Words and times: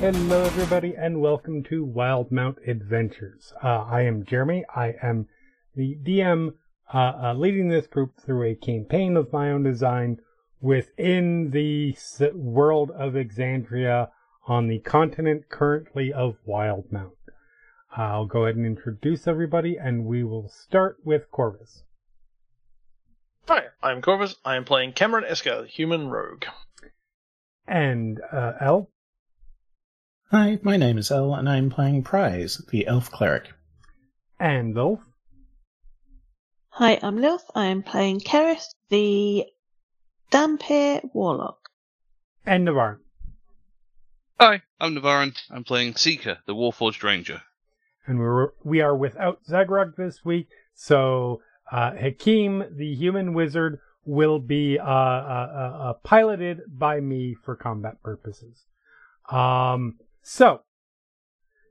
Hello, 0.00 0.44
everybody, 0.44 0.94
and 0.96 1.20
welcome 1.20 1.62
to 1.64 1.84
Wildemount 1.84 2.66
Adventures. 2.66 3.52
Uh, 3.62 3.82
I 3.82 4.00
am 4.00 4.24
Jeremy. 4.24 4.64
I 4.74 4.94
am 5.02 5.28
the 5.76 5.98
DM 6.02 6.54
uh, 6.94 6.96
uh, 6.96 7.34
leading 7.34 7.68
this 7.68 7.86
group 7.86 8.18
through 8.18 8.44
a 8.44 8.54
campaign 8.54 9.18
of 9.18 9.30
my 9.30 9.50
own 9.50 9.62
design 9.62 10.20
within 10.58 11.50
the 11.50 11.94
world 12.32 12.90
of 12.92 13.12
Exandria 13.12 14.08
on 14.50 14.66
the 14.66 14.80
continent 14.80 15.48
currently 15.48 16.12
of 16.12 16.34
Wildemount. 16.46 17.12
I'll 17.96 18.26
go 18.26 18.44
ahead 18.44 18.56
and 18.56 18.66
introduce 18.66 19.28
everybody, 19.28 19.76
and 19.76 20.04
we 20.04 20.24
will 20.24 20.48
start 20.48 20.96
with 21.04 21.30
Korvys. 21.30 21.82
Hi, 23.46 23.66
I'm 23.80 24.02
Korvys. 24.02 24.34
I 24.44 24.56
am 24.56 24.64
playing 24.64 24.94
Kamron 24.94 25.22
Esker, 25.28 25.64
human 25.66 26.08
rogue. 26.08 26.44
And 27.68 28.20
uh, 28.32 28.54
El, 28.60 28.90
Hi, 30.32 30.58
my 30.62 30.76
name 30.76 30.98
is 30.98 31.12
El, 31.12 31.32
and 31.34 31.48
I'm 31.48 31.70
playing 31.70 32.02
Prize, 32.02 32.60
the 32.70 32.86
elf 32.88 33.08
cleric. 33.10 33.52
and 34.40 34.74
Lilth, 34.74 35.00
Hi, 36.70 36.98
I'm 37.02 37.18
Lilth. 37.18 37.44
I 37.54 37.66
am 37.66 37.82
playing 37.84 38.20
Keres, 38.20 38.64
the 38.88 39.44
Dhampir 40.32 41.08
Warlock. 41.14 41.68
and 42.44 42.64
Navarre. 42.64 43.00
Hi, 44.42 44.62
I'm 44.80 44.94
Navarran. 44.94 45.36
I'm 45.50 45.64
playing 45.64 45.96
Seeker, 45.96 46.38
the 46.46 46.54
Warforged 46.54 47.02
Ranger. 47.02 47.42
and 48.06 48.18
we're 48.18 48.48
we 48.64 48.80
are 48.80 48.96
without 48.96 49.44
Zaghrog 49.44 49.96
this 49.96 50.24
week, 50.24 50.48
so 50.72 51.42
uh, 51.70 51.90
Hakim, 51.92 52.64
the 52.74 52.94
human 52.94 53.34
wizard, 53.34 53.80
will 54.06 54.38
be 54.38 54.78
uh, 54.78 54.82
uh, 54.82 54.86
uh, 54.88 55.78
uh, 55.82 55.92
piloted 56.02 56.62
by 56.66 57.00
me 57.00 57.34
for 57.34 57.54
combat 57.54 58.02
purposes. 58.02 58.64
Um, 59.30 59.98
so 60.22 60.62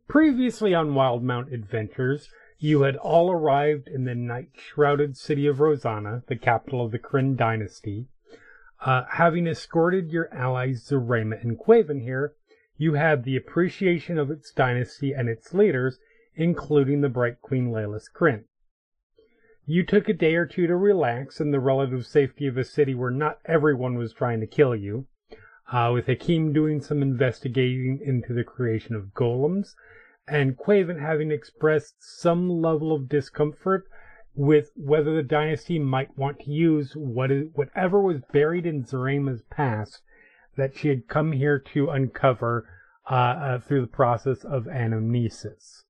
previously 0.07 0.75
on 0.75 0.91
Wildemount 0.91 1.51
Adventures, 1.51 2.29
you 2.59 2.83
had 2.83 2.97
all 2.97 3.31
arrived 3.31 3.87
in 3.87 4.05
the 4.05 4.13
night-shrouded 4.13 5.17
city 5.17 5.47
of 5.47 5.57
Rosohna, 5.57 6.23
the 6.27 6.35
capital 6.35 6.85
of 6.85 6.91
the 6.91 6.99
Kryn 6.99 7.35
dynasty. 7.35 8.05
Uh, 8.85 9.05
having 9.09 9.47
escorted 9.47 10.11
your 10.11 10.31
allies 10.31 10.87
Zarema 10.87 11.41
and 11.41 11.57
Quaven 11.57 12.03
here, 12.03 12.35
you 12.79 12.93
had 12.93 13.25
the 13.25 13.35
appreciation 13.35 14.17
of 14.17 14.31
its 14.31 14.53
dynasty 14.53 15.11
and 15.11 15.27
its 15.27 15.53
leaders 15.53 15.99
including 16.35 17.01
the 17.01 17.09
bright 17.09 17.41
Queen 17.41 17.69
Leylas 17.69 18.09
Kryn. 18.11 18.45
You 19.65 19.85
took 19.85 20.07
a 20.07 20.13
day 20.13 20.35
or 20.35 20.45
two 20.45 20.65
to 20.65 20.77
relax 20.77 21.41
in 21.41 21.51
the 21.51 21.59
relative 21.59 22.05
safety 22.05 22.47
of 22.47 22.57
a 22.57 22.63
city 22.63 22.95
where 22.95 23.11
not 23.11 23.39
everyone 23.43 23.97
was 23.97 24.13
trying 24.13 24.39
to 24.39 24.47
kill 24.47 24.73
you, 24.73 25.07
uh, 25.73 25.91
with 25.93 26.05
Hakim 26.05 26.53
doing 26.53 26.79
some 26.79 27.01
investigating 27.01 27.99
into 28.01 28.33
the 28.33 28.45
creation 28.45 28.95
of 28.95 29.13
golems, 29.13 29.75
and 30.25 30.57
Quaven 30.57 31.01
having 31.01 31.31
expressed 31.31 31.95
some 31.99 32.49
level 32.49 32.93
of 32.93 33.09
discomfort 33.09 33.89
with 34.33 34.71
whether 34.77 35.13
the 35.13 35.21
dynasty 35.21 35.79
might 35.79 36.17
want 36.17 36.39
to 36.39 36.51
use 36.51 36.95
what 36.95 37.29
is, 37.29 37.49
whatever 37.53 38.01
was 38.01 38.21
buried 38.31 38.65
in 38.65 38.85
Zarema's 38.85 39.43
past 39.49 40.01
that 40.59 40.77
she 40.77 40.89
had 40.89 41.07
come 41.07 41.31
here 41.31 41.57
to 41.73 41.89
uncover 41.89 42.67
uh, 43.09 43.13
uh, 43.13 43.59
through 43.59 43.81
the 43.81 43.87
process 43.87 44.43
of 44.43 44.65
anamnesis. 44.65 45.83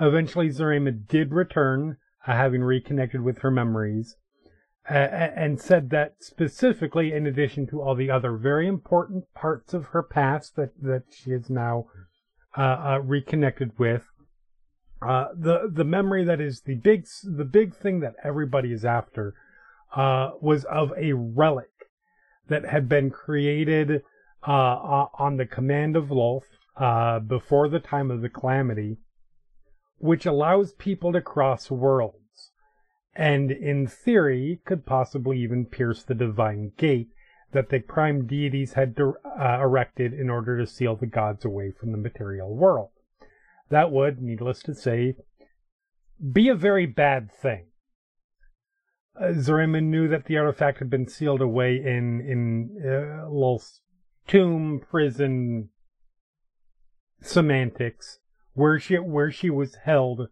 Eventually, 0.00 0.48
Zarema 0.48 0.92
did 1.08 1.32
return, 1.32 1.96
uh, 2.26 2.32
having 2.32 2.62
reconnected 2.62 3.22
with 3.22 3.38
her 3.38 3.50
memories, 3.50 4.14
uh, 4.88 4.92
and 4.94 5.60
said 5.60 5.90
that 5.90 6.14
specifically, 6.20 7.12
in 7.12 7.26
addition 7.26 7.66
to 7.66 7.82
all 7.82 7.96
the 7.96 8.10
other 8.10 8.36
very 8.36 8.68
important 8.68 9.24
parts 9.34 9.74
of 9.74 9.86
her 9.86 10.02
past 10.04 10.54
that, 10.54 10.70
that 10.80 11.02
she 11.10 11.32
is 11.32 11.50
now 11.50 11.86
uh, 12.56 12.60
uh, 12.60 13.00
reconnected 13.02 13.76
with, 13.76 14.06
the 15.00 15.70
the 15.72 15.84
memory 15.84 16.24
that 16.24 16.40
is 16.40 16.62
the 16.62 16.74
big 16.74 17.06
the 17.22 17.44
big 17.44 17.74
thing 17.74 18.00
that 18.00 18.14
everybody 18.24 18.72
is 18.72 18.84
after 18.84 19.34
was 19.96 20.64
of 20.64 20.92
a 20.96 21.12
relic 21.12 21.77
that 22.48 22.64
had 22.64 22.88
been 22.88 23.10
created 23.10 24.02
uh, 24.46 25.06
on 25.18 25.36
the 25.36 25.46
command 25.46 25.96
of 25.96 26.10
Lolth 26.10 26.46
uh, 26.76 27.18
before 27.18 27.68
the 27.68 27.80
time 27.80 28.10
of 28.10 28.22
the 28.22 28.28
calamity, 28.28 28.98
which 29.98 30.26
allows 30.26 30.72
people 30.72 31.12
to 31.12 31.20
cross 31.20 31.70
worlds, 31.70 32.52
and 33.14 33.50
in 33.50 33.86
theory 33.86 34.60
could 34.64 34.86
possibly 34.86 35.40
even 35.40 35.66
pierce 35.66 36.02
the 36.02 36.14
divine 36.14 36.72
gate 36.76 37.08
that 37.52 37.70
the 37.70 37.80
prime 37.80 38.26
deities 38.26 38.74
had 38.74 38.96
uh, 39.00 39.58
erected 39.60 40.12
in 40.12 40.28
order 40.30 40.58
to 40.58 40.66
seal 40.66 40.96
the 40.96 41.06
gods 41.06 41.44
away 41.44 41.72
from 41.72 41.92
the 41.92 41.98
material 41.98 42.54
world. 42.54 42.90
That 43.70 43.90
would, 43.90 44.20
needless 44.20 44.60
to 44.62 44.74
say, 44.74 45.16
be 46.32 46.48
a 46.48 46.54
very 46.54 46.86
bad 46.86 47.30
thing. 47.32 47.66
Uh, 49.18 49.32
Zarema 49.32 49.82
knew 49.82 50.06
that 50.08 50.26
the 50.26 50.36
artifact 50.36 50.78
had 50.78 50.90
been 50.90 51.08
sealed 51.08 51.40
away 51.40 51.76
in 51.76 52.20
in 52.20 52.82
uh, 52.84 53.28
Lolth's 53.28 53.80
tomb, 54.28 54.80
prison, 54.88 55.70
semantics, 57.20 58.20
where 58.52 58.78
she 58.78 58.96
where 58.96 59.32
she 59.32 59.50
was 59.50 59.76
held 59.84 60.28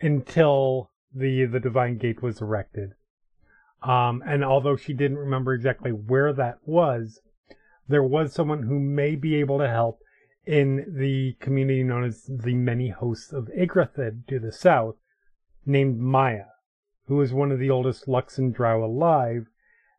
until 0.00 0.90
the 1.14 1.46
the 1.46 1.60
divine 1.60 1.96
gate 1.96 2.22
was 2.22 2.42
erected. 2.42 2.90
Um, 3.82 4.22
and 4.26 4.44
although 4.44 4.76
she 4.76 4.92
didn't 4.92 5.18
remember 5.18 5.54
exactly 5.54 5.90
where 5.90 6.32
that 6.32 6.58
was, 6.64 7.20
there 7.88 8.02
was 8.02 8.32
someone 8.32 8.64
who 8.64 8.80
may 8.80 9.14
be 9.14 9.36
able 9.36 9.58
to 9.58 9.68
help 9.68 10.00
in 10.44 10.94
the 10.98 11.36
community 11.40 11.82
known 11.82 12.04
as 12.04 12.28
the 12.28 12.54
Many 12.54 12.90
Hosts 12.90 13.32
of 13.32 13.48
Yggdrathid 13.56 14.26
to 14.28 14.38
the 14.38 14.52
south, 14.52 14.96
named 15.64 15.98
Maya, 15.98 16.46
who 17.06 17.20
is 17.20 17.32
one 17.32 17.52
of 17.52 17.58
the 17.58 17.70
oldest 17.70 18.06
Luxandrow 18.06 18.82
alive, 18.82 19.46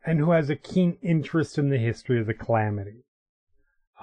and 0.06 0.20
who 0.20 0.32
has 0.32 0.50
a 0.50 0.56
keen 0.56 0.98
interest 1.02 1.58
in 1.58 1.70
the 1.70 1.78
history 1.78 2.20
of 2.20 2.28
the 2.28 2.34
calamity. 2.34 3.04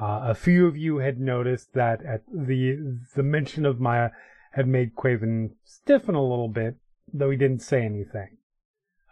Uh, 0.00 0.20
a 0.24 0.34
few 0.34 0.66
of 0.66 0.76
you 0.76 0.98
had 0.98 1.20
noticed 1.20 1.72
that 1.74 2.04
at 2.04 2.22
the 2.26 2.98
the 3.14 3.22
mention 3.22 3.64
of 3.64 3.80
Maya 3.80 4.10
had 4.52 4.66
made 4.66 4.94
Quaven 4.94 5.50
stiffen 5.64 6.14
a 6.14 6.22
little 6.22 6.48
bit, 6.48 6.76
though 7.12 7.30
he 7.30 7.36
didn't 7.36 7.62
say 7.62 7.84
anything. 7.84 8.38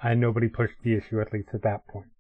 And 0.02 0.20
nobody 0.20 0.48
pushed 0.48 0.82
the 0.82 0.94
issue, 0.94 1.20
at 1.20 1.32
least 1.32 1.50
at 1.52 1.62
that 1.62 1.86
point. 1.86 2.10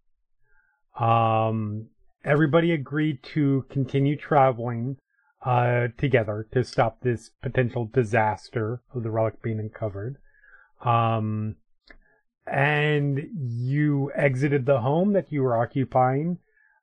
Um, 1.00 1.88
everybody 2.24 2.72
agreed 2.72 3.22
to 3.34 3.64
continue 3.68 4.16
traveling 4.16 4.98
uh, 5.44 5.88
together 5.98 6.46
to 6.52 6.62
stop 6.62 7.00
this 7.00 7.30
potential 7.42 7.90
disaster 7.92 8.82
of 8.94 9.02
the 9.02 9.10
relic 9.10 9.42
being 9.42 9.58
uncovered. 9.58 10.18
Um, 10.84 11.56
and 12.46 13.28
you 13.34 14.10
exited 14.14 14.66
the 14.66 14.80
home 14.80 15.12
that 15.12 15.30
you 15.30 15.42
were 15.42 15.56
occupying 15.56 16.38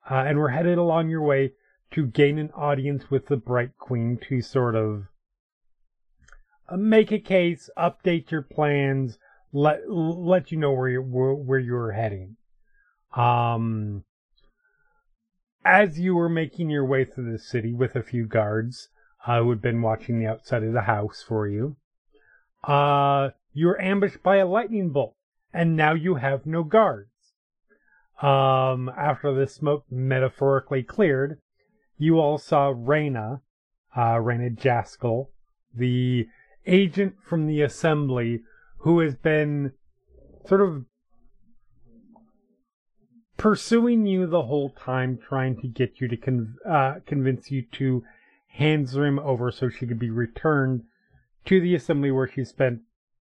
uh, 0.09 0.15
and 0.15 0.37
were 0.37 0.49
headed 0.49 0.77
along 0.77 1.09
your 1.09 1.21
way 1.21 1.51
to 1.91 2.05
gain 2.05 2.37
an 2.37 2.51
audience 2.51 3.09
with 3.09 3.27
the 3.27 3.37
Bright 3.37 3.77
Queen 3.77 4.17
to 4.29 4.41
sort 4.41 4.75
of 4.75 5.07
uh, 6.69 6.77
make 6.77 7.11
a 7.11 7.19
case, 7.19 7.69
update 7.77 8.31
your 8.31 8.41
plans, 8.41 9.17
let 9.51 9.89
let 9.89 10.51
you 10.51 10.57
know 10.57 10.71
where 10.71 10.89
you 10.89 11.01
where, 11.01 11.33
where 11.33 11.59
you're 11.59 11.91
heading. 11.91 12.35
Um, 13.15 14.03
as 15.65 15.99
you 15.99 16.15
were 16.15 16.29
making 16.29 16.69
your 16.69 16.85
way 16.85 17.05
through 17.05 17.31
the 17.31 17.39
city 17.39 17.73
with 17.73 17.95
a 17.95 18.03
few 18.03 18.25
guards 18.25 18.89
uh, 19.25 19.39
who 19.39 19.49
had 19.49 19.61
been 19.61 19.81
watching 19.81 20.19
the 20.19 20.27
outside 20.27 20.63
of 20.63 20.73
the 20.73 20.81
house 20.81 21.23
for 21.27 21.47
you, 21.47 21.75
uh, 22.63 23.29
you 23.53 23.67
were 23.67 23.81
ambushed 23.81 24.21
by 24.21 24.37
a 24.37 24.47
lightning 24.47 24.89
bolt, 24.89 25.15
and 25.53 25.75
now 25.75 25.93
you 25.93 26.15
have 26.15 26.45
no 26.45 26.63
guards. 26.63 27.09
Um, 28.21 28.89
after 28.97 29.33
the 29.33 29.47
smoke 29.47 29.85
metaphorically 29.89 30.83
cleared, 30.83 31.39
you 31.97 32.19
all 32.19 32.37
saw 32.37 32.73
Reyna 32.75 33.41
uh, 33.95 34.15
Raina 34.15 34.55
Jaskell, 34.55 35.27
the 35.73 36.27
agent 36.65 37.15
from 37.23 37.47
the 37.47 37.61
assembly 37.61 38.41
who 38.79 38.99
has 38.99 39.15
been 39.15 39.73
sort 40.47 40.61
of 40.61 40.85
pursuing 43.37 44.05
you 44.05 44.27
the 44.27 44.43
whole 44.43 44.69
time, 44.69 45.17
trying 45.17 45.59
to 45.61 45.67
get 45.67 45.99
you 45.99 46.07
to 46.07 46.17
con- 46.17 46.55
uh, 46.67 46.95
convince 47.05 47.51
you 47.51 47.63
to 47.73 48.03
hand 48.47 48.87
Zrim 48.87 49.19
over 49.23 49.51
so 49.51 49.69
she 49.69 49.87
could 49.87 49.99
be 49.99 50.09
returned 50.09 50.83
to 51.45 51.61
the 51.61 51.75
assembly 51.75 52.11
where 52.11 52.27
she 52.27 52.43
spent 52.43 52.81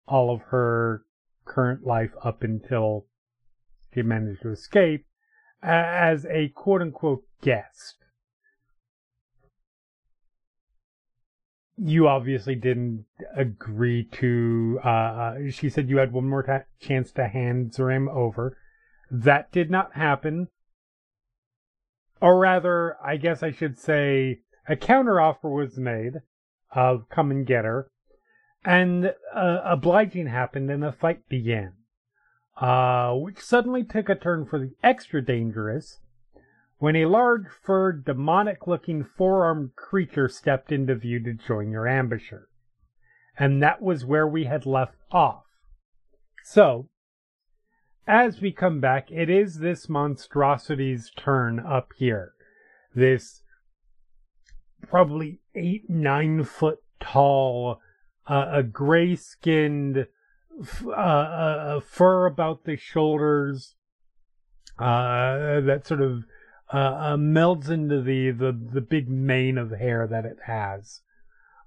all 0.07 0.33
of 0.33 0.41
her 0.43 1.03
current 1.45 1.85
life 1.85 2.11
up 2.23 2.43
until 2.43 3.05
she 3.93 4.01
managed 4.01 4.41
to 4.41 4.51
escape 4.51 5.05
as 5.61 6.25
a 6.25 6.49
quote 6.49 6.81
unquote 6.81 7.23
guest. 7.41 7.95
You 11.77 12.07
obviously 12.07 12.55
didn't 12.55 13.05
agree 13.35 14.03
to. 14.13 14.79
Uh, 14.83 14.87
uh, 14.87 15.35
she 15.49 15.69
said 15.69 15.89
you 15.89 15.97
had 15.97 16.11
one 16.11 16.29
more 16.29 16.43
ta- 16.43 16.65
chance 16.79 17.11
to 17.13 17.27
hand 17.27 17.71
Zrim 17.71 18.07
over. 18.13 18.57
That 19.09 19.51
did 19.51 19.71
not 19.71 19.95
happen. 19.95 20.49
Or 22.21 22.39
rather, 22.39 22.95
I 23.03 23.17
guess 23.17 23.43
I 23.43 23.51
should 23.51 23.77
say, 23.77 24.41
a 24.67 24.75
counteroffer 24.75 25.53
was 25.53 25.77
made 25.77 26.21
of 26.71 27.09
come 27.09 27.31
and 27.31 27.45
get 27.45 27.65
her, 27.65 27.89
and 28.65 29.13
uh, 29.33 29.59
obliging 29.63 30.27
happened 30.27 30.69
and 30.69 30.83
a 30.83 30.91
fight 30.91 31.27
began, 31.27 31.73
uh, 32.57 33.13
which 33.13 33.39
suddenly 33.39 33.83
took 33.83 34.09
a 34.09 34.15
turn 34.15 34.45
for 34.45 34.59
the 34.59 34.73
extra 34.83 35.23
dangerous 35.23 35.99
when 36.83 36.97
a 36.97 37.05
large 37.05 37.47
furred, 37.47 38.03
demonic 38.03 38.67
looking 38.67 39.05
four 39.05 39.45
armed 39.45 39.73
creature 39.73 40.27
stepped 40.27 40.69
into 40.69 40.93
view 40.93 41.17
to 41.23 41.33
join 41.33 41.71
your 41.71 41.85
ambusher. 41.85 42.47
And 43.39 43.63
that 43.63 43.81
was 43.81 44.03
where 44.03 44.27
we 44.27 44.43
had 44.43 44.65
left 44.65 44.97
off. 45.09 45.45
So, 46.43 46.89
as 48.05 48.41
we 48.41 48.51
come 48.51 48.81
back, 48.81 49.09
it 49.09 49.29
is 49.29 49.59
this 49.59 49.87
monstrosity's 49.87 51.09
turn 51.15 51.57
up 51.57 51.93
here. 51.95 52.33
This 52.93 53.43
probably 54.89 55.39
eight, 55.55 55.89
nine 55.89 56.43
foot 56.43 56.79
tall, 56.99 57.79
uh, 58.27 58.47
a 58.51 58.63
gray 58.63 59.15
skinned, 59.15 60.07
uh, 60.85 60.91
uh, 60.91 61.79
fur 61.79 62.25
about 62.25 62.65
the 62.65 62.77
shoulders, 62.77 63.75
uh, 64.79 65.61
that 65.61 65.85
sort 65.85 66.01
of 66.01 66.23
uh, 66.73 66.77
uh, 66.77 67.17
melds 67.17 67.69
into 67.69 68.01
the, 68.01 68.31
the, 68.31 68.51
the 68.51 68.81
big 68.81 69.09
mane 69.09 69.57
of 69.57 69.71
hair 69.71 70.07
that 70.07 70.25
it 70.25 70.37
has. 70.45 71.01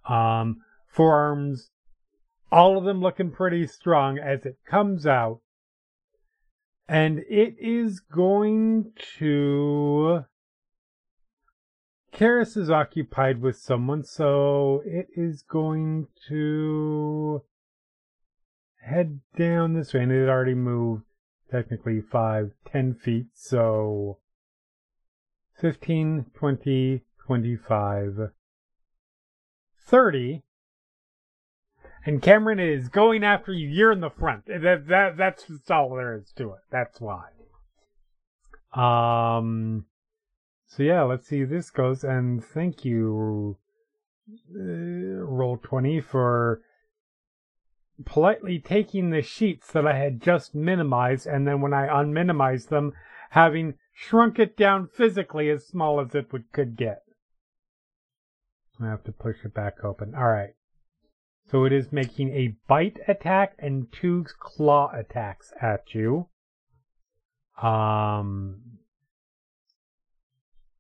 Um, 0.09 0.59
forearms, 0.89 1.71
all 2.51 2.79
of 2.79 2.85
them 2.85 3.01
looking 3.01 3.31
pretty 3.31 3.67
strong 3.67 4.19
as 4.19 4.45
it 4.45 4.59
comes 4.67 5.07
out. 5.07 5.41
And 6.89 7.21
it 7.29 7.57
is 7.59 8.01
going 8.01 8.93
to. 9.19 10.25
Keres 12.17 12.57
is 12.57 12.71
occupied 12.71 13.43
with 13.43 13.59
someone, 13.59 14.03
so 14.03 14.83
it 14.87 15.09
is 15.15 15.43
going 15.43 16.07
to 16.29 17.43
head 18.81 19.21
down 19.37 19.75
this 19.75 19.93
way. 19.93 20.05
And 20.05 20.13
it 20.13 20.27
already 20.27 20.55
moved 20.55 21.03
technically 21.51 22.01
five, 22.01 22.53
ten 22.65 22.95
feet, 22.95 23.27
so 23.35 24.17
15, 25.61 26.31
20, 26.35 27.03
25, 27.27 28.31
30. 29.79 30.43
And 32.07 32.23
Kamron 32.23 32.61
is 32.61 32.89
going 32.89 33.25
after 33.25 33.53
you. 33.53 33.69
You're 33.69 33.93
in 33.93 34.01
the 34.01 34.09
front. 34.09 34.47
That, 34.47 34.87
that, 34.89 35.19
that's 35.19 35.45
all 35.69 35.91
there 35.91 36.17
is 36.17 36.33
to 36.37 36.53
it. 36.53 36.61
That's 36.71 36.99
why. 36.99 37.27
Um, 38.73 39.85
so 40.67 40.83
yeah, 40.83 41.03
let's 41.03 41.29
see 41.29 41.45
this 41.45 41.71
goes. 41.71 42.05
And 42.05 42.45
thank 42.45 42.85
you, 42.85 43.57
uh, 44.55 45.25
Roll 45.25 45.59
20 45.63 46.01
for 46.01 46.61
politely 48.05 48.59
taking 48.59 49.11
the 49.11 49.23
sheets 49.23 49.73
that 49.73 49.87
I 49.87 49.97
had 49.97 50.21
just 50.21 50.55
minimized. 50.55 51.27
And 51.27 51.47
then 51.47 51.61
when 51.61 51.73
I 51.73 51.87
unminimized 51.87 52.69
them, 52.69 52.93
having 53.31 53.75
shrunk 53.93 54.39
it 54.39 54.57
down 54.57 54.89
physically 54.89 55.49
as 55.51 55.67
small 55.67 56.01
as 56.01 56.15
it 56.15 56.33
would, 56.33 56.53
could 56.53 56.77
get. 56.77 57.03
I 58.81 58.87
have 58.87 59.05
to 59.05 59.13
push 59.13 59.37
it 59.45 59.55
back 59.55 59.83
open. 59.83 60.15
All 60.15 60.29
right. 60.29 60.55
So 61.51 61.65
it 61.65 61.73
is 61.73 61.93
making 61.93 62.33
a 62.33 62.57
bite 62.69 62.99
attack 63.07 63.55
and 63.59 63.87
two 63.93 64.27
claw 64.39 64.91
attacks 64.93 65.53
at 65.63 65.95
you. 65.95 66.29
Um, 67.63 68.76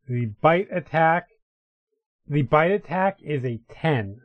the 0.08 0.26
bite 0.40 0.68
attack, 0.70 1.28
the 2.28 2.42
bite 2.42 2.70
attack 2.70 3.18
is 3.22 3.44
a 3.44 3.60
10. 3.70 4.20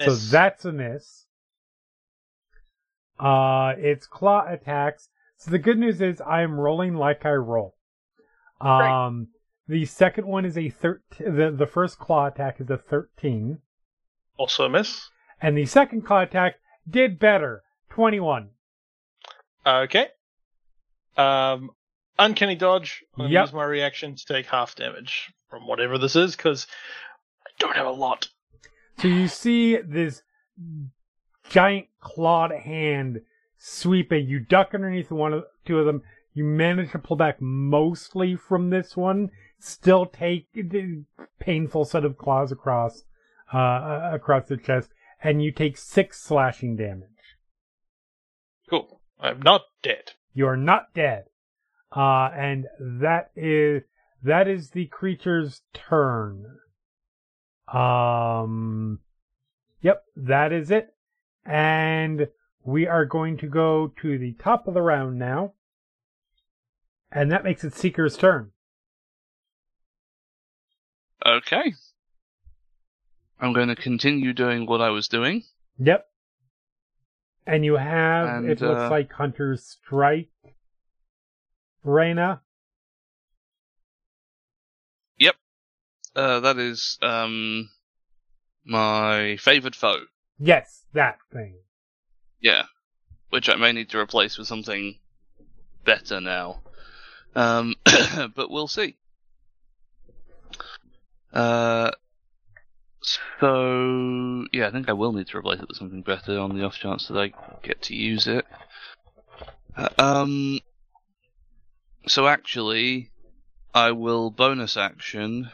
So 0.00 0.14
that's 0.14 0.64
a 0.64 0.72
miss. 0.72 1.26
Uh, 3.18 3.74
it's 3.78 4.06
claw 4.06 4.44
attacks. 4.48 5.08
So 5.36 5.50
the 5.50 5.58
good 5.58 5.78
news 5.78 6.00
is 6.00 6.20
I 6.20 6.42
am 6.42 6.58
rolling 6.58 6.94
like 6.94 7.24
I 7.24 7.32
roll. 7.32 7.76
Um, 8.60 9.28
the 9.68 9.84
second 9.84 10.26
one 10.26 10.44
is 10.44 10.56
a 10.56 10.70
13, 10.70 11.36
the, 11.36 11.50
the 11.50 11.66
first 11.66 11.98
claw 11.98 12.26
attack 12.26 12.60
is 12.60 12.70
a 12.70 12.76
13. 12.76 13.58
Also 14.36 14.64
a 14.64 14.68
miss. 14.68 15.08
And 15.40 15.56
the 15.56 15.66
second 15.66 16.02
claw 16.02 16.22
attack 16.22 16.56
did 16.88 17.18
better. 17.18 17.62
21. 17.90 18.50
Okay. 19.66 20.06
Um, 21.16 21.70
uncanny 22.18 22.54
dodge. 22.54 23.04
I'm 23.18 23.30
Yep. 23.30 23.46
use 23.46 23.52
my 23.52 23.64
reaction 23.64 24.14
to 24.14 24.24
take 24.26 24.46
half 24.46 24.74
damage 24.74 25.32
from 25.48 25.66
whatever 25.66 25.98
this 25.98 26.16
is 26.16 26.36
because 26.36 26.66
I 27.46 27.50
don't 27.58 27.76
have 27.76 27.86
a 27.86 27.90
lot. 27.90 28.28
So 28.98 29.08
you 29.08 29.28
see 29.28 29.76
this 29.76 30.22
giant 31.48 31.88
clawed 32.00 32.52
hand 32.52 33.22
sweeping. 33.58 34.26
you, 34.26 34.40
duck 34.40 34.74
underneath 34.74 35.10
one 35.10 35.32
of 35.32 35.44
two 35.64 35.78
of 35.78 35.86
them. 35.86 36.02
You 36.34 36.44
manage 36.44 36.92
to 36.92 36.98
pull 36.98 37.16
back 37.16 37.40
mostly 37.40 38.36
from 38.36 38.70
this 38.70 38.96
one. 38.96 39.30
Still 39.58 40.06
take 40.06 40.48
the 40.54 41.04
painful 41.38 41.84
set 41.84 42.04
of 42.04 42.16
claws 42.16 42.50
across 42.50 43.04
uh, 43.52 44.10
across 44.12 44.48
the 44.48 44.56
chest, 44.56 44.90
and 45.22 45.42
you 45.42 45.52
take 45.52 45.76
six 45.76 46.20
slashing 46.22 46.74
damage. 46.76 47.08
Cool. 48.68 49.00
I'm 49.20 49.42
not 49.42 49.62
dead. 49.82 50.12
You 50.32 50.46
are 50.48 50.56
not 50.56 50.94
dead. 50.94 51.24
Uh, 51.94 52.30
and 52.34 52.66
that 52.80 53.30
is 53.36 53.82
that 54.22 54.48
is 54.48 54.70
the 54.70 54.86
creature's 54.86 55.62
turn. 55.74 56.58
Um 57.72 59.00
Yep, 59.82 60.04
that 60.16 60.52
is 60.52 60.70
it. 60.70 60.94
And 61.44 62.28
we 62.64 62.86
are 62.86 63.04
going 63.04 63.36
to 63.38 63.46
go 63.46 63.92
to 64.00 64.18
the 64.18 64.32
top 64.34 64.68
of 64.68 64.74
the 64.74 64.82
round 64.82 65.18
now. 65.18 65.54
And 67.10 67.30
that 67.30 67.44
makes 67.44 67.64
it 67.64 67.74
Seeker's 67.74 68.16
turn. 68.16 68.52
Okay. 71.26 71.74
I'm 73.40 73.52
going 73.52 73.68
to 73.68 73.76
continue 73.76 74.32
doing 74.32 74.66
what 74.66 74.80
I 74.80 74.90
was 74.90 75.08
doing. 75.08 75.42
Yep. 75.78 76.06
And 77.44 77.64
you 77.64 77.76
have 77.76 78.28
And, 78.28 78.48
it 78.48 78.60
looks 78.60 78.82
uh, 78.82 78.90
like 78.90 79.12
Hunter's 79.12 79.64
Strike. 79.64 80.30
Reyna. 81.84 82.40
Yep. 85.18 85.34
Uh, 86.14 86.40
that 86.40 86.58
is 86.58 86.98
um 87.02 87.70
my 88.64 89.36
favoured 89.38 89.76
foe. 89.76 90.02
Yes, 90.38 90.84
that 90.92 91.18
thing. 91.32 91.54
Yeah, 92.40 92.64
which 93.30 93.48
I 93.48 93.56
may 93.56 93.72
need 93.72 93.90
to 93.90 93.98
replace 93.98 94.38
with 94.38 94.48
something 94.48 94.98
better 95.84 96.20
now. 96.20 96.60
Um, 97.34 97.74
but 98.34 98.50
we'll 98.50 98.68
see. 98.68 98.96
Uh, 101.32 101.90
so 103.00 104.44
yeah, 104.52 104.68
I 104.68 104.70
think 104.70 104.88
I 104.88 104.92
will 104.92 105.12
need 105.12 105.28
to 105.28 105.38
replace 105.38 105.60
it 105.60 105.68
with 105.68 105.76
something 105.76 106.02
better 106.02 106.38
on 106.38 106.56
the 106.56 106.64
off 106.64 106.76
chance 106.76 107.08
that 107.08 107.18
I 107.18 107.32
get 107.62 107.82
to 107.82 107.94
use 107.94 108.26
it. 108.26 108.44
Uh, 109.76 109.88
um, 109.98 110.60
so 112.06 112.26
actually, 112.26 113.10
I 113.74 113.92
will 113.92 114.30
bonus 114.30 114.76
action. 114.76 115.50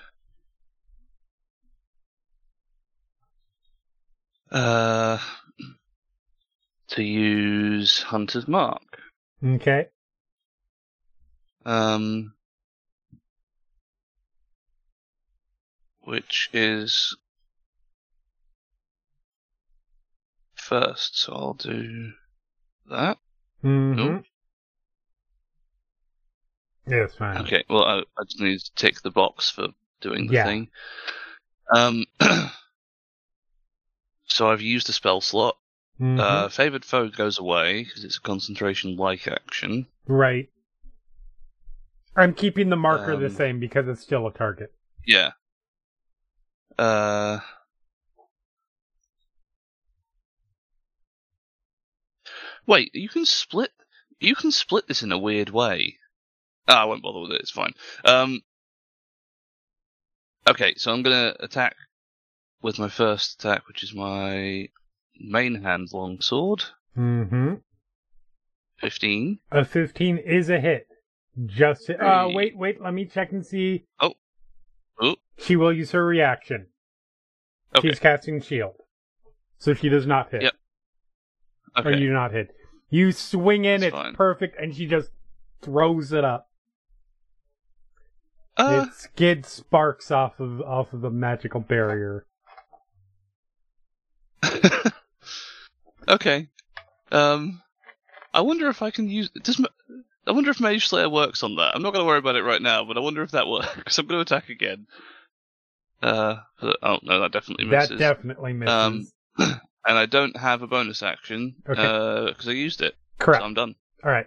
Uh, 4.51 5.19
to 6.89 7.03
use 7.03 8.03
Hunter's 8.03 8.49
Mark. 8.49 8.99
Okay. 9.45 9.87
Um, 11.67 12.33
which 16.01 16.49
is 16.55 17.17
first. 20.55 21.19
So 21.21 21.33
I'll 21.35 21.55
do 21.55 22.13
that. 22.91 23.19
Mm-hmm. 23.63 23.97
Nope. 23.97 24.25
Yeah, 26.89 27.05
it's 27.05 27.15
fine. 27.15 27.37
Okay, 27.43 27.65
well, 27.69 27.85
I, 27.85 27.99
I 28.19 28.25
just 28.25 28.41
need 28.41 28.59
to 28.59 28.71
tick 28.75 29.03
the 29.03 29.11
box 29.11 29.51
for 29.51 29.69
doing 30.01 30.27
the 30.27 30.35
Yeah. 30.35 30.45
thing. 30.45 30.69
Um, 31.75 32.07
so 34.27 34.51
I've 34.51 34.61
used 34.63 34.89
a 34.89 34.93
spell 34.93 35.21
slot. 35.21 35.57
Mhm. 36.01 36.21
Uh, 36.21 36.49
favored 36.49 36.85
foe 36.85 37.09
goes 37.09 37.39
away 37.39 37.85
because 37.85 38.05
it's 38.05 38.17
a 38.19 38.21
concentration 38.21 38.97
like 38.97 39.27
action. 39.29 39.87
right. 40.07 40.49
I'm 42.17 42.35
keeping 42.35 42.69
the 42.69 42.77
marker 42.77 43.17
the 43.17 43.27
Um, 43.27 43.31
same 43.33 43.61
because 43.61 43.87
it's 43.87 44.01
still 44.03 44.27
a 44.27 44.33
target. 44.33 44.73
Yeah. 45.07 45.33
Uh. 46.77 47.39
Wait, 52.67 52.95
you 52.95 53.09
can 53.09 53.25
split. 53.25 53.73
You 54.21 54.35
can 54.35 54.51
split 54.51 54.87
this 54.89 55.03
in 55.03 55.13
a 55.13 55.19
weird 55.19 55.51
way. 55.51 55.99
Ah, 56.69 56.83
I 56.83 56.85
won't 56.85 57.03
bother 57.03 57.21
with 57.21 57.33
it. 57.33 57.41
It's 57.41 57.51
fine. 57.51 57.73
Um. 58.05 58.43
Okay, 60.49 60.75
so 60.77 60.93
I'm 60.93 61.03
gonna 61.03 61.35
attack 61.41 61.75
with 62.63 62.79
my 62.79 62.89
first 62.89 63.43
attack, 63.43 63.67
which 63.69 63.83
is 63.83 63.95
my 63.95 64.69
main 65.19 65.63
hand 65.63 65.89
longsword. 65.93 66.65
Mm-hmm. 66.97 67.55
Fifteen. 68.79 69.39
A 69.51 69.65
15 69.65 70.19
is 70.19 70.49
a 70.51 70.61
hit. 70.61 70.87
Just 71.47 71.91
uh, 71.91 72.29
wait, 72.33 72.57
wait. 72.57 72.81
Let 72.83 72.95
me 72.95 73.05
check 73.07 73.33
and 73.33 73.45
see. 73.45 73.85
Oh. 74.01 74.15
Oh. 75.01 75.17
She 75.39 75.57
will 75.57 75.73
use 75.73 75.93
her 75.93 76.05
reaction. 76.05 76.67
Okay. 77.77 77.89
She's 77.89 77.99
casting 77.99 78.41
shield, 78.41 78.75
so 79.59 79.75
she 79.75 79.89
does 79.89 80.07
not 80.07 80.31
hit. 80.31 80.43
Yep. 80.43 80.55
Okay. 81.79 81.89
Or 81.89 81.93
you 81.93 82.09
do 82.09 82.13
not 82.13 82.33
hit. 82.33 82.51
You 82.91 83.13
swing 83.13 83.65
in, 83.65 83.83
That's 83.83 83.93
it's 83.93 84.03
fine. 84.03 84.15
perfect, 84.15 84.61
and 84.61 84.75
she 84.75 84.87
just 84.87 85.11
throws 85.63 86.13
it 86.13 86.25
up. 86.25 86.48
Uh, 88.59 88.87
it 88.89 88.93
skids 88.93 89.49
sparks 89.49 90.11
off 90.11 90.41
of 90.41 90.61
off 90.63 90.93
of 90.93 91.01
the 91.01 91.11
magical 91.11 91.61
barrier. 91.61 92.27
okay. 96.09 96.49
Um, 97.13 97.63
I 98.35 98.41
wonder 98.41 98.69
if 98.69 98.83
I 98.83 98.91
can 98.91 99.09
use. 99.09 99.31
Does 99.43 99.65
I 100.27 100.33
wonder 100.33 100.51
if 100.51 100.61
Mage 100.61 100.89
Slayer 100.89 101.09
works 101.09 101.43
on 101.43 101.55
that? 101.57 101.75
I'm 101.75 101.83
not 101.83 101.93
going 101.93 102.03
to 102.03 102.07
worry 102.07 102.19
about 102.19 102.37
it 102.37 102.43
right 102.43 102.61
now, 102.61 102.85
but 102.85 102.97
I 102.97 103.01
wonder 103.01 103.23
if 103.23 103.31
that 103.31 103.47
works. 103.47 103.99
I'm 103.99 104.07
going 104.07 104.19
to 104.19 104.35
attack 104.35 104.49
again. 104.51 104.87
Uh, 106.03 106.37
oh 106.83 106.99
no, 107.03 107.21
that 107.21 107.33
definitely 107.33 107.65
misses. 107.65 107.99
That 107.99 108.17
definitely 108.17 108.53
misses. 108.53 108.73
Um, 108.75 109.07
and 109.87 109.99
I 109.99 110.07
don't 110.07 110.37
have 110.37 110.63
a 110.63 110.67
bonus 110.67 111.03
action 111.03 111.57
Okay. 111.69 112.27
because 112.29 112.49
I 112.49 112.53
used 112.53 112.83
it. 112.83 112.95
Correct. 113.19 113.41
So 113.41 113.47
I'm 113.47 113.55
done. 113.55 113.75
All 114.05 114.11
right. 114.11 114.27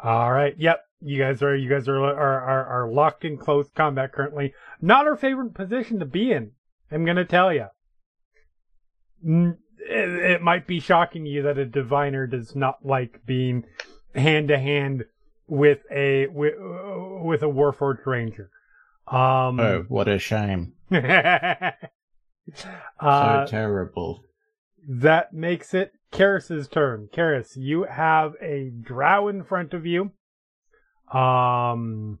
All 0.00 0.32
right. 0.32 0.54
Yep. 0.58 0.84
You 1.04 1.18
guys 1.18 1.42
are 1.42 1.54
you 1.56 1.68
guys 1.68 1.88
are 1.88 1.98
are 2.02 2.40
are, 2.40 2.66
are 2.84 2.92
locked 2.92 3.24
in 3.24 3.36
close 3.36 3.68
combat 3.74 4.12
currently. 4.12 4.54
Not 4.80 5.06
our 5.06 5.16
favorite 5.16 5.54
position 5.54 5.98
to 5.98 6.04
be 6.06 6.32
in. 6.32 6.52
I'm 6.90 7.04
gonna 7.04 7.24
tell 7.24 7.52
you. 7.52 7.66
It, 9.24 9.56
it 9.88 10.42
might 10.42 10.66
be 10.66 10.80
shocking 10.80 11.24
to 11.24 11.30
you 11.30 11.42
that 11.42 11.58
a 11.58 11.64
diviner 11.64 12.26
does 12.26 12.54
not 12.54 12.84
like 12.84 13.24
being 13.26 13.64
hand 14.14 14.48
to 14.48 14.58
hand 14.58 15.04
with 15.46 15.80
a 15.90 16.26
with, 16.28 16.54
with 16.58 17.42
a 17.42 17.46
warforged 17.46 18.06
ranger. 18.06 18.50
Um, 19.08 19.58
Oh, 19.60 19.84
what 19.88 20.08
a 20.08 20.18
shame. 20.18 20.74
uh, 20.92 21.72
so 23.00 23.44
terrible. 23.48 24.24
that 24.88 25.32
makes 25.32 25.74
it 25.74 25.92
Keres's 26.12 26.68
turn. 26.68 27.08
Keres, 27.12 27.56
you 27.56 27.84
have 27.84 28.34
a 28.40 28.70
drow 28.70 29.28
in 29.28 29.42
front 29.44 29.74
of 29.74 29.84
you. 29.86 30.12
Um 31.12 32.18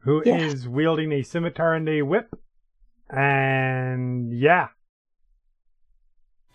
who 0.00 0.22
is 0.22 0.64
Yeah. 0.64 0.70
wielding 0.70 1.12
a 1.12 1.22
scimitar 1.22 1.74
and 1.74 1.88
a 1.88 2.02
whip. 2.02 2.28
And 3.10 4.32
yeah. 4.38 4.68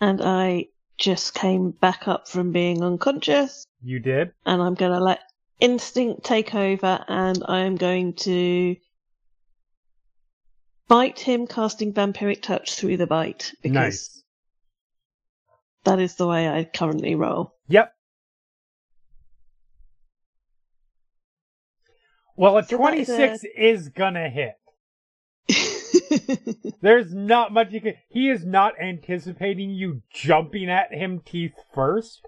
And 0.00 0.20
I 0.22 0.66
just 0.98 1.34
came 1.34 1.70
back 1.72 2.08
up 2.08 2.28
from 2.28 2.52
being 2.52 2.82
unconscious, 2.82 3.64
You 3.82 3.98
did? 3.98 4.32
and 4.46 4.60
I'm 4.62 4.74
going 4.74 4.92
to 4.92 5.00
let 5.00 5.20
instinct 5.60 6.24
take 6.24 6.54
over, 6.54 7.04
and 7.08 7.42
I 7.46 7.60
am 7.60 7.76
going 7.76 8.14
to 8.14 8.76
bite 10.88 11.20
him, 11.20 11.46
casting 11.46 11.92
vampiric 11.92 12.42
touch 12.42 12.74
through 12.74 12.96
the 12.96 13.06
bite 13.06 13.52
because 13.62 13.74
Nice. 13.74 14.22
that 15.84 15.98
is 16.00 16.16
the 16.16 16.26
way 16.26 16.48
I 16.48 16.64
currently 16.64 17.14
roll. 17.14 17.54
Yep. 17.68 17.94
Well, 22.36 22.58
a 22.58 22.62
So 22.64 22.76
that 22.78 22.94
is 22.94 23.06
26 23.08 23.44
is 23.56 23.88
gonna 23.90 24.28
hit. 24.28 24.54
There's 26.80 27.12
not 27.12 27.52
much 27.52 27.72
you 27.72 27.80
can. 27.80 27.94
He 28.08 28.30
is 28.30 28.44
not 28.44 28.74
anticipating 28.80 29.70
you 29.70 30.02
jumping 30.12 30.70
at 30.70 30.92
him 30.92 31.20
teeth 31.24 31.54
first. 31.74 32.22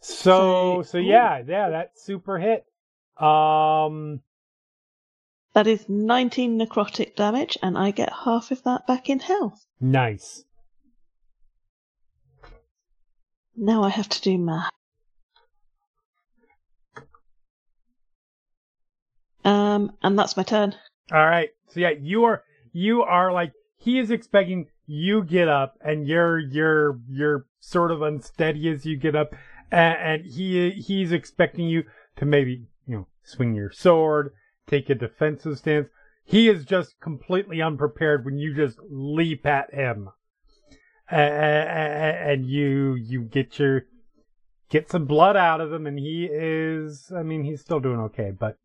So, 0.00 0.82
So- 0.82 0.82
so 0.82 0.98
yeah, 0.98 1.42
yeah, 1.46 1.70
that 1.70 1.98
super 1.98 2.38
hit. 2.38 2.64
Um, 3.22 4.20
that 5.54 5.66
is 5.66 5.88
19 5.88 6.58
necrotic 6.58 7.14
damage, 7.14 7.56
and 7.62 7.78
I 7.78 7.90
get 7.92 8.12
half 8.24 8.50
of 8.50 8.62
that 8.64 8.86
back 8.86 9.08
in 9.08 9.20
health. 9.20 9.64
nice. 9.80 10.44
Now 13.56 13.84
I 13.84 13.90
have 13.90 14.08
to 14.08 14.20
do 14.20 14.36
math. 14.36 14.70
Um, 19.44 19.92
and 20.02 20.18
that's 20.18 20.36
my 20.36 20.42
turn. 20.42 20.74
All 21.12 21.26
right. 21.26 21.50
So 21.68 21.80
yeah, 21.80 21.90
you 21.90 22.24
are 22.24 22.42
you 22.72 23.02
are 23.02 23.32
like 23.32 23.52
he 23.76 23.98
is 23.98 24.10
expecting 24.10 24.66
you 24.86 25.22
get 25.22 25.48
up 25.48 25.76
and 25.80 26.06
you're 26.06 26.38
you're 26.38 26.98
you're 27.08 27.46
sort 27.60 27.90
of 27.90 28.02
unsteady 28.02 28.68
as 28.70 28.84
you 28.84 28.96
get 28.96 29.14
up 29.14 29.34
and, 29.70 30.22
and 30.22 30.26
he 30.26 30.70
he's 30.70 31.12
expecting 31.12 31.66
you 31.66 31.84
to 32.16 32.24
maybe, 32.24 32.66
you 32.86 32.96
know, 32.96 33.06
swing 33.22 33.54
your 33.54 33.70
sword, 33.70 34.32
take 34.66 34.88
a 34.88 34.94
defensive 34.94 35.58
stance. 35.58 35.88
He 36.24 36.48
is 36.48 36.64
just 36.64 36.98
completely 37.00 37.60
unprepared 37.60 38.24
when 38.24 38.38
you 38.38 38.54
just 38.54 38.78
leap 38.88 39.44
at 39.44 39.74
him. 39.74 40.10
And 41.10 42.46
you 42.46 42.94
you 42.94 43.22
get 43.22 43.58
your 43.58 43.84
get 44.70 44.90
some 44.90 45.04
blood 45.04 45.36
out 45.36 45.60
of 45.60 45.72
him 45.72 45.86
and 45.86 45.98
he 45.98 46.28
is 46.32 47.12
I 47.14 47.22
mean 47.22 47.44
he's 47.44 47.60
still 47.60 47.80
doing 47.80 48.00
okay, 48.00 48.30
but 48.30 48.56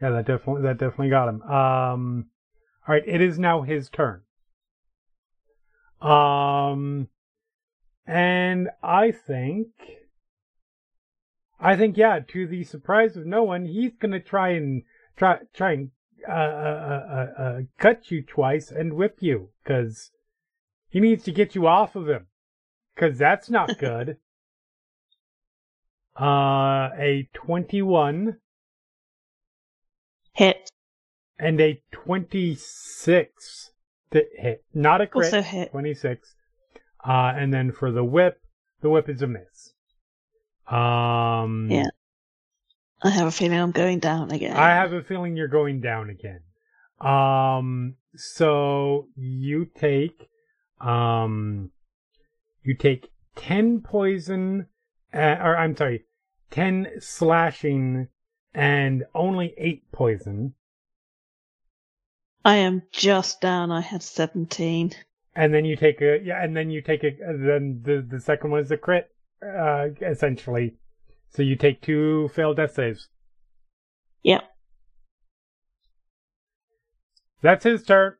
yeah, 0.00 0.10
that 0.10 0.26
definitely 0.26 0.62
that 0.62 0.78
definitely 0.78 1.10
got 1.10 1.28
him. 1.28 1.42
Um, 1.42 2.26
all 2.86 2.94
right, 2.94 3.02
it 3.06 3.20
is 3.20 3.38
now 3.38 3.62
his 3.62 3.88
turn. 3.90 4.22
Um, 6.00 7.08
and 8.06 8.70
I 8.82 9.10
think, 9.12 9.68
I 11.60 11.76
think 11.76 11.96
yeah, 11.96 12.20
to 12.28 12.46
the 12.46 12.64
surprise 12.64 13.16
of 13.16 13.26
no 13.26 13.42
one, 13.42 13.66
he's 13.66 13.92
gonna 14.00 14.20
try 14.20 14.50
and 14.50 14.82
try 15.16 15.38
try 15.54 15.72
and 15.72 15.90
uh, 16.26 16.32
uh, 16.32 17.06
uh, 17.38 17.42
uh, 17.42 17.60
cut 17.78 18.10
you 18.10 18.22
twice 18.22 18.70
and 18.70 18.94
whip 18.94 19.18
you 19.20 19.50
because 19.62 20.10
he 20.88 21.00
needs 21.00 21.24
to 21.24 21.32
get 21.32 21.54
you 21.54 21.66
off 21.66 21.94
of 21.96 22.08
him 22.08 22.26
because 22.94 23.18
that's 23.18 23.50
not 23.50 23.78
good. 23.78 24.16
uh, 26.18 26.90
a 26.98 27.28
twenty-one 27.32 28.38
Hit. 30.32 30.70
and 31.38 31.60
a 31.60 31.82
26 31.92 33.70
to 34.12 34.24
hit. 34.36 34.64
Not 34.74 35.00
a 35.00 35.06
crit. 35.06 35.26
Also 35.26 35.42
hit. 35.42 35.70
26. 35.70 36.34
Uh, 37.06 37.32
and 37.34 37.52
then 37.52 37.72
for 37.72 37.90
the 37.90 38.04
whip, 38.04 38.40
the 38.82 38.90
whip 38.90 39.08
is 39.08 39.22
a 39.22 39.26
miss. 39.26 39.72
Um, 40.68 41.68
Yeah. 41.70 41.88
I 43.02 43.08
have 43.10 43.26
a 43.26 43.30
feeling 43.30 43.58
I'm 43.58 43.70
going 43.70 43.98
down 43.98 44.30
again. 44.30 44.54
I 44.56 44.68
have 44.70 44.92
a 44.92 45.02
feeling 45.02 45.34
you're 45.36 45.48
going 45.48 45.80
down 45.80 46.10
again. 46.10 46.40
Um, 47.00 47.96
so 48.14 49.08
you 49.16 49.64
take, 49.64 50.28
um, 50.82 51.70
you 52.62 52.74
take 52.74 53.08
10 53.36 53.80
poison, 53.80 54.66
uh, 55.14 55.36
or 55.40 55.56
I'm 55.56 55.74
sorry, 55.74 56.04
10 56.50 56.88
slashing 57.00 58.08
and 58.54 59.04
only 59.14 59.54
8 59.56 59.82
poison. 59.92 60.54
I 62.44 62.56
am 62.56 62.82
just 62.92 63.40
down. 63.40 63.70
I 63.70 63.80
had 63.80 64.02
17. 64.02 64.94
and 65.34 65.54
then 65.54 65.64
you 65.64 65.76
take 65.76 66.00
a 66.00 66.20
yeah, 66.22 66.42
and 66.42 66.56
then 66.56 66.70
you 66.70 66.82
take 66.82 67.04
a 67.04 67.10
then 67.18 67.82
the 67.84 68.04
the 68.08 68.20
second 68.20 68.50
one 68.50 68.60
is 68.60 68.70
a 68.70 68.76
crit, 68.76 69.10
uh, 69.42 69.88
essentially. 70.00 70.74
So 71.30 71.42
you 71.42 71.56
take 71.56 71.80
two 71.80 72.28
failed 72.34 72.56
death 72.56 72.74
saves. 72.74 73.08
Yep. 74.22 74.42
That's 77.42 77.64
his 77.64 77.84
turn. 77.84 78.14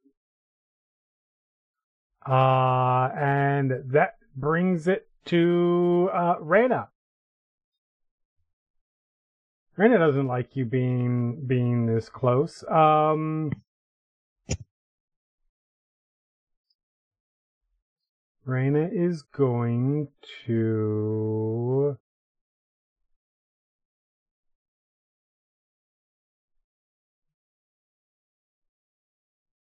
Uh, 2.26 3.10
and 3.16 3.72
that 3.92 4.14
brings 4.37 4.87
it 4.87 5.08
to 5.26 6.10
uh, 6.12 6.37
Reyna. 6.40 6.88
Reyna 9.76 9.98
doesn't 9.98 10.26
like 10.26 10.56
you 10.56 10.64
being 10.64 11.46
being 11.46 11.86
this 11.86 12.08
close. 12.08 12.62
Um, 12.68 13.50
Reyna 18.44 18.88
is 18.92 19.22
going 19.22 20.08
to. 20.46 21.96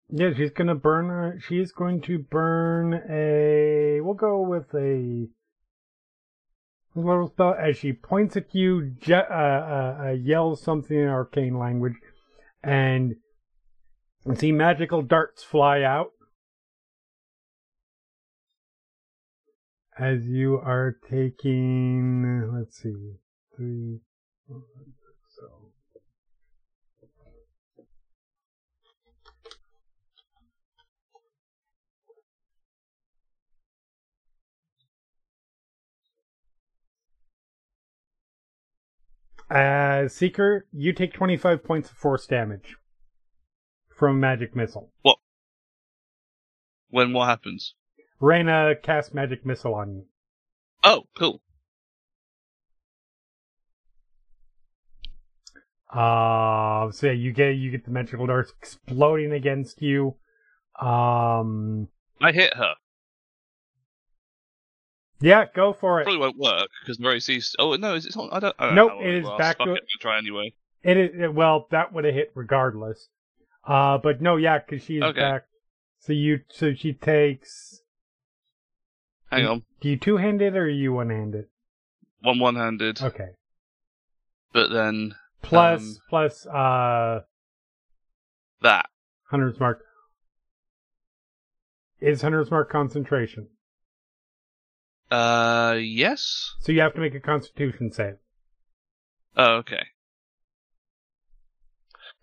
Yeah, 0.09 0.33
she's 0.37 0.51
gonna 0.51 0.75
burn. 0.75 1.07
her- 1.09 1.39
She's 1.41 1.73
going 1.73 2.01
to 2.03 2.19
burn 2.19 2.95
a. 3.09 4.01
We'll 4.01 4.15
go 4.15 4.41
with 4.41 4.75
a 4.75 5.29
little 7.05 7.29
spell 7.29 7.55
as 7.55 7.77
she 7.77 7.93
points 7.93 8.37
at 8.37 8.55
you. 8.55 8.93
Je- 9.01 9.15
uh, 9.15 9.35
uh, 9.35 9.99
uh, 10.07 10.11
yells 10.11 10.63
something 10.63 10.97
in 10.97 11.09
arcane 11.09 11.59
language, 11.59 11.97
and 12.63 13.17
see 14.35 14.53
magical 14.53 15.03
darts 15.03 15.43
fly 15.43 15.83
out 15.83 16.13
as 19.99 20.25
you 20.25 20.55
are 20.57 20.97
taking. 21.11 22.51
Let's 22.55 22.83
see, 22.83 23.17
three. 23.57 24.01
four, 24.47 24.63
Uh, 39.51 40.07
Seeker, 40.09 40.67
you 40.73 40.93
take 40.93 41.13
25 41.13 41.65
points 41.65 41.91
of 41.91 41.97
force 41.97 42.27
damage 42.27 42.77
from 43.89 44.21
magic 44.21 44.55
missile. 44.55 44.93
What? 45.03 45.19
When 46.89 47.13
what 47.13 47.29
happens? 47.29 47.75
Reyna 48.21 48.75
casts 48.81 49.13
magic 49.13 49.45
missile 49.45 49.75
on 49.75 49.93
you. 49.93 50.05
Oh, 50.85 51.05
cool. 51.19 51.41
Uh, 55.93 56.93
so 56.93 57.09
yeah, 57.09 57.13
you 57.13 57.33
get 57.33 57.57
you 57.57 57.71
get 57.71 57.85
the 57.85 57.91
magical 57.91 58.27
darts 58.27 58.53
exploding 58.61 59.33
against 59.33 59.83
you. 59.83 60.15
Um, 60.81 61.89
I 62.21 62.31
hit 62.33 62.55
her. 62.55 62.75
Yeah, 65.21 65.45
go 65.55 65.73
for 65.73 66.01
it. 66.01 66.05
Probably 66.05 66.21
won't 66.21 66.39
work 66.39 66.69
because 66.83 66.97
the 66.99 67.03
very 67.03 67.21
sees. 67.21 67.55
Oh 67.59 67.75
no, 67.77 67.95
is 67.95 68.07
it 68.07 68.17
on? 68.17 68.29
I 68.33 68.41
don't. 68.41 68.57
I 68.59 68.67
don't 68.67 68.75
Nope, 68.75 68.93
know. 68.95 69.01
it 69.07 69.15
is 69.17 69.25
Well, 69.25 69.39
back 69.39 69.59
fuck 69.59 69.67
to- 69.67 69.75
it, 69.75 69.85
try 70.01 70.19
anyway. 70.19 70.55
It 70.83 70.97
is 70.97 71.11
it- 71.21 71.35
well, 71.35 71.67
that 71.71 71.93
would 71.93 72.05
have 72.05 72.15
hit 72.15 72.33
regardless. 72.35 73.09
Uh, 73.67 73.99
but 73.99 74.21
no, 74.23 74.37
yeah, 74.37 74.59
because 74.59 74.83
she 74.85 74.97
is 74.97 75.03
Okay. 75.03 75.21
back. 75.21 75.45
So 75.99 76.13
you 76.15 76.41
so 76.49 76.73
she 76.75 76.93
takes. 76.95 77.83
Hang 79.31 79.47
on, 79.47 79.63
Do 79.81 79.89
you 79.89 79.97
two 79.97 80.17
handed 80.17 80.57
or 80.57 80.63
are 80.65 80.69
you 80.69 80.93
one 80.93 81.11
handed? 81.11 81.47
one 82.23 82.39
one-handed, 82.41 83.01
Okay. 83.01 83.31
but 84.53 84.69
then 84.71 85.15
Plus 85.43 85.81
Um, 85.81 85.97
plus 86.11 86.47
uh 86.47 87.21
that. 88.61 88.87
Hunter's 89.31 89.59
Mark. 89.61 89.85
Is 92.01 92.23
Hunter's 92.23 92.51
Mark 92.51 92.71
concentration? 92.71 93.49
Uh, 95.11 95.77
yes. 95.81 96.55
So 96.61 96.73
you 96.73 96.81
have 96.81 96.95
to 96.95 97.01
make 97.01 97.15
a 97.15 97.21
Constitution 97.21 97.91
save. 97.93 98.15
Oh, 99.37 99.57
okay. 99.57 99.83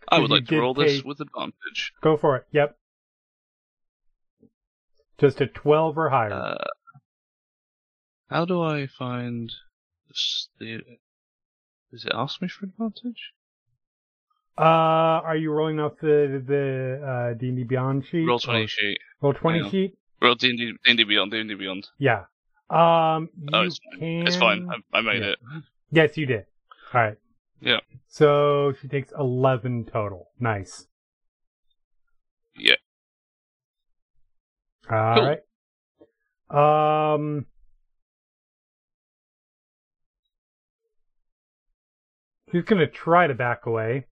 I 0.09 0.19
would 0.19 0.29
like 0.29 0.45
to 0.47 0.59
roll 0.59 0.73
this 0.73 1.03
with 1.03 1.19
advantage. 1.19 1.91
Go 2.01 2.15
for 2.15 2.37
it. 2.37 2.45
Yep. 2.51 2.77
Just 5.19 5.41
a 5.41 5.47
twelve 5.47 5.97
or 5.97 6.09
higher. 6.09 6.31
Uh, 6.31 6.63
how 8.29 8.45
do 8.45 8.61
I 8.61 8.87
find 8.87 9.51
this, 10.07 10.47
the? 10.59 10.81
Does 11.91 12.05
it 12.05 12.11
ask 12.13 12.41
me 12.41 12.47
for 12.47 12.65
advantage? 12.65 13.33
Uh, 14.57 14.61
are 15.25 15.35
you 15.35 15.51
rolling 15.51 15.79
off 15.79 15.93
the 16.01 16.41
the 16.45 17.05
uh, 17.05 17.33
D 17.37 17.47
and 17.49 17.57
D 17.57 17.63
Beyond 17.63 18.05
sheet? 18.09 18.27
Roll 18.27 18.39
twenty 18.39 18.63
Or- 18.65 18.67
sheet. 18.67 18.97
Roll 19.21 19.33
twenty 19.33 19.69
sheet. 19.69 19.97
Roll 20.21 20.35
D 20.35 20.49
and 20.49 20.57
D, 20.57 20.65
D 20.71 20.77
and 20.85 20.97
D 20.97 21.03
Beyond, 21.03 21.31
D 21.31 21.39
and 21.39 21.49
D 21.49 21.55
Beyond. 21.55 21.87
Yeah. 21.97 22.25
Um. 22.69 23.29
Oh, 23.53 23.61
it's 23.61 23.79
fine. 23.79 23.99
can. 23.99 24.27
It's 24.27 24.35
fine. 24.35 24.69
I, 24.69 24.97
I 24.97 25.01
made 25.01 25.21
Yeah. 25.21 25.29
it. 25.29 25.39
Yes, 25.91 26.17
you 26.17 26.25
did. 26.25 26.45
All 26.93 27.01
right. 27.01 27.17
Yeah. 27.61 27.79
So 28.07 28.73
she 28.81 28.87
takes 28.87 29.11
eleven 29.17 29.85
total. 29.85 30.29
Nice. 30.39 30.87
Yeah. 32.57 32.75
All 34.89 35.15
Cool. 35.15 35.37
right. 36.49 37.13
Um. 37.13 37.45
She's 42.51 42.63
gonna 42.63 42.87
try 42.87 43.27
to 43.27 43.33
back 43.33 43.65
away. 43.65 44.05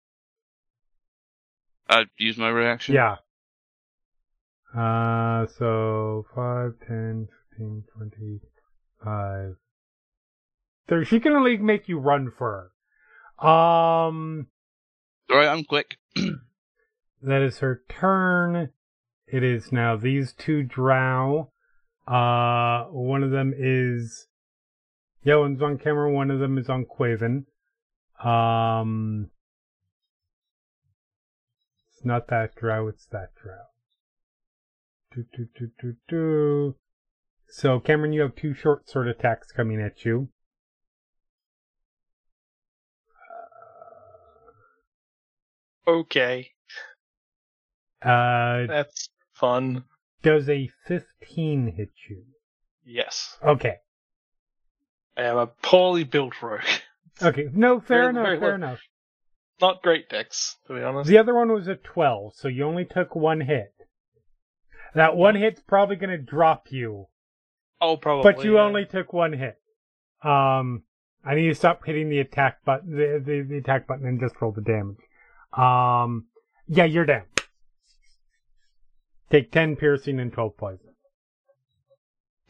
I 1.89 2.05
use 2.17 2.37
my 2.37 2.49
reaction. 2.49 2.95
Yeah. 2.95 3.17
Uh, 4.75 5.45
so 5.45 6.25
5, 6.33 6.73
10, 6.87 7.27
15, 7.57 7.83
20, 7.95 8.39
5. 9.03 9.55
So 10.89 11.03
she 11.03 11.19
can 11.19 11.33
only 11.33 11.57
make 11.57 11.87
you 11.87 11.99
run 11.99 12.31
for 12.37 12.71
her. 13.39 13.47
Um, 13.47 14.47
All 15.29 15.37
right, 15.37 15.47
I'm 15.47 15.63
quick. 15.63 15.97
that 16.15 17.41
is 17.41 17.59
her 17.59 17.81
turn. 17.89 18.69
It 19.27 19.43
is 19.43 19.71
now 19.71 19.95
these 19.95 20.33
two 20.33 20.63
drow. 20.63 21.51
Uh, 22.07 22.85
one 22.85 23.23
of 23.23 23.31
them 23.31 23.53
is, 23.57 24.27
yeah, 25.23 25.37
one's 25.37 25.61
on 25.61 25.77
camera, 25.77 26.11
one 26.11 26.31
of 26.31 26.39
them 26.39 26.57
is 26.57 26.69
on 26.69 26.85
Quaven. 26.85 27.45
Um, 28.23 29.29
it's 31.91 32.05
not 32.05 32.27
that 32.27 32.55
drow, 32.55 32.87
it's 32.87 33.05
that 33.11 33.29
drow. 33.41 33.63
Do, 35.15 35.23
do, 35.35 35.47
do, 35.57 35.69
do, 35.79 35.95
do. 36.09 36.75
So, 37.49 37.79
Kamron, 37.79 38.13
you 38.13 38.21
have 38.21 38.35
two 38.35 38.53
short 38.53 38.89
sword 38.89 39.07
attacks 39.07 39.51
coming 39.51 39.79
at 39.81 40.03
you. 40.05 40.29
Okay, 45.85 46.51
Uh, 48.01 48.67
that's 48.67 49.09
fun. 49.33 49.83
does 50.21 50.47
a 50.49 50.69
15 50.87 51.73
hit 51.75 51.91
you? 52.09 52.23
Yes, 52.85 53.37
Okay. 53.43 53.77
I 55.17 55.23
am 55.23 55.37
a 55.37 55.47
poorly 55.47 56.03
built 56.03 56.41
rogue. 56.41 56.61
Okay. 57.21 57.47
No, 57.53 57.79
fair 57.79 57.99
Very- 57.99 58.09
enough, 58.09 58.23
very 58.25 58.39
fair 58.39 58.49
low. 58.49 58.55
enough. 58.55 58.81
Not 59.61 59.83
great 59.83 60.09
Dex, 60.09 60.57
to 60.65 60.73
be 60.73 60.81
honest. 60.81 61.07
The 61.07 61.19
other 61.19 61.35
one 61.35 61.51
was 61.51 61.67
a 61.67 61.75
12, 61.75 62.33
so 62.35 62.47
you 62.47 62.63
only 62.65 62.85
took 62.85 63.15
one 63.15 63.41
hit. 63.41 63.71
That 64.95 65.15
one 65.15 65.35
hit's 65.35 65.61
probably 65.61 65.95
going 65.95 66.09
to 66.09 66.17
drop 66.17 66.71
you, 66.71 67.05
oh, 67.83 67.97
probably. 67.97 68.31
but 68.31 68.43
you 68.43 68.55
yeah. 68.55 68.61
only 68.61 68.85
took 68.85 69.13
one 69.13 69.33
hit. 69.33 69.57
Um, 70.23 70.83
I 71.25 71.35
need 71.35 71.47
to 71.49 71.55
stop 71.55 71.85
hitting 71.85 72.09
the 72.09 72.19
attack 72.19 72.63
button, 72.65 72.91
the, 72.91 73.21
the, 73.23 73.41
the 73.47 73.57
attack 73.57 73.87
button 73.87 74.05
and 74.05 74.19
just 74.19 74.35
roll 74.41 74.51
the 74.51 74.61
damage. 74.61 74.97
Um, 75.55 76.25
yeah, 76.67 76.85
you're 76.85 77.05
down. 77.05 77.23
Take 79.29 79.51
10 79.51 79.75
piercing 79.77 80.19
and 80.19 80.31
12 80.31 80.57
poison. 80.57 80.79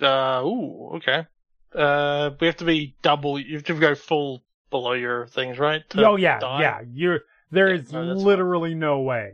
Uh, 0.02 0.42
ooh, 0.44 0.92
okay. 0.96 1.26
Uh, 1.74 2.32
we 2.40 2.48
have 2.48 2.58
to 2.58 2.66
be 2.66 2.96
double. 3.02 3.40
You 3.40 3.56
have 3.56 3.64
to 3.66 3.74
go 3.80 3.96
full 3.96 4.44
below 4.70 4.94
your 4.94 5.28
things, 5.28 5.58
right? 5.60 5.88
to 5.92 6.06
Oh 6.08 6.16
yeah, 6.16 6.40
die? 6.40 6.62
yeah, 6.62 6.82
you're, 6.92 7.20
there 7.52 7.70
Yeah, 7.74 7.82
is 7.82 7.92
no, 7.92 8.06
that's 8.08 8.20
fine. 8.20 8.26
literally 8.28 8.76
no 8.76 9.02
way. 9.02 9.34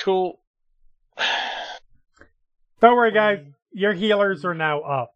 Cool. 0.00 0.40
Don't 2.80 2.96
worry 2.96 3.12
guys, 3.12 3.40
your 3.74 3.92
healers 3.92 4.44
are 4.44 4.54
now 4.54 4.80
up. 4.80 5.12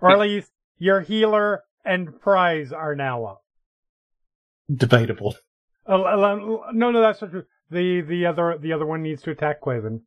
Or 0.00 0.10
at 0.10 0.18
least 0.18 0.50
your 0.78 1.00
healer 1.00 1.62
and 1.84 2.20
prize 2.20 2.72
are 2.72 2.94
now 2.94 3.24
up. 3.24 3.42
Debatable. 4.74 5.36
Uh, 5.86 5.96
no, 6.72 6.90
no, 6.90 7.00
that's 7.00 7.22
not 7.22 7.30
true. 7.30 7.44
The 7.70 8.00
the 8.02 8.26
other 8.26 8.58
the 8.58 8.72
other 8.72 8.86
one 8.86 9.02
needs 9.02 9.22
to 9.22 9.30
attack 9.30 9.60
Quaven. 9.62 10.02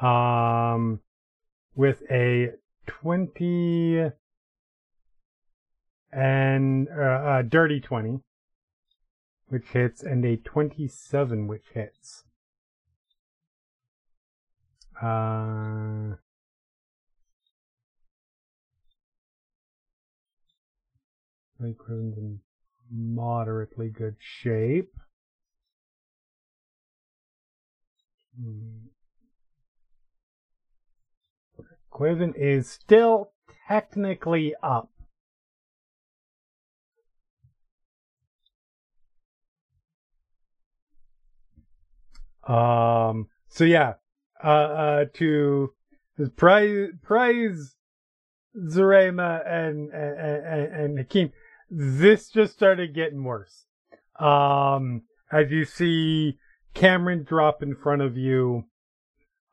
Um, 0.00 1.00
with 1.74 2.02
a 2.10 2.50
twenty 2.86 4.10
and 6.14 6.88
uh, 6.88 7.38
a 7.38 7.42
dirty 7.42 7.80
20, 7.80 8.20
which 9.48 9.66
hits, 9.72 10.02
and 10.02 10.24
a 10.24 10.36
27, 10.36 11.48
which 11.48 11.64
hits. 11.74 12.24
Uh, 15.04 16.16
Lake 21.58 21.76
Riven's 21.86 22.16
in 22.16 22.40
moderately 22.90 23.90
good 23.90 24.16
shape. 24.18 24.94
Hmm. 28.40 28.86
Quaven 31.92 32.32
is 32.34 32.70
still 32.70 33.32
technically 33.68 34.54
up. 34.62 34.88
Um. 42.48 43.28
So 43.48 43.64
yeah. 43.64 43.94
Uh. 44.44 44.48
uh 44.48 45.04
to 45.14 45.72
praise 46.36 46.90
praise 47.02 47.76
Zarema 48.56 49.46
and 49.46 49.90
and 49.90 50.18
and, 50.18 50.74
and 50.74 50.98
Hakim. 50.98 51.32
This 51.70 52.28
just 52.28 52.52
started 52.52 52.94
getting 52.94 53.24
worse. 53.24 53.64
Um. 54.18 55.02
As 55.32 55.50
you 55.50 55.64
see 55.64 56.38
Kamron 56.74 57.26
drop 57.26 57.62
in 57.62 57.74
front 57.74 58.02
of 58.02 58.16
you. 58.16 58.64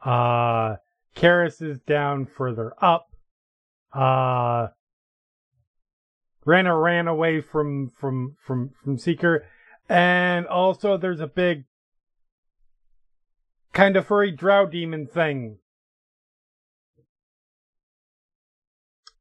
Uh. 0.03 0.75
Keres 1.15 1.61
is 1.61 1.79
down 1.79 2.25
further 2.25 2.73
up. 2.81 3.07
Uh. 3.93 4.67
Reyna 6.45 6.75
ran 6.75 7.07
away 7.07 7.41
from 7.41 7.89
from 7.99 8.35
from 8.45 8.71
from 8.83 8.97
Seeker, 8.97 9.45
and 9.87 10.47
also 10.47 10.97
there's 10.97 11.19
a 11.19 11.27
big 11.27 11.65
kind 13.73 13.95
of 13.95 14.07
furry 14.07 14.31
drow 14.31 14.65
demon 14.65 15.07
thing. 15.07 15.57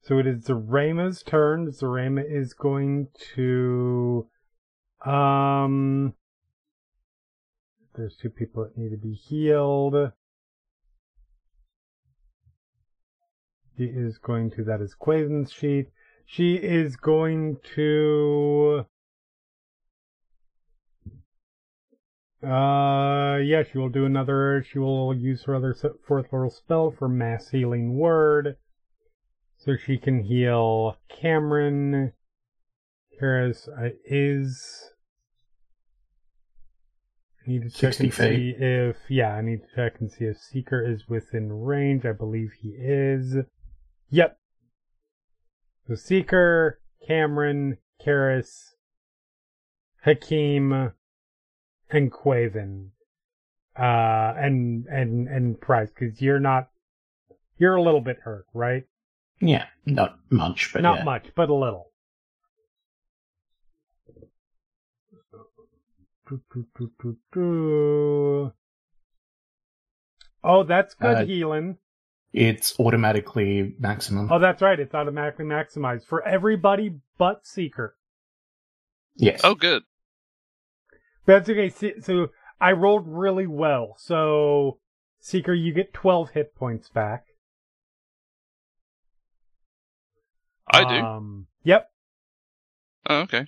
So 0.02 0.18
it 0.18 0.26
is 0.26 0.44
Zarema's 0.46 1.22
turn. 1.22 1.70
Zarema 1.70 2.24
is 2.28 2.52
going 2.52 3.08
to 3.34 4.26
um 5.04 6.14
there's 7.94 8.16
two 8.16 8.30
people 8.30 8.64
that 8.64 8.76
need 8.76 8.90
to 8.90 8.96
be 8.96 9.14
healed. 9.14 10.12
She 13.76 13.84
is 13.84 14.18
going 14.18 14.50
to 14.52 14.64
that 14.64 14.80
is 14.80 14.94
Quaven's 14.94 15.52
sheet. 15.52 15.86
She 16.26 16.54
is 16.54 16.96
going 16.96 17.58
to 17.74 18.86
Uh, 22.42 23.36
yeah, 23.36 23.62
she 23.70 23.76
will 23.76 23.90
do 23.90 24.06
another. 24.06 24.64
She 24.70 24.78
will 24.78 25.14
use 25.14 25.44
her 25.44 25.54
other 25.54 25.74
fourth 26.06 26.32
level 26.32 26.50
spell 26.50 26.90
for 26.90 27.06
mass 27.06 27.50
healing 27.50 27.98
word, 27.98 28.56
so 29.58 29.76
she 29.76 29.98
can 29.98 30.24
heal 30.24 30.96
Kamron. 31.10 32.12
Keres 33.20 33.68
uh, 33.68 33.90
is. 34.06 34.90
I 37.46 37.50
need 37.50 37.62
to 37.62 37.70
check 37.70 37.94
60 37.94 38.04
and 38.04 38.14
see 38.14 38.54
if 38.58 38.96
yeah, 39.10 39.34
I 39.34 39.42
need 39.42 39.60
to 39.60 39.74
check 39.74 40.00
and 40.00 40.10
see 40.10 40.24
if 40.24 40.38
Seeker 40.38 40.82
is 40.82 41.08
within 41.08 41.52
range. 41.52 42.06
I 42.06 42.12
believe 42.12 42.52
he 42.62 42.70
is. 42.70 43.36
Yep. 44.08 44.38
So 45.86 45.94
Seeker, 45.94 46.80
Kamron, 47.06 47.78
Keres, 48.04 48.74
Hakim, 50.04 50.92
and 51.90 52.12
Quaven, 52.12 52.90
uh, 53.78 54.34
and 54.36 54.86
and 54.86 55.28
and 55.28 55.60
Price, 55.60 55.90
because 55.90 56.20
you're 56.20 56.40
not, 56.40 56.68
you're 57.58 57.76
a 57.76 57.82
little 57.82 58.00
bit 58.00 58.18
hurt, 58.24 58.46
right? 58.54 58.84
Yeah, 59.40 59.66
not 59.86 60.18
much, 60.30 60.72
but 60.72 60.82
not 60.82 60.98
yeah. 60.98 61.04
much, 61.04 61.26
but 61.34 61.48
a 61.48 61.54
little. 61.54 61.90
Oh, 70.42 70.62
that's 70.64 70.94
good 70.94 71.16
Uh, 71.16 71.24
healing. 71.24 71.78
It's 72.32 72.78
automatically 72.78 73.74
maximum. 73.80 74.30
Oh, 74.30 74.38
that's 74.38 74.62
right. 74.62 74.78
It's 74.78 74.94
automatically 74.94 75.44
maximized 75.44 76.04
for 76.04 76.22
everybody 76.26 77.00
but 77.18 77.46
Seeker. 77.46 77.96
yes. 79.16 79.40
Oh, 79.42 79.54
good. 79.54 79.82
That's 81.26 81.48
okay. 81.48 81.68
Se- 81.68 82.00
So 82.00 82.28
I 82.60 82.72
rolled 82.72 83.04
really 83.06 83.46
well. 83.46 83.94
So 83.98 84.78
Seeker, 85.20 85.52
you 85.54 85.72
get 85.72 85.92
12 85.92 86.30
hit 86.30 86.54
points 86.54 86.88
back. 86.88 87.24
I 90.72 90.84
do. 90.84 91.04
Um, 91.04 91.46
yep. 91.64 91.90
Oh, 93.08 93.20
okay. 93.20 93.46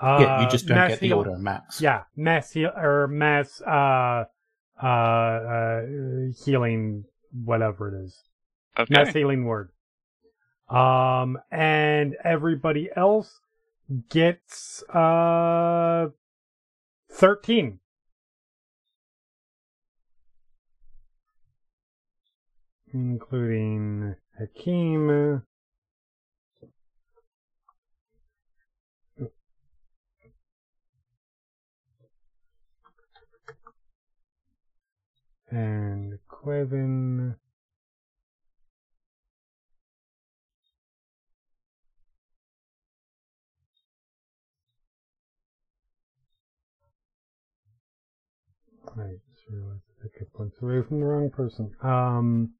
Uh, 0.00 0.18
yeah, 0.20 0.42
you 0.42 0.48
just 0.50 0.66
don't 0.66 0.88
get 0.88 1.00
the 1.00 1.06
heal- 1.08 1.18
auto 1.20 1.36
max. 1.36 1.80
Yeah, 1.80 2.02
mass 2.16 2.50
heal 2.52 2.70
or 2.76 3.06
mass 3.06 3.60
uh 3.62 4.24
uh 4.82 4.86
uh 4.86 5.82
healing 6.44 7.04
whatever 7.32 7.94
it 7.94 8.04
is. 8.04 8.20
Okay. 8.78 8.92
Mass 8.92 9.12
healing 9.14 9.44
word. 9.44 9.70
Um 10.68 11.38
and 11.50 12.16
everybody 12.24 12.88
else 12.96 13.40
gets 14.08 14.82
uh 14.88 16.08
13. 17.14 17.78
Including 22.92 24.16
Hakim. 24.36 25.42
And 35.50 36.18
Quaven. 36.28 37.36
I 48.98 49.18
just 49.30 49.48
realized 49.50 49.82
I 50.02 50.18
took 50.18 50.32
points 50.32 50.56
away 50.62 50.82
from 50.82 51.00
the 51.00 51.06
wrong 51.06 51.30
person. 51.30 51.74
Um. 51.82 52.54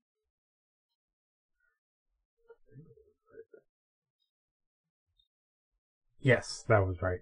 Yes, 6.21 6.65
that 6.69 6.79
was 6.79 7.03
right. 7.03 7.21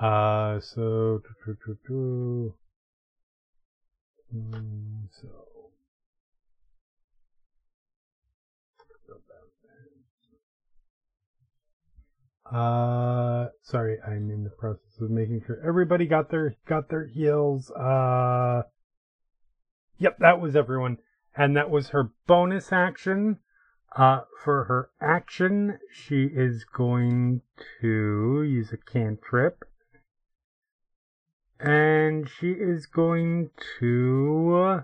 Uh, 0.00 0.60
so. 0.60 1.22
Mm, 4.34 5.08
so. 5.10 5.53
Uh, 12.50 13.48
sorry, 13.62 13.98
I'm 14.06 14.30
in 14.30 14.44
the 14.44 14.50
process 14.50 15.00
of 15.00 15.10
making 15.10 15.42
sure 15.46 15.58
everybody 15.66 16.06
got 16.06 16.30
their 16.30 16.56
got 16.66 16.90
their 16.90 17.06
heals. 17.06 17.70
Uh, 17.70 18.62
yep, 19.98 20.18
that 20.18 20.40
was 20.40 20.54
everyone, 20.54 20.98
and 21.34 21.56
that 21.56 21.70
was 21.70 21.88
her 21.88 22.10
bonus 22.26 22.72
action. 22.72 23.38
Uh, 23.96 24.22
for 24.42 24.64
her 24.64 24.90
action, 25.00 25.78
she 25.92 26.24
is 26.24 26.64
going 26.64 27.42
to 27.80 28.42
use 28.42 28.72
a 28.72 28.76
cantrip. 28.76 29.64
And 31.60 32.28
she 32.28 32.50
is 32.50 32.86
going 32.86 33.50
to. 33.78 34.82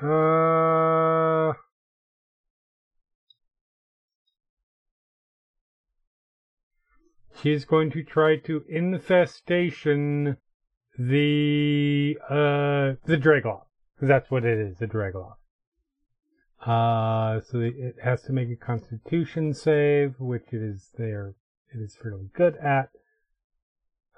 Uh. 0.00 1.52
She's 7.42 7.64
going 7.64 7.90
to 7.92 8.02
try 8.02 8.36
to 8.36 8.64
infestation 8.68 10.36
the 10.98 12.18
uh 12.28 12.96
the 13.06 13.16
Draegloth. 13.16 13.66
That's 14.00 14.30
what 14.30 14.44
it 14.44 14.58
is, 14.58 14.78
the 14.78 14.86
Draegloth. 14.86 15.36
Uh, 16.60 17.40
so 17.40 17.60
it 17.60 17.96
has 18.02 18.22
to 18.22 18.32
make 18.32 18.50
a 18.50 18.56
Constitution 18.56 19.54
save, 19.54 20.20
which 20.20 20.52
it 20.52 20.62
is 20.62 20.90
there. 20.98 21.34
It 21.74 21.80
is 21.80 21.96
fairly 21.96 22.28
good 22.34 22.56
at. 22.56 22.90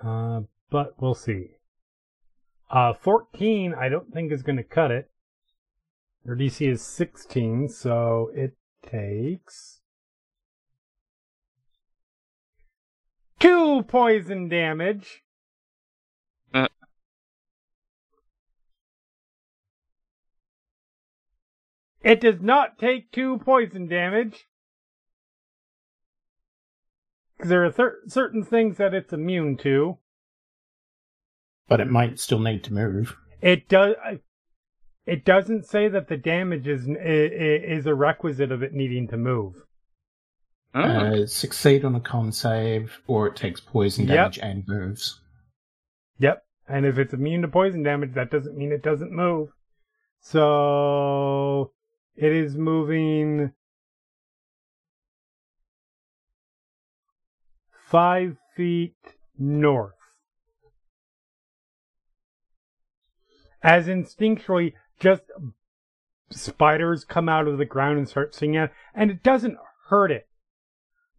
Uh, 0.02 0.42
but 0.70 1.00
we'll 1.00 1.14
see. 1.14 1.50
Uh, 2.70 2.94
14, 2.94 3.74
I 3.74 3.88
don't 3.88 4.12
think 4.12 4.32
is 4.32 4.42
going 4.42 4.56
to 4.56 4.64
cut 4.64 4.90
it. 4.90 5.10
Her 6.26 6.34
DC 6.34 6.68
is 6.68 6.82
16, 6.82 7.68
so 7.68 8.30
it 8.34 8.56
takes 8.84 9.81
two 13.42 13.82
poison 13.82 14.48
damage. 14.48 15.22
Uh. 16.54 16.68
It 22.02 22.20
does 22.20 22.40
not 22.40 22.78
take 22.78 23.10
two 23.10 23.38
poison 23.38 23.88
damage. 23.88 24.46
Because 27.36 27.50
there 27.50 27.64
are 27.64 27.72
cer- 27.72 27.98
certain 28.06 28.44
things 28.44 28.76
that 28.78 28.94
it's 28.94 29.12
immune 29.12 29.56
to. 29.58 29.98
But 31.68 31.80
it 31.80 31.90
might 31.90 32.20
still 32.20 32.38
need 32.38 32.62
to 32.64 32.72
move. 32.72 33.16
It 33.40 33.68
does. 33.68 33.96
It 35.04 35.24
doesn't 35.24 35.66
say 35.66 35.88
that 35.88 36.08
the 36.08 36.16
damage 36.16 36.68
is 36.68 36.86
is 36.86 37.86
a 37.86 37.94
requisite 37.94 38.52
of 38.52 38.62
it 38.62 38.72
needing 38.72 39.08
to 39.08 39.16
move. 39.16 39.64
Uh, 40.74 41.26
succeed 41.26 41.84
on 41.84 41.94
a 41.94 42.00
con 42.00 42.32
save, 42.32 43.00
or 43.06 43.26
it 43.26 43.36
takes 43.36 43.60
poison 43.60 44.06
Yep. 44.06 44.14
damage 44.14 44.38
and 44.38 44.64
moves. 44.66 45.20
Yep. 46.18 46.44
And 46.68 46.86
if 46.86 46.98
it's 46.98 47.12
immune 47.12 47.42
to 47.42 47.48
poison 47.48 47.82
damage, 47.82 48.14
that 48.14 48.30
doesn't 48.30 48.56
mean 48.56 48.72
it 48.72 48.82
doesn't 48.82 49.12
move. 49.12 49.50
So 50.20 51.72
it 52.16 52.32
is 52.32 52.56
moving 52.56 53.52
five 57.90 58.38
feet 58.56 58.96
north. 59.38 59.92
As 63.62 63.86
instinctually, 63.86 64.72
just 64.98 65.22
spiders 66.30 67.04
come 67.04 67.28
out 67.28 67.46
of 67.46 67.58
the 67.58 67.64
ground 67.64 67.98
and 67.98 68.08
start 68.08 68.34
singing, 68.34 68.68
and 68.94 69.10
it 69.10 69.22
doesn't 69.22 69.58
hurt 69.88 70.10
it, 70.10 70.26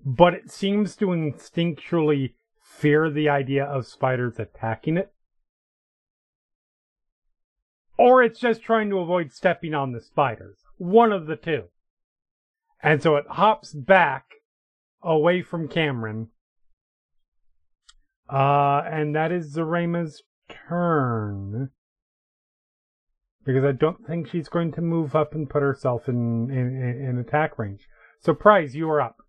but 0.05 0.33
it 0.33 0.51
seems 0.51 0.95
to 0.97 1.07
instinctually 1.07 2.33
fear 2.61 3.09
the 3.09 3.29
idea 3.29 3.63
of 3.63 3.87
spiders 3.87 4.39
attacking 4.39 4.97
it. 4.97 5.13
Or 7.97 8.23
it's 8.23 8.39
just 8.39 8.61
trying 8.63 8.89
to 8.89 8.99
avoid 8.99 9.31
stepping 9.31 9.73
on 9.73 9.91
the 9.91 10.01
spiders. 10.01 10.57
One 10.77 11.11
of 11.11 11.27
the 11.27 11.35
two. 11.35 11.65
And 12.81 13.01
so 13.01 13.15
it 13.15 13.25
hops 13.29 13.71
back 13.71 14.25
away 15.01 15.41
from 15.41 15.69
Kamron. 15.69 16.27
Uh, 18.29 18.81
and 18.89 19.15
that 19.15 19.31
is 19.31 19.55
Zarema's 19.55 20.23
turn. 20.49 21.69
Because 23.45 23.63
I 23.63 23.73
don't 23.73 24.05
think 24.05 24.27
she's 24.29 24.49
going 24.49 24.71
to 24.73 24.81
move 24.81 25.15
up 25.15 25.33
and 25.33 25.49
put 25.49 25.61
herself 25.61 26.09
in, 26.09 26.49
in, 26.49 27.07
in 27.07 27.17
attack 27.19 27.59
range. 27.59 27.87
So, 28.19 28.33
Prize, 28.33 28.75
you 28.75 28.89
are 28.89 29.01
up. 29.01 29.22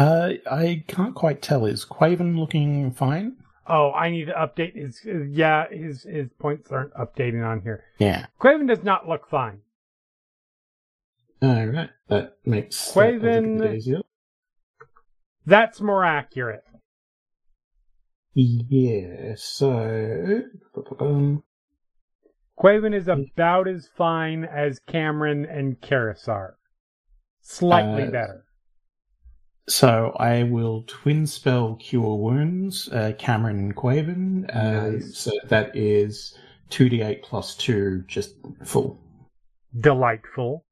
Uh, 0.00 0.32
I 0.50 0.82
can't 0.88 1.14
quite 1.14 1.42
tell. 1.42 1.66
Is 1.66 1.84
Quaven 1.84 2.38
looking 2.38 2.90
fine? 2.92 3.36
Oh, 3.66 3.92
I 3.92 4.10
need 4.10 4.24
to 4.26 4.32
update 4.32 4.74
his. 4.74 5.00
Yeah, 5.04 5.66
his 5.70 6.02
his 6.04 6.30
points 6.40 6.72
aren't 6.72 6.94
updating 6.94 7.46
on 7.46 7.60
here. 7.60 7.84
Yeah. 7.98 8.26
Quaven 8.40 8.66
does 8.66 8.82
not 8.82 9.06
look 9.08 9.28
fine. 9.28 9.60
Alright, 11.42 11.90
that 12.08 12.36
makes 12.44 12.92
that 12.92 12.94
Quaven- 13.20 13.76
easier. 13.76 14.00
That's 15.46 15.80
more 15.80 16.04
accurate. 16.04 16.64
Yeah, 18.34 19.34
so. 19.36 20.42
Um, 20.98 21.42
Quaven 22.58 22.94
is 22.94 23.08
about 23.08 23.68
as 23.68 23.88
fine 23.96 24.44
as 24.44 24.80
Kamron 24.88 25.46
and 25.50 25.80
Keres 25.80 26.28
are. 26.28 26.56
Slightly 27.40 28.04
Uh, 28.04 28.10
better. 28.10 28.44
So 29.68 30.16
I 30.18 30.42
will 30.44 30.82
twin 30.86 31.26
spell 31.26 31.76
Cure 31.76 32.16
Wounds, 32.16 32.88
uh, 32.88 33.12
Kamron 33.18 33.50
and 33.50 33.76
Quaven. 33.76 34.48
Uh, 34.54 34.90
Nice. 34.92 35.16
So 35.16 35.30
that 35.48 35.76
is 35.76 36.36
2d8 36.70 37.22
plus 37.22 37.54
2, 37.56 38.04
just 38.08 38.34
full. 38.64 38.98
Delightful. 39.78 40.64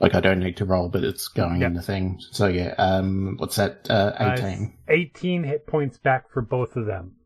Like 0.00 0.14
I 0.14 0.20
don't 0.20 0.40
need 0.40 0.56
to 0.56 0.64
roll, 0.64 0.88
but 0.88 1.04
it's 1.04 1.28
going 1.28 1.60
Yep. 1.60 1.66
in 1.70 1.74
the 1.74 1.82
thing. 1.82 2.18
So 2.32 2.46
yeah, 2.48 2.74
um, 2.78 3.36
what's 3.38 3.56
that? 3.56 3.86
Uh, 3.88 4.12
Uh, 4.18 4.32
18. 4.36 4.72
18 4.88 5.44
hit 5.44 5.66
points 5.66 5.98
back 5.98 6.30
for 6.32 6.42
both 6.42 6.74
of 6.74 6.86
them. 6.86 7.16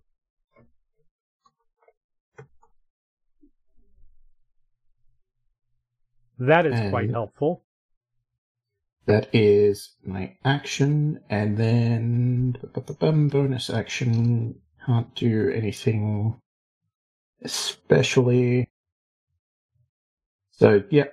That 6.38 6.66
is 6.66 6.90
quite 6.90 7.10
helpful. 7.10 7.62
That 9.06 9.28
is 9.32 9.94
my 10.04 10.36
action, 10.44 11.20
and 11.30 11.56
then 11.56 12.56
bonus 13.30 13.70
action. 13.70 14.60
Can't 14.84 15.14
do 15.14 15.50
anything 15.54 16.40
especially. 17.42 18.68
So, 20.52 20.82
yeah. 20.90 21.06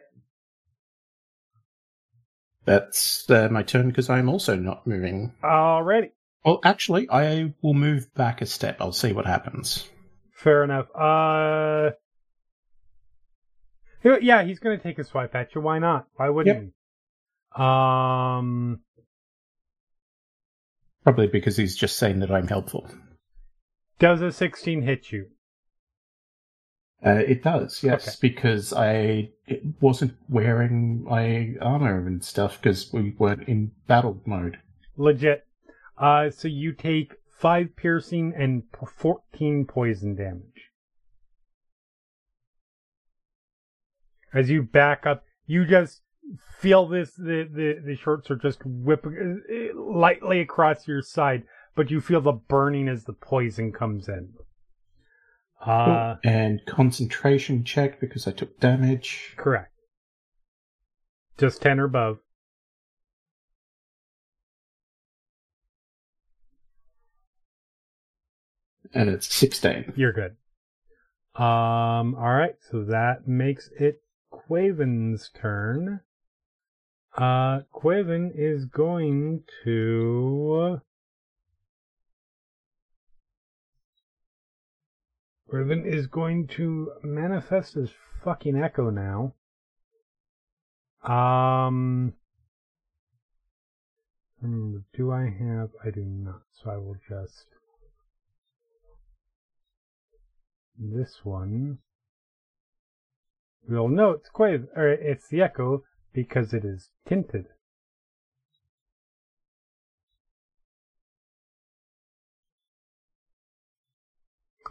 That's 2.65 3.29
uh, 3.29 3.49
my 3.51 3.63
turn 3.63 3.89
because 3.89 4.09
I'm 4.09 4.29
also 4.29 4.55
not 4.55 4.87
moving. 4.87 5.33
Alrighty. 5.43 6.11
Well, 6.45 6.59
actually, 6.63 7.09
I 7.09 7.53
will 7.61 7.73
move 7.73 8.13
back 8.15 8.41
a 8.41 8.45
step. 8.45 8.77
I'll 8.79 8.91
see 8.91 9.13
what 9.13 9.25
happens. 9.25 9.87
Fair 10.33 10.63
enough. 10.63 10.87
Uh, 10.95 11.91
yeah, 14.21 14.43
he's 14.43 14.59
going 14.59 14.77
to 14.77 14.83
take 14.83 14.99
a 14.99 15.03
swipe 15.03 15.33
at 15.35 15.53
you. 15.55 15.61
Why 15.61 15.79
not? 15.79 16.07
Why 16.15 16.29
wouldn't 16.29 16.55
Yep. 16.55 16.63
he? 17.57 17.61
Um, 17.63 18.79
Probably 21.03 21.27
because 21.27 21.57
he's 21.57 21.75
just 21.75 21.97
saying 21.97 22.19
that 22.19 22.31
I'm 22.31 22.47
helpful. 22.47 22.87
does 23.99 24.21
a 24.21 24.31
16 24.31 24.81
hit 24.81 25.11
you? 25.11 25.27
Uh, 27.05 27.15
it 27.27 27.43
does, 27.43 27.83
yes, 27.83 28.07
Okay. 28.07 28.15
because 28.21 28.71
I 28.73 29.29
wasn't 29.81 30.13
wearing 30.29 31.03
my 31.03 31.55
armor 31.61 32.07
and 32.07 32.23
stuff 32.23 32.61
because 32.61 32.91
we 32.93 33.11
weren't 33.19 33.47
in 33.49 33.71
battle 33.87 34.21
mode. 34.25 34.57
Legit. 34.95 35.45
Uh, 35.97 36.29
so 36.29 36.47
you 36.47 36.71
take 36.71 37.15
five 37.29 37.75
piercing 37.75 38.33
and 38.37 38.63
14 38.97 39.65
poison 39.65 40.15
damage. 40.15 40.71
As 44.33 44.49
you 44.49 44.63
back 44.63 45.05
up, 45.05 45.23
you 45.45 45.65
just 45.65 46.01
feel 46.59 46.87
this, 46.87 47.11
the, 47.15 47.47
the, 47.51 47.81
the 47.85 47.95
short 47.95 48.25
sword 48.25 48.41
just 48.41 48.61
whip 48.65 49.05
uh, 49.05 49.79
lightly 49.79 50.39
across 50.39 50.87
your 50.87 51.01
side, 51.01 51.43
but 51.75 51.91
you 51.91 52.01
feel 52.01 52.21
the 52.21 52.31
burning 52.31 52.87
as 52.87 53.03
the 53.03 53.13
poison 53.13 53.71
comes 53.71 54.07
in. 54.07 54.33
Uh, 55.65 56.15
and 56.23 56.61
concentration 56.65 57.63
check 57.63 57.99
because 57.99 58.27
I 58.27 58.31
took 58.31 58.59
damage. 58.59 59.33
correct. 59.37 59.71
Just 61.37 61.61
10 61.61 61.79
or 61.79 61.85
above. 61.85 62.19
And 68.93 69.09
it's 69.09 69.33
16. 69.33 69.93
You're 69.95 70.13
good. 70.13 70.35
Um, 71.35 72.13
alright, 72.13 72.55
so 72.69 72.83
that 72.83 73.27
makes 73.27 73.69
it 73.79 74.02
Quaven's 74.33 75.29
turn. 75.29 76.01
Uh, 77.15 77.61
Quaven 77.73 78.31
is 78.33 78.65
going 78.65 79.43
to. 79.63 80.81
Quaven 85.51 85.85
is 85.85 86.07
going 86.07 86.47
to 86.47 86.91
manifest 87.03 87.75
his 87.75 87.91
fucking 88.23 88.57
echo 88.57 88.89
now. 88.89 89.35
Um. 91.03 92.13
hmm, 94.41 94.77
Do 94.95 95.11
I 95.11 95.25
have? 95.25 95.69
I 95.85 95.91
do 95.91 96.03
not, 96.03 96.41
so 96.51 96.71
I 96.71 96.77
will 96.77 96.97
just. 97.07 97.45
This 100.79 101.19
one. 101.23 101.77
We'll 103.67 103.87
know 103.87 104.11
it's 104.11 104.29
Quav, 104.29 104.67
or 104.75 104.89
it's 104.89 105.27
the 105.29 105.41
Echo 105.41 105.83
because 106.13 106.53
it 106.53 106.65
is 106.65 106.89
tinted. 107.07 107.45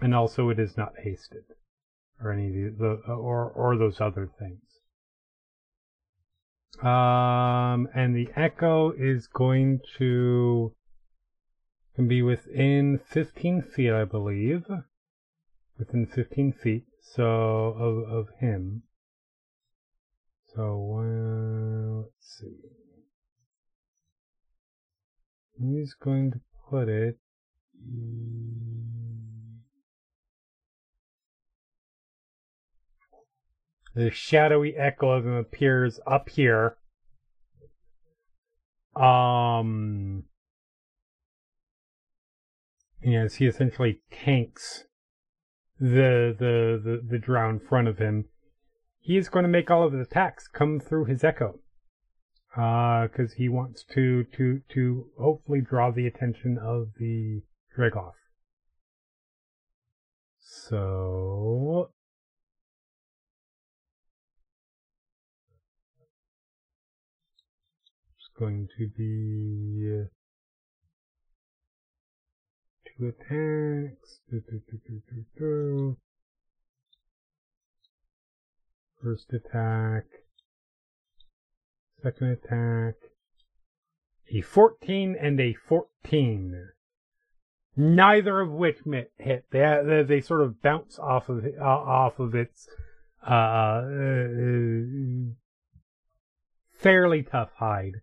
And 0.01 0.15
also, 0.15 0.49
it 0.51 0.59
is 0.59 0.77
not 0.77 0.95
hasted, 1.05 1.45
or 2.21 2.33
any 2.33 2.49
of 2.49 2.79
the, 2.79 3.03
the 3.07 3.13
or 3.13 3.49
or 3.49 3.77
those 3.77 4.01
other 4.01 4.29
things. 4.39 4.61
Um, 6.83 7.89
and 7.95 8.17
the 8.17 8.29
Echo 8.35 8.91
is 8.91 9.29
going 9.29 9.81
to 9.99 10.75
can 11.95 12.09
be 12.09 12.23
within 12.23 12.99
15 12.99 13.63
feet, 13.63 13.93
I 13.93 14.05
believe 14.05 14.65
within 15.79 16.07
15 16.07 16.53
feet 16.53 16.85
so 17.01 17.25
of 17.25 18.09
of 18.09 18.29
him 18.41 18.83
so 20.55 20.99
uh, 20.99 22.03
let's 22.03 22.39
see 22.39 22.73
He's 25.63 25.95
going 25.95 26.33
to 26.33 26.41
put 26.69 26.89
it. 26.89 27.19
The 33.95 34.11
shadowy 34.11 34.75
echo 34.77 35.11
of 35.11 35.27
him 35.27 35.35
appears 35.35 36.01
up 36.07 36.31
here. 36.31 36.77
Um, 38.97 40.25
as 43.07 43.37
he 43.37 43.47
essentially 43.47 44.01
tanks 44.11 44.85
the 45.83 46.37
the 46.39 46.81
the, 46.83 47.03
the 47.11 47.19
drow 47.19 47.51
in 47.51 47.59
front 47.59 47.89
of 47.89 47.99
him, 47.99 48.27
he 49.01 49.17
is 49.17 49.29
going 49.29 49.43
to 49.43 49.49
make 49.49 49.69
all 49.69 49.85
of 49.85 49.93
his 49.93 50.07
attacks 50.07 50.47
come 50.47 50.79
through 50.79 51.07
his 51.07 51.25
echo, 51.25 51.59
uh, 52.57 53.09
because 53.09 53.33
he 53.33 53.49
wants 53.49 53.83
to 53.93 54.25
to 54.37 54.61
to 54.73 55.07
hopefully 55.19 55.61
draw 55.61 55.91
the 55.91 56.07
attention 56.07 56.57
of 56.57 56.91
the 57.01 57.43
Draegloth. 57.77 58.13
So 60.39 61.91
it's 68.17 68.31
going 68.39 68.69
to 68.79 68.87
be 68.87 70.03
uh, 70.03 70.07
two 73.03 73.09
attacks. 73.09 74.21
Do, 74.31 74.43
do, 74.49 74.61
do. 75.39 75.97
First 79.03 79.33
attack. 79.33 80.05
Second 82.03 82.29
attack. 82.29 82.95
A 84.33 84.41
14 84.41 85.17
and 85.21 85.41
a 85.41 85.55
14. 85.55 86.69
Neither 87.77 88.41
of 88.41 88.51
which 88.51 88.79
hit. 89.19 89.47
They, 89.51 90.05
they, 90.07 90.21
sort 90.21 90.43
of 90.43 90.63
bounce 90.63 90.99
off 90.99 91.29
of 91.29 91.45
uh, 91.45 91.65
off 91.65 92.19
of 92.19 92.35
its 92.35 92.69
uh, 93.27 93.33
uh, 93.33 94.23
fairly 96.75 97.23
tough 97.23 97.51
hide. 97.57 98.03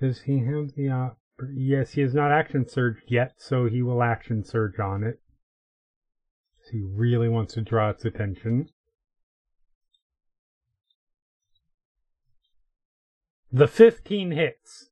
Does 0.00 0.22
he 0.22 0.40
have 0.40 0.74
the 0.76 0.88
uh, 0.88 1.10
Yes, 1.52 1.92
he 1.92 2.00
has 2.00 2.14
not 2.14 2.30
action 2.30 2.68
surged 2.68 3.04
yet, 3.08 3.34
so 3.38 3.66
he 3.66 3.82
will 3.82 4.02
action 4.02 4.44
surge 4.44 4.78
on 4.78 5.02
it. 5.02 5.20
he 6.70 6.80
really 6.80 7.28
wants 7.28 7.54
to 7.54 7.60
draw 7.60 7.90
its 7.90 8.04
attention. 8.04 8.68
The 13.52 13.68
15 13.68 14.32
hits. 14.32 14.90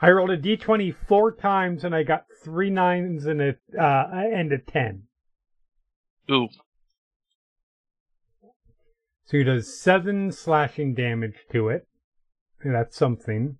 I 0.00 0.10
rolled 0.10 0.30
a 0.30 0.38
d20 0.38 0.94
four 0.94 1.32
times 1.32 1.84
and 1.84 1.94
I 1.94 2.02
got 2.02 2.26
three 2.42 2.70
nines 2.70 3.24
and 3.24 3.40
a, 3.40 3.56
uh, 3.78 4.10
and 4.12 4.52
a 4.52 4.58
10. 4.58 5.04
Ooh. 6.30 6.48
So 9.26 9.38
he 9.38 9.44
does 9.44 9.80
seven 9.80 10.32
slashing 10.32 10.94
damage 10.94 11.46
to 11.50 11.68
it. 11.68 11.88
That's 12.64 12.96
something. 12.96 13.58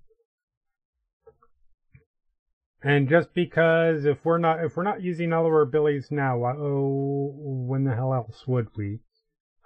And 2.86 3.08
just 3.08 3.34
because 3.34 4.04
if 4.04 4.24
we're 4.24 4.38
not 4.38 4.64
if 4.64 4.76
we're 4.76 4.84
not 4.84 5.02
using 5.02 5.32
all 5.32 5.44
of 5.44 5.52
our 5.52 5.62
abilities 5.62 6.12
now, 6.12 6.44
oh, 6.44 7.34
when 7.36 7.82
the 7.82 7.96
hell 7.96 8.14
else 8.14 8.46
would 8.46 8.68
we? 8.76 9.00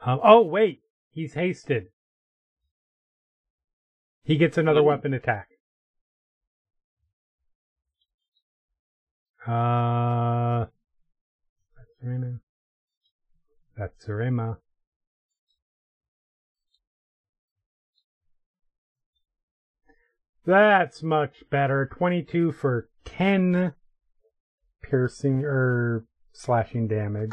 Um, 0.06 0.20
oh 0.24 0.40
wait, 0.40 0.80
he's 1.10 1.34
hasted. 1.34 1.88
He 4.24 4.38
gets 4.38 4.56
another 4.56 4.82
weapon 4.82 5.12
attack. 5.12 5.48
Uh, 9.46 10.64
that's 13.76 14.02
Serena. 14.02 14.56
That's 20.46 21.02
much 21.02 21.44
better. 21.50 21.84
22 21.92 22.52
for 22.52 22.89
10 23.04 23.74
piercing 24.82 25.44
or 25.44 26.06
slashing 26.32 26.88
damage. 26.88 27.32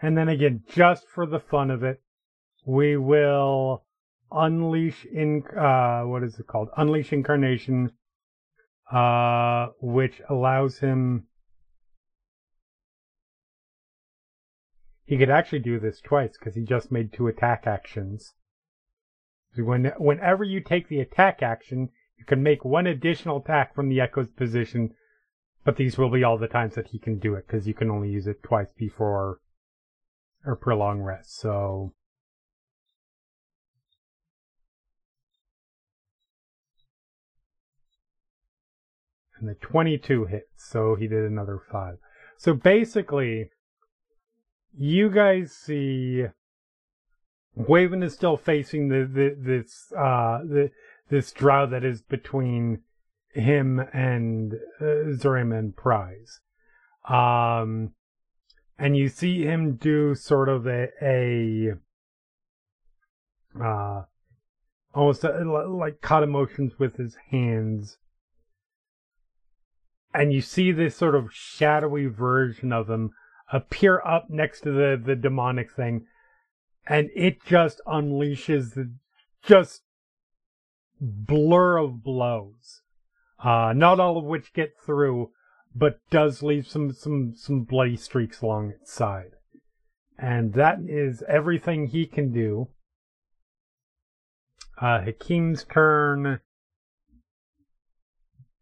And 0.00 0.16
then 0.16 0.28
again, 0.28 0.62
just 0.68 1.06
for 1.08 1.26
the 1.26 1.40
fun 1.40 1.70
of 1.70 1.82
it, 1.82 2.02
we 2.66 2.96
will 2.96 3.84
unleash 4.30 5.04
in 5.04 5.42
uh 5.56 6.02
what 6.02 6.22
is 6.22 6.38
it 6.38 6.46
called? 6.46 6.68
Unleash 6.76 7.12
incarnation 7.12 7.92
uh 8.90 9.68
which 9.80 10.22
allows 10.30 10.78
him 10.78 11.26
he 15.04 15.18
could 15.18 15.28
actually 15.28 15.58
do 15.58 15.78
this 15.78 16.00
twice 16.00 16.38
because 16.38 16.54
he 16.54 16.62
just 16.62 16.90
made 16.90 17.12
two 17.12 17.26
attack 17.26 17.66
actions. 17.66 18.32
When, 19.54 19.92
whenever 19.98 20.42
you 20.42 20.60
take 20.60 20.88
the 20.88 21.00
attack 21.00 21.42
action, 21.42 21.90
can 22.26 22.42
make 22.42 22.64
one 22.64 22.86
additional 22.86 23.38
attack 23.38 23.74
from 23.74 23.88
the 23.88 24.00
Echo's 24.00 24.28
position, 24.28 24.94
but 25.64 25.76
these 25.76 25.98
will 25.98 26.10
be 26.10 26.24
all 26.24 26.38
the 26.38 26.48
times 26.48 26.74
that 26.74 26.88
he 26.88 26.98
can 26.98 27.18
do 27.18 27.34
it, 27.34 27.46
because 27.46 27.66
you 27.66 27.74
can 27.74 27.90
only 27.90 28.10
use 28.10 28.26
it 28.26 28.42
twice 28.42 28.72
before 28.76 29.40
or 30.44 30.56
prolong 30.56 31.00
rest. 31.00 31.38
So. 31.38 31.92
And 39.38 39.48
the 39.48 39.54
22 39.54 40.26
hits, 40.26 40.44
so 40.56 40.94
he 40.94 41.08
did 41.08 41.24
another 41.24 41.60
5. 41.70 41.96
So 42.36 42.54
basically, 42.54 43.50
you 44.76 45.10
guys 45.10 45.52
see 45.52 46.26
Quaven 47.58 48.02
is 48.02 48.14
still 48.14 48.36
facing 48.36 48.88
the, 48.88 49.04
the 49.04 49.36
this 49.38 49.92
uh 49.92 50.38
the 50.44 50.70
this 51.08 51.32
drought 51.32 51.70
that 51.70 51.84
is 51.84 52.02
between 52.02 52.82
him 53.34 53.80
and 53.92 54.54
uh, 54.80 55.14
Zurim 55.14 55.56
and 55.56 55.76
Prize. 55.76 56.40
Um, 57.08 57.92
and 58.78 58.96
you 58.96 59.08
see 59.08 59.44
him 59.44 59.76
do 59.76 60.14
sort 60.14 60.48
of 60.48 60.66
a, 60.66 60.88
a 61.02 61.72
uh, 63.60 64.02
almost 64.94 65.24
a, 65.24 65.44
like 65.68 66.00
cut 66.00 66.22
emotions 66.22 66.78
with 66.78 66.96
his 66.96 67.16
hands. 67.30 67.98
And 70.14 70.32
you 70.32 70.42
see 70.42 70.72
this 70.72 70.96
sort 70.96 71.14
of 71.14 71.32
shadowy 71.32 72.06
version 72.06 72.72
of 72.72 72.90
him 72.90 73.12
appear 73.52 74.02
up 74.04 74.28
next 74.28 74.60
to 74.62 74.70
the, 74.70 75.00
the 75.02 75.16
demonic 75.16 75.72
thing 75.72 76.06
and 76.86 77.10
it 77.14 77.44
just 77.44 77.80
unleashes 77.86 78.74
the 78.74 78.92
just 79.42 79.82
blur 81.02 81.76
of 81.78 82.02
blows. 82.02 82.82
Uh, 83.42 83.72
not 83.74 83.98
all 83.98 84.16
of 84.16 84.24
which 84.24 84.52
get 84.52 84.74
through, 84.84 85.30
but 85.74 85.98
does 86.10 86.42
leave 86.42 86.66
some, 86.68 86.92
some, 86.92 87.34
some 87.34 87.64
bloody 87.64 87.96
streaks 87.96 88.40
along 88.40 88.70
its 88.70 88.92
side. 88.92 89.32
And 90.16 90.54
that 90.54 90.78
is 90.86 91.24
everything 91.28 91.88
he 91.88 92.06
can 92.06 92.32
do. 92.32 92.68
Uh, 94.80 95.00
Hakim's 95.02 95.64
turn. 95.64 96.40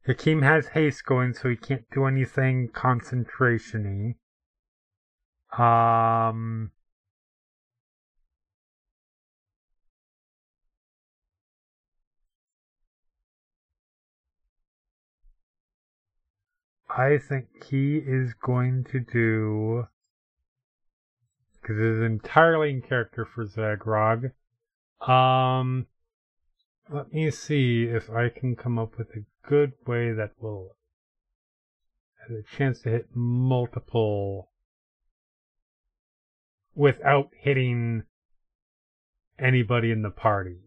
Hakim 0.07 0.43
has 0.43 0.69
haste 0.69 1.05
going, 1.05 1.35
so 1.35 1.51
he 1.51 1.57
can't 1.57 1.85
do 1.93 2.07
anything 2.07 2.69
concentration 2.69 4.17
y. 5.59 6.29
Um, 6.29 6.71
I 16.97 17.19
think 17.19 17.47
he 17.65 17.99
is 17.99 18.35
going 18.35 18.85
to 18.91 19.01
do 19.01 19.87
because 21.61 21.79
it 21.79 21.85
is 21.85 22.03
entirely 22.03 22.71
in 22.71 22.83
character 22.83 23.25
for 23.25 23.47
Zaghrog. 23.47 24.33
Um, 25.01 25.87
let 26.91 27.13
me 27.13 27.31
see 27.31 27.85
if 27.85 28.11
I 28.11 28.29
can 28.29 28.57
come 28.57 28.79
up 28.79 28.99
with 28.99 29.11
a 29.11 29.25
good 29.47 29.73
way 29.87 30.13
that 30.13 30.33
will 30.41 30.77
have 32.21 32.37
a 32.37 32.43
chance 32.57 32.81
to 32.83 32.91
hit 32.91 33.09
multiple 33.15 34.51
without 36.75 37.31
hitting 37.39 38.03
anybody 39.39 39.93
in 39.93 40.03
the 40.03 40.11
party. 40.11 40.59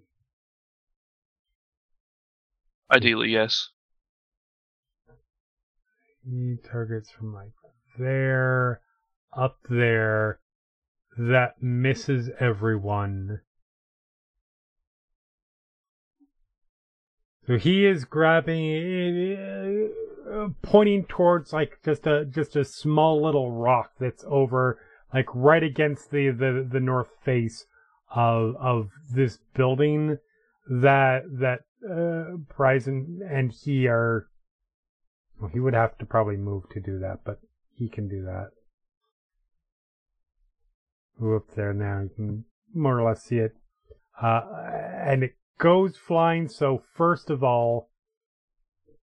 Ideally, 2.89 3.29
yes. 3.29 3.72
He 6.25 6.57
targets 6.63 7.11
from 7.11 7.33
like 7.33 7.51
there 7.97 8.81
up 9.35 9.57
there 9.69 10.39
that 11.17 11.61
misses 11.61 12.29
everyone. 12.39 13.41
So 17.45 17.57
he 17.57 17.85
is 17.85 18.05
grabbing, 18.05 19.37
uh, 20.31 20.47
pointing 20.61 21.05
towards 21.05 21.51
like 21.51 21.79
just 21.83 22.07
a 22.07 22.25
just 22.25 22.55
a 22.55 22.63
small 22.63 23.21
little 23.21 23.51
rock 23.51 23.91
that's 23.99 24.23
over, 24.25 24.79
like 25.13 25.27
right 25.33 25.63
against 25.63 26.09
the 26.11 26.29
the, 26.29 26.65
the 26.71 26.79
north 26.79 27.09
face 27.23 27.65
of 28.15 28.55
of 28.55 28.91
this 29.11 29.39
building 29.55 30.19
that 30.69 31.23
that 31.39 31.61
uh, 31.85 32.37
Prize 32.47 32.87
and, 32.87 33.21
and 33.21 33.51
he 33.51 33.87
are. 33.87 34.27
Well, 35.43 35.51
he 35.51 35.59
would 35.59 35.73
have 35.73 35.97
to 35.97 36.05
probably 36.05 36.37
move 36.37 36.69
to 36.69 36.79
do 36.79 36.99
that, 36.99 37.25
but 37.25 37.41
he 37.75 37.89
can 37.89 38.07
do 38.07 38.23
that. 38.23 38.51
Move 41.19 41.41
up 41.41 41.53
there 41.53 41.73
now. 41.73 41.99
You 41.99 42.11
can 42.15 42.45
more 42.73 42.97
or 42.97 43.03
less 43.03 43.23
see 43.23 43.39
it. 43.39 43.53
Uh, 44.21 44.39
and 45.05 45.21
it 45.21 45.35
goes 45.57 45.97
flying. 45.97 46.47
So 46.47 46.81
first 46.95 47.29
of 47.29 47.43
all, 47.43 47.89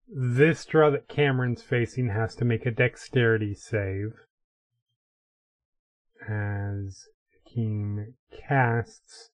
this 0.07 0.65
draw 0.65 0.89
that 0.89 1.07
Kamron's 1.07 1.61
facing 1.61 2.09
has 2.09 2.33
to 2.37 2.43
make 2.43 2.65
a 2.65 2.71
dexterity 2.71 3.53
save. 3.53 4.13
As 6.27 7.05
Hakim 7.45 8.15
casts 8.31 9.29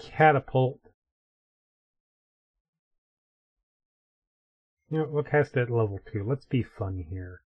catapult. 0.00 0.89
You 4.90 4.98
know, 4.98 5.06
we'll 5.08 5.22
cast 5.22 5.56
it 5.56 5.60
at 5.60 5.70
level 5.70 6.00
two. 6.12 6.24
Let's 6.28 6.46
be 6.46 6.64
fun 6.64 7.04
here. 7.08 7.42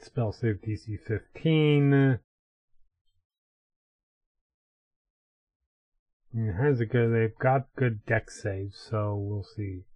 Spell 0.00 0.30
save 0.30 0.60
DC 0.62 1.00
15. 1.06 2.20
It 6.38 6.52
has 6.52 6.80
a 6.80 6.86
good, 6.86 7.12
they've 7.12 7.36
got 7.38 7.66
good 7.76 8.04
Dex 8.06 8.40
saves, 8.40 8.76
so 8.76 9.16
we'll 9.16 9.42
see. 9.42 9.86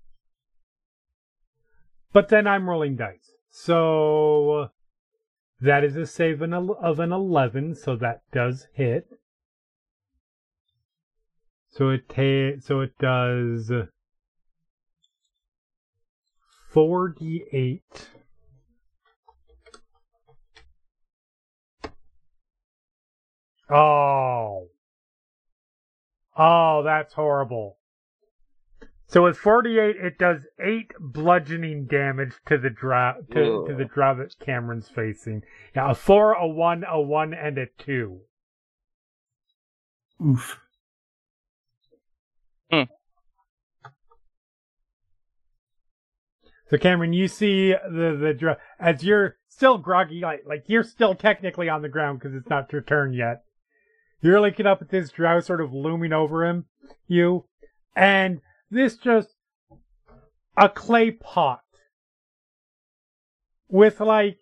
But 2.12 2.30
then 2.30 2.48
I'm 2.48 2.68
rolling 2.68 2.96
dice. 2.96 3.34
So 3.50 4.50
uh, 4.52 4.68
that 5.60 5.84
is 5.84 5.94
a 5.94 6.06
save 6.06 6.42
of 6.42 6.98
an 6.98 7.12
11, 7.12 7.76
so 7.76 7.94
that 7.96 8.22
does 8.32 8.66
hit. 8.72 9.19
So 11.70 11.90
it 11.90 12.08
ta- 12.08 12.60
so 12.60 12.80
it 12.80 12.98
does 12.98 13.70
4d8 16.74 17.80
Oh. 23.70 24.68
Oh, 26.36 26.82
that's 26.82 27.12
horrible. 27.14 27.78
So 29.06 29.24
with 29.24 29.36
48, 29.36 29.96
it 29.96 30.18
does 30.18 30.46
8 30.60 30.92
bludgeoning 30.98 31.86
damage 31.86 32.34
to 32.46 32.58
the 32.58 32.70
drow 32.70 33.14
to, 33.32 33.66
to 33.68 33.74
the 33.74 33.84
drow 33.84 34.14
that 34.16 34.36
Kamron's 34.38 34.88
facing. 34.88 35.42
Yeah, 35.74 35.90
a 35.90 35.94
4, 35.94 36.32
a 36.34 36.46
1, 36.46 36.84
a 36.88 37.00
1, 37.00 37.34
and 37.34 37.58
a 37.58 37.66
2. 37.78 38.20
Oof. 40.24 40.60
Hmm. 42.70 42.82
So 46.68 46.76
Kamron, 46.76 47.14
you 47.14 47.26
see 47.26 47.72
the 47.72 48.16
the 48.20 48.34
drow 48.34 48.56
as 48.78 49.02
you're 49.02 49.36
still 49.48 49.78
groggy, 49.78 50.20
like 50.20 50.42
like 50.46 50.64
you're 50.66 50.84
still 50.84 51.14
technically 51.14 51.68
on 51.68 51.82
the 51.82 51.88
ground 51.88 52.20
because 52.20 52.34
it's 52.34 52.48
not 52.48 52.72
your 52.72 52.82
turn 52.82 53.12
yet. 53.12 53.42
You're 54.22 54.40
looking 54.40 54.66
up 54.66 54.82
at 54.82 54.90
this 54.90 55.10
drow 55.10 55.40
sort 55.40 55.60
of 55.60 55.72
looming 55.72 56.12
over 56.12 56.44
him, 56.44 56.66
you, 57.08 57.46
and 57.96 58.40
this 58.70 58.96
just 58.96 59.30
a 60.56 60.68
clay 60.68 61.10
pot 61.10 61.60
with 63.68 64.00
like 64.00 64.38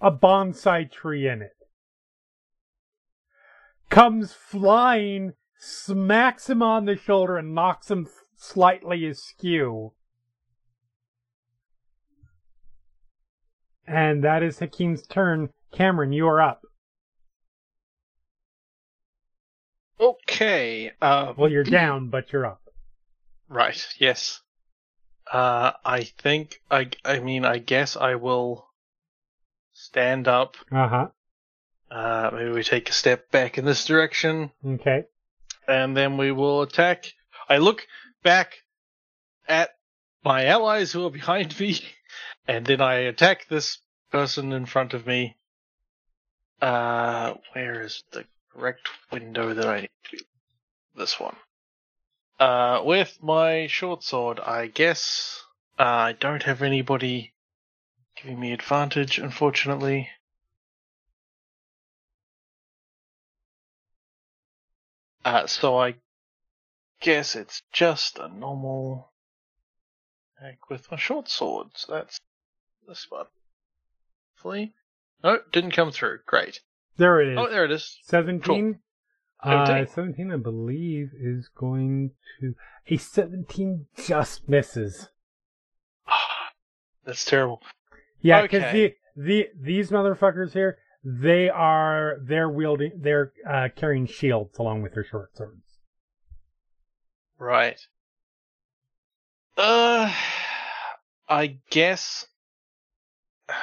a 0.00 0.10
bonsai 0.10 0.90
tree 0.90 1.28
in 1.28 1.42
it 1.42 1.56
comes 3.90 4.32
flying, 4.32 5.32
smacks 5.58 6.48
him 6.50 6.62
on 6.62 6.84
the 6.84 6.96
shoulder, 6.96 7.36
and 7.36 7.54
knocks 7.54 7.90
him 7.90 8.08
slightly 8.36 9.06
askew. 9.06 9.92
And 13.86 14.24
that 14.24 14.42
is 14.42 14.58
Hakim's 14.58 15.06
turn. 15.06 15.50
Kamron, 15.72 16.14
you 16.14 16.26
are 16.26 16.40
up. 16.40 16.62
Okay. 20.00 20.92
Uh, 21.00 21.32
Well, 21.36 21.50
you're 21.50 21.64
down, 21.64 22.08
but 22.08 22.32
you're 22.32 22.46
up. 22.46 22.60
Right. 23.48 23.86
Yes. 23.98 24.40
Uh, 25.32 25.72
I 25.84 26.04
think 26.04 26.60
I. 26.70 26.88
I 27.04 27.18
mean, 27.20 27.44
I 27.44 27.58
guess 27.58 27.96
I 27.96 28.14
will 28.16 28.68
stand 29.72 30.28
up. 30.28 30.56
Uh 30.70 30.88
huh. 30.88 31.08
Uh, 31.90 32.30
maybe 32.32 32.50
we 32.50 32.62
take 32.64 32.88
a 32.90 32.92
step 32.92 33.30
back 33.30 33.58
in 33.58 33.64
this 33.64 33.84
direction, 33.84 34.50
Okay. 34.64 35.04
And 35.68 35.96
then 35.96 36.16
we 36.16 36.32
will 36.32 36.62
attack. 36.62 37.12
I 37.48 37.58
look 37.58 37.86
back 38.22 38.54
at 39.48 39.70
my 40.24 40.46
allies 40.46 40.92
who 40.92 41.06
are 41.06 41.10
behind 41.10 41.58
me, 41.58 41.80
and 42.48 42.66
then 42.66 42.80
I 42.80 42.94
attack 42.94 43.46
this 43.48 43.78
person 44.10 44.52
in 44.52 44.66
front 44.66 44.94
of 44.94 45.06
me. 45.06 45.36
Uh, 46.60 47.34
where 47.52 47.82
is 47.82 48.02
the 48.12 48.24
correct 48.52 48.88
window 49.12 49.54
that 49.54 49.66
I 49.66 49.80
need 49.82 49.90
to 50.04 50.16
be? 50.16 50.22
This 50.94 51.20
one. 51.20 51.36
Uh, 52.38 52.82
with 52.84 53.18
my 53.22 53.66
short 53.66 54.02
sword, 54.02 54.40
I 54.40 54.66
guess. 54.66 55.42
Uh, 55.78 55.82
I 55.82 56.12
don't 56.12 56.42
have 56.42 56.62
anybody 56.62 57.34
giving 58.16 58.40
me 58.40 58.52
advantage, 58.52 59.18
unfortunately. 59.18 60.08
Uh, 65.26 65.44
so 65.48 65.76
I 65.76 65.96
guess 67.00 67.34
it's 67.34 67.62
just 67.72 68.16
a 68.20 68.28
normal 68.28 69.10
attack 70.38 70.70
with 70.70 70.88
my 70.88 70.96
short 70.96 71.28
sword. 71.28 71.66
So 71.74 71.94
that's 71.94 72.20
this 72.86 73.06
one. 73.08 73.26
Hopefully. 74.36 74.72
No, 75.24 75.40
didn't 75.50 75.72
come 75.72 75.90
through. 75.90 76.20
Great. 76.26 76.60
There 76.96 77.20
it 77.20 77.32
is. 77.32 77.38
Oh, 77.40 77.50
there 77.50 77.64
it 77.64 77.72
is. 77.72 77.98
17. 78.04 78.78
Uh, 79.42 79.84
17, 79.84 80.30
I 80.32 80.36
believe, 80.36 81.10
is 81.20 81.48
going 81.48 82.12
to. 82.40 82.54
A 82.88 82.96
17 82.96 83.86
just 84.06 84.48
misses. 84.48 85.08
Ah, 86.06 86.50
that's 87.04 87.24
terrible. 87.24 87.60
Yeah, 88.20 88.42
because 88.42 88.62
Okay. 88.62 88.94
the, 89.16 89.22
the, 89.22 89.48
these 89.60 89.90
motherfuckers 89.90 90.52
here, 90.52 90.78
they 91.08 91.48
are, 91.48 92.16
they're 92.20 92.48
wielding, 92.48 92.90
they're, 92.96 93.32
uh, 93.48 93.68
carrying 93.76 94.06
shields 94.06 94.58
along 94.58 94.82
with 94.82 94.92
their 94.94 95.04
short 95.04 95.36
swords. 95.36 95.62
Right. 97.38 97.78
Uh, 99.56 100.12
I 101.28 101.58
guess 101.70 102.26
I 103.48 103.54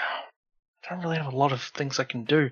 don't 0.90 1.02
really 1.02 1.18
have 1.18 1.34
a 1.34 1.36
lot 1.36 1.52
of 1.52 1.62
things 1.62 2.00
I 2.00 2.06
can 2.06 2.24
do. 2.24 2.50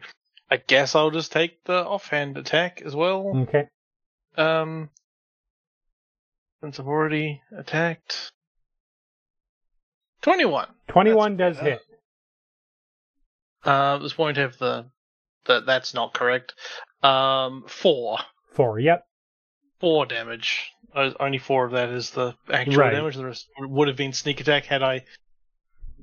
I 0.49 0.57
guess 0.57 0.93
I'll 0.93 1.11
just 1.11 1.31
take 1.31 1.63
the 1.63 1.85
offhand 1.85 2.37
attack 2.37 2.81
as 2.85 2.93
well. 2.93 3.31
Okay. 3.47 3.67
Um, 4.35 4.89
since 6.61 6.79
I've 6.79 6.87
already 6.87 7.41
attacked. 7.57 8.31
Twenty-one. 10.21 10.67
21 10.89 11.37
That's 11.37 11.55
does 11.55 11.63
better. 11.63 11.71
hit. 11.71 11.81
Uh, 13.63 13.97
this 13.99 14.17
won't 14.17 14.37
have 14.37 14.57
the 14.57 14.85
that. 15.45 15.65
That's 15.65 15.93
not 15.93 16.13
correct. 16.13 16.53
Um, 17.03 17.63
four. 17.67 18.17
Four, 18.53 18.79
yep. 18.79 19.05
Four 19.79 20.05
damage. 20.05 20.71
Uh, 20.93 21.11
only 21.19 21.37
four 21.37 21.65
of 21.65 21.71
that 21.71 21.89
is 21.89 22.11
the 22.11 22.35
actual 22.51 22.75
Right. 22.77 22.91
damage. 22.91 23.15
The 23.15 23.25
rest 23.25 23.47
would 23.59 23.87
have 23.87 23.97
been 23.97 24.13
sneak 24.13 24.39
attack 24.41 24.65
had 24.65 24.83
I 24.83 25.03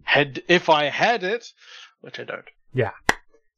had 0.03 0.43
if 0.49 0.69
I 0.69 0.85
had 0.85 1.23
it, 1.25 1.53
which 2.01 2.19
I 2.19 2.25
don't. 2.25 2.45
Yeah. 2.73 2.93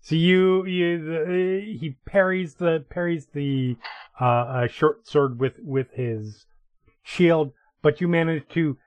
So 0.03 0.15
you, 0.15 0.65
you, 0.67 1.05
the, 1.05 1.61
he 1.79 1.97
parries 2.07 2.55
the, 2.55 2.85
parries 2.89 3.27
the, 3.33 3.77
uh, 4.21 4.25
uh, 4.25 4.67
short 4.67 5.07
sword 5.07 5.39
with, 5.39 5.55
with 5.63 5.93
his 5.93 6.47
shield, 7.03 7.53
but 7.83 8.01
you 8.01 8.09
manage 8.09 8.49
to 8.51 8.79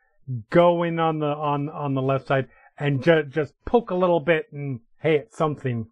go 0.50 0.84
in 0.84 1.00
on 1.00 1.20
the, 1.20 1.28
on, 1.28 1.70
on 1.70 1.94
the 1.94 2.02
left 2.02 2.28
side 2.28 2.48
and 2.80 3.04
ju- 3.04 3.24
just 3.24 3.54
poke 3.66 3.92
a 3.92 3.96
little 3.96 4.20
bit 4.20 4.48
and 4.52 4.80
hey, 5.04 5.18
it's 5.18 5.38
something. 5.38 5.88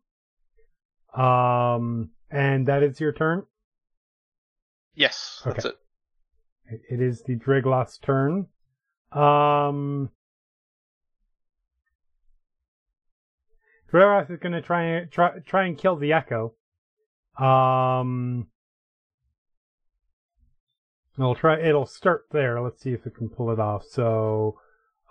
Um, 1.13 2.11
and 2.31 2.65
that 2.67 2.81
is 2.81 2.99
your 2.99 3.11
turn. 3.11 3.43
Yes, 4.95 5.41
that's 5.45 5.65
Okay. 5.65 5.75
it. 5.75 5.75
It, 6.73 6.81
it 6.93 7.01
is 7.01 7.21
the 7.23 7.35
Draegloth's 7.35 7.97
turn. 7.97 8.47
Um, 9.11 10.09
Draegloth 13.91 14.31
is 14.31 14.39
going 14.39 14.53
to 14.53 14.61
try 14.61 15.05
try 15.11 15.39
try 15.45 15.65
and 15.65 15.77
kill 15.77 15.97
the 15.97 16.13
Echo. 16.13 16.53
Um, 17.37 18.47
I'll 21.19 21.35
try. 21.35 21.59
It'll 21.59 21.85
start 21.85 22.27
there. 22.31 22.61
Let's 22.61 22.81
see 22.81 22.93
if 22.93 23.05
it 23.05 23.15
can 23.15 23.27
pull 23.27 23.51
it 23.51 23.59
off. 23.59 23.83
So, 23.83 24.57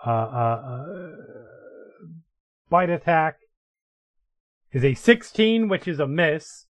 uh, 0.06 0.10
uh, 0.10 0.62
uh 0.66 1.16
bite 2.70 2.88
attack 2.88 3.39
is 4.72 4.84
a 4.84 4.94
16, 4.94 5.68
which 5.68 5.88
is 5.88 5.98
a 5.98 6.06
miss. 6.06 6.66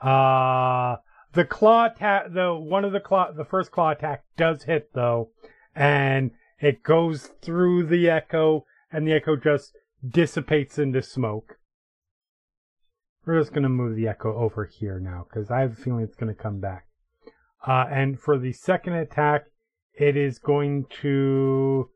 Uh, 0.00 0.96
the 1.32 1.44
claw 1.44 1.86
attack, 1.86 2.32
the 2.32 2.54
one 2.54 2.84
of 2.84 2.92
the 2.92 3.00
claw, 3.00 3.30
the 3.32 3.44
first 3.44 3.70
claw 3.70 3.90
attack 3.90 4.24
does 4.36 4.64
hit 4.64 4.90
though, 4.94 5.30
and 5.74 6.32
it 6.58 6.82
goes 6.82 7.30
through 7.42 7.86
the 7.86 8.08
echo, 8.08 8.64
and 8.90 9.06
the 9.06 9.12
echo 9.12 9.36
just 9.36 9.72
dissipates 10.06 10.78
into 10.78 11.02
smoke. 11.02 11.58
We're 13.26 13.40
just 13.40 13.52
gonna 13.52 13.68
move 13.68 13.94
the 13.94 14.08
echo 14.08 14.34
over 14.34 14.64
here 14.64 14.98
now, 14.98 15.26
because 15.28 15.50
I 15.50 15.60
have 15.60 15.72
a 15.72 15.76
feeling 15.76 16.04
it's 16.04 16.16
gonna 16.16 16.34
come 16.34 16.60
back. 16.60 16.86
Uh, 17.66 17.84
and 17.90 18.18
for 18.18 18.38
the 18.38 18.52
second 18.52 18.94
attack, 18.94 19.44
it 19.92 20.16
is 20.16 20.38
going 20.38 20.86
to. 21.02 21.90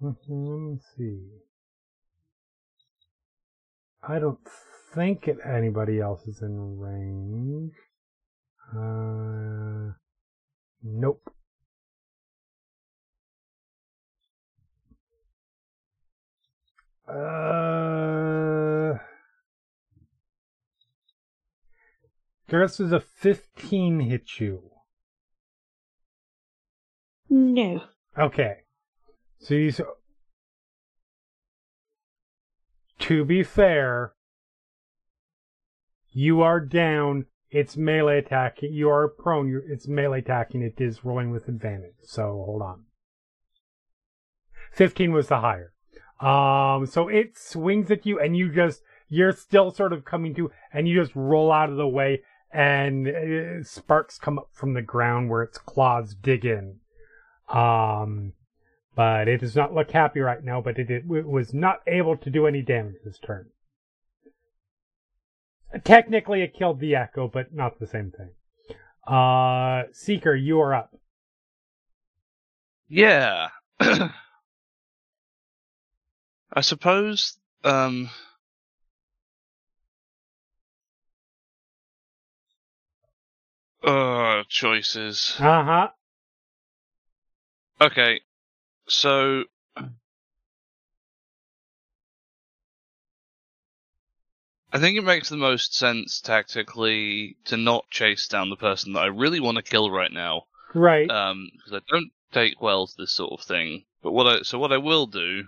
Let 0.00 0.28
me 0.28 0.78
see. 0.96 1.30
I 4.06 4.18
don't 4.18 4.38
think 4.94 5.28
it, 5.28 5.38
anybody 5.44 6.00
else 6.00 6.26
is 6.26 6.42
in 6.42 6.78
range. 6.78 7.72
Uh, 8.76 9.92
nope. 10.82 11.22
Uh, 17.08 18.98
Garrus 22.50 22.80
is 22.80 22.92
a 22.92 23.00
15 23.00 24.00
hit 24.00 24.38
you. 24.38 24.70
No. 27.30 27.82
Okay. 28.18 28.58
So 29.38 29.54
you, 29.54 29.70
so, 29.70 29.84
to 33.04 33.24
be 33.24 33.42
fair, 33.42 34.14
you 36.10 36.40
are 36.40 36.60
down. 36.60 37.26
It's 37.50 37.76
melee 37.76 38.18
attacking. 38.18 38.72
You 38.72 38.88
are 38.88 39.08
prone. 39.08 39.48
You're, 39.48 39.70
it's 39.70 39.86
melee 39.86 40.20
attacking. 40.20 40.62
It 40.62 40.80
is 40.80 41.04
rolling 41.04 41.30
with 41.30 41.46
advantage. 41.46 41.94
So 42.02 42.42
hold 42.46 42.62
on. 42.62 42.84
15 44.72 45.12
was 45.12 45.28
the 45.28 45.40
higher. 45.40 45.72
Um, 46.18 46.86
so 46.86 47.08
it 47.08 47.36
swings 47.36 47.90
at 47.90 48.06
you 48.06 48.18
and 48.18 48.36
you 48.36 48.50
just, 48.50 48.82
you're 49.08 49.32
still 49.32 49.70
sort 49.70 49.92
of 49.92 50.04
coming 50.04 50.34
to, 50.36 50.50
and 50.72 50.88
you 50.88 50.98
just 50.98 51.14
roll 51.14 51.52
out 51.52 51.68
of 51.68 51.76
the 51.76 51.86
way 51.86 52.22
and 52.50 53.06
uh, 53.06 53.62
sparks 53.62 54.18
come 54.18 54.38
up 54.38 54.48
from 54.52 54.72
the 54.72 54.82
ground 54.82 55.28
where 55.28 55.42
its 55.42 55.58
claws 55.58 56.14
dig 56.14 56.44
in. 56.44 56.76
Um, 57.48 58.32
but 58.96 59.28
it 59.28 59.40
does 59.40 59.56
not 59.56 59.74
look 59.74 59.90
happy 59.90 60.20
right 60.20 60.42
now, 60.42 60.60
but 60.60 60.78
it, 60.78 60.90
it 60.90 61.06
was 61.06 61.52
not 61.52 61.80
able 61.86 62.16
to 62.16 62.30
do 62.30 62.46
any 62.46 62.62
damage 62.62 62.96
this 63.04 63.18
turn. 63.18 63.46
Technically, 65.82 66.42
it 66.42 66.54
killed 66.54 66.80
the 66.80 66.94
echo, 66.94 67.26
but 67.26 67.52
not 67.52 67.80
the 67.80 67.86
same 67.86 68.12
thing. 68.12 68.30
Uh, 69.06 69.84
Seeker, 69.92 70.34
you 70.34 70.60
are 70.60 70.74
up. 70.74 70.94
Yeah. 72.88 73.48
I 73.80 74.10
suppose, 76.60 77.36
um, 77.64 78.10
uh, 83.82 84.44
choices. 84.48 85.34
Uh 85.38 85.64
huh. 85.64 85.88
Okay, 87.80 88.20
so 88.88 89.44
I 94.72 94.78
think 94.80 94.98
it 94.98 95.04
makes 95.04 95.28
the 95.28 95.36
most 95.36 95.74
sense 95.74 96.20
tactically 96.20 97.36
to 97.44 97.56
not 97.56 97.88
chase 97.90 98.26
down 98.26 98.50
the 98.50 98.56
person 98.56 98.92
that 98.94 99.00
I 99.04 99.06
really 99.06 99.38
want 99.38 99.56
to 99.56 99.62
kill 99.62 99.90
right 99.90 100.10
now, 100.12 100.46
Right. 100.74 101.08
um, 101.08 101.48
because 101.56 101.80
I 101.80 101.80
don't 101.88 102.10
take 102.32 102.60
well 102.60 102.86
to 102.88 102.92
this 102.98 103.12
sort 103.12 103.32
of 103.40 103.46
thing. 103.46 103.84
But 104.02 104.12
what 104.12 104.26
I 104.26 104.42
so 104.42 104.58
what 104.58 104.72
I 104.72 104.78
will 104.78 105.06
do 105.06 105.44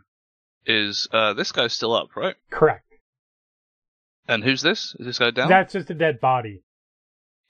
is 0.64 1.09
uh, 1.12 1.32
this 1.32 1.51
guy's 1.53 1.72
still 1.72 1.93
up, 1.93 2.14
right? 2.14 2.37
Correct. 2.51 2.84
And 4.28 4.45
who's 4.45 4.62
this? 4.62 4.95
Is 4.99 5.07
this 5.07 5.18
guy 5.18 5.30
down? 5.30 5.49
That's 5.49 5.72
just 5.72 5.91
a 5.91 5.95
dead 5.95 6.20
body. 6.20 6.62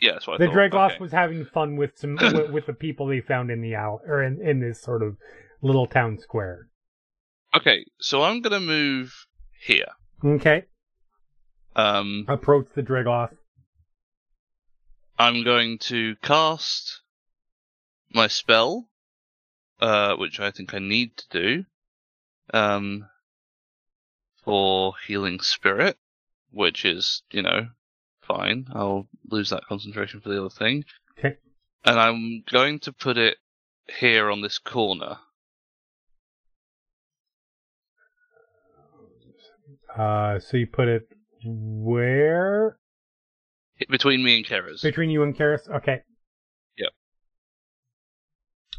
yeah, 0.01 0.13
that's 0.13 0.27
what 0.27 0.41
I 0.41 0.45
The 0.45 0.51
thought. 0.51 0.71
Draegloth 0.71 0.91
Okay. 0.93 1.01
was 1.01 1.13
having 1.13 1.45
fun 1.45 1.77
with 1.77 1.99
some 1.99 2.17
with, 2.17 2.51
with 2.53 2.67
the 2.67 2.75
people 2.75 3.07
they 3.07 3.21
found 3.21 3.51
in 3.51 3.61
the 3.61 3.75
owl 3.75 4.01
or 4.07 4.23
in, 4.23 4.41
in 4.41 4.61
this 4.61 4.81
sort 4.81 5.03
of 5.03 5.17
little 5.67 5.87
town 5.87 6.19
square. 6.19 6.69
Okay, 7.55 7.85
so 8.01 8.23
I'm 8.23 8.41
gonna 8.41 8.61
move 8.61 9.27
here. 9.61 9.87
Okay. 10.25 10.65
Um, 11.75 12.25
Approach 12.29 12.69
the 12.75 12.83
Draegloth. 12.83 13.37
I'm 15.19 15.45
going 15.45 15.79
to 15.79 16.17
cast 16.23 17.01
my 18.13 18.27
spell, 18.27 18.89
uh, 19.81 20.15
which 20.17 20.41
I 20.41 20.51
think 20.51 20.75
I 20.75 20.79
need 20.79 21.17
to 21.17 21.25
do, 21.31 21.65
um, 22.53 23.09
for 24.45 24.95
healing 25.07 25.41
spirit, 25.41 25.97
which 26.51 26.85
is, 26.85 27.23
you 27.31 27.43
know, 27.43 27.69
fine. 28.21 28.67
I'll 28.73 29.09
lose 29.31 29.51
that 29.51 29.65
concentration 29.67 30.21
for 30.21 30.29
the 30.29 30.41
other 30.41 30.51
thing. 30.51 30.85
Okay. 31.19 31.37
And 31.85 31.99
I'm 31.99 32.43
going 32.51 32.79
to 32.81 32.93
put 32.93 33.17
it 33.17 33.39
here 33.99 34.31
on 34.31 34.43
this 34.43 34.59
corner. 34.59 35.19
Uh, 39.97 40.39
so 40.39 40.57
you 40.57 40.67
put 40.67 40.89
it 40.89 41.09
where 41.45 42.77
Between 43.89 44.23
me 44.25 44.37
and 44.37 44.45
Keres. 44.45 44.83
between 44.83 45.11
you 45.11 45.23
and 45.23 45.35
Keres? 45.37 45.69
Okay. 45.69 46.03
Yep. 46.77 46.91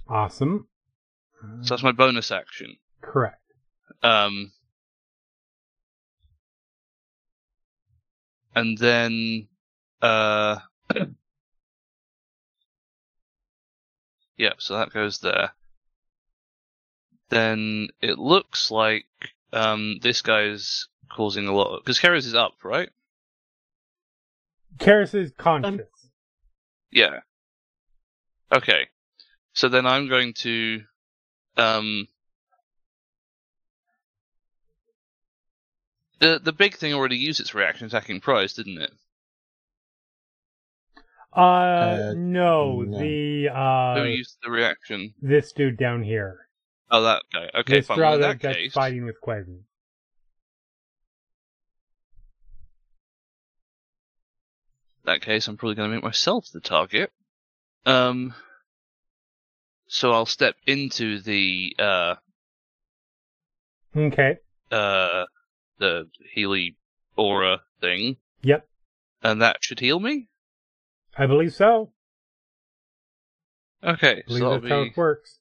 Awesome. 0.07 0.68
So 1.61 1.74
that's 1.74 1.84
my 1.84 1.91
bonus 1.91 2.32
action. 2.32 2.78
Correct. 3.01 3.41
Um, 4.03 4.51
and 8.55 8.78
then, 8.78 9.47
uh, 10.01 10.57
yeah, 14.38 14.53
so 14.57 14.78
that 14.78 14.91
goes 14.91 15.20
there. 15.20 15.51
Then 17.30 17.89
it 18.01 18.18
looks 18.18 18.72
like 18.72 19.05
um, 19.53 19.97
this 20.01 20.22
guy's 20.22 20.88
causing 21.10 21.47
a 21.47 21.53
lot 21.53 21.76
of 21.76 21.84
because 21.84 21.99
Keres 21.99 22.26
is 22.26 22.36
up, 22.36 22.53
right? 22.64 22.89
Keres 24.78 25.14
is 25.16 25.32
conscious. 25.38 25.88
Yeah. 26.91 27.20
Okay. 28.53 28.88
So 29.53 29.70
then 29.70 29.86
I'm 29.86 30.08
going 30.08 30.34
to 30.36 30.82
um 31.58 32.08
the 36.20 36.39
the 36.43 36.53
big 36.53 36.76
thing 36.76 36.93
already 36.93 37.18
used 37.18 37.39
its 37.39 37.53
reaction 37.53 37.88
attacking 37.88 38.22
prize, 38.22 38.53
didn't 38.53 38.82
it? 38.82 38.91
uh, 41.36 41.39
Uh, 41.39 42.14
no, 42.16 42.82
no. 42.82 42.99
the 42.99 43.49
uh, 43.49 43.99
Who 44.01 44.10
used 44.10 44.38
the 44.43 44.49
reaction? 44.51 45.14
this 45.22 45.51
dude 45.51 45.78
down 45.78 46.03
here. 46.03 46.47
Oh, 46.89 47.01
that 47.03 47.24
guy. 47.34 47.49
Okay, 47.60 47.78
this 47.80 47.88
fine. 47.88 47.99
Well, 47.99 48.14
in 48.14 48.20
brother 48.20 48.34
that 48.34 48.41
that's 48.41 48.55
case, 48.58 48.74
fighting 48.74 49.05
with 49.05 49.18
Quaven. 49.22 49.60
That 55.08 55.22
case, 55.22 55.47
I'm 55.47 55.58
probably 55.58 55.76
going 55.76 55.89
to 55.89 55.95
make 55.95 56.03
myself 56.03 56.47
the 56.53 56.60
target. 56.62 57.12
Um. 57.86 58.34
So 59.88 60.12
I'll 60.12 60.26
step 60.26 60.55
into 60.68 61.20
the 61.22 61.76
uh 61.80 62.16
Okay. 63.95 64.38
uh 64.70 65.24
the 65.80 66.10
Healy 66.34 66.76
aura 67.16 67.62
thing, 67.82 68.18
Yep. 68.41 68.68
and 69.24 69.41
that 69.41 69.58
should 69.62 69.80
heal 69.80 69.99
me. 69.99 70.28
I 71.18 71.26
believe 71.26 71.53
so. 71.53 71.93
Okay, 73.84 74.24
I 74.26 74.28
believe 74.28 74.41
so 74.41 74.49
that's 74.60 74.70
how 74.70 74.82
it 74.82 74.97
works. 74.97 75.39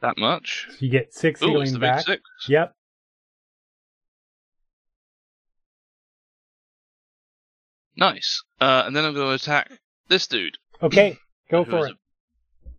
that 0.00 0.18
much. 0.18 0.66
So 0.70 0.76
you 0.80 0.90
get 0.90 1.14
six 1.14 1.40
Ooh, 1.42 1.50
healing 1.50 1.78
back. 1.78 2.04
six. 2.04 2.22
Yep. 2.48 2.74
Nice. 7.96 8.42
Uh, 8.60 8.84
and 8.86 8.94
then 8.94 9.04
I'm 9.04 9.14
going 9.14 9.28
to 9.28 9.42
attack 9.42 9.70
this 10.08 10.26
dude. 10.26 10.58
Okay, 10.82 11.18
go 11.50 11.64
for 11.64 11.86
it. 11.86 11.92
A... 11.92 12.70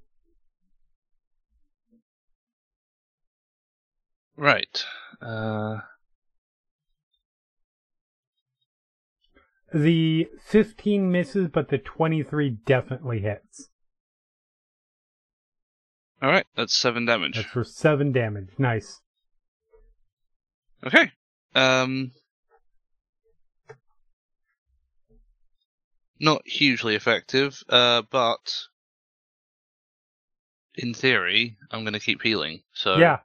Right. 4.37 4.85
Uh... 5.21 5.77
The 9.73 10.27
15 10.45 11.11
misses, 11.11 11.49
but 11.49 11.67
the 11.67 11.77
23 11.77 12.57
definitely 12.65 13.19
hits. 13.19 13.69
All 16.21 16.29
right, 16.29 16.45
that's 16.55 16.73
seven 16.73 17.05
damage. 17.05 17.35
That's 17.35 17.47
for 17.47 17.63
seven 17.63 18.11
damage. 18.11 18.49
Nice. 18.57 19.01
Okay. 20.85 21.11
Um, 21.53 22.11
Not 26.19 26.47
hugely 26.47 26.95
effective, 26.95 27.61
uh, 27.69 28.03
but 28.09 28.53
in 30.75 30.93
theory, 30.93 31.57
I'm 31.71 31.81
going 31.83 31.93
to 31.93 31.99
keep 31.99 32.21
healing. 32.21 32.61
So 32.73 32.97
Yeah. 32.97 33.19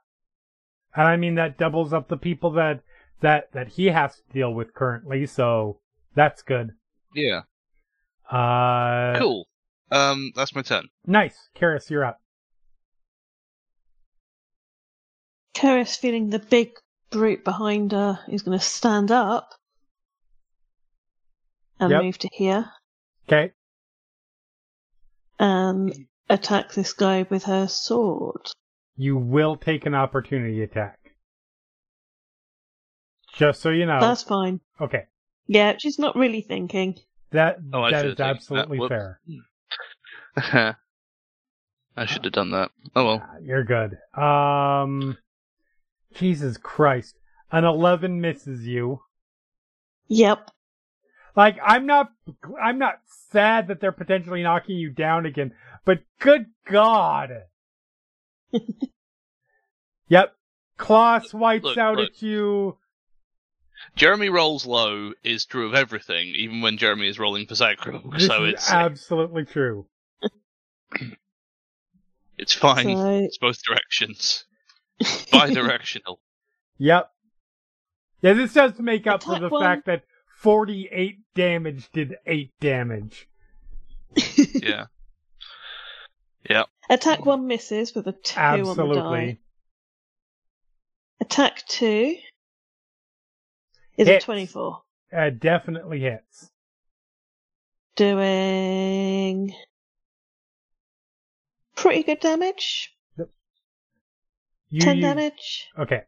And 0.95 1.07
I 1.07 1.15
mean 1.15 1.35
that 1.35 1.57
doubles 1.57 1.93
up 1.93 2.09
the 2.09 2.17
people 2.17 2.51
that 2.51 2.81
that 3.21 3.51
that 3.53 3.69
he 3.69 3.87
has 3.87 4.15
to 4.17 4.23
deal 4.33 4.53
with 4.53 4.73
currently, 4.73 5.25
so 5.25 5.79
that's 6.15 6.41
good. 6.41 6.71
yeah, 7.15 7.41
Uh 8.29 9.17
cool. 9.17 9.47
Um, 9.89 10.31
that's 10.35 10.53
my 10.55 10.61
turn. 10.61 10.87
Nice. 11.05 11.49
Keres, 11.55 11.89
you're 11.89 12.03
up. 12.05 12.19
Keres, 15.53 15.97
feeling 15.97 16.29
the 16.29 16.39
big 16.39 16.71
brute 17.09 17.43
behind 17.43 17.91
her, 17.91 18.19
is 18.27 18.41
going 18.41 18.57
to 18.57 18.63
stand 18.63 19.11
up 19.11 19.53
and 21.79 21.91
Yep. 21.91 22.01
move 22.03 22.17
to 22.19 22.29
here 22.33 22.71
Okay. 23.27 23.51
and 25.39 25.93
attack 26.29 26.73
this 26.73 26.93
guy 26.93 27.25
with 27.29 27.43
her 27.43 27.67
sword. 27.67 28.47
You 28.95 29.17
will 29.17 29.55
take 29.55 29.85
an 29.85 29.95
opportunity 29.95 30.61
attack. 30.61 30.99
Just 33.33 33.61
so 33.61 33.69
you 33.69 33.85
know. 33.85 33.99
That's 34.01 34.23
fine. 34.23 34.59
Okay. 34.79 35.05
Yeah, 35.47 35.75
she's 35.79 35.97
not 35.97 36.15
really 36.15 36.41
thinking. 36.41 36.95
That 37.31 37.57
Oh, 37.73 37.81
I 37.83 37.91
that 37.91 37.97
should've 38.01 38.11
is 38.11 38.17
taken 38.17 38.27
that. 38.27 38.35
absolutely 38.35 38.87
fair. 38.87 39.19
I 41.97 42.05
should 42.05 42.23
have 42.25 42.33
done 42.33 42.51
that. 42.51 42.71
Oh 42.95 43.05
well. 43.05 43.21
Ah, 43.23 43.35
You're 43.41 43.63
good. 43.63 43.97
Um 44.21 45.17
Jesus 46.13 46.57
Christ. 46.57 47.17
An 47.51 47.63
11 47.65 48.19
misses 48.21 48.65
you. 48.67 49.01
Yep. 50.07 50.51
Like 51.35 51.57
I'm 51.63 51.85
not 51.85 52.11
I'm 52.61 52.77
not 52.77 52.99
sad 53.31 53.67
that 53.67 53.79
they're 53.79 53.91
potentially 53.91 54.43
knocking 54.43 54.77
you 54.77 54.89
down 54.89 55.25
again, 55.25 55.53
but 55.85 55.99
good 56.19 56.47
god. 56.69 57.43
yep. 60.07 60.35
Claw 60.77 61.19
swipes 61.19 61.63
look, 61.63 61.77
out 61.77 61.97
look. 61.97 62.09
at 62.09 62.21
you. 62.21 62.77
Jeremy 63.95 64.29
rolls 64.29 64.65
low 64.65 65.13
is 65.23 65.45
true 65.45 65.67
of 65.67 65.73
everything, 65.73 66.29
even 66.29 66.61
when 66.61 66.77
Jeremy 66.77 67.07
is 67.07 67.19
rolling 67.19 67.47
for 67.47 67.55
Zaghrog. 67.55 68.19
So 68.19 68.45
is 68.45 68.53
it's 68.53 68.71
absolutely 68.71 69.45
true. 69.45 69.87
it's 72.37 72.53
fine. 72.53 72.97
So, 72.97 73.19
It's 73.23 73.37
both 73.37 73.63
directions. 73.63 74.45
Bi-directional. 75.31 76.19
Yep. 76.77 77.09
Yeah, 78.21 78.33
this 78.33 78.53
does 78.53 78.79
make 78.79 79.07
up 79.07 79.23
for 79.23 79.39
the 79.39 79.49
one. 79.49 79.63
fact 79.63 79.85
that 79.87 80.03
48 80.41 81.19
damage 81.35 81.87
did 81.93 82.15
8 82.25 82.51
damage. 82.59 83.29
yeah. 84.55 84.85
Yeah. 86.49 86.63
attack 86.89 87.23
one 87.27 87.45
misses 87.45 87.93
with 87.93 88.07
a 88.07 88.11
two 88.11 88.39
on 88.39 88.57
the 88.59 88.65
die. 88.65 88.81
Absolutely. 88.81 89.39
Attack 91.21 91.67
two 91.67 92.15
is 93.97 94.07
Hits. 94.07 94.23
a 94.23 94.25
24. 94.25 94.81
Uh, 95.15 95.29
definitely 95.29 95.99
hits. 95.99 96.49
Doing 97.95 99.53
pretty 101.75 102.01
good 102.01 102.19
damage. 102.19 102.91
You, 104.71 104.81
10 104.81 104.95
you- 104.95 105.01
damage. 105.03 105.69
Okay. 105.77 106.01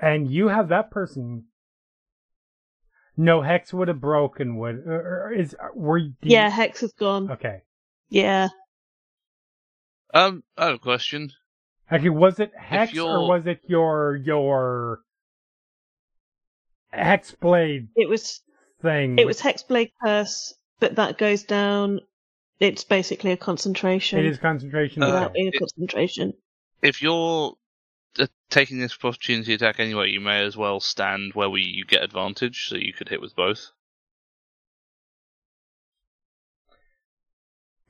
And 0.00 0.30
you 0.30 0.48
have 0.48 0.68
that 0.68 0.90
person. 0.90 1.44
No, 3.16 3.42
Hex 3.42 3.72
would 3.72 3.88
have 3.88 4.00
broken. 4.00 4.56
Would 4.56 4.86
or 4.86 5.26
or 5.28 5.32
is 5.32 5.54
were 5.74 5.98
you? 5.98 6.14
did 6.22 6.30
you- 6.30 6.36
Yeah, 6.36 6.48
Hex 6.48 6.82
is 6.82 6.92
gone. 6.92 7.30
Okay. 7.30 7.62
Yeah. 8.08 8.48
Um, 10.14 10.42
I 10.56 10.66
have 10.66 10.74
a 10.76 10.78
question. 10.78 11.32
Actually, 11.90 12.10
was 12.10 12.40
it 12.40 12.52
Hex 12.56 12.96
or 12.98 13.28
was 13.28 13.46
it 13.46 13.60
your 13.66 14.16
your 14.16 15.00
Hex 16.92 17.32
blade 17.32 17.88
It 17.94 18.08
was 18.08 18.40
thing? 18.80 19.18
it 19.18 19.26
was 19.26 19.40
Hexblade 19.40 19.92
Curse, 20.02 20.54
but 20.80 20.96
that 20.96 21.18
goes 21.18 21.42
down. 21.44 22.00
It's 22.58 22.84
basically 22.84 23.32
a 23.32 23.36
concentration. 23.36 24.18
It 24.18 24.26
is 24.26 24.38
concentration. 24.38 25.02
Uh, 25.02 25.06
without 25.06 25.24
okay. 25.26 25.32
being 25.34 25.46
a 25.48 25.50
it- 25.50 25.58
concentration. 25.58 26.32
If 26.82 27.02
you're 27.02 27.54
taking 28.50 28.78
this 28.78 28.96
opportunity 29.02 29.56
to 29.56 29.64
attack 29.64 29.80
anyway, 29.80 30.10
you 30.10 30.20
may 30.20 30.44
as 30.44 30.56
well 30.56 30.80
stand 30.80 31.34
where 31.34 31.50
we 31.50 31.62
you 31.62 31.84
get 31.84 32.02
advantage, 32.02 32.66
so 32.68 32.76
you 32.76 32.92
could 32.92 33.08
hit 33.08 33.20
with 33.20 33.34
both. 33.36 33.70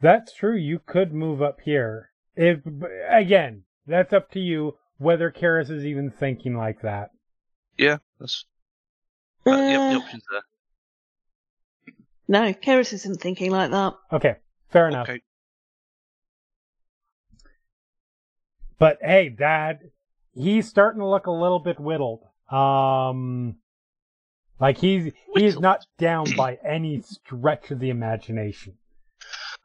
That's 0.01 0.33
true. 0.35 0.57
You 0.57 0.81
could 0.85 1.13
move 1.13 1.43
up 1.43 1.61
here. 1.63 2.11
If 2.37 2.61
again, 3.09 3.65
that's 3.87 4.13
up 4.13 4.31
to 4.33 4.41
you 4.41 4.77
whether 4.99 5.31
Keres 5.31 5.71
is 5.71 5.85
even 5.85 6.11
thinking 6.11 6.57
like 6.57 6.83
that. 6.83 7.11
Yeah, 7.77 7.99
that's 8.19 8.45
uh, 9.47 9.51
yep, 9.51 9.61
the 9.61 9.97
Uh, 9.97 9.99
options 9.99 10.25
there. 10.31 10.41
no, 12.29 12.53
Keres 12.53 12.93
isn't 12.93 13.21
thinking 13.21 13.51
like 13.51 13.71
that. 13.71 13.95
Okay, 14.13 14.37
fair 14.71 14.89
enough. 14.89 15.09
Okay. 15.09 15.23
But 18.79 18.99
hey, 19.03 19.29
Dad, 19.29 19.81
he's 20.35 20.69
starting 20.69 21.01
to 21.01 21.07
look 21.07 21.27
a 21.27 21.33
little 21.33 21.59
bit 21.59 21.79
whittled. 21.79 22.23
Um, 22.51 23.57
like 24.61 24.79
he's 24.79 25.13
he's 25.35 25.59
not 25.59 25.87
down 25.99 26.27
by 26.37 26.59
any 26.65 27.01
stretch 27.03 27.71
of 27.71 27.79
the 27.79 27.91
imagination. 27.91 28.75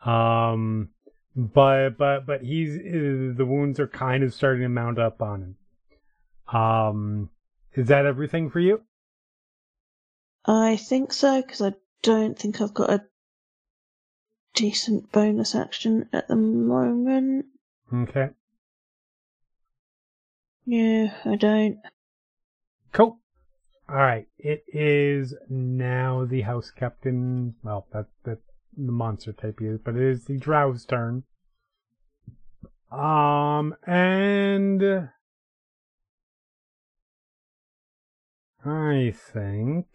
Um, 0.06 0.90
but 1.36 1.98
but 1.98 2.26
but 2.26 2.42
he's 2.42 2.78
uh, 2.78 3.36
the 3.36 3.46
wounds 3.46 3.80
are 3.80 3.88
kind 3.88 4.24
of 4.24 4.34
starting 4.34 4.62
to 4.62 4.70
mount 4.70 5.00
up 5.00 5.22
on 5.22 5.42
him. 5.42 6.56
Um, 6.56 7.30
is 7.74 7.88
that 7.88 8.06
everything 8.06 8.50
for 8.50 8.60
you? 8.60 8.82
I 10.46 10.78
think 10.78 11.12
so, 11.12 11.42
because 11.42 11.62
I 11.62 11.74
don't 12.04 12.38
think 12.38 12.62
I've 12.62 12.74
got 12.74 12.92
a 12.92 13.04
decent 14.54 15.12
bonus 15.12 15.56
action 15.56 16.08
at 16.14 16.28
the 16.28 16.36
moment. 16.36 17.48
Okay, 17.92 18.30
Yeah, 20.66 21.14
I 21.26 21.36
don't. 21.36 21.78
cool. 22.92 23.20
All 23.88 23.96
right, 23.98 24.28
it 24.40 24.64
is 24.68 25.36
now 25.48 26.26
the 26.26 26.42
house 26.42 26.72
captain. 26.72 27.56
Well, 27.64 27.86
that 27.94 28.08
that 28.24 28.40
the 28.76 28.92
monster 28.92 29.32
type 29.32 29.62
is, 29.62 29.80
but 29.84 29.96
it 29.96 30.02
is 30.02 30.26
the 30.26 30.38
drow's 30.38 30.86
turn. 30.86 31.24
Um, 32.92 33.76
and 33.86 35.10
I 38.66 39.14
think 39.34 39.86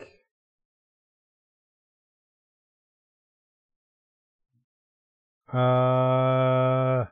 uh 5.53 7.07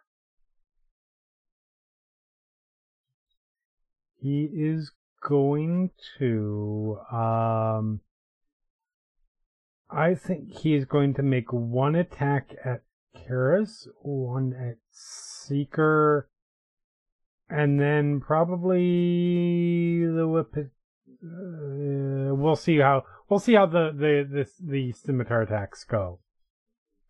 he 4.21 4.49
is 4.53 4.93
going 5.23 5.91
to 6.19 6.99
um 7.11 8.01
I 9.91 10.15
think 10.15 10.53
he 10.59 10.75
is 10.75 10.85
going 10.85 11.15
to 11.15 11.23
make 11.23 11.51
one 11.53 11.95
attack 11.95 12.55
at 12.63 12.83
Keres, 13.17 13.89
one 14.03 14.53
at 14.53 14.77
Seeker, 14.91 16.29
and 17.49 17.81
then 17.81 18.21
probably 18.21 20.05
the 20.05 20.29
whip. 20.29 20.55
Uh, 20.57 22.35
we'll 22.35 22.57
see 22.57 22.79
how 22.79 23.05
we'll 23.29 23.41
see 23.41 23.55
how 23.55 23.67
the 23.67 23.91
the 23.91 24.29
the, 24.31 24.47
the 24.73 24.93
scimitar 24.93 25.43
attacks 25.43 25.85
go 25.85 26.21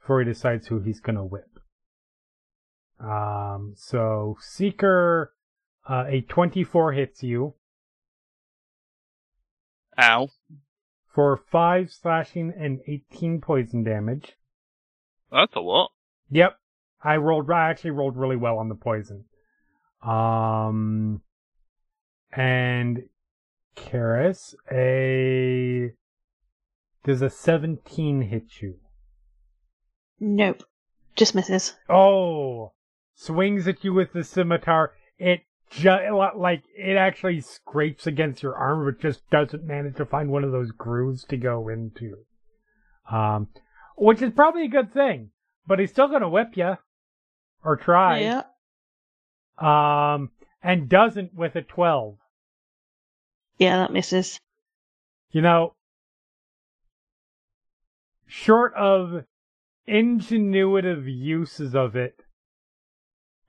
before 0.00 0.20
he 0.20 0.24
decides 0.24 0.68
who 0.68 0.80
he's 0.80 1.00
gonna 1.00 1.24
whip. 1.24 1.58
Um. 3.00 3.74
So 3.76 4.36
Seeker, 4.40 5.34
uh, 5.88 6.04
a 6.08 6.20
twenty-four 6.22 6.92
hits 6.92 7.22
you 7.22 7.54
Ow. 10.00 10.28
for 11.14 11.36
five 11.50 11.90
slashing 11.90 12.52
and 12.56 12.80
eighteen 12.86 13.40
poison 13.40 13.82
damage. 13.82 14.36
That's 15.30 15.54
a 15.56 15.60
lot. 15.60 15.90
Yep. 16.30 16.58
I 17.02 17.16
rolled 17.16 17.50
I 17.50 17.70
actually 17.70 17.90
rolled 17.90 18.16
really 18.16 18.36
well 18.36 18.58
on 18.58 18.68
the 18.68 18.74
poison. 18.74 19.24
Um 20.02 21.22
and 22.32 23.08
Keres, 23.76 24.54
a 24.70 25.92
does 27.04 27.22
a 27.22 27.30
17 27.30 28.22
hit 28.22 28.60
you? 28.60 28.76
Nope. 30.20 30.64
Just 31.16 31.34
misses. 31.34 31.74
Oh, 31.88 32.72
swings 33.14 33.66
at 33.66 33.84
you 33.84 33.94
with 33.94 34.12
the 34.12 34.24
scimitar. 34.24 34.92
It 35.18 35.40
just 35.70 36.02
like 36.36 36.62
it 36.76 36.96
actually 36.96 37.40
scrapes 37.40 38.06
against 38.06 38.42
your 38.42 38.54
arm, 38.54 38.84
but 38.84 39.00
just 39.00 39.28
doesn't 39.30 39.64
manage 39.64 39.96
to 39.96 40.06
find 40.06 40.30
one 40.30 40.44
of 40.44 40.52
those 40.52 40.70
grooves 40.70 41.24
to 41.24 41.36
go 41.36 41.68
into. 41.68 42.16
Um, 43.10 43.48
which 43.96 44.22
is 44.22 44.32
probably 44.32 44.64
a 44.64 44.68
good 44.68 44.92
thing. 44.92 45.30
But 45.66 45.78
he's 45.78 45.90
still 45.90 46.08
gonna 46.08 46.28
whip 46.28 46.56
you, 46.56 46.76
or 47.62 47.76
try. 47.76 48.20
Yeah. 48.20 48.42
Um, 49.58 50.30
and 50.62 50.88
doesn't 50.88 51.34
with 51.34 51.56
a 51.56 51.62
twelve. 51.62 52.16
Yeah, 53.58 53.78
that 53.78 53.92
misses. 53.92 54.40
You 55.30 55.42
know, 55.42 55.74
short 58.26 58.72
of 58.74 59.24
ingenuitive 59.86 61.04
uses 61.06 61.74
of 61.74 61.96
it, 61.96 62.22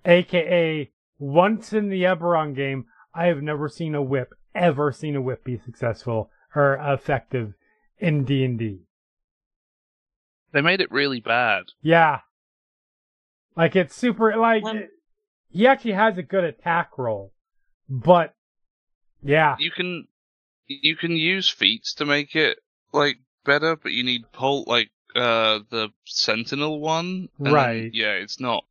aka 0.06 0.90
once 1.20 1.74
in 1.74 1.90
the 1.90 2.04
Eberron 2.04 2.56
game, 2.56 2.86
I 3.14 3.28
have 3.28 3.42
never 3.42 3.70
seen 3.70 3.94
a 3.94 4.02
whip, 4.02 4.30
ever 4.56 4.92
seen 4.92 5.16
a 5.16 5.22
whip 5.22 5.44
be 5.44 5.58
successful 5.58 6.32
or 6.56 6.80
effective 6.82 7.54
in 8.00 8.24
D&D. 8.24 8.80
They 10.52 10.62
made 10.62 10.82
it 10.82 10.92
really 10.92 11.20
bad. 11.20 11.66
Yeah. 11.82 12.22
Like 13.56 13.76
it's 13.76 13.96
super, 13.96 14.36
like, 14.38 14.64
Um, 14.64 14.88
he 15.52 15.68
actually 15.68 15.94
has 15.94 16.18
a 16.18 16.24
good 16.24 16.44
attack 16.44 16.98
roll, 16.98 17.34
but 17.90 18.34
yeah. 19.22 19.56
You 19.60 19.72
can 19.72 20.08
you 20.68 20.96
can 20.96 21.12
use 21.12 21.50
feats 21.50 21.94
to 21.96 22.06
make 22.06 22.36
it 22.36 22.60
like 22.94 23.18
better, 23.44 23.76
but 23.76 23.92
you 23.92 24.04
need 24.04 24.32
pull 24.32 24.64
like 24.68 24.92
uh 25.16 25.60
the 25.70 25.90
sentinel 26.06 26.80
one. 26.80 27.30
Right. 27.38 27.92
yeah, 27.94 28.14
it's 28.14 28.40
not. 28.40 28.64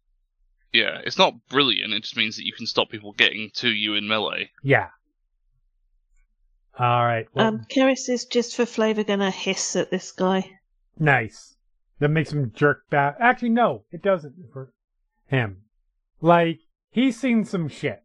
Yeah, 0.72 1.00
it's 1.04 1.18
not 1.18 1.34
brilliant. 1.48 1.92
It 1.92 2.02
just 2.02 2.16
means 2.16 2.36
that 2.36 2.44
you 2.46 2.52
can 2.52 2.66
stop 2.66 2.90
people 2.90 3.12
getting 3.12 3.50
to 3.54 3.68
you 3.68 3.94
in 3.94 4.06
melee. 4.06 4.50
Yeah. 4.62 4.88
All 6.78 7.04
right. 7.04 7.26
Well, 7.34 7.46
Um, 7.46 7.66
Keres 7.70 8.08
is 8.08 8.24
just 8.26 8.54
for 8.54 8.66
flavour 8.66 9.02
gonna 9.02 9.30
hiss 9.30 9.74
at 9.76 9.90
this 9.90 10.12
guy. 10.12 10.58
Nice. 10.98 11.56
That 11.98 12.10
makes 12.10 12.32
him 12.32 12.52
jerk 12.54 12.88
back. 12.90 13.16
Actually, 13.18 13.48
no, 13.50 13.84
it 13.90 14.02
doesn't 14.02 14.34
for 14.52 14.72
him. 15.26 15.64
Like, 16.20 16.60
he's 16.90 17.18
seen 17.18 17.44
some 17.44 17.68
shit. 17.68 18.02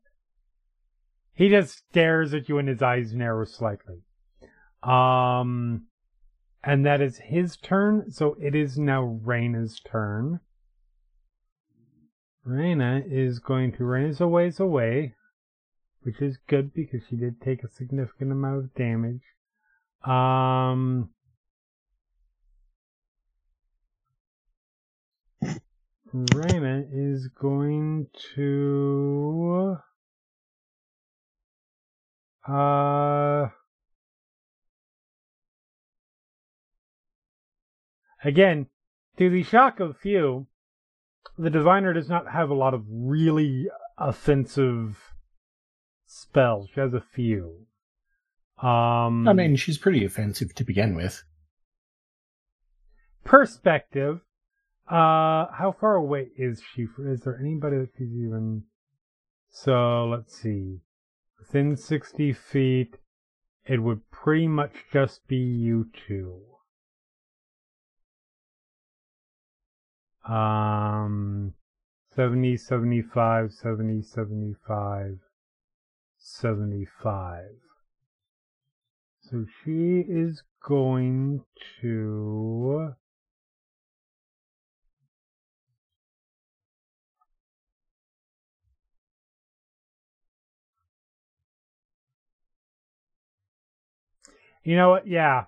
He 1.36 1.50
just 1.50 1.78
stares 1.90 2.34
at 2.34 2.50
you 2.50 2.58
and 2.58 2.68
his 2.68 2.82
eyes 2.82 3.14
narrow 3.14 3.46
slightly. 3.46 4.04
Um, 4.82 5.88
and 6.64 6.86
that 6.86 7.02
is 7.02 7.18
his 7.18 7.58
turn, 7.58 8.12
so 8.12 8.36
it 8.40 8.56
is 8.56 8.78
now 8.78 9.20
Reyna's 9.24 9.80
turn. 9.80 10.40
Reyna 12.46 13.04
is 13.06 13.40
going 13.40 13.72
to, 13.74 13.86
Reyna's 13.86 14.20
a 14.20 14.28
ways 14.28 14.60
away, 14.60 15.16
which 16.02 16.22
is 16.22 16.38
good 16.48 16.74
because 16.74 17.02
she 17.10 17.16
did 17.16 17.42
take 17.42 17.64
a 17.64 17.70
significant 17.70 18.32
amount 18.32 18.58
of 18.58 18.76
damage. 18.76 19.22
Um, 20.04 21.10
Raymond 26.14 26.90
is 26.92 27.28
going 27.28 28.08
to 28.36 29.78
uh 32.48 33.48
again 38.24 38.68
to 39.18 39.30
the 39.32 39.42
shock 39.42 39.80
of 39.80 39.98
few 39.98 40.46
the 41.38 41.50
designer 41.50 41.94
does 41.94 42.10
not 42.10 42.32
have 42.32 42.50
a 42.50 42.54
lot 42.54 42.74
of 42.74 42.84
really 42.90 43.68
offensive 43.98 45.14
spells 46.06 46.70
she 46.74 46.80
has 46.80 46.94
a 46.94 47.04
few 47.14 47.66
um 48.62 49.28
I 49.28 49.34
mean, 49.34 49.56
she's 49.56 49.78
pretty 49.78 50.06
offensive 50.06 50.54
to 50.56 50.64
begin 50.64 50.96
with. 50.96 51.24
perspective. 53.26 54.22
Uh, 54.88 55.48
how 55.52 55.76
far 55.80 55.96
away 55.96 56.28
is 56.38 56.62
she? 56.74 56.88
Is 57.00 57.22
there 57.22 57.38
anybody 57.40 57.78
that 57.78 57.90
she's 57.98 58.14
even? 58.14 58.64
So 59.50 60.06
let's 60.06 60.38
see. 60.38 60.80
Within 61.40 61.76
sixty 61.76 62.32
feet, 62.32 62.98
it 63.66 63.82
would 63.82 64.10
pretty 64.12 64.48
much 64.48 64.86
just 64.92 65.28
be 65.28 65.38
you 65.38 65.90
two. 66.08 66.42
Um, 70.26 71.54
70, 72.16 72.58
75, 72.58 73.52
70, 73.52 74.02
75, 74.02 75.20
75. 76.18 77.44
So 79.22 79.46
she 79.64 80.06
is 80.08 80.44
going 80.66 81.44
to. 81.82 82.94
You 94.64 94.76
know 94.78 94.90
what? 94.92 95.08
Yeah. 95.08 95.46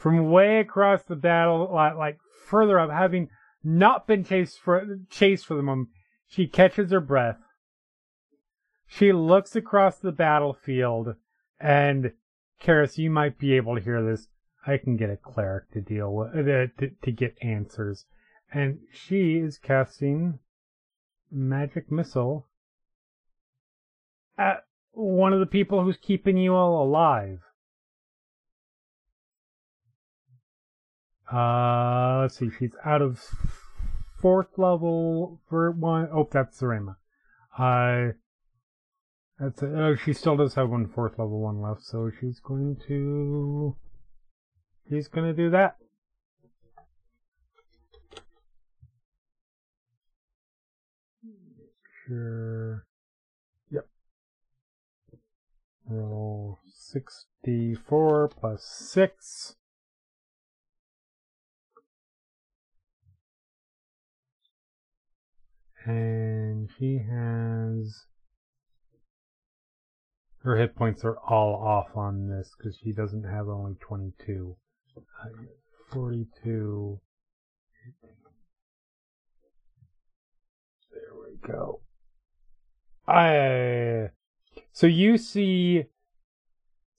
From 0.00 0.30
way 0.30 0.60
across 0.60 1.02
the 1.02 1.14
battle, 1.14 1.68
like, 1.70 1.94
like 1.94 2.18
further 2.46 2.78
up, 2.80 2.90
having 2.90 3.28
not 3.62 4.06
been 4.06 4.24
chased 4.24 4.58
for 4.58 4.98
chased 5.10 5.44
for 5.44 5.52
the 5.52 5.62
moment, 5.62 5.90
she 6.26 6.46
catches 6.46 6.90
her 6.90 7.02
breath. 7.02 7.36
She 8.86 9.12
looks 9.12 9.54
across 9.54 9.98
the 9.98 10.10
battlefield, 10.10 11.16
and 11.60 12.12
Keres, 12.62 12.96
you 12.96 13.10
might 13.10 13.38
be 13.38 13.52
able 13.52 13.74
to 13.74 13.82
hear 13.82 14.02
this. 14.02 14.28
I 14.66 14.78
can 14.78 14.96
get 14.96 15.10
a 15.10 15.18
cleric 15.18 15.70
to 15.72 15.82
deal 15.82 16.14
with 16.14 16.30
uh, 16.34 16.72
to, 16.78 16.92
to 17.02 17.12
get 17.12 17.36
answers, 17.42 18.06
and 18.50 18.78
she 18.90 19.36
is 19.36 19.58
casting 19.58 20.38
magic 21.30 21.92
missile 21.92 22.46
at 24.38 24.64
one 24.92 25.34
of 25.34 25.40
the 25.40 25.46
people 25.46 25.84
who's 25.84 25.98
keeping 25.98 26.38
you 26.38 26.54
all 26.54 26.82
alive. 26.82 27.40
Uh, 31.32 32.22
let's 32.22 32.38
see. 32.38 32.50
She's 32.58 32.74
out 32.84 33.02
of 33.02 33.22
fourth 34.20 34.58
level 34.58 35.40
for 35.48 35.70
one. 35.70 36.08
Oh, 36.12 36.28
that's 36.30 36.60
Zarema. 36.60 36.96
Uh, 37.56 38.12
that's 39.38 39.62
oh, 39.62 39.96
she 39.96 40.12
still 40.12 40.36
does 40.36 40.54
have 40.54 40.70
one 40.70 40.88
fourth 40.88 41.18
level 41.18 41.40
one 41.40 41.60
left, 41.60 41.82
so 41.82 42.10
she's 42.20 42.40
going 42.40 42.76
to. 42.88 43.76
She's 44.88 45.08
going 45.08 45.26
to 45.26 45.32
do 45.32 45.50
that. 45.50 45.76
Sure. 52.06 52.86
Yep. 53.70 53.86
Roll 55.88 56.58
64 56.74 58.28
plus 58.28 58.64
6. 58.64 59.54
And 65.84 66.68
she 66.78 66.98
has. 66.98 68.04
Her 70.42 70.56
hit 70.56 70.74
points 70.74 71.04
are 71.04 71.18
all 71.18 71.54
off 71.54 71.96
on 71.96 72.28
this 72.28 72.52
because 72.56 72.78
she 72.82 72.92
doesn't 72.92 73.24
have 73.24 73.48
only 73.48 73.74
22. 73.80 74.56
Uh, 74.96 75.28
42. 75.92 77.00
There 80.92 81.02
we 81.14 81.48
go. 81.48 81.80
I. 83.06 84.10
So 84.72 84.86
you 84.86 85.18
see, 85.18 85.84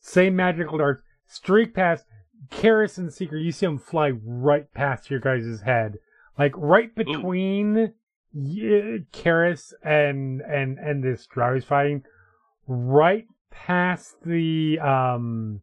same 0.02 0.36
magical 0.36 0.78
darts 0.78 1.04
streak 1.26 1.74
past 1.74 2.06
Keres 2.50 2.98
and 2.98 3.14
Seeker. 3.14 3.38
You 3.38 3.52
see 3.52 3.66
them 3.66 3.80
fly 3.80 4.12
right 4.24 4.72
past 4.74 5.10
your 5.10 5.20
guys' 5.20 5.62
head, 5.62 5.98
like 6.38 6.54
right 6.56 6.94
between 6.94 7.94
Keres 8.34 9.74
and 9.84 10.42
and 10.42 10.78
and 10.80 11.04
this 11.04 11.28
he's 11.54 11.66
fighting, 11.66 12.04
right 12.68 13.28
past 13.50 14.16
the 14.26 14.80
um, 14.80 15.62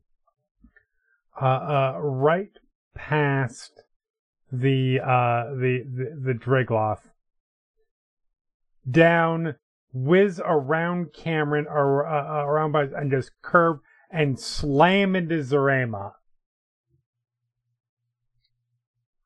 uh, 1.40 1.44
uh, 1.44 1.98
right 2.00 2.52
past 2.94 3.82
the 4.50 4.98
uh 5.00 5.54
the 5.54 5.84
the, 5.84 6.34
the 6.34 7.00
down 8.90 9.54
whiz 9.92 10.40
around 10.44 11.12
Kamron 11.12 11.66
or 11.66 12.06
uh, 12.06 12.40
uh, 12.40 12.44
around 12.44 12.72
by 12.72 12.84
and 12.84 13.10
just 13.10 13.30
curve 13.42 13.78
and 14.10 14.38
slam 14.38 15.14
into 15.14 15.36
Zarema, 15.36 16.12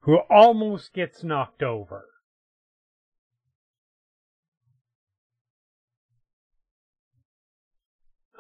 who 0.01 0.18
almost 0.28 0.93
gets 0.93 1.22
knocked 1.22 1.62
over. 1.62 2.07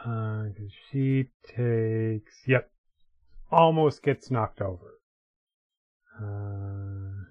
Uh, 0.04 0.46
she 0.90 1.26
takes, 1.46 2.42
yep, 2.46 2.70
almost 3.50 4.02
gets 4.02 4.30
knocked 4.30 4.60
over. 4.60 4.98
Uh, 6.20 7.26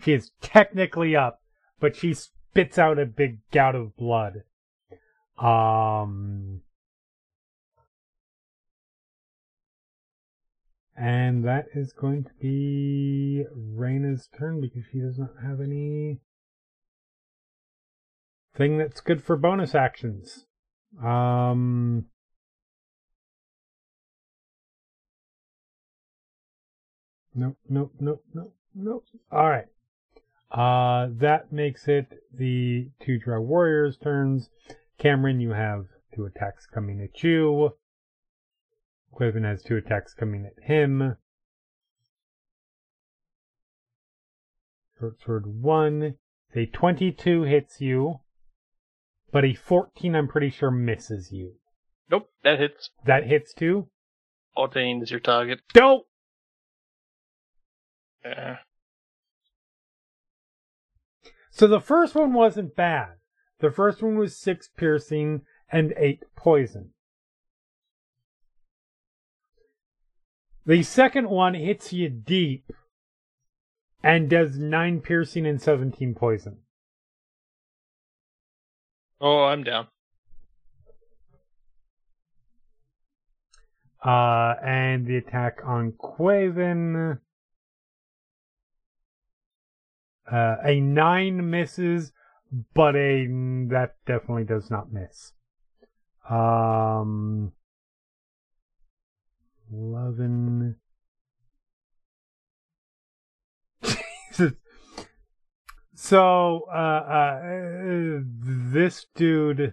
she 0.00 0.12
is 0.12 0.30
technically 0.40 1.14
up, 1.14 1.42
but 1.80 1.96
she 1.96 2.14
spits 2.14 2.78
out 2.78 2.98
a 2.98 3.04
big 3.04 3.40
gout 3.50 3.74
of 3.74 3.94
blood. 3.96 4.44
Um, 5.38 6.62
and 10.96 11.44
that 11.44 11.66
is 11.74 11.92
going 11.92 12.24
to 12.24 12.30
be 12.40 13.44
Reyna's 13.54 14.28
turn 14.38 14.60
because 14.60 14.84
she 14.90 15.00
does 15.00 15.18
not 15.18 15.34
have 15.42 15.60
any 15.60 16.20
thing 18.56 18.78
that's 18.78 19.00
good 19.00 19.22
for 19.22 19.36
bonus 19.36 19.74
actions. 19.74 20.46
Um, 21.02 22.06
nope, 27.34 27.56
nope, 27.68 27.92
nope, 28.00 28.24
nope, 28.32 28.54
nope. 28.74 29.04
All 29.32 29.50
right. 29.50 29.66
Uh, 30.50 31.08
that 31.10 31.52
makes 31.52 31.88
it 31.88 32.22
the 32.32 32.88
two 33.00 33.18
Drow 33.18 33.40
Warriors' 33.40 33.96
turns. 33.96 34.50
Kamron, 35.00 35.40
you 35.40 35.50
have 35.50 35.86
two 36.14 36.26
attacks 36.26 36.66
coming 36.66 37.00
at 37.00 37.24
you. 37.24 37.70
Quaven 39.12 39.44
has 39.44 39.62
two 39.62 39.76
attacks 39.76 40.14
coming 40.14 40.46
at 40.46 40.64
him. 40.64 41.16
Short 44.98 45.20
sword 45.24 45.46
one. 45.46 46.16
A 46.56 46.66
22 46.66 47.42
hits 47.42 47.80
you, 47.80 48.20
but 49.34 49.44
a 49.44 49.52
14 49.52 50.14
I'm 50.14 50.28
pretty 50.28 50.48
sure 50.48 50.70
misses 50.70 51.32
you. 51.32 51.54
Nope, 52.08 52.30
that 52.44 52.60
hits. 52.60 52.90
That 53.04 53.26
hits 53.26 53.52
too? 53.52 53.88
14 54.54 55.02
is 55.02 55.10
your 55.10 55.18
target. 55.18 55.58
Dope! 55.72 56.06
Yeah. 58.24 58.58
So 61.50 61.66
the 61.66 61.80
first 61.80 62.14
one 62.14 62.32
wasn't 62.32 62.76
bad. 62.76 63.14
The 63.58 63.72
first 63.72 64.04
one 64.04 64.16
was 64.16 64.38
six 64.38 64.68
piercing 64.68 65.42
and 65.68 65.92
eight 65.96 66.22
poison. 66.36 66.90
The 70.64 70.84
second 70.84 71.28
one 71.28 71.54
hits 71.54 71.92
you 71.92 72.08
deep 72.08 72.72
and 74.00 74.30
does 74.30 74.58
nine 74.58 75.00
piercing 75.00 75.44
and 75.44 75.60
17 75.60 76.14
poison. 76.14 76.58
Oh, 79.20 79.44
I'm 79.44 79.62
down. 79.64 79.86
Uh, 84.04 84.54
and 84.62 85.06
the 85.06 85.16
attack 85.16 85.60
on 85.64 85.92
Quaven. 85.92 87.18
Uh, 90.30 90.56
a 90.64 90.80
nine 90.80 91.50
misses, 91.50 92.12
but 92.74 92.96
a 92.96 93.26
that 93.70 93.96
definitely 94.06 94.44
does 94.44 94.70
not 94.70 94.92
miss. 94.92 95.32
Um, 96.28 97.52
eleven. 99.72 100.76
Jesus. 104.36 104.52
So, 106.04 106.66
uh, 106.70 106.76
uh, 106.76 108.20
this 108.26 109.06
dude, 109.14 109.72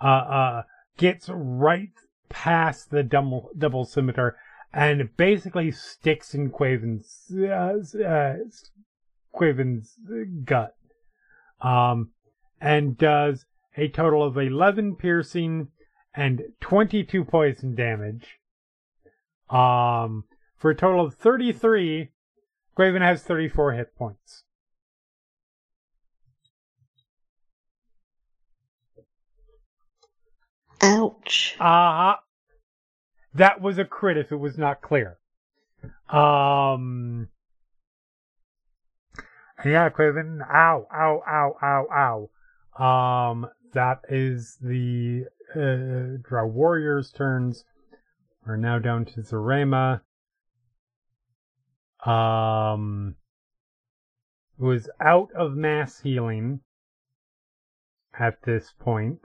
uh, 0.00 0.06
uh, 0.06 0.62
gets 0.98 1.28
right 1.28 1.90
past 2.28 2.90
the 2.90 3.02
double, 3.02 3.50
double 3.58 3.84
scimitar 3.84 4.36
and 4.72 5.10
basically 5.16 5.72
sticks 5.72 6.32
in 6.32 6.52
Quaven's, 6.52 7.26
uh, 7.36 8.04
uh, 8.04 8.36
Quaven's 9.34 9.96
gut. 10.44 10.76
Um, 11.60 12.12
and 12.60 12.96
does 12.96 13.46
a 13.76 13.88
total 13.88 14.22
of 14.22 14.38
11 14.38 14.94
piercing 14.94 15.72
and 16.14 16.40
22 16.60 17.24
poison 17.24 17.74
damage. 17.74 18.38
Um, 19.50 20.26
for 20.56 20.70
a 20.70 20.76
total 20.76 21.04
of 21.04 21.14
33, 21.16 22.10
Quaven 22.78 23.00
has 23.00 23.24
34 23.24 23.72
hit 23.72 23.96
points. 23.96 24.44
Ouch. 30.82 31.56
Uh 31.60 32.14
that 33.34 33.60
was 33.60 33.78
a 33.78 33.84
crit 33.84 34.16
if 34.16 34.32
it 34.32 34.36
was 34.36 34.58
not 34.58 34.80
clear. 34.80 35.18
Um, 36.08 37.28
yeah, 39.64 39.88
Quaven, 39.90 40.40
ow, 40.42 40.86
ow, 40.92 41.22
ow, 41.26 41.56
ow, 41.62 42.28
ow. 42.78 42.84
Um, 42.84 43.48
that 43.72 44.00
is 44.08 44.58
the 44.60 45.26
uh, 45.54 46.18
Drow 46.22 46.46
Warriors' 46.46 47.12
turns. 47.12 47.64
We're 48.44 48.56
now 48.56 48.78
down 48.78 49.04
to 49.06 49.20
Zarema. 49.20 50.00
Um, 52.04 53.16
who 54.58 54.72
is 54.72 54.90
out 55.00 55.30
of 55.36 55.54
mass 55.54 56.00
healing 56.00 56.60
at 58.18 58.42
this 58.42 58.72
point. 58.78 59.20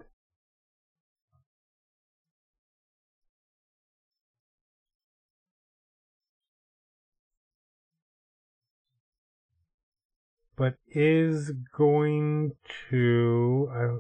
But 10.58 10.76
is 10.88 11.52
going 11.76 12.54
to. 12.90 13.70
I, 13.74 13.98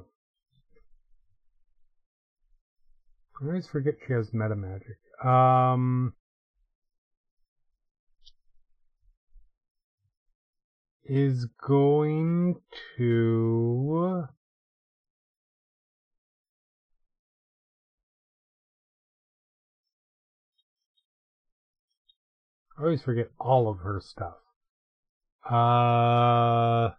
always 3.45 3.67
forget 3.67 3.95
she 4.05 4.13
has 4.13 4.33
meta 4.33 4.55
magic. 4.55 4.97
Um, 5.23 6.13
is 11.03 11.45
going 11.65 12.55
to. 12.97 14.27
I 22.77 22.81
always 22.81 23.01
forget 23.01 23.29
all 23.39 23.69
of 23.69 23.79
her 23.79 24.01
stuff. 24.01 24.35
Uh. 25.49 26.89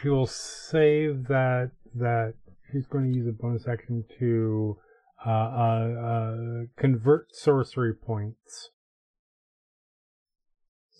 She 0.00 0.08
will 0.08 0.26
save 0.26 1.26
that 1.28 1.72
that 1.94 2.34
she's 2.70 2.86
going 2.86 3.10
to 3.10 3.18
use 3.18 3.26
a 3.26 3.32
bonus 3.32 3.66
action 3.66 4.04
to 4.18 4.76
uh, 5.24 5.30
uh, 5.30 5.32
uh, 5.32 6.36
convert 6.76 7.34
sorcery 7.34 7.94
points. 7.94 8.70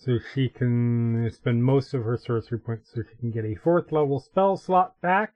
So 0.07 0.19
she 0.33 0.47
can 0.47 1.29
spend 1.33 1.65
most 1.65 1.93
of 1.93 2.05
her 2.05 2.15
sorcery 2.15 2.59
points 2.59 2.91
so 2.93 3.01
she 3.01 3.17
can 3.17 3.29
get 3.29 3.43
a 3.43 3.55
fourth 3.55 3.91
level 3.91 4.21
spell 4.21 4.55
slot 4.55 4.93
back. 5.01 5.33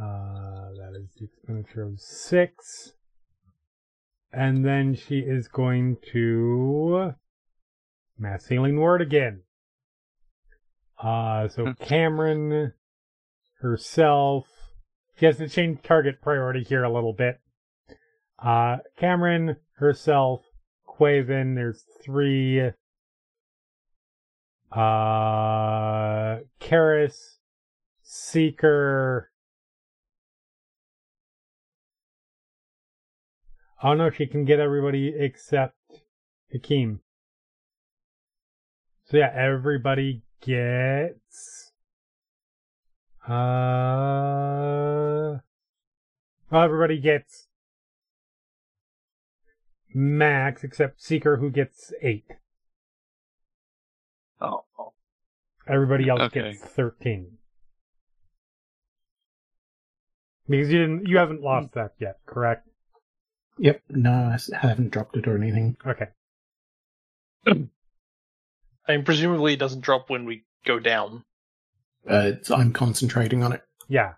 Uh, 0.00 0.70
that 0.78 0.92
is 0.96 1.08
the 1.18 1.24
expenditure 1.24 1.82
of 1.82 1.98
six. 1.98 2.92
And 4.32 4.64
then 4.64 4.94
she 4.94 5.18
is 5.18 5.48
going 5.48 5.96
to 6.12 7.14
mass 8.16 8.46
healing 8.46 8.78
word 8.78 9.02
again. 9.02 9.42
Uh, 11.02 11.48
so 11.48 11.64
Kamron 11.80 12.74
herself, 13.58 14.46
she 15.18 15.26
has 15.26 15.38
to 15.38 15.48
change 15.48 15.82
target 15.82 16.22
priority 16.22 16.62
here 16.62 16.84
a 16.84 16.92
little 16.92 17.12
bit. 17.12 17.41
Uh, 18.44 18.78
Kamron 19.00 19.56
herself, 19.74 20.42
Quaven, 20.88 21.54
there's 21.54 21.84
three 22.04 22.72
Uh, 24.72 26.38
Keres, 26.58 27.36
Seeker. 28.02 29.30
Oh 33.82 33.92
no, 33.94 34.08
she 34.08 34.26
can 34.26 34.46
get 34.46 34.60
everybody 34.60 35.14
except 35.14 35.76
Hakim. 36.50 37.00
So 39.04 39.18
yeah, 39.18 39.30
everybody 39.34 40.22
gets. 40.40 41.72
Uh. 43.28 43.82
Everybody 46.50 46.98
gets 46.98 47.48
max 49.94 50.64
except 50.64 51.00
Seeker, 51.02 51.36
who 51.36 51.50
gets 51.50 51.92
eight. 52.02 52.26
Oh, 54.40 54.64
oh. 54.78 54.92
Everybody 55.68 56.08
else 56.08 56.20
Okay. 56.22 56.52
gets 56.52 56.62
thirteen. 56.64 57.38
Because 60.48 60.70
you 60.70 60.78
didn't, 60.80 61.06
you 61.06 61.18
haven't 61.18 61.40
lost 61.40 61.72
that 61.74 61.92
yet, 62.00 62.18
correct? 62.26 62.68
Yep. 63.58 63.80
No, 63.90 64.10
I 64.10 64.38
haven't 64.56 64.90
dropped 64.90 65.16
it 65.16 65.28
or 65.28 65.36
anything. 65.36 65.76
Okay. 65.86 66.08
I 67.46 68.96
mean, 68.96 69.04
presumably 69.04 69.52
it 69.54 69.58
doesn't 69.60 69.82
drop 69.82 70.10
when 70.10 70.24
we 70.24 70.44
go 70.66 70.78
down. 70.80 71.24
Uh, 72.10 72.32
it's, 72.34 72.50
I'm 72.50 72.72
concentrating 72.72 73.44
on 73.44 73.52
it. 73.52 73.62
Yeah. 73.88 74.14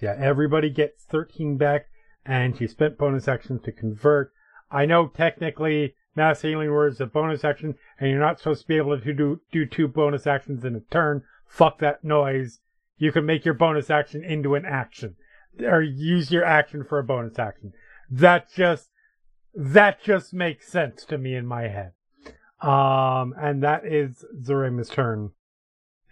Yeah, 0.00 0.14
everybody 0.18 0.70
gets 0.70 1.04
13 1.04 1.56
back, 1.56 1.86
and 2.24 2.56
she 2.56 2.66
spent 2.66 2.98
bonus 2.98 3.28
actions 3.28 3.62
to 3.62 3.72
convert. 3.72 4.32
I 4.70 4.84
know 4.84 5.08
technically 5.08 5.94
Mass 6.14 6.42
Healing 6.42 6.70
Word 6.70 6.92
is 6.92 7.00
a 7.00 7.06
bonus 7.06 7.44
action, 7.44 7.76
and 7.98 8.10
you're 8.10 8.20
not 8.20 8.38
supposed 8.38 8.62
to 8.62 8.68
be 8.68 8.76
able 8.76 8.98
to 8.98 9.12
do, 9.12 9.40
do 9.52 9.64
two 9.64 9.88
bonus 9.88 10.26
actions 10.26 10.64
in 10.64 10.76
a 10.76 10.80
turn. 10.80 11.22
Fuck 11.46 11.78
that 11.78 12.04
noise. 12.04 12.60
You 12.98 13.12
can 13.12 13.26
make 13.26 13.44
your 13.44 13.54
bonus 13.54 13.90
action 13.90 14.24
into 14.24 14.54
an 14.54 14.64
action, 14.64 15.16
or 15.60 15.82
use 15.82 16.30
your 16.30 16.44
action 16.44 16.84
for 16.84 16.98
a 16.98 17.04
bonus 17.04 17.38
action. 17.38 17.72
That 18.10 18.52
just, 18.52 18.90
that 19.54 20.02
just 20.02 20.34
makes 20.34 20.68
sense 20.68 21.04
to 21.06 21.18
me 21.18 21.34
in 21.34 21.46
my 21.46 21.68
head. 21.68 21.92
Um, 22.60 23.34
and 23.38 23.62
that 23.62 23.86
is 23.86 24.24
Zurima's 24.42 24.88
turn. 24.88 25.32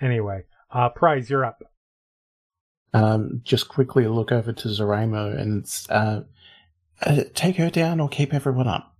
Anyway, 0.00 0.44
uh, 0.70 0.90
Prize, 0.90 1.30
you're 1.30 1.44
up. 1.44 1.62
Um, 2.94 3.40
just 3.44 3.68
quickly 3.68 4.06
look 4.06 4.30
over 4.32 4.52
to 4.52 4.68
Zoramo 4.68 5.36
and 5.38 5.66
uh, 5.90 6.20
uh, 7.02 7.24
take 7.34 7.56
her 7.56 7.68
down 7.68 7.98
or 8.00 8.08
keep 8.08 8.32
everyone 8.32 8.68
up. 8.68 8.94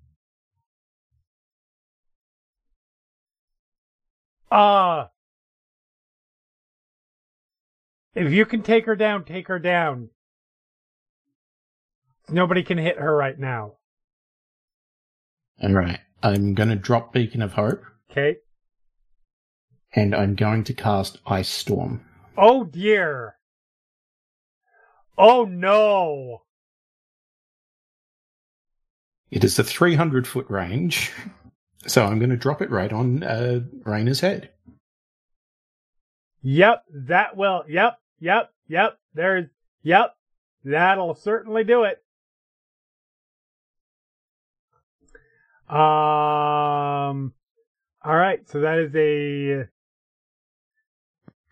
Uh, 4.51 5.07
if 8.15 8.33
you 8.33 8.45
can 8.47 8.63
take 8.63 8.87
her 8.87 8.97
down, 8.97 9.25
take 9.25 9.49
her 9.49 9.59
down. 9.59 10.11
Nobody 12.29 12.63
can 12.63 12.79
hit 12.79 12.99
her 12.99 13.15
right 13.15 13.39
now. 13.39 13.75
All 15.63 15.73
right. 15.73 16.01
I'm 16.23 16.55
going 16.55 16.71
to 16.71 16.77
drop 16.77 17.13
Beacon 17.13 17.43
of 17.43 17.53
Hope, 17.53 17.83
Okay? 18.11 18.37
and 19.93 20.15
I'm 20.15 20.35
going 20.35 20.65
to 20.65 20.75
cast 20.75 21.19
Ice 21.27 21.49
Storm. 21.49 22.05
Oh 22.37 22.65
dear. 22.65 23.37
Oh 25.17 25.45
no. 25.45 26.43
It 29.31 29.45
is 29.45 29.59
a 29.59 29.65
300 29.65 30.27
foot 30.27 30.49
range, 30.49 31.11
so 31.87 32.05
I'm 32.05 32.19
going 32.19 32.31
to 32.31 32.37
drop 32.37 32.63
it 32.63 32.71
right 32.71 32.93
on 32.93 33.23
uh, 33.23 33.61
Reyna's 33.83 34.21
head. 34.21 34.51
Yep, 36.43 36.85
that 36.93 37.37
will. 37.37 37.65
Yep, 37.69 37.99
yep, 38.21 38.51
yep. 38.69 38.99
There's. 39.15 39.47
Yep, 39.83 40.15
that'll 40.65 41.15
certainly 41.15 41.65
do 41.65 41.85
it. 41.85 42.03
Um. 45.69 47.33
All 48.05 48.15
right, 48.15 48.49
so 48.49 48.61
that 48.61 48.79
is 48.79 48.95
a. 48.95 49.69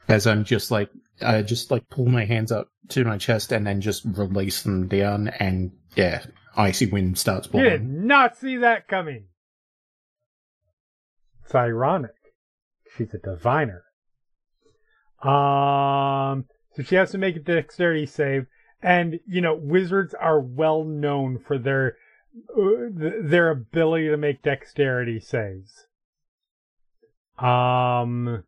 As 0.08 0.26
I'm 0.26 0.44
just 0.44 0.70
like, 0.70 0.90
I 1.22 1.42
just 1.42 1.70
like 1.70 1.88
pull 1.88 2.06
my 2.06 2.24
hands 2.24 2.52
up 2.52 2.68
to 2.90 3.04
my 3.04 3.18
chest 3.18 3.52
and 3.52 3.66
then 3.66 3.80
just 3.80 4.04
release 4.04 4.62
them 4.62 4.88
down, 4.88 5.28
and 5.28 5.72
yeah, 5.96 6.24
icy 6.56 6.86
wind 6.86 7.18
starts 7.18 7.46
blowing. 7.46 7.64
You 7.64 7.70
did 7.70 7.88
not 7.88 8.36
see 8.36 8.58
that 8.58 8.88
coming. 8.88 9.26
It's 11.44 11.54
ironic. 11.54 12.14
She's 12.96 13.12
a 13.14 13.18
diviner. 13.18 13.84
Um, 15.22 16.46
so 16.74 16.82
she 16.82 16.96
has 16.96 17.10
to 17.12 17.18
make 17.18 17.36
a 17.36 17.40
dexterity 17.40 18.06
save, 18.06 18.46
and 18.82 19.20
you 19.26 19.40
know 19.40 19.54
wizards 19.54 20.14
are 20.14 20.40
well 20.40 20.84
known 20.84 21.38
for 21.38 21.58
their 21.58 21.96
uh, 22.56 22.88
their 22.90 23.50
ability 23.50 24.08
to 24.08 24.16
make 24.16 24.42
dexterity 24.42 25.20
saves. 25.20 25.86
Um, 27.38 28.44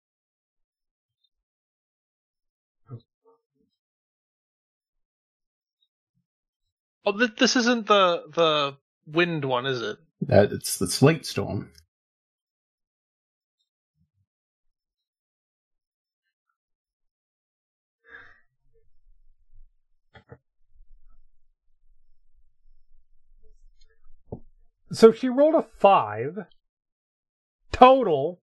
Oh, 7.06 7.16
th- 7.16 7.36
this 7.38 7.56
isn't 7.56 7.86
the 7.86 8.24
the 8.34 8.76
wind 9.06 9.44
one, 9.44 9.66
is 9.66 9.82
it? 9.82 9.98
Uh, 10.30 10.46
it's 10.50 10.78
the 10.78 10.88
sleet 10.88 11.26
storm. 11.26 11.70
so 24.94 25.12
she 25.12 25.28
rolled 25.28 25.54
a 25.54 25.62
five 25.62 26.46
total 27.72 28.40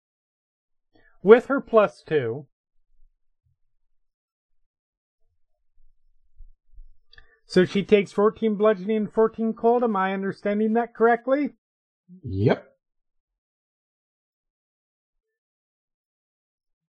with 1.23 1.47
her 1.47 1.61
plus 1.61 2.03
two. 2.03 2.47
So 7.51 7.65
she 7.65 7.83
takes 7.83 8.13
14 8.13 8.55
bludgeoning 8.55 8.97
and 8.97 9.13
14 9.13 9.55
cold. 9.55 9.83
Am 9.83 9.97
I 9.97 10.15
understanding 10.15 10.75
that 10.75 10.95
correctly? 10.95 11.51
Yep. 12.23 12.65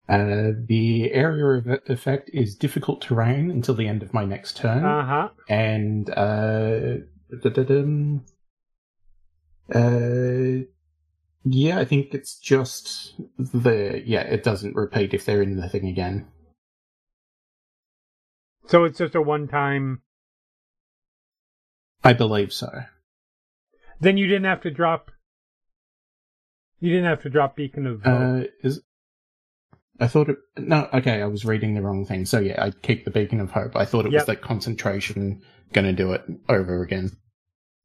Uh, 0.09 0.51
the 0.67 1.13
area 1.13 1.45
of 1.45 1.69
effect 1.89 2.29
is 2.33 2.57
difficult 2.57 3.01
terrain 3.03 3.53
until 3.53 3.77
the 3.77 3.87
end 3.87 4.03
of 4.03 4.13
my 4.13 4.25
next 4.25 4.57
turn, 4.57 4.85
Uh 4.85 5.07
huh. 5.07 5.29
and 5.49 6.11
uh, 6.11 6.97
uh, 9.73 10.65
yeah, 11.45 11.79
I 11.79 11.85
think 11.85 12.15
it's 12.15 12.37
just 12.37 13.15
the 13.39 14.03
yeah. 14.05 14.23
It 14.23 14.43
doesn't 14.43 14.75
repeat 14.75 15.15
if 15.15 15.25
they're 15.25 15.43
in 15.43 15.57
the 15.61 15.69
thing 15.69 15.87
again. 15.87 16.27
So 18.67 18.83
it's 18.83 18.99
just 18.99 19.15
a 19.15 19.23
one 19.23 19.47
time. 19.47 20.03
I 22.05 22.12
believe 22.12 22.53
so. 22.53 22.68
Then 24.01 24.16
you 24.16 24.26
didn't 24.26 24.44
have 24.44 24.62
to 24.62 24.70
drop. 24.70 25.11
You 26.80 26.90
didn't 26.90 27.07
have 27.07 27.22
to 27.22 27.30
drop 27.30 27.57
Beacon 27.57 27.86
of 27.86 28.03
Hope. 28.03 28.44
Uh, 28.44 28.44
is 28.62 28.80
I 30.01 30.07
thought 30.07 30.28
it 30.28 30.38
no. 30.57 30.88
Okay, 30.92 31.20
I 31.20 31.26
was 31.26 31.44
reading 31.44 31.74
the 31.74 31.82
wrong 31.82 32.05
thing. 32.07 32.24
So 32.24 32.38
yeah, 32.38 32.62
I 32.64 32.70
keep 32.70 33.05
the 33.05 33.11
beacon 33.11 33.40
of 33.40 33.51
hope. 33.51 33.74
I 33.74 33.84
thought 33.84 34.07
it 34.07 34.12
Yep. 34.12 34.20
was 34.20 34.26
that 34.26 34.42
concentration 34.42 35.42
going 35.72 35.86
to 35.86 35.92
do 35.92 36.12
it 36.12 36.22
over 36.49 36.82
again. 36.82 37.16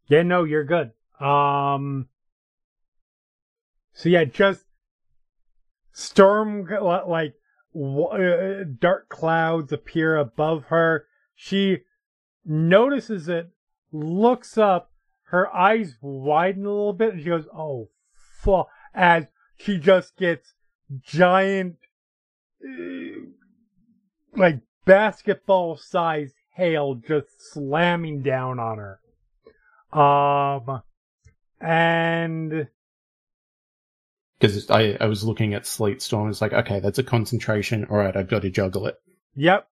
Yeah, 0.08 0.22
no, 0.22 0.44
you're 0.44 0.64
good. 0.64 0.92
Um. 1.20 2.08
So 3.94 4.10
yeah, 4.10 4.26
just 4.26 4.66
storm 5.92 6.68
like 6.82 7.34
w- 7.74 8.06
uh, 8.08 8.64
dark 8.80 9.10
clouds 9.10 9.72
appear 9.72 10.16
above 10.16 10.66
her. 10.66 11.08
She 11.36 11.80
notices 12.46 13.28
it, 13.28 13.50
looks 13.94 14.58
up, 14.58 14.92
her 15.26 15.54
eyes 15.56 15.96
widen 16.02 16.66
a 16.66 16.70
little 16.70 16.94
bit, 16.94 17.14
and 17.14 17.22
she 17.22 17.30
goes, 17.30 17.48
"Oh, 17.56 17.90
fuck!" 18.42 18.68
As 18.94 19.28
she 19.58 19.78
just 19.78 20.18
gets 20.18 20.54
giant, 21.02 21.78
uh, 22.64 23.22
like 24.36 24.60
basketball-sized 24.86 26.36
hail 26.56 26.96
just 26.96 27.28
slamming 27.54 28.22
down 28.22 28.60
on 28.60 28.78
her. 28.78 29.00
Um, 29.98 30.82
and 31.62 32.68
Because 34.40 34.70
I, 34.70 34.98
I 35.00 35.06
was 35.06 35.24
looking 35.24 35.54
at 35.54 35.66
sleet 35.66 36.02
storm. 36.02 36.30
It's 36.30 36.42
like 36.42 36.54
okay, 36.54 36.80
that's 36.80 37.00
a 37.00 37.04
concentration. 37.04 37.86
All 37.86 37.98
right, 37.98 38.16
I've 38.16 38.30
got 38.30 38.42
to 38.42 38.50
juggle 38.50 38.88
it. 38.88 39.00
yep. 39.36 39.68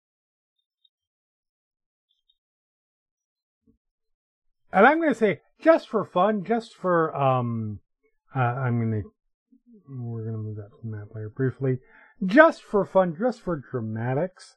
And 4.71 4.85
I'm 4.85 4.97
going 4.97 5.13
to 5.13 5.19
say, 5.19 5.41
just 5.61 5.89
for 5.89 6.05
fun, 6.05 6.43
just 6.45 6.75
for 6.75 7.15
um, 7.15 7.79
uh, 8.35 8.39
I'm 8.39 8.79
gonna 8.79 9.01
we're 9.89 10.25
gonna 10.25 10.37
move 10.37 10.57
that 10.57 10.69
to 10.69 10.77
the 10.83 10.89
map 10.89 11.07
layer 11.13 11.29
briefly, 11.29 11.79
just 12.25 12.63
for 12.63 12.85
fun, 12.85 13.15
just 13.19 13.41
for 13.41 13.57
dramatics. 13.57 14.55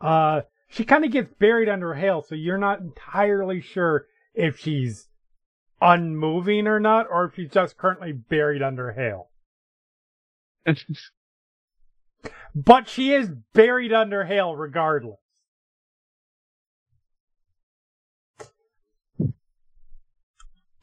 Uh, 0.00 0.42
she 0.68 0.84
kind 0.84 1.04
of 1.04 1.10
gets 1.10 1.32
buried 1.38 1.68
under 1.68 1.94
hail, 1.94 2.22
so 2.22 2.34
you're 2.34 2.58
not 2.58 2.80
entirely 2.80 3.60
sure 3.60 4.06
if 4.34 4.58
she's 4.58 5.08
unmoving 5.80 6.66
or 6.66 6.80
not, 6.80 7.06
or 7.10 7.24
if 7.24 7.36
she's 7.36 7.50
just 7.50 7.78
currently 7.78 8.12
buried 8.12 8.62
under 8.62 8.92
hail. 8.92 9.30
But 12.54 12.88
she 12.88 13.12
is 13.12 13.30
buried 13.52 13.92
under 13.92 14.24
hail 14.24 14.56
regardless. 14.56 15.20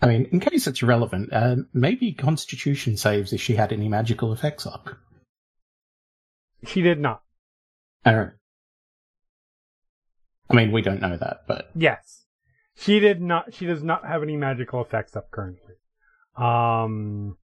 I 0.06 0.08
mean, 0.10 0.28
in 0.32 0.40
case 0.40 0.68
it's 0.68 0.84
relevant, 0.84 1.34
uh, 1.34 1.56
maybe 1.74 2.12
Constitution 2.12 2.96
saves 2.96 3.34
if 3.34 3.42
she 3.42 3.56
had 3.56 3.74
any 3.74 3.90
magical 3.90 4.32
effects 4.32 4.68
up. 4.68 4.90
She 6.64 6.84
did 6.84 7.00
not. 7.00 7.24
Alright. 8.06 8.34
I 10.48 10.54
mean, 10.54 10.72
we 10.72 10.84
don't 10.84 11.02
know 11.02 11.18
that, 11.18 11.46
but 11.48 11.72
Yes. 11.74 12.26
She 12.76 13.00
did 13.00 13.20
not 13.20 13.52
she 13.56 13.66
does 13.66 13.82
not 13.82 14.06
have 14.06 14.22
any 14.22 14.38
magical 14.38 14.80
effects 14.80 15.16
up 15.16 15.32
currently. 15.32 15.74
Um 16.38 17.38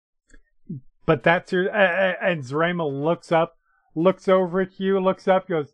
but 1.06 1.22
that's 1.22 1.52
your 1.52 1.70
uh, 1.70 2.14
and 2.20 2.42
Zarema 2.42 2.86
looks 2.86 3.32
up, 3.32 3.56
looks 3.94 4.28
over 4.28 4.60
at 4.60 4.78
you, 4.78 5.00
looks 5.00 5.26
up, 5.26 5.48
goes, 5.48 5.72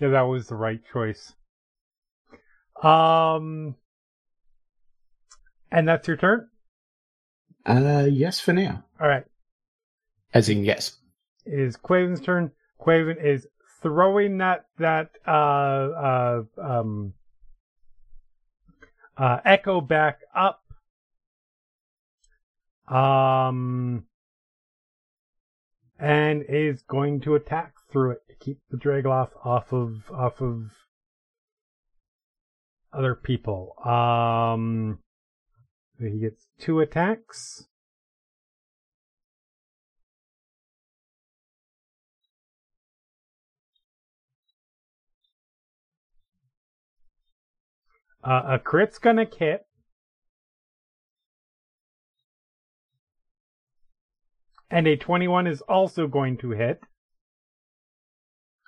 "Yeah, 0.00 0.08
that 0.08 0.22
was 0.22 0.48
the 0.48 0.56
right 0.56 0.80
choice." 0.92 1.34
Um 2.82 3.76
and 5.70 5.88
that's 5.88 6.08
your 6.08 6.16
turn? 6.16 6.48
uh, 7.66 8.06
yes 8.10 8.40
for 8.40 8.52
now. 8.52 8.84
All 9.00 9.08
right. 9.08 9.24
As 10.34 10.48
in, 10.48 10.64
yes. 10.64 10.96
It 11.44 11.58
is 11.58 11.76
Quaven's 11.76 12.20
turn. 12.20 12.52
Quaven 12.80 13.22
is 13.22 13.46
throwing 13.82 14.38
that 14.38 14.66
that 14.78 15.10
uh 15.26 15.30
uh 15.30 16.42
um 16.60 17.14
uh 19.16 19.38
echo 19.44 19.80
back 19.80 20.20
up. 20.34 20.62
Um 22.88 24.04
and 25.98 26.44
is 26.48 26.82
going 26.82 27.20
to 27.20 27.34
attack 27.34 27.74
through 27.90 28.12
it 28.12 28.20
to 28.28 28.34
keep 28.36 28.58
the 28.70 28.76
Draegloth 28.76 29.30
off 29.44 29.72
of 29.72 30.10
off 30.12 30.40
of 30.40 30.70
other 32.92 33.14
people. 33.14 33.74
Um 33.84 35.00
so 35.98 36.04
he 36.06 36.18
gets 36.18 36.46
two 36.58 36.80
attacks. 36.80 37.66
Uh, 48.22 48.42
a 48.46 48.58
crit's 48.58 48.98
gonna 48.98 49.26
hit. 49.38 49.66
And 54.70 54.86
a 54.86 54.96
21 54.96 55.46
is 55.46 55.62
also 55.62 56.06
going 56.06 56.36
to 56.38 56.50
hit. 56.50 56.80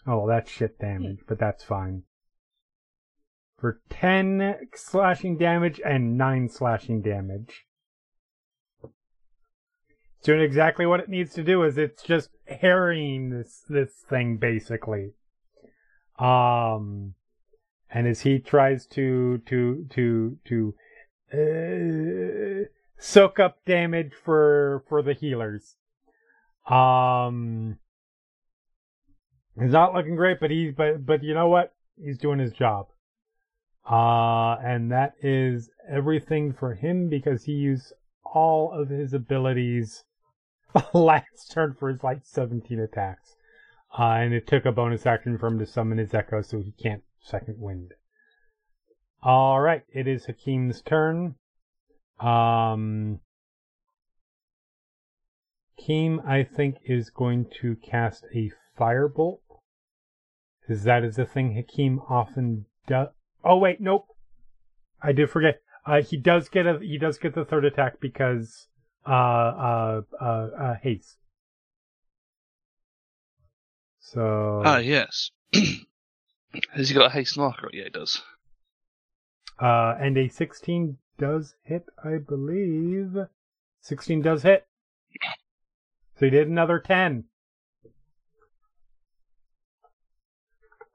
Oh, 0.07 0.27
that's 0.27 0.51
shit 0.51 0.79
damage, 0.79 1.19
but 1.29 1.39
that's 1.39 1.63
fine. 1.63 2.05
For 3.61 3.81
10 3.91 4.69
slashing 4.75 5.37
damage 5.37 5.81
and 5.85 6.17
9 6.17 6.49
slashing 6.49 7.03
damage. 7.03 7.67
It's 8.83 10.27
doing 10.27 10.41
exactly 10.41 10.87
what 10.87 11.01
it 11.01 11.09
needs 11.09 11.35
to 11.35 11.43
do 11.43 11.63
is 11.63 11.79
it's 11.79 12.03
just 12.03 12.31
harrying 12.47 13.31
this 13.31 13.65
this 13.69 13.93
thing 14.09 14.39
basically. 14.39 15.13
Um 16.19 17.15
and 17.91 18.07
as 18.07 18.21
he 18.23 18.39
tries 18.39 18.87
to 18.89 19.39
to 19.47 19.87
to 19.91 20.39
to 20.47 20.75
uh, 21.33 22.67
soak 22.99 23.39
up 23.39 23.65
damage 23.65 24.13
for 24.15 24.85
for 24.89 25.03
the 25.03 25.15
healers. 25.15 25.77
Um, 26.69 27.79
he's 29.61 29.73
not 29.73 29.95
looking 29.95 30.17
great, 30.17 30.39
but 30.41 30.51
he's 30.51 30.75
but 30.75 31.05
but 31.05 31.23
you 31.23 31.35
know 31.35 31.49
what? 31.49 31.75
He's 32.03 32.19
doing 32.19 32.39
his 32.39 32.53
job. 32.53 32.87
Uh, 33.89 34.57
and 34.65 34.91
that 34.91 35.15
is 35.23 35.71
everything 35.89 36.53
for 36.53 36.75
him 36.75 37.09
because 37.09 37.45
he 37.45 37.53
used 37.53 37.93
all 38.25 38.73
of 38.73 38.89
his 38.89 39.13
abilities 39.13 40.05
last 40.95 41.51
turn 41.51 41.75
for 41.79 41.89
his 41.89 42.03
like 42.03 42.21
17 42.25 42.79
attacks. 42.79 43.37
Uh, 43.99 44.03
and 44.03 44.33
it 44.35 44.47
took 44.47 44.65
a 44.65 44.73
bonus 44.73 45.07
action 45.07 45.37
for 45.37 45.49
him 45.49 45.59
to 45.59 45.67
summon 45.67 45.99
his 45.99 46.15
echo, 46.15 46.43
so 46.43 46.61
he 46.61 46.73
can't 46.81 47.03
second 47.21 47.59
wind. 47.59 47.93
All 49.23 49.61
right, 49.61 49.83
it 49.93 50.07
is 50.07 50.27
Hakim's 50.27 50.81
turn. 50.81 51.35
Um, 52.21 53.21
Hakim, 55.77 56.21
I 56.27 56.45
think, 56.45 56.77
is 56.85 57.11
going 57.11 57.47
to 57.61 57.77
cast 57.77 58.25
a 58.35 58.53
firebolt. 58.79 59.41
Because 60.61 60.85
that 60.85 61.03
is 61.03 61.17
the 61.17 61.27
thing 61.27 61.55
Hakim 61.55 62.01
often 62.09 62.67
does. 62.87 63.09
Oh 63.45 63.59
wait, 63.59 63.81
nope. 63.81 64.07
I 65.03 65.13
did 65.13 65.31
forget. 65.31 65.63
Uh, 65.87 66.03
he 66.03 66.17
does 66.17 66.49
get 66.49 66.67
a 66.67 66.79
he 66.79 66.99
does 66.99 67.19
get 67.19 67.35
the 67.35 67.45
third 67.45 67.65
attack 67.65 68.01
because 68.01 68.69
uh 69.07 69.11
uh 69.11 70.03
uh, 70.21 70.25
uh 70.25 70.75
haste. 70.83 71.17
So 74.01 74.63
Ah, 74.65 74.79
yes. 74.79 75.31
Has 76.75 76.89
he 76.89 76.95
got 76.95 77.07
a 77.07 77.11
haste 77.11 77.39
marker? 77.39 77.71
Yeah, 77.73 77.85
he 77.85 77.91
does. 77.91 78.23
Uh, 79.61 79.95
and 80.01 80.17
a 80.17 80.29
16 80.29 80.97
does 81.19 81.55
hit, 81.63 81.85
I 82.03 82.17
believe. 82.17 83.15
16 83.83 84.23
does 84.23 84.43
hit. 84.43 84.67
So 86.19 86.27
he 86.27 86.31
did 86.31 86.49
another 86.49 86.79
10. 86.79 87.25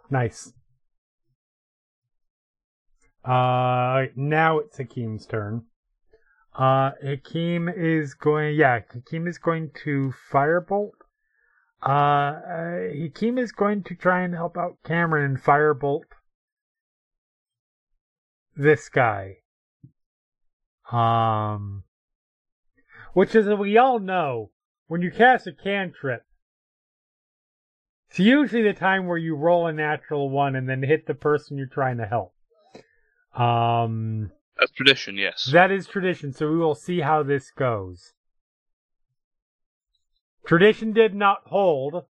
Nice. 0.10 0.54
Uh, 3.26 4.06
now 4.16 4.60
it's 4.60 4.78
Hakim's 4.78 5.26
turn. 5.26 5.64
Uh, 6.54 6.92
Hakim 7.02 7.68
is 7.68 8.14
going, 8.14 8.56
yeah, 8.56 8.80
Hakim 8.94 9.28
is 9.28 9.40
going 9.40 9.72
to 9.84 10.14
firebolt. 10.32 10.92
Uh, 11.84 11.90
uh, 11.90 12.80
Hakim 12.94 13.38
is 13.38 13.52
going 13.52 13.84
to 13.84 13.96
try 13.96 14.22
and 14.22 14.34
help 14.34 14.58
out 14.58 14.78
Kamron 14.86 15.26
and 15.26 15.42
firebolt 15.42 16.04
this 18.56 18.90
guy. 18.90 19.38
Um, 20.92 21.84
which 23.14 23.34
is, 23.34 23.48
we 23.48 23.78
all 23.78 24.00
know, 24.00 24.52
when 24.88 25.02
you 25.02 25.10
cast 25.10 25.48
a 25.48 25.52
cantrip, 25.52 26.22
it's 28.10 28.20
usually 28.20 28.62
the 28.62 28.74
time 28.74 29.08
where 29.08 29.18
you 29.18 29.36
roll 29.36 29.66
a 29.66 29.74
natural 29.74 30.30
one 30.30 30.56
and 30.56 30.70
then 30.70 30.84
hit 30.84 31.08
the 31.08 31.16
person 31.16 31.58
you're 31.58 31.66
trying 31.66 31.98
to 31.98 32.06
help. 32.06 32.35
Um, 33.36 34.32
That's 34.58 34.72
tradition, 34.72 35.18
yes. 35.18 35.50
that 35.52 35.72
is 35.72 35.88
tradition, 35.88 36.34
so 36.34 36.50
we 36.50 36.58
will 36.58 36.76
see 36.76 37.02
how 37.02 37.24
this 37.24 37.52
goes. 37.52 38.14
Tradition 40.46 40.94
did 40.94 41.14
not 41.14 41.42
hold. 41.46 42.06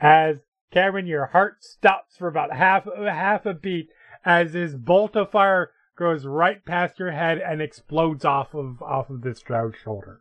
As 0.00 0.38
Kamron, 0.74 1.06
your 1.06 1.26
heart 1.26 1.62
stops 1.62 2.16
for 2.16 2.26
about 2.26 2.54
half 2.54 2.88
half 2.96 3.46
a 3.46 3.54
beat 3.54 3.88
as 4.24 4.52
this 4.52 4.74
bolt 4.74 5.16
of 5.16 5.30
fire 5.30 5.70
goes 5.96 6.26
right 6.26 6.64
past 6.64 6.98
your 6.98 7.12
head 7.12 7.38
and 7.38 7.62
explodes 7.62 8.24
off 8.24 8.52
of 8.54 8.82
off 8.82 9.10
of 9.10 9.22
this 9.22 9.38
Stroud's 9.38 9.76
shoulder. 9.78 10.20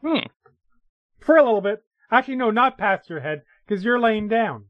Hmm. 0.00 0.26
For 1.18 1.36
a 1.36 1.42
little 1.42 1.60
bit. 1.60 1.84
Actually, 2.10 2.36
no, 2.36 2.50
not 2.50 2.76
past 2.76 3.08
your 3.08 3.20
head, 3.20 3.42
because 3.66 3.84
you're 3.84 3.98
laying 3.98 4.28
down. 4.28 4.66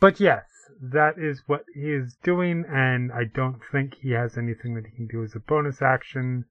But 0.00 0.20
yes, 0.20 0.44
that 0.80 1.18
is 1.18 1.42
what 1.46 1.64
he 1.74 1.90
is 1.90 2.16
doing, 2.22 2.64
and 2.68 3.10
I 3.12 3.24
don't 3.24 3.60
think 3.72 3.94
he 3.94 4.12
has 4.12 4.38
anything 4.38 4.74
that 4.74 4.86
he 4.86 4.92
can 4.94 5.06
do 5.08 5.24
as 5.24 5.34
a 5.34 5.40
bonus 5.40 5.82
action. 5.82 6.44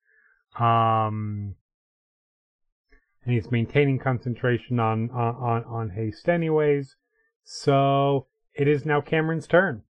Um, 0.59 1.55
and 3.23 3.33
he's 3.33 3.51
maintaining 3.51 3.99
concentration 3.99 4.79
on 4.79 5.09
on 5.11 5.35
on, 5.35 5.63
on 5.65 5.89
haste 5.91 6.27
anyways. 6.27 6.95
So 7.43 8.27
it 8.53 8.67
is 8.67 8.85
now 8.85 9.01
Kamron's 9.01 9.47
turn. 9.47 9.83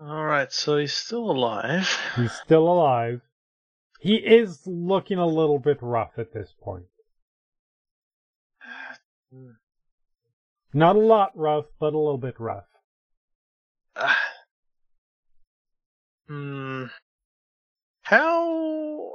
All 0.00 0.24
right, 0.24 0.52
so 0.52 0.78
he's 0.78 0.94
still 0.94 1.30
alive. 1.30 1.88
He's 2.14 2.32
still 2.32 2.68
alive. 2.68 3.20
He 3.98 4.14
is 4.14 4.60
looking 4.64 5.18
a 5.18 5.26
little 5.26 5.58
bit 5.58 5.78
rough 5.80 6.12
at 6.18 6.32
this 6.32 6.54
point. 6.62 6.86
Not 10.72 10.96
a 10.96 11.00
lot 11.00 11.36
rough, 11.36 11.66
but 11.80 11.94
a 11.94 11.98
little 11.98 12.18
bit 12.18 12.38
rough. 12.38 12.64
Uh, 13.96 14.14
hmm. 16.28 16.84
How? 18.02 19.12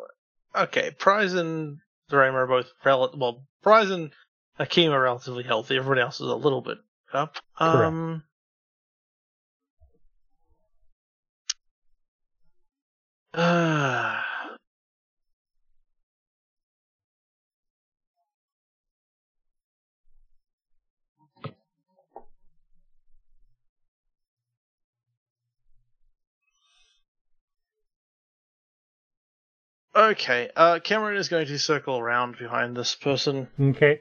Okay, 0.56 0.92
Prize 0.92 1.34
and 1.34 1.78
Dramer 2.12 2.44
are 2.44 2.48
both 2.48 2.68
rel- 2.86 3.16
well. 3.18 3.44
Prize 3.64 3.90
and 3.90 4.12
Hakim 4.58 4.92
are 4.92 5.02
relatively 5.02 5.44
healthy. 5.44 5.78
Everyone 5.78 6.00
else 6.00 6.16
is 6.16 6.28
a 6.28 6.36
little 6.36 6.62
bit 6.62 6.78
up. 7.14 7.38
Um. 7.58 8.24
Uh, 13.34 14.22
okay, 29.96 30.50
uh, 30.56 30.80
Kamron 30.84 31.18
is 31.18 31.30
going 31.30 31.48
to 31.48 31.60
circle 31.60 31.98
around 31.98 32.38
behind 32.38 32.76
this 32.76 32.96
person. 32.96 33.48
Okay. 33.60 34.00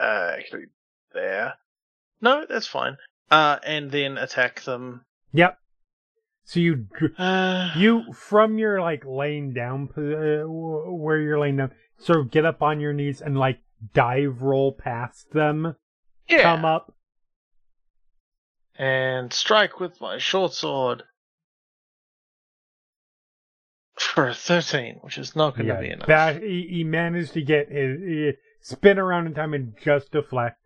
Uh, 0.00 0.32
actually, 0.38 0.66
there. 1.12 1.54
No, 2.20 2.46
that's 2.48 2.66
fine. 2.66 2.96
Uh, 3.30 3.58
and 3.64 3.90
then 3.90 4.18
attack 4.18 4.62
them. 4.62 5.04
Yep. 5.32 5.58
So 6.44 6.60
you 6.60 6.86
Uh, 7.18 7.70
you 7.76 8.12
from 8.12 8.58
your 8.58 8.80
like 8.80 9.04
laying 9.06 9.54
down 9.54 9.88
uh, 9.96 10.44
where 10.48 11.18
you're 11.18 11.38
laying 11.38 11.56
down, 11.56 11.72
sort 11.98 12.20
of 12.20 12.30
get 12.30 12.44
up 12.44 12.62
on 12.62 12.80
your 12.80 12.92
knees 12.92 13.20
and 13.20 13.38
like 13.38 13.60
dive 13.94 14.42
roll 14.42 14.72
past 14.72 15.30
them, 15.32 15.76
yeah. 16.28 16.42
come 16.42 16.64
up. 16.64 16.94
and 18.76 19.32
strike 19.32 19.78
with 19.78 20.00
my 20.00 20.18
short 20.18 20.52
sword 20.52 21.04
for 24.02 24.28
a 24.28 24.34
13, 24.34 24.98
which 25.02 25.18
is 25.18 25.34
not 25.34 25.56
going 25.56 25.68
to 25.68 25.80
be 25.80 25.90
enough. 25.90 26.08
that 26.08 26.42
he, 26.42 26.66
he 26.68 26.84
managed 26.84 27.32
to 27.34 27.42
get 27.42 27.70
his 27.70 28.00
he 28.00 28.32
spin 28.60 28.98
around 28.98 29.26
in 29.26 29.34
time 29.34 29.54
and 29.54 29.74
just 29.82 30.12
deflect. 30.12 30.58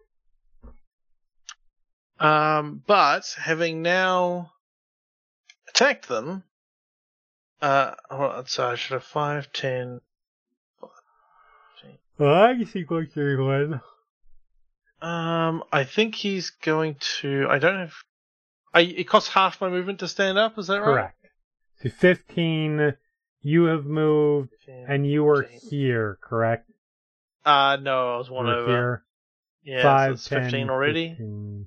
Um, 2.18 2.82
but 2.86 3.36
having 3.38 3.82
now 3.82 4.52
attacked 5.68 6.08
them, 6.08 6.44
uh, 7.60 7.92
so 8.46 8.68
I 8.68 8.74
should 8.74 8.94
have 8.94 9.04
5, 9.04 9.52
10. 9.52 10.00
Oh, 12.18 12.32
I 12.32 12.64
see 12.64 12.82
what 12.84 13.14
you're 13.14 13.36
doing. 13.36 13.80
Um, 15.02 15.62
I 15.70 15.84
think 15.84 16.14
he's 16.14 16.50
going 16.50 16.96
to. 17.20 17.46
I 17.50 17.58
don't 17.58 17.78
have. 17.78 17.92
I, 18.72 18.80
it 18.80 19.04
costs 19.04 19.28
half 19.28 19.60
my 19.60 19.68
movement 19.68 19.98
to 20.00 20.08
stand 20.08 20.38
up, 20.38 20.58
is 20.58 20.68
that 20.68 20.80
right? 20.80 20.84
Correct. 20.84 21.26
So 21.82 21.90
15, 21.90 22.94
you 23.46 23.64
have 23.66 23.86
moved, 23.86 24.50
and 24.66 25.08
you 25.08 25.22
were 25.22 25.44
15. 25.44 25.70
here, 25.70 26.18
correct? 26.20 26.68
Uh, 27.44 27.76
no, 27.80 28.14
I 28.14 28.18
was 28.18 28.28
one 28.28 28.46
were 28.46 28.54
over. 28.54 28.70
here. 28.72 29.04
Yeah, 29.62 29.82
Five, 29.82 30.18
so 30.20 30.34
10, 30.36 30.44
15 30.50 30.70
already. 30.70 31.08
15. 31.10 31.66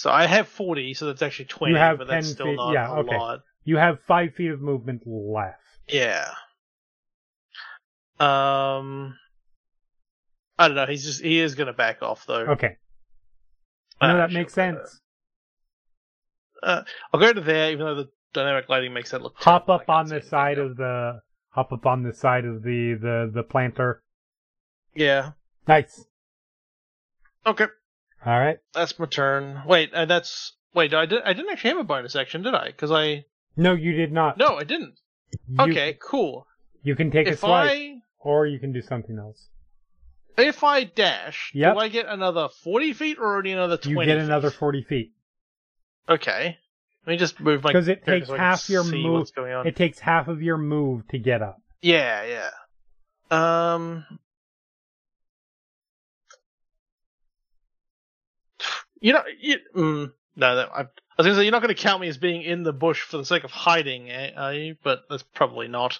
So 0.00 0.10
I 0.10 0.26
have 0.26 0.48
40, 0.48 0.94
so 0.94 1.06
that's 1.06 1.22
actually 1.22 1.44
20, 1.46 1.72
you 1.74 1.78
have 1.78 1.98
but 1.98 2.08
that's 2.08 2.26
10 2.28 2.34
still 2.34 2.46
feet- 2.46 2.56
not 2.56 2.72
yeah, 2.72 2.88
a 2.90 2.94
okay. 3.00 3.16
lot. 3.16 3.40
You 3.64 3.76
have 3.76 4.00
five 4.08 4.34
feet 4.34 4.50
of 4.50 4.60
movement 4.60 5.02
left. 5.06 5.58
Yeah. 5.86 6.26
Um, 8.18 9.16
I 10.58 10.66
don't 10.68 10.74
know. 10.74 10.86
He's 10.86 11.04
just 11.04 11.22
he 11.22 11.38
is 11.38 11.54
going 11.54 11.66
to 11.68 11.72
back 11.72 12.02
off 12.02 12.24
though. 12.26 12.46
Okay. 12.46 12.76
Uh, 14.00 14.08
No, 14.08 14.16
that 14.16 14.32
makes 14.32 14.52
uh, 14.54 14.56
sense. 14.56 15.00
Uh, 16.62 16.82
I'll 17.12 17.20
go 17.20 17.32
to 17.32 17.40
there, 17.40 17.70
even 17.72 17.86
though 17.86 17.94
the 17.94 18.08
dynamic 18.32 18.68
lighting 18.68 18.92
makes 18.92 19.10
that 19.10 19.22
look. 19.22 19.34
Hop 19.38 19.68
up 19.68 19.88
on 19.88 20.06
the 20.08 20.20
side 20.22 20.58
of 20.58 20.76
the 20.76 21.20
hop 21.50 21.72
up 21.72 21.86
on 21.86 22.02
the 22.02 22.12
side 22.12 22.44
of 22.44 22.62
the 22.62 22.94
the 23.00 23.30
the 23.32 23.42
planter. 23.42 24.02
Yeah. 24.94 25.32
Nice. 25.68 26.04
Okay, 27.46 27.66
All 28.26 28.38
right. 28.38 28.58
that's 28.74 28.98
my 28.98 29.06
turn. 29.06 29.62
Wait, 29.66 29.90
and 29.94 30.10
that's 30.10 30.52
wait. 30.74 30.92
I 30.92 31.06
did. 31.06 31.22
I 31.24 31.32
didn't 31.32 31.50
actually 31.52 31.70
have 31.70 31.78
a 31.78 31.84
bonus 31.84 32.14
action, 32.14 32.42
did 32.42 32.54
I? 32.54 32.66
Because 32.66 32.90
I 32.90 33.24
No, 33.56 33.72
you 33.72 33.92
did 33.92 34.12
not. 34.12 34.36
no, 34.36 34.56
I 34.56 34.64
didn't. 34.64 34.94
You- 35.48 35.60
Okay, 35.64 35.96
cool. 36.02 36.46
You 36.82 36.96
can 36.96 37.10
take 37.10 37.26
a 37.26 37.30
If 37.30 37.40
swipe, 37.40 37.70
I 37.70 37.94
or 38.18 38.46
you 38.46 38.58
can 38.58 38.72
do 38.72 38.82
something 38.82 39.18
else. 39.18 39.48
if 40.36 40.62
I 40.64 40.84
dash, 40.84 41.50
Yep. 41.54 41.74
do 41.74 41.78
I 41.80 41.88
get 41.88 42.06
another 42.06 42.48
forty 42.48 42.92
feet 42.92 43.18
or 43.18 43.24
already 43.26 43.52
another 43.52 43.76
twenty? 43.76 44.00
You 44.00 44.04
get 44.06 44.18
feet? 44.18 44.24
another 44.24 44.50
forty 44.50 44.82
feet 44.82 45.12
Okay. 46.08 46.58
Let 47.06 47.12
me 47.12 47.16
just 47.16 47.40
move 47.40 47.62
my 47.62 47.70
because 47.70 47.88
it 47.88 48.04
takes 48.04 48.28
so 48.28 48.36
half 48.36 48.68
your 48.68 48.84
move. 48.84 49.34
Going? 49.34 49.66
It 49.66 49.76
takes 49.76 49.98
half 49.98 50.28
of 50.28 50.42
your 50.42 50.58
move 50.58 51.08
to 51.08 51.18
get 51.18 51.42
up. 51.42 51.60
Yeah, 51.80 52.24
yeah. 52.24 52.50
Um. 53.30 54.04
You 59.00 59.14
know, 59.14 59.22
you, 59.40 59.56
mm, 59.74 60.12
no, 60.36 60.56
that, 60.56 60.68
I, 60.74 60.80
I 60.80 60.86
was 61.16 61.26
gonna 61.26 61.34
say 61.36 61.44
you're 61.44 61.52
not 61.52 61.62
going 61.62 61.74
to 61.74 61.82
count 61.82 62.02
me 62.02 62.08
as 62.08 62.18
being 62.18 62.42
in 62.42 62.64
the 62.64 62.72
bush 62.72 63.00
for 63.00 63.16
the 63.16 63.24
sake 63.24 63.44
of 63.44 63.50
hiding, 63.50 64.10
eh, 64.10 64.32
are 64.36 64.52
you? 64.52 64.76
But 64.82 65.04
that's 65.08 65.22
probably 65.22 65.68
not 65.68 65.98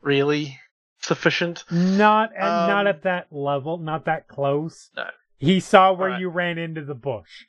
really 0.00 0.58
sufficient. 1.00 1.64
Not 1.70 2.34
at, 2.34 2.66
not 2.66 2.80
Um, 2.80 2.86
at 2.86 3.02
that 3.02 3.26
level. 3.30 3.76
Not 3.76 4.06
that 4.06 4.26
close. 4.26 4.90
No. 4.96 5.04
He 5.38 5.60
saw 5.60 5.92
where 5.92 6.08
Alright. 6.08 6.20
you 6.22 6.30
ran 6.30 6.56
into 6.56 6.82
the 6.82 6.94
bush. 6.94 7.44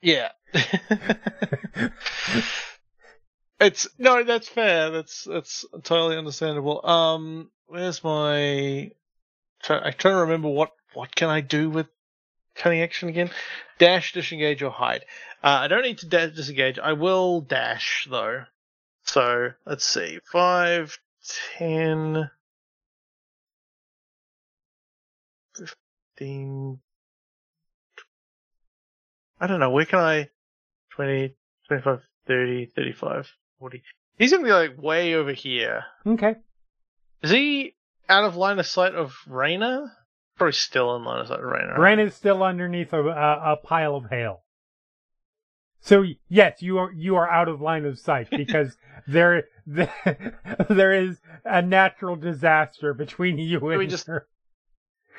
Yeah. 0.00 0.28
it's 3.60 3.88
no, 3.98 4.24
that's 4.24 4.48
fair. 4.48 4.90
That's 4.90 5.24
that's 5.24 5.66
totally 5.82 6.16
understandable. 6.16 6.84
Um, 6.86 7.50
where's 7.66 8.02
my? 8.02 8.90
I'm 9.68 9.92
trying 9.92 10.14
to 10.14 10.20
remember 10.20 10.48
what 10.48 10.72
what 10.94 11.14
can 11.14 11.28
I 11.28 11.40
do 11.40 11.68
with 11.68 11.86
cunning 12.54 12.82
action 12.82 13.08
again? 13.08 13.30
Dash, 13.78 14.12
disengage, 14.12 14.62
or 14.62 14.70
hide. 14.70 15.04
Uh, 15.42 15.60
I 15.62 15.68
don't 15.68 15.82
need 15.82 15.98
to 15.98 16.06
disengage. 16.06 16.78
I 16.78 16.94
will 16.94 17.40
dash 17.40 18.06
though. 18.10 18.44
So 19.04 19.50
let's 19.66 19.84
see, 19.84 20.18
five, 20.30 20.98
ten, 21.56 22.30
fifteen. 25.54 26.80
I 29.40 29.46
don't 29.46 29.60
know. 29.60 29.70
Where 29.70 29.84
can 29.84 29.98
I? 30.00 30.28
20, 30.98 31.32
25, 31.68 32.00
30, 32.26 32.66
35, 32.74 33.28
40. 33.60 33.82
He's 34.18 34.32
gonna 34.32 34.42
be 34.42 34.50
like 34.52 34.82
way 34.82 35.14
over 35.14 35.32
here. 35.32 35.84
Okay. 36.04 36.34
Is 37.22 37.30
he 37.30 37.76
out 38.08 38.24
of 38.24 38.34
line 38.34 38.58
of 38.58 38.66
sight 38.66 38.96
of 38.96 39.14
Reyna? 39.28 39.92
Probably 40.36 40.52
still 40.54 40.96
in 40.96 41.04
line 41.04 41.20
of 41.20 41.28
sight 41.28 41.38
of 41.38 41.44
Reyna. 41.44 41.68
right? 41.68 41.78
Ren 41.78 42.00
is 42.00 42.16
still 42.16 42.42
underneath 42.42 42.92
a, 42.92 43.00
a, 43.00 43.52
a 43.52 43.56
pile 43.56 43.94
of 43.94 44.10
hail. 44.10 44.42
So 45.80 46.04
yes, 46.28 46.60
you 46.62 46.78
are 46.78 46.90
you 46.92 47.14
are 47.14 47.30
out 47.30 47.46
of 47.46 47.60
line 47.60 47.84
of 47.84 47.96
sight 47.96 48.28
because 48.36 48.76
there 49.06 49.44
there 49.66 50.92
is 50.92 51.20
a 51.44 51.62
natural 51.62 52.16
disaster 52.16 52.92
between 52.92 53.38
you 53.38 53.58
and 53.68 53.78
we 53.78 53.86
just- 53.86 54.08
her. 54.08 54.26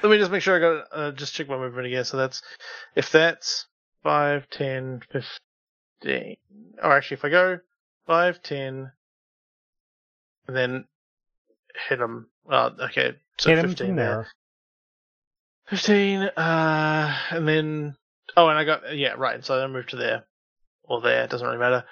Let 0.03 0.10
me 0.11 0.18
just 0.18 0.31
make 0.31 0.41
sure 0.41 0.57
I 0.57 0.60
got 0.60 0.85
uh, 0.93 1.11
just 1.14 1.34
check 1.35 1.47
my 1.47 1.57
movement 1.57 1.88
again. 1.88 2.03
So 2.03 2.18
that's 2.18 2.41
if 2.95 3.11
that's 3.14 3.65
5, 4.03 4.49
10, 4.49 5.01
15. 5.11 5.30
Or 6.05 6.93
actually, 6.93 7.15
if 7.15 7.26
I 7.26 7.30
go 7.30 7.59
5, 8.07 8.41
10, 8.41 8.91
and 10.47 10.55
then 10.57 10.85
hit 11.88 11.99
him. 11.99 12.27
Uh, 12.49 12.71
okay, 12.80 13.13
so 13.38 13.49
Hit 13.49 13.61
15 13.61 13.88
from 13.88 13.95
there. 13.95 14.05
there. 14.05 14.27
15, 15.69 16.21
uh, 16.23 17.17
and 17.30 17.47
then, 17.47 17.95
oh, 18.35 18.47
and 18.47 18.57
I 18.57 18.63
got, 18.63 18.97
yeah, 18.97 19.13
right, 19.17 19.45
so 19.45 19.63
I 19.63 19.67
move 19.67 19.88
to 19.88 19.95
there. 19.95 20.26
Or 20.84 21.01
there, 21.01 21.23
it 21.23 21.30
doesn't 21.30 21.45
really 21.45 21.59
matter. 21.59 21.84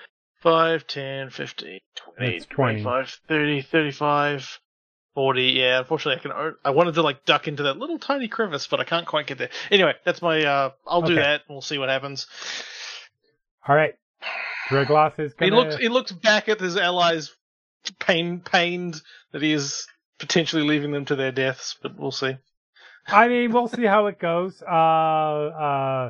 5, 0.41 0.87
10, 0.87 1.29
15, 1.29 1.79
20, 2.17 2.39
20. 2.39 2.45
25, 2.49 3.19
30, 3.27 3.61
35, 3.61 4.59
40, 5.13 5.43
yeah, 5.43 5.79
unfortunately 5.79 6.31
I 6.31 6.41
can, 6.43 6.55
i 6.65 6.69
wanted 6.71 6.95
to 6.95 7.01
like 7.01 7.25
duck 7.25 7.47
into 7.47 7.63
that 7.63 7.77
little 7.77 7.99
tiny 7.99 8.27
crevice, 8.27 8.65
but 8.67 8.79
I 8.79 8.83
can't 8.83 9.05
quite 9.05 9.27
get 9.27 9.37
there. 9.37 9.49
Anyway, 9.69 9.93
that's 10.03 10.21
my, 10.21 10.43
uh, 10.43 10.71
I'll 10.87 11.01
do 11.01 11.13
Okay. 11.13 11.21
that, 11.21 11.41
and 11.47 11.55
we'll 11.55 11.61
see 11.61 11.77
what 11.77 11.89
happens. 11.89 12.25
All 13.67 13.75
right. 13.75 13.93
Draegloth 14.69 15.19
is 15.19 15.33
He 15.39 15.49
gonna. 15.49 15.61
looks, 15.61 15.77
he 15.77 15.89
looks 15.89 16.11
back 16.11 16.49
at 16.49 16.59
his 16.59 16.77
allies, 16.77 17.31
pain, 17.99 18.39
pained 18.41 19.01
that 19.31 19.41
he 19.41 19.53
is 19.53 19.87
potentially 20.19 20.63
leaving 20.63 20.91
them 20.91 21.05
to 21.05 21.15
their 21.15 21.31
deaths, 21.31 21.75
but 21.81 21.97
we'll 21.97 22.11
see. 22.11 22.37
I 23.07 23.27
mean, 23.27 23.51
we'll 23.51 23.69
see 23.69 23.85
how 23.85 24.07
it 24.07 24.19
goes. 24.19 24.61
Uh, 24.61 24.65
uh, 24.65 26.09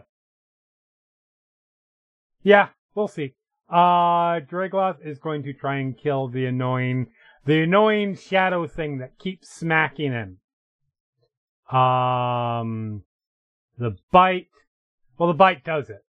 yeah, 2.44 2.70
we'll 2.96 3.08
see. 3.08 3.36
Uh, 3.70 4.40
Draegloth 4.40 5.06
is 5.06 5.20
going 5.20 5.44
to 5.44 5.54
try 5.54 5.78
and 5.78 5.98
kill 5.98 6.30
the 6.30 6.46
annoying, 6.46 7.08
the 7.46 7.62
annoying 7.62 8.16
shadow 8.16 8.66
thing 8.66 9.00
that 9.00 9.20
keeps 9.20 9.50
smacking 9.50 10.12
him. 10.12 10.40
Um, 11.78 13.04
the 13.78 13.98
bite. 14.12 14.48
Well, 15.18 15.28
the 15.28 15.36
bite 15.36 15.64
does 15.64 15.90
it. 15.90 16.04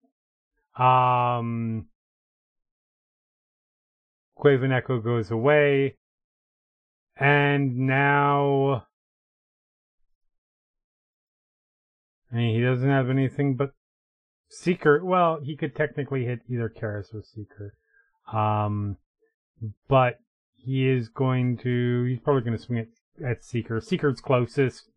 Um, 0.78 1.86
Quaven 4.38 4.72
Echo 4.72 5.00
goes 5.00 5.30
away. 5.30 5.96
And 7.16 7.76
now. 7.78 8.86
I 12.32 12.36
mean, 12.36 12.54
he 12.54 12.62
doesn't 12.62 12.88
have 12.88 13.10
anything 13.10 13.56
but 13.56 13.72
Seeker. 14.48 15.04
Well, 15.04 15.40
he 15.42 15.56
could 15.56 15.74
technically 15.74 16.24
hit 16.24 16.40
either 16.48 16.68
Keres 16.68 17.14
or 17.14 17.22
Seeker. 17.22 17.74
Um, 18.32 18.98
but 19.88 20.20
he 20.54 20.88
is 20.88 21.08
going 21.08 21.58
to. 21.58 22.04
He's 22.04 22.20
probably 22.20 22.42
going 22.42 22.56
to 22.56 22.62
swing 22.62 22.78
it 22.78 22.88
at 23.24 23.44
Seeker. 23.44 23.80
Seeker's 23.80 24.20
closest. 24.20 24.90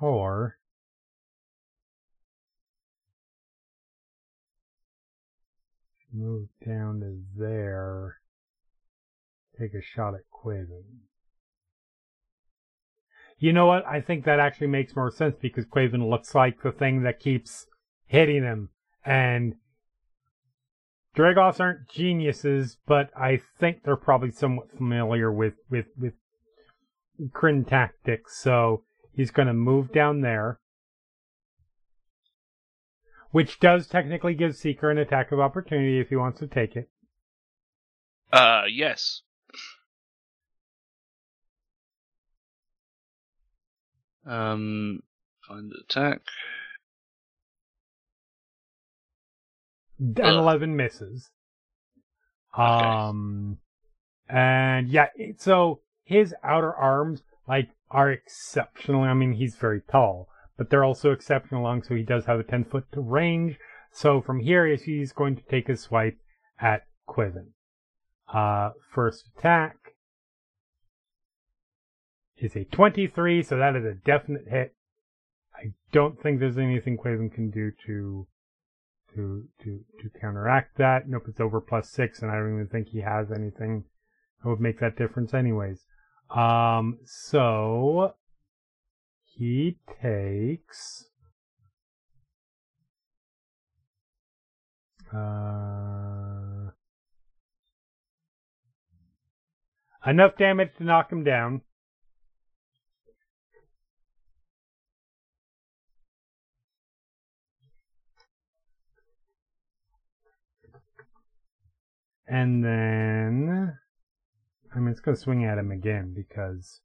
Or. 0.00 0.58
Move 6.12 6.48
down 6.66 7.00
to 7.00 7.22
there. 7.36 8.18
Take 9.58 9.74
a 9.74 9.82
shot 9.82 10.14
at 10.14 10.22
Quaven. 10.32 10.82
You 13.38 13.52
know 13.52 13.66
what? 13.66 13.84
I 13.86 14.00
think 14.00 14.24
that 14.24 14.38
actually 14.38 14.68
makes 14.68 14.94
more 14.94 15.10
sense 15.10 15.34
because 15.40 15.64
Quaven 15.64 16.08
looks 16.08 16.34
like 16.34 16.62
the 16.62 16.70
thing 16.70 17.02
that 17.02 17.18
keeps 17.18 17.66
hitting 18.06 18.42
him. 18.42 18.68
And 19.04 19.54
Draegloths 21.16 21.60
aren't 21.60 21.88
geniuses, 21.88 22.78
but 22.86 23.10
I 23.16 23.40
think 23.58 23.82
they're 23.82 23.96
probably 23.96 24.30
somewhat 24.30 24.70
familiar 24.70 25.32
with, 25.32 25.54
with, 25.68 25.86
with 25.98 26.14
Kryn 27.32 27.64
tactics. 27.64 28.38
So 28.38 28.84
he's 29.12 29.30
going 29.30 29.48
to 29.48 29.54
move 29.54 29.92
down 29.92 30.20
there. 30.20 30.60
Which 33.32 33.58
does 33.60 33.86
technically 33.86 34.34
give 34.34 34.56
Seeker 34.56 34.90
an 34.90 34.98
attack 34.98 35.32
of 35.32 35.40
opportunity 35.40 35.98
if 35.98 36.10
he 36.10 36.16
wants 36.16 36.38
to 36.40 36.46
take 36.46 36.76
it. 36.76 36.88
Uh, 38.32 38.62
yes. 38.70 39.22
Um, 44.26 45.02
find 45.48 45.72
attack. 45.84 46.20
and 49.98 50.20
Ugh. 50.20 50.34
11 50.34 50.76
misses. 50.76 51.30
Okay. 52.54 52.62
Um, 52.62 53.58
and 54.28 54.88
yeah, 54.88 55.08
so 55.38 55.80
his 56.04 56.34
outer 56.42 56.74
arms, 56.74 57.22
like, 57.48 57.70
are 57.90 58.10
exceptionally. 58.10 59.08
I 59.08 59.14
mean, 59.14 59.32
he's 59.32 59.56
very 59.56 59.80
tall, 59.80 60.28
but 60.62 60.70
they're 60.70 60.84
also 60.84 61.10
exceptional 61.10 61.64
long, 61.64 61.82
so 61.82 61.96
he 61.96 62.04
does 62.04 62.26
have 62.26 62.38
a 62.38 62.44
10 62.44 62.66
foot 62.66 62.84
range. 62.94 63.58
So 63.90 64.22
from 64.22 64.38
here, 64.38 64.64
he's 64.76 65.12
going 65.12 65.34
to 65.34 65.42
take 65.42 65.68
a 65.68 65.76
swipe 65.76 66.18
at 66.60 66.82
Quaven. 67.08 67.48
Uh, 68.32 68.70
first 68.94 69.24
attack 69.36 69.74
is 72.38 72.54
a 72.54 72.62
23, 72.62 73.42
so 73.42 73.56
that 73.56 73.74
is 73.74 73.84
a 73.84 73.94
definite 73.94 74.44
hit. 74.48 74.76
I 75.52 75.72
don't 75.90 76.22
think 76.22 76.38
there's 76.38 76.58
anything 76.58 76.96
Quaven 76.96 77.34
can 77.34 77.50
do 77.50 77.72
to 77.88 78.28
to 79.16 79.48
to 79.64 79.80
to 80.00 80.20
counteract 80.20 80.78
that. 80.78 81.08
Nope, 81.08 81.24
it's 81.26 81.40
over 81.40 81.60
plus 81.60 81.90
six, 81.90 82.22
and 82.22 82.30
I 82.30 82.36
don't 82.36 82.54
even 82.54 82.68
think 82.68 82.90
he 82.90 83.00
has 83.00 83.32
anything 83.32 83.82
that 84.40 84.48
would 84.48 84.60
make 84.60 84.78
that 84.78 84.96
difference, 84.96 85.34
anyways. 85.34 85.86
Um, 86.30 87.00
so 87.04 88.14
he 89.34 89.78
takes 90.00 91.06
uh 95.14 96.70
enough 100.06 100.36
damage 100.36 100.70
to 100.78 100.84
knock 100.84 101.10
him 101.10 101.24
down. 101.24 101.62
And 112.26 112.64
then, 112.64 113.76
I 114.74 114.78
mean, 114.78 114.88
it's 114.88 115.00
going 115.00 115.14
to 115.16 115.20
swing 115.20 115.44
at 115.44 115.58
him 115.58 115.70
again 115.70 116.14
because 116.16 116.80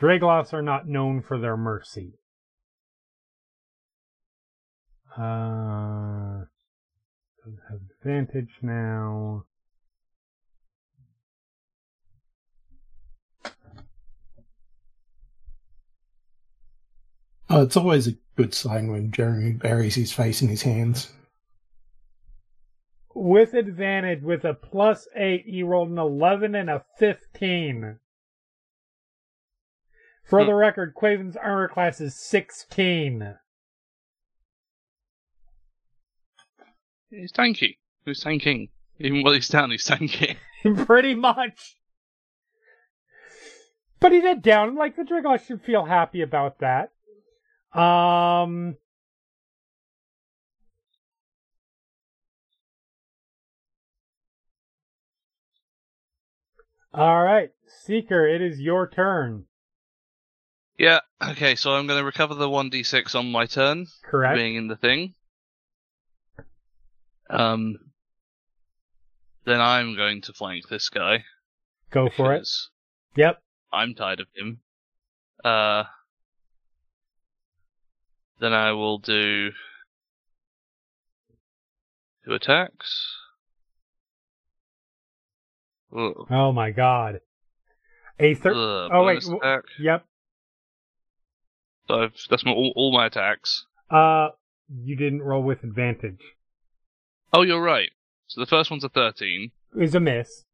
Draegloths 0.00 0.54
are 0.54 0.62
not 0.62 0.88
known 0.88 1.20
for 1.20 1.38
their 1.38 1.58
mercy. 1.58 2.14
Uh, 5.16 6.44
have 7.68 7.80
advantage 8.02 8.50
now. 8.62 9.44
Oh, 17.50 17.62
it's 17.62 17.76
always 17.76 18.06
a 18.06 18.12
good 18.36 18.54
sign 18.54 18.90
when 18.90 19.10
Jeremy 19.10 19.52
buries 19.52 19.96
his 19.96 20.12
face 20.12 20.40
in 20.40 20.48
his 20.48 20.62
hands. 20.62 21.12
With 23.14 23.54
advantage, 23.54 24.22
with 24.22 24.44
a 24.44 24.54
plus 24.54 25.08
eight, 25.14 25.44
he 25.46 25.62
rolled 25.62 25.90
an 25.90 25.98
11 25.98 26.54
and 26.54 26.70
a 26.70 26.84
15. 26.98 27.98
For 30.30 30.40
Hmm. 30.42 30.46
the 30.46 30.54
record, 30.54 30.94
Quaven's 30.94 31.36
armor 31.36 31.66
class 31.66 32.00
is 32.00 32.14
16. 32.14 33.36
He's 37.10 37.32
tanky. 37.32 37.78
He's 38.04 38.20
tanking. 38.20 38.68
Even 39.00 39.24
while 39.24 39.32
he's 39.34 39.48
down, 39.48 39.72
he's 39.72 39.84
tanking. 39.84 40.36
Pretty 40.86 41.14
much. 41.16 41.76
But 43.98 44.12
he 44.12 44.20
did 44.20 44.40
down. 44.40 44.76
Like 44.76 44.94
the 44.94 45.02
Dragos 45.02 45.44
should 45.46 45.62
feel 45.62 45.84
happy 45.86 46.22
about 46.22 46.60
that. 46.60 46.92
Um. 47.78 48.76
All 56.92 57.22
right, 57.22 57.50
Seeker, 57.66 58.26
it 58.26 58.42
is 58.42 58.60
your 58.60 58.88
turn. 58.88 59.46
Yeah, 60.80 61.00
okay, 61.22 61.56
so 61.56 61.74
I'm 61.74 61.86
going 61.86 61.98
to 62.00 62.04
recover 62.06 62.34
the 62.34 62.48
1d6 62.48 63.14
on 63.14 63.30
my 63.30 63.44
turn, 63.44 63.86
Correct. 64.02 64.34
being 64.34 64.54
in 64.54 64.66
the 64.66 64.76
thing. 64.76 65.12
Um, 67.28 67.76
then 69.44 69.60
I'm 69.60 69.94
going 69.94 70.22
to 70.22 70.32
flank 70.32 70.70
this 70.70 70.88
guy. 70.88 71.24
Go 71.90 72.08
for 72.08 72.32
it. 72.32 72.48
Yep. 73.14 73.42
I'm 73.70 73.94
tired 73.94 74.20
of 74.20 74.28
him. 74.34 74.60
Uh, 75.44 75.84
then 78.40 78.54
I 78.54 78.72
will 78.72 78.96
do 78.96 79.50
two 82.24 82.32
attacks. 82.32 83.18
Ugh. 85.94 86.26
Oh 86.30 86.52
my 86.52 86.70
God. 86.70 87.20
A 88.18 88.34
third. 88.34 88.54
Oh, 88.54 89.04
wait, 89.04 89.20
w-. 89.20 89.62
Yep. 89.78 90.06
So 91.90 92.02
I've, 92.02 92.12
that's 92.28 92.44
my, 92.44 92.52
all, 92.52 92.72
all 92.76 92.92
my 92.92 93.06
attacks. 93.06 93.66
Uh, 93.90 94.28
you 94.72 94.94
didn't 94.96 95.22
roll 95.22 95.42
with 95.42 95.64
advantage. 95.64 96.20
Oh, 97.32 97.42
you're 97.42 97.60
right. 97.62 97.90
So 98.28 98.40
the 98.40 98.46
first 98.46 98.70
one's 98.70 98.84
a 98.84 98.88
13. 98.88 99.50
Is 99.76 99.94
a 99.94 100.00
miss. 100.00 100.44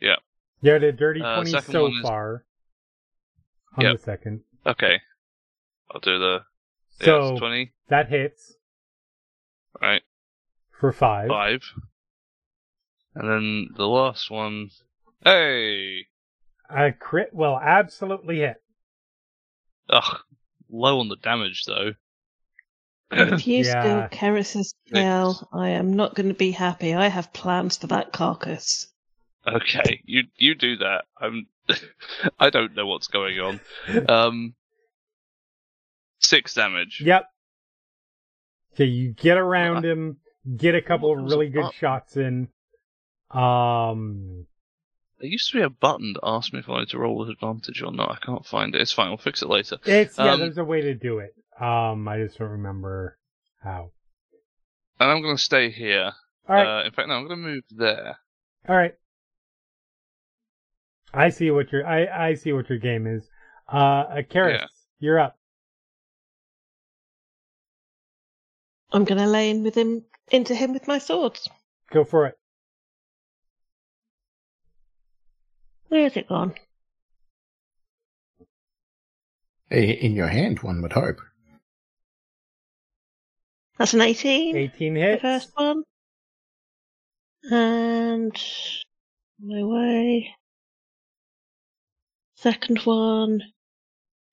Yeah. 0.00 0.16
You 0.60 0.72
had 0.72 0.82
a 0.82 0.92
dirty 0.92 1.22
Uh, 1.22 1.36
20 1.36 1.50
second 1.50 1.72
so 1.72 1.86
is- 1.86 1.94
far. 2.02 2.44
On 3.76 3.84
Yep. 3.84 3.96
the 3.96 4.02
second. 4.02 4.40
Okay. 4.66 5.00
I'll 5.90 6.00
do 6.00 6.18
the 6.18 6.40
So 7.00 7.30
it's 7.30 7.38
20. 7.38 7.72
that 7.88 8.08
hits 8.08 8.56
Right. 9.80 10.02
for 10.78 10.92
five. 10.92 11.28
Five. 11.28 11.62
And 13.14 13.28
then 13.30 13.68
the 13.76 13.86
last 13.86 14.30
one. 14.30 14.68
Hey! 15.24 16.06
A 16.68 16.92
crit 16.92 17.32
will 17.32 17.58
absolutely 17.58 18.40
hit. 18.40 18.62
Ugh. 19.90 20.18
Low 20.70 21.00
on 21.00 21.08
the 21.08 21.16
damage 21.16 21.64
though. 21.64 21.92
If 23.10 23.46
you 23.46 23.64
Yeah. 23.64 24.08
steal 24.08 24.18
Keres's 24.18 24.74
tail, 24.92 25.48
I 25.52 25.70
am 25.70 25.94
not 25.94 26.14
going 26.14 26.28
to 26.28 26.34
be 26.34 26.50
happy. 26.50 26.94
I 26.94 27.08
have 27.08 27.32
plans 27.32 27.76
for 27.78 27.86
that 27.88 28.12
carcass. 28.12 28.88
Okay, 29.46 30.02
you 30.04 30.24
you 30.36 30.54
do 30.54 30.76
that. 30.78 31.04
I'm 31.18 31.46
I 32.38 32.50
don't 32.50 32.74
know 32.74 32.86
what's 32.86 33.06
going 33.06 33.38
on. 33.40 33.60
Um 34.08 34.54
six 36.18 36.52
damage. 36.54 37.00
Yep. 37.04 37.24
So 38.76 38.82
you 38.84 39.12
get 39.12 39.38
around 39.38 39.84
him, 39.84 40.18
get 40.56 40.74
a 40.74 40.82
couple 40.82 41.12
of 41.12 41.24
really 41.24 41.48
good 41.48 41.64
up? 41.64 41.72
shots 41.72 42.16
in. 42.16 42.48
Um, 43.30 44.46
There 45.20 45.28
used 45.28 45.50
to 45.50 45.58
be 45.58 45.62
a 45.62 45.70
button 45.70 46.12
that 46.12 46.20
asked 46.22 46.52
me 46.52 46.60
if 46.60 46.68
I 46.68 46.72
wanted 46.72 46.90
to 46.90 46.98
roll 46.98 47.18
with 47.18 47.28
advantage 47.28 47.82
or 47.82 47.90
not. 47.90 48.10
I 48.10 48.24
can't 48.24 48.46
find 48.46 48.74
it. 48.74 48.80
It's 48.80 48.92
fine. 48.92 49.08
We'll 49.08 49.18
fix 49.18 49.42
it 49.42 49.48
later. 49.48 49.78
It's 49.84 50.16
yeah. 50.16 50.32
Um, 50.32 50.40
there's 50.40 50.58
a 50.58 50.64
way 50.64 50.80
to 50.82 50.94
do 50.94 51.18
it. 51.18 51.34
Um, 51.60 52.06
I 52.06 52.18
just 52.18 52.38
don't 52.38 52.50
remember 52.50 53.18
how. 53.62 53.90
And 55.00 55.10
I'm 55.10 55.22
going 55.22 55.36
to 55.36 55.42
stay 55.42 55.70
here. 55.70 56.12
All 56.48 56.54
right. 56.54 56.80
Uh, 56.80 56.84
in 56.84 56.92
fact, 56.92 57.08
no, 57.08 57.14
I'm 57.14 57.26
going 57.26 57.40
to 57.40 57.48
move 57.48 57.64
there. 57.70 58.16
All 58.68 58.76
right. 58.76 58.94
I 61.12 61.30
see 61.30 61.50
what 61.50 61.72
your 61.72 61.86
I 61.86 62.28
I 62.28 62.34
see 62.34 62.52
what 62.52 62.68
your 62.68 62.78
game 62.78 63.06
is. 63.06 63.28
Uh, 63.72 63.76
uh 63.76 64.22
Keres, 64.22 64.60
Yeah. 64.60 64.66
you're 65.00 65.18
up. 65.18 65.36
I'm 68.92 69.04
going 69.04 69.18
to 69.20 69.26
lay 69.26 69.50
in 69.50 69.62
with 69.64 69.74
him 69.74 70.04
into 70.30 70.54
him 70.54 70.72
with 70.72 70.86
my 70.86 70.98
swords. 70.98 71.48
Go 71.90 72.04
for 72.04 72.26
it. 72.26 72.37
Where 75.88 76.02
has 76.02 76.16
it 76.16 76.28
gone? 76.28 76.54
In 79.70 80.14
your 80.14 80.28
hand, 80.28 80.60
one 80.60 80.80
would 80.82 80.92
hope. 80.92 81.18
That's 83.78 83.94
an 83.94 84.00
18. 84.00 84.56
18 84.56 84.94
The 84.94 85.00
hits. 85.00 85.22
first 85.22 85.50
one. 85.54 85.82
And 87.50 88.36
my 89.40 89.62
way. 89.62 90.34
Second 92.36 92.78
one. 92.84 93.42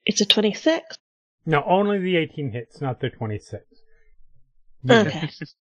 It's 0.06 0.22
a 0.22 0.26
26. 0.26 0.98
No, 1.46 1.64
only 1.66 2.00
the 2.00 2.18
18 2.18 2.52
hits, 2.52 2.82
not 2.82 3.00
the 3.00 3.10
26. 3.10 3.64
Okay. 4.90 5.30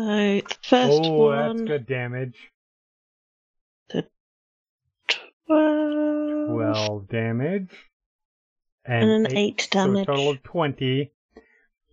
So 0.00 0.40
first 0.62 1.00
oh, 1.04 1.30
that's 1.30 1.60
good 1.60 1.86
damage. 1.86 2.50
The 3.90 4.06
12, 5.46 6.48
12 6.48 7.08
damage. 7.08 7.70
and 8.86 9.26
an 9.26 9.36
8 9.36 9.60
So 9.60 9.66
a 9.66 9.84
damage. 9.84 10.06
total 10.06 10.30
of 10.30 10.42
20. 10.42 11.12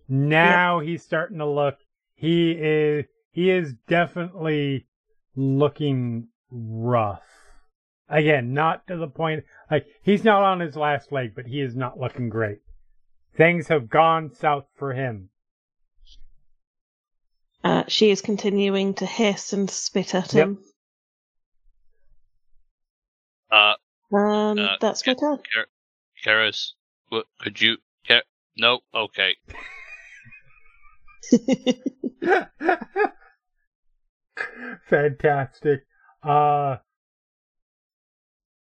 Now 0.08 0.80
he's 0.80 1.02
starting 1.02 1.36
to 1.38 1.46
look. 1.46 1.76
He 2.14 2.52
is, 2.52 3.04
he 3.30 3.50
is 3.50 3.74
definitely 3.86 4.86
looking 5.36 6.28
rough. 6.50 7.22
Again, 8.08 8.54
not 8.54 8.86
to 8.86 8.96
the 8.96 9.08
point, 9.08 9.44
like, 9.70 9.86
he's 10.02 10.24
not 10.24 10.42
on 10.42 10.60
his 10.60 10.76
last 10.76 11.12
leg, 11.12 11.34
but 11.36 11.46
he 11.46 11.60
is 11.60 11.76
not 11.76 12.00
looking 12.00 12.30
great. 12.30 12.60
Things 13.36 13.68
have 13.68 13.90
gone 13.90 14.32
south 14.32 14.64
for 14.74 14.94
him. 14.94 15.28
Uh, 17.64 17.84
she 17.88 18.10
is 18.10 18.20
continuing 18.20 18.94
to 18.94 19.06
hiss 19.06 19.52
and 19.52 19.68
spit 19.70 20.14
at 20.14 20.32
Yep. 20.32 20.46
him. 20.46 20.64
Uh, 23.50 23.74
And 24.10 24.60
Uh, 24.60 24.76
that's 24.80 25.06
my 25.06 25.14
turn. 25.14 25.38
Keres, 26.24 26.72
what, 27.08 27.26
could 27.40 27.60
you? 27.60 27.76
Ka- 28.06 28.22
no, 28.56 28.80
okay. 28.94 29.36
Fantastic. 34.88 35.84
Uh, 36.22 36.76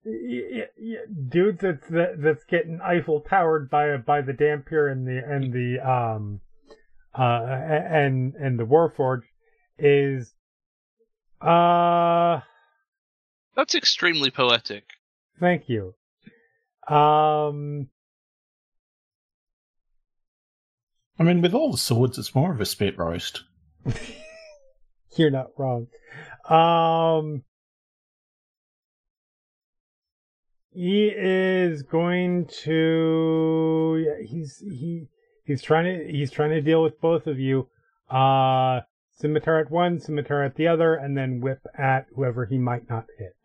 y- 0.03 0.43
y- 0.51 0.67
y- 0.79 1.05
dude 1.29 1.59
that's 1.59 1.85
that's 1.89 2.43
getting 2.45 2.79
Eiffel 2.81 3.21
towered 3.21 3.69
by 3.69 3.97
by 3.97 4.21
the 4.21 4.33
Dhampir 4.33 4.91
and 4.91 5.07
the 5.07 5.23
and 5.25 5.53
the 5.53 5.79
um 5.87 6.41
uh 7.13 7.45
and 7.47 8.33
and 8.35 8.59
the 8.59 8.65
Warforged 8.65 9.23
is 9.77 10.33
uh 11.41 12.41
That's 13.55 13.75
extremely 13.75 14.31
poetic. 14.31 14.83
thank 15.39 15.69
you. 15.69 15.93
Um 16.87 17.89
I 21.19 21.23
mean, 21.23 21.41
with 21.41 21.53
all 21.55 21.71
the 21.71 21.77
swords, 21.79 22.19
it's 22.19 22.35
more 22.35 22.53
of 22.53 22.61
a 22.61 22.65
spit 22.65 22.97
roast. 22.97 23.43
You're 25.15 25.31
not 25.31 25.47
wrong. 25.57 25.87
Um, 26.47 27.43
he 30.71 31.07
is 31.07 31.81
going 31.81 32.45
to. 32.63 34.05
Yeah, 34.05 34.27
he's 34.27 34.59
he 34.59 35.07
he's 35.47 35.61
trying 35.63 35.85
to 35.85 36.11
he's 36.11 36.29
trying 36.29 36.51
to 36.51 36.61
deal 36.61 36.83
with 36.83 36.99
both 37.01 37.25
of 37.25 37.39
you. 37.39 37.69
Uh, 38.09 38.81
scimitar 39.17 39.59
at 39.59 39.71
one, 39.71 39.99
scimitar 39.99 40.43
at 40.43 40.55
the 40.55 40.67
other, 40.67 40.93
and 40.93 41.17
then 41.17 41.41
whip 41.41 41.61
at 41.77 42.05
whoever 42.15 42.45
he 42.45 42.57
might 42.57 42.87
not 42.89 43.05
hit. 43.17 43.35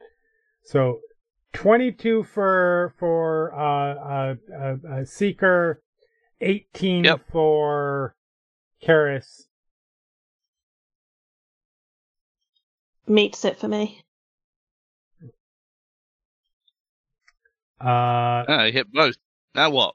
So, 0.64 1.00
twenty-two 1.52 2.24
for 2.24 2.94
for 2.98 3.54
uh 3.54 3.94
uh, 3.94 4.34
uh, 4.54 4.76
uh 5.00 5.04
seeker, 5.04 5.82
eighteen 6.40 7.04
Yep. 7.04 7.20
for 7.30 8.14
Keres. 8.82 9.42
Meets 13.06 13.44
it 13.44 13.58
for 13.58 13.68
me. 13.68 14.02
Uh, 17.80 18.46
Ah, 18.48 18.64
he 18.66 18.72
hit 18.72 18.92
both. 18.92 19.16
Now 19.56 19.70
what? 19.70 19.94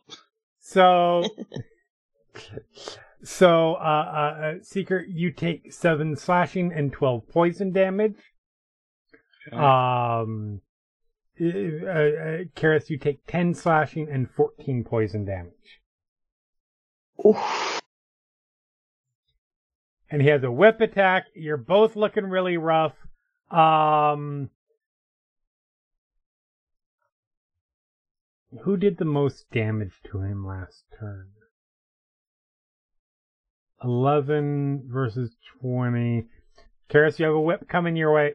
So, 0.60 1.24
so, 3.24 3.74
uh, 3.76 3.78
uh, 3.78 4.42
uh, 4.42 4.54
Seeker, 4.62 5.06
you 5.08 5.32
take 5.32 5.74
seven 5.74 6.16
slashing 6.16 6.72
and 6.74 6.92
12 6.92 7.28
poison 7.30 7.72
damage. 7.72 8.16
Um, 9.52 10.62
uh, 11.40 11.46
uh, 11.46 12.44
Keres, 12.56 12.90
you 12.90 12.98
take 12.98 13.26
10 13.28 13.54
slashing 13.54 14.08
and 14.12 14.30
14 14.30 14.84
poison 14.84 15.26
damage. 15.26 15.82
Oof. 17.26 17.82
And 20.10 20.22
he 20.22 20.30
has 20.30 20.44
a 20.44 20.52
whip 20.52 20.80
attack. 20.80 21.26
You're 21.36 21.58
both 21.58 21.96
looking 21.96 22.26
really 22.26 22.58
rough. 22.58 22.94
Um, 23.52 24.50
who 28.64 28.78
did 28.78 28.98
the 28.98 29.06
most 29.06 29.50
damage 29.52 29.94
to 30.12 30.22
him 30.22 30.46
last 30.46 30.84
turn? 31.00 31.28
11 33.84 34.84
versus 34.88 35.36
20. 35.62 36.26
Keres, 36.90 37.20
you 37.20 37.26
have 37.26 37.36
a 37.36 37.40
whip 37.40 37.68
coming 37.68 37.96
your 37.96 38.14
way. 38.14 38.34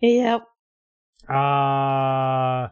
Yep. 0.00 0.44
Uh, 1.28 2.68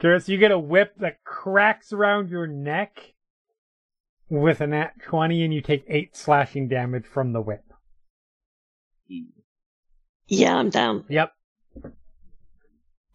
Keres, 0.00 0.28
you 0.28 0.38
get 0.38 0.52
a 0.52 0.58
whip 0.58 0.94
that 0.98 1.24
cracks 1.24 1.92
around 1.92 2.30
your 2.30 2.46
neck 2.46 3.14
with 4.30 4.60
an 4.60 4.72
at 4.72 5.00
20 5.02 5.42
and 5.42 5.52
you 5.52 5.60
take 5.60 5.84
8 5.88 6.16
slashing 6.16 6.68
damage 6.68 7.04
from 7.06 7.32
the 7.32 7.40
whip. 7.40 7.64
Yeah, 10.28 10.56
I'm 10.56 10.70
down. 10.70 11.04
Yep. 11.08 11.32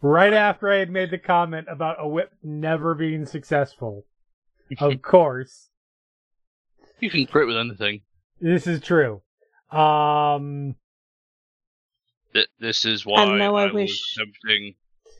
Right 0.02 0.32
after 0.34 0.70
I 0.70 0.76
had 0.76 0.90
made 0.90 1.10
the 1.10 1.18
comment 1.18 1.66
about 1.70 1.96
a 1.98 2.06
whip 2.06 2.32
never 2.42 2.94
being 2.94 3.24
successful. 3.26 4.04
Of 4.78 5.00
course. 5.02 5.70
You 7.00 7.10
can 7.10 7.26
crit 7.26 7.46
with 7.46 7.56
anything. 7.56 8.02
This 8.40 8.66
is 8.66 8.80
true. 8.80 9.22
Um, 9.70 10.74
Th- 12.32 12.48
This 12.60 12.84
is 12.84 13.06
why 13.06 13.22
And 13.24 13.38
now 13.38 13.54
I 13.56 13.66
was 13.66 13.74
wish- 13.74 14.16
attempting. 14.16 14.74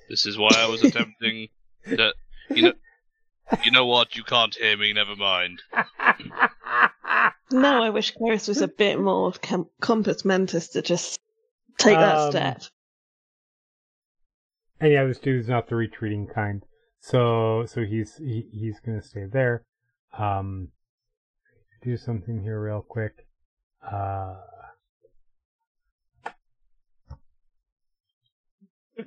This 0.08 0.26
is 0.26 0.36
why 0.36 0.50
I 0.56 0.68
was 0.68 0.82
attempting. 0.82 1.48
that 1.86 2.14
you 2.50 2.62
know, 2.62 2.72
you 3.62 3.70
know 3.70 3.86
what? 3.86 4.16
You 4.16 4.22
can't 4.24 4.54
hear 4.54 4.76
me. 4.76 4.92
Never 4.92 5.16
mind. 5.16 5.60
No, 7.50 7.82
I 7.82 7.90
wish 7.90 8.14
Keres 8.14 8.48
was 8.48 8.60
a 8.60 8.68
bit 8.68 8.98
more 9.00 9.32
com- 9.32 9.68
compos 9.80 10.24
mentis 10.24 10.68
to 10.70 10.82
just 10.82 11.18
take 11.78 11.96
that 11.96 12.16
Um, 12.16 12.30
step. 12.32 12.62
And 14.80 14.92
yeah, 14.92 15.04
this 15.04 15.18
dude's 15.18 15.48
not 15.48 15.68
the 15.68 15.76
retreating 15.76 16.26
kind. 16.26 16.64
So, 17.00 17.66
so 17.66 17.84
he's, 17.84 18.16
he, 18.16 18.48
he's 18.52 18.80
gonna 18.80 19.02
stay 19.02 19.26
there. 19.30 19.64
Um, 20.18 20.68
do 21.82 21.96
something 21.96 22.42
here 22.42 22.60
real 22.60 22.82
quick. 22.82 23.26
Uh, 23.82 24.36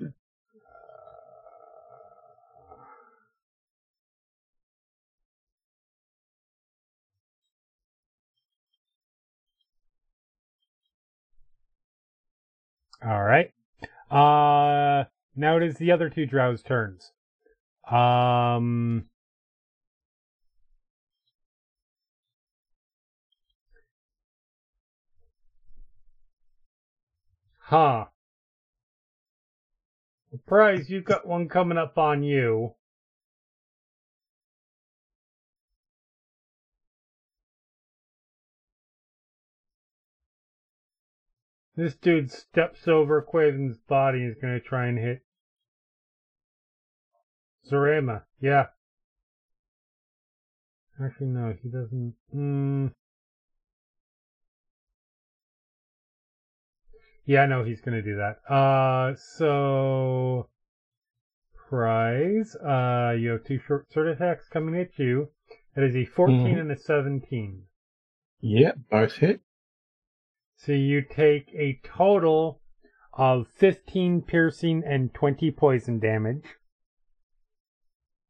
All 13.06 13.23
right. 13.23 13.52
Uh, 14.10 15.06
now 15.38 15.58
it 15.58 15.64
is 15.64 15.76
the 15.78 15.92
other 15.92 16.10
two 16.10 16.26
drows' 16.26 16.64
turns. 16.64 17.12
Um. 17.90 19.06
Huh. 27.60 28.06
Surprise, 30.32 30.90
you've 30.90 31.04
got 31.04 31.28
one 31.28 31.50
coming 31.50 31.78
up 31.78 31.98
on 31.98 32.24
you. 32.24 32.76
This 41.76 41.94
dude 41.96 42.32
steps 42.32 42.88
over 42.88 43.22
Quaven's 43.22 43.78
body 43.78 44.24
and 44.24 44.32
is 44.32 44.42
going 44.42 44.54
to 44.54 44.60
try 44.60 44.88
and 44.88 44.98
hit 44.98 45.27
Zarema. 47.69 48.23
Yeah. 48.39 48.68
Actually, 51.03 51.27
no, 51.27 51.53
he 51.61 51.69
doesn't. 51.69 52.15
Mm. 52.35 52.91
Yeah, 57.26 57.41
I 57.41 57.45
know 57.45 57.64
he's 57.64 57.81
going 57.81 58.02
to 58.02 58.02
do 58.02 58.15
that. 58.18 58.39
Uh, 58.52 59.15
so 59.15 60.48
prize. 61.69 62.56
Uh, 62.56 63.15
you 63.19 63.31
have 63.31 63.44
two 63.44 63.60
short 63.60 63.91
sword 63.91 64.07
attacks 64.07 64.48
coming 64.48 64.80
at 64.80 64.98
you. 64.98 65.30
That 65.76 65.84
is 65.84 65.95
a 65.95 66.06
14 66.06 66.56
Mhm. 66.56 66.60
and 66.61 66.72
a 66.72 66.77
17. 66.77 67.68
Yeah, 68.39 68.73
both 68.89 69.18
hit. 69.18 69.41
So 70.56 70.72
you 70.72 71.02
take 71.02 71.53
a 71.53 71.80
total 71.84 72.61
of 73.14 73.48
15 73.49 74.22
piercing 74.22 74.84
and 74.85 75.14
20 75.14 75.52
poison 75.52 75.99
damage. 75.99 76.45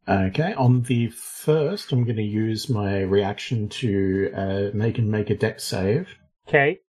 Okay, 0.10 0.54
on 0.54 0.84
the 0.84 1.10
first, 1.10 1.92
I'm 1.92 2.06
going 2.06 2.16
to 2.16 2.24
use 2.24 2.70
my 2.70 3.02
reaction 3.02 3.68
to 3.70 4.32
uh, 4.34 4.70
make 4.74 4.98
and 4.98 5.12
make 5.12 5.30
a 5.30 5.36
Dex 5.36 5.66
save, 5.66 6.08
Okay. 6.48 6.80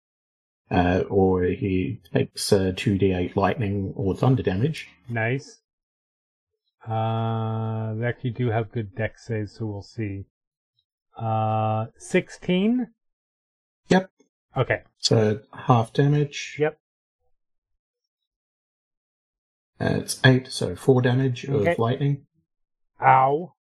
uh, 0.70 1.02
or 1.10 1.42
he 1.42 2.00
takes 2.14 2.52
uh, 2.52 2.72
2d8 2.76 3.34
lightning 3.34 3.92
or 3.96 4.14
thunder 4.14 4.44
damage. 4.44 4.88
Nice. 5.08 5.58
Uh, 6.88 7.94
they 7.94 8.06
actually 8.06 8.30
do 8.30 8.50
have 8.50 8.70
good 8.70 8.94
Dex 8.94 9.26
saves, 9.26 9.56
so 9.58 9.66
we'll 9.66 9.82
see. 9.82 10.24
Uh, 11.20 11.86
16? 11.98 12.86
Yep. 13.88 14.10
Okay. 14.56 14.82
So 14.98 15.40
half 15.52 15.92
damage. 15.92 16.56
Yep. 16.60 16.78
Uh, 19.80 19.94
it's 19.96 20.20
8, 20.24 20.46
so 20.52 20.76
4 20.76 21.02
damage 21.02 21.48
Okay. 21.48 21.72
of 21.72 21.78
lightning. 21.80 22.26
Ow. 23.02 23.54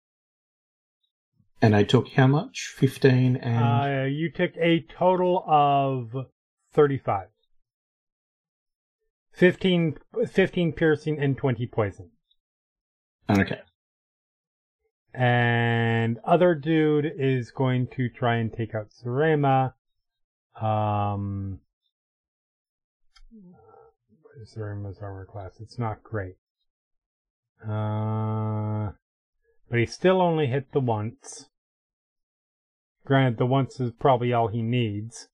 And 1.62 1.74
I 1.74 1.82
took 1.84 2.08
how 2.08 2.26
much? 2.26 2.74
15 2.76 3.36
and. 3.36 3.64
Uh, 3.64 4.04
you 4.04 4.30
took 4.30 4.56
a 4.56 4.84
total 4.98 5.44
of 5.46 6.26
35. 6.72 7.28
15, 9.32 9.98
15 10.30 10.72
piercing 10.72 11.18
and 11.18 11.36
20 11.36 11.66
poison. 11.66 12.10
okay. 13.28 13.60
And 15.12 16.18
other 16.24 16.54
dude 16.54 17.10
is 17.18 17.50
going 17.50 17.88
to 17.96 18.08
try 18.08 18.36
and 18.36 18.52
take 18.52 18.74
out 18.74 18.88
Surema. 18.90 19.72
Um, 20.60 21.60
what 24.22 24.42
is 24.42 24.54
Surema's 24.54 24.98
armor 25.00 25.26
class? 25.26 25.52
It's 25.60 25.78
not 25.78 26.02
great. 26.02 26.36
Uh, 27.66 28.90
but 29.68 29.78
he 29.78 29.86
still 29.86 30.22
only 30.22 30.46
hit 30.46 30.72
the 30.72 30.80
once. 30.80 31.48
Granted, 33.04 33.38
the 33.38 33.46
once 33.46 33.80
is 33.80 33.92
probably 33.92 34.32
all 34.32 34.48
he 34.48 34.62
needs. 34.62 35.28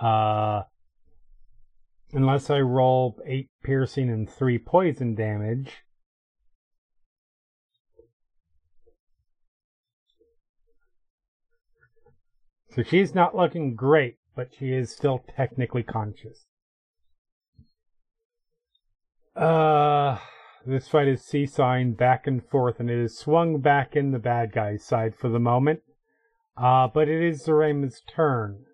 Uh, 0.00 0.62
unless 2.12 2.48
I 2.50 2.60
roll 2.60 3.18
8 3.26 3.48
piercing 3.62 4.08
and 4.10 4.28
3 4.28 4.58
poison 4.58 5.14
damage. 5.14 5.84
So 12.74 12.82
she's 12.82 13.14
not 13.14 13.34
looking 13.34 13.74
great, 13.74 14.18
but 14.36 14.50
she 14.56 14.72
is 14.72 14.92
still 14.92 15.24
technically 15.36 15.82
conscious. 15.82 16.46
Uh, 19.34 20.18
this 20.66 20.88
fight 20.88 21.08
is 21.08 21.22
seesawing 21.22 21.94
back 21.94 22.26
and 22.26 22.44
forth, 22.44 22.80
and 22.80 22.90
it 22.90 22.98
is 22.98 23.18
swung 23.18 23.60
back 23.60 23.96
in 23.96 24.10
the 24.10 24.18
bad 24.18 24.52
guy's 24.52 24.84
side 24.84 25.14
for 25.14 25.28
the 25.28 25.38
moment. 25.38 25.80
Uh, 26.56 26.86
but 26.86 27.08
it 27.08 27.22
is 27.22 27.46
Zorema's 27.46 28.02
turn. 28.06 28.64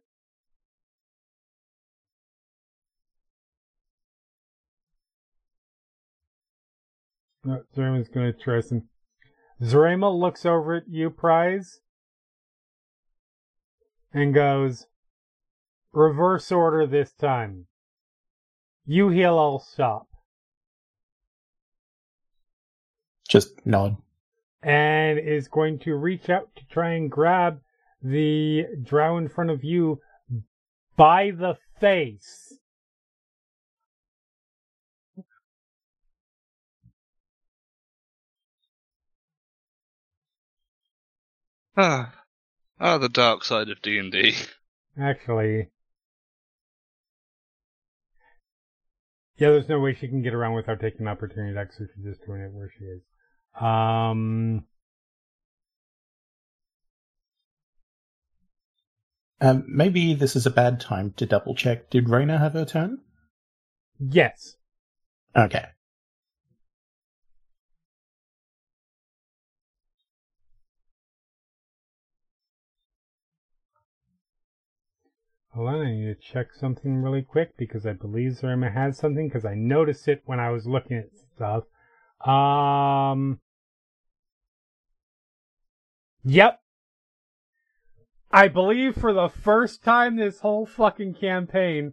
No, 7.45 7.63
Zorema's 7.77 8.09
gonna 8.09 8.33
try 8.33 8.61
some. 8.61 8.89
Zorema 9.63 10.13
looks 10.13 10.45
over 10.45 10.75
at 10.75 10.89
you, 10.89 11.11
Prize, 11.11 11.81
and 14.13 14.35
goes, 14.35 14.87
Reverse 15.93 16.51
order 16.51 16.87
this 16.87 17.13
time. 17.13 17.67
You 18.85 19.11
heal, 19.11 19.39
I'll 19.39 19.61
stop. 19.61 20.09
Just 23.37 23.67
nod. 23.67 23.99
and 24.63 25.19
is 25.19 25.47
going 25.49 25.79
to 25.81 25.95
reach 25.95 26.31
out 26.31 26.49
to 26.57 26.65
try 26.71 26.95
and 26.95 27.11
grab 27.11 27.61
the 28.03 28.65
drow 28.83 29.19
in 29.19 29.29
front 29.29 29.51
of 29.51 29.63
you 29.63 30.01
by 30.97 31.33
the 31.33 31.59
face. 31.79 32.55
Ah, 41.77 42.15
ah, 42.81 42.97
the 42.97 43.11
dark 43.11 43.45
side 43.45 43.69
of 43.69 43.83
D 43.83 43.99
and 43.99 44.11
D. 44.11 44.35
Actually, 44.99 45.69
yeah, 49.37 49.51
there's 49.51 49.69
no 49.69 49.79
way 49.81 49.95
she 49.95 50.09
can 50.09 50.23
get 50.23 50.33
around 50.33 50.55
without 50.55 50.81
taking 50.81 51.03
an 51.03 51.09
opportunity 51.09 51.53
attack, 51.53 51.75
so 51.75 51.85
she's 51.85 52.03
just 52.03 52.25
doing 52.25 52.41
it 52.41 52.55
where 52.55 52.73
she 52.79 52.87
is. 52.87 53.03
Um, 53.61 54.65
Um, 59.41 59.65
maybe 59.69 60.15
this 60.15 60.35
is 60.35 60.47
a 60.47 60.51
bad 60.51 60.81
time 60.81 61.13
to 61.19 61.27
double 61.27 61.55
check. 61.55 61.91
Did 61.91 62.09
Reyna 62.09 62.39
have 62.39 62.55
her 62.55 62.65
turn? 62.65 63.01
yes. 63.99 64.57
Okay. 65.37 65.67
Hold 75.51 75.69
on, 75.69 75.81
I 75.87 75.91
need 75.93 76.05
to 76.07 76.15
check 76.15 76.53
something 76.53 77.03
really 77.03 77.23
quick 77.23 77.57
because 77.57 77.87
I 77.87 77.93
believe 77.95 78.33
Zarema 78.33 78.73
has 78.73 78.99
something 78.99 79.29
because 79.29 79.45
I 79.47 79.55
noticed 79.55 80.07
it 80.09 80.23
when 80.27 80.39
I 80.41 80.51
was 80.51 80.67
looking 80.67 80.97
at 80.99 81.11
stuff. 81.35 81.65
Um. 82.27 83.41
Yep. 86.29 86.59
I 88.33 88.49
believe 88.49 88.97
for 88.97 89.13
the 89.13 89.29
first 89.29 89.85
time 89.85 90.17
this 90.17 90.41
whole 90.41 90.67
fucking 90.67 91.15
campaign, 91.15 91.93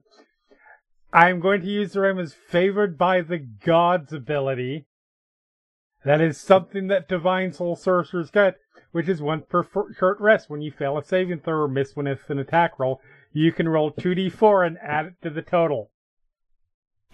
I'm 1.13 1.39
going 1.39 1.61
to 1.61 1.67
use 1.67 1.93
Zarema's 1.93 2.33
favored 2.33 2.97
by 2.97 3.21
the 3.21 3.37
gods 3.37 4.11
ability. 4.11 4.87
That 6.03 6.19
is 6.19 6.39
something 6.39 6.87
that 6.87 7.07
Divine 7.07 7.53
Soul 7.53 7.75
Sorcerers 7.75 8.31
get, 8.31 8.55
which 8.91 9.07
is 9.07 9.21
one 9.21 9.43
per 9.47 9.67
short 9.95 10.19
rest. 10.19 10.49
When 10.49 10.63
you 10.63 10.71
fail 10.71 10.97
a 10.97 11.03
saving 11.03 11.41
throw 11.41 11.61
or 11.61 11.67
miss 11.67 11.95
when 11.95 12.07
it's 12.07 12.27
an 12.27 12.39
attack 12.39 12.79
roll, 12.79 13.01
you 13.33 13.51
can 13.51 13.69
roll 13.69 13.91
2d4 13.91 14.65
and 14.65 14.77
add 14.81 15.05
it 15.05 15.13
to 15.21 15.29
the 15.29 15.43
total. 15.43 15.91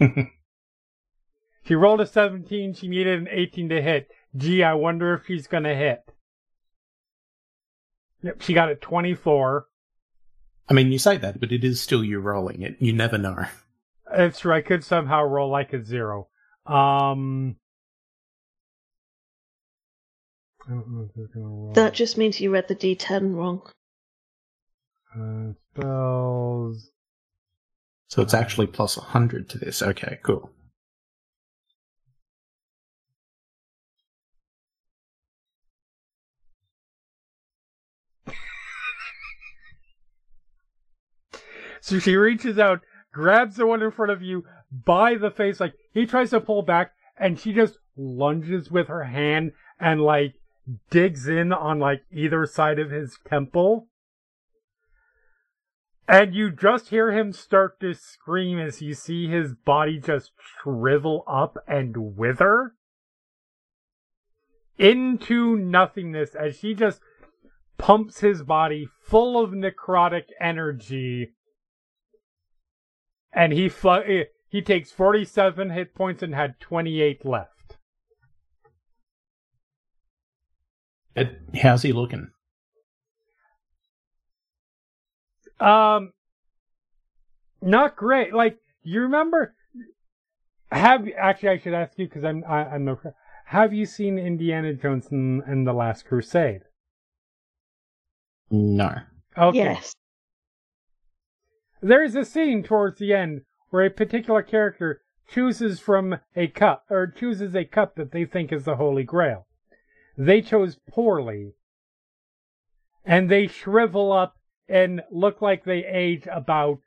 she 1.66 1.74
rolled 1.74 2.00
a 2.00 2.06
17, 2.06 2.72
she 2.72 2.88
needed 2.88 3.20
an 3.20 3.28
18 3.30 3.68
to 3.68 3.82
hit. 3.82 4.08
Gee, 4.34 4.62
I 4.62 4.72
wonder 4.72 5.12
if 5.12 5.26
she's 5.26 5.46
gonna 5.46 5.74
hit. 5.74 6.00
Yep, 8.22 8.42
she 8.42 8.52
got 8.52 8.70
a 8.70 8.74
24. 8.74 9.66
I 10.68 10.72
mean, 10.72 10.92
you 10.92 10.98
say 10.98 11.16
that, 11.16 11.40
but 11.40 11.52
it 11.52 11.64
is 11.64 11.80
still 11.80 12.04
you 12.04 12.20
rolling 12.20 12.62
it. 12.62 12.76
You 12.78 12.92
never 12.92 13.18
know. 13.18 13.44
That's 14.14 14.40
true, 14.40 14.52
I 14.52 14.60
could 14.60 14.84
somehow 14.84 15.22
roll 15.24 15.50
like 15.50 15.72
a 15.72 15.84
zero. 15.84 16.28
Um. 16.66 17.56
I 20.66 20.72
don't 20.72 20.88
know 20.88 21.08
if 21.08 21.10
it's 21.16 21.34
gonna 21.34 21.46
roll. 21.46 21.72
That 21.72 21.94
just 21.94 22.18
means 22.18 22.40
you 22.40 22.52
read 22.52 22.68
the 22.68 22.76
D10 22.76 23.34
wrong. 23.34 23.62
Uh, 25.16 25.54
spells. 25.74 26.90
So 28.08 28.22
it's 28.22 28.34
actually 28.34 28.66
plus 28.66 28.96
100 28.96 29.48
to 29.50 29.58
this. 29.58 29.82
Okay, 29.82 30.18
cool. 30.22 30.50
So 41.80 41.98
she 41.98 42.16
reaches 42.16 42.58
out, 42.58 42.80
grabs 43.12 43.56
the 43.56 43.66
one 43.66 43.82
in 43.82 43.90
front 43.90 44.12
of 44.12 44.22
you 44.22 44.44
by 44.70 45.16
the 45.16 45.30
face, 45.30 45.60
like 45.60 45.74
he 45.92 46.06
tries 46.06 46.30
to 46.30 46.40
pull 46.40 46.62
back, 46.62 46.92
and 47.18 47.38
she 47.38 47.52
just 47.52 47.78
lunges 47.96 48.70
with 48.70 48.88
her 48.88 49.04
hand 49.04 49.52
and 49.78 50.00
like 50.00 50.34
digs 50.90 51.26
in 51.28 51.52
on 51.52 51.78
like 51.78 52.02
either 52.12 52.46
side 52.46 52.78
of 52.78 52.90
his 52.90 53.18
temple. 53.26 53.88
And 56.06 56.34
you 56.34 56.50
just 56.50 56.88
hear 56.88 57.12
him 57.12 57.32
start 57.32 57.78
to 57.80 57.94
scream 57.94 58.58
as 58.58 58.82
you 58.82 58.94
see 58.94 59.28
his 59.28 59.54
body 59.54 59.98
just 59.98 60.32
shrivel 60.60 61.22
up 61.28 61.56
and 61.68 62.16
wither 62.16 62.72
into 64.76 65.56
nothingness 65.56 66.34
as 66.34 66.56
she 66.58 66.74
just 66.74 67.00
pumps 67.78 68.20
his 68.20 68.42
body 68.42 68.88
full 69.02 69.40
of 69.40 69.50
necrotic 69.50 70.24
energy. 70.40 71.34
And 73.32 73.52
he 73.52 73.68
fl- 73.68 74.02
eh, 74.06 74.24
he 74.48 74.62
takes 74.62 74.90
47 74.90 75.70
hit 75.70 75.94
points 75.94 76.22
and 76.22 76.34
had 76.34 76.58
28 76.60 77.24
left. 77.24 77.76
Uh, 81.16 81.24
How's 81.60 81.82
he 81.82 81.92
looking? 81.92 82.30
Um, 85.60 86.12
not 87.60 87.96
great. 87.96 88.34
Like 88.34 88.58
you 88.82 89.02
remember? 89.02 89.54
Have 90.72 91.06
actually 91.18 91.48
I 91.50 91.58
should 91.58 91.74
ask 91.74 91.98
you 91.98 92.06
because 92.06 92.24
I'm 92.24 92.44
I, 92.48 92.64
I'm 92.64 92.84
no. 92.84 92.98
Have 93.46 93.72
you 93.74 93.84
seen 93.84 94.18
Indiana 94.18 94.72
Jones 94.72 95.08
and, 95.10 95.42
and 95.42 95.66
the 95.66 95.72
Last 95.72 96.06
Crusade? 96.06 96.62
No. 98.50 98.94
Okay. 99.36 99.58
Yes. 99.58 99.92
There 101.82 102.04
is 102.04 102.14
a 102.14 102.24
scene 102.24 102.62
towards 102.62 102.98
the 102.98 103.14
end 103.14 103.42
where 103.70 103.84
a 103.84 103.90
particular 103.90 104.42
character 104.42 105.02
chooses 105.28 105.80
from 105.80 106.18
a 106.36 106.48
cup 106.48 106.84
or 106.90 107.06
chooses 107.06 107.54
a 107.54 107.64
cup 107.64 107.94
that 107.94 108.12
they 108.12 108.24
think 108.24 108.52
is 108.52 108.64
the 108.64 108.76
Holy 108.76 109.04
Grail. 109.04 109.46
They 110.16 110.42
chose 110.42 110.78
poorly, 110.88 111.54
and 113.04 113.30
they 113.30 113.46
shrivel 113.46 114.12
up 114.12 114.36
and 114.68 115.02
look 115.10 115.40
like 115.40 115.64
they 115.64 115.84
age 115.86 116.26
about 116.30 116.80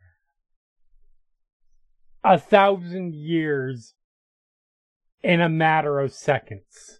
a 2.23 2.37
thousand 2.37 3.15
years 3.15 3.95
in 5.23 5.41
a 5.41 5.49
matter 5.49 5.99
of 5.99 6.13
seconds. 6.13 6.99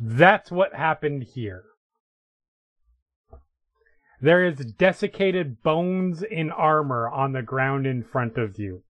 That's 0.00 0.50
what 0.50 0.74
happened 0.74 1.24
here. 1.34 1.64
There 4.20 4.44
is 4.44 4.56
desiccated 4.56 5.62
bones 5.62 6.22
in 6.22 6.50
armor 6.50 7.08
on 7.08 7.32
the 7.32 7.42
ground 7.42 7.86
in 7.86 8.02
front 8.02 8.36
of 8.36 8.58
you. 8.58 8.82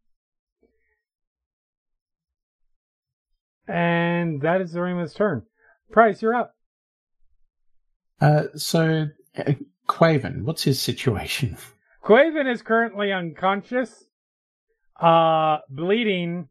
And 3.66 4.40
that 4.40 4.62
is 4.62 4.74
Zorima's 4.74 5.12
turn. 5.12 5.42
Prize, 5.92 6.22
you're 6.22 6.34
up. 6.34 6.54
Uh, 8.20 8.44
so, 8.56 9.08
uh, 9.36 9.52
Quaven, 9.86 10.42
what's 10.42 10.64
his 10.64 10.80
situation? 10.80 11.56
Quaven 12.02 12.50
is 12.50 12.62
currently 12.62 13.12
unconscious, 13.12 14.04
uh, 14.98 15.58
bleeding, 15.68 16.48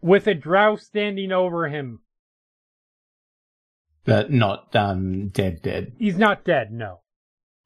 with 0.00 0.26
a 0.26 0.34
drow 0.34 0.76
standing 0.76 1.30
over 1.30 1.68
him. 1.68 2.00
But 4.04 4.30
not 4.30 4.74
um, 4.76 5.28
dead, 5.28 5.62
dead. 5.62 5.92
He's 5.98 6.18
not 6.18 6.44
dead, 6.44 6.72
no. 6.72 7.00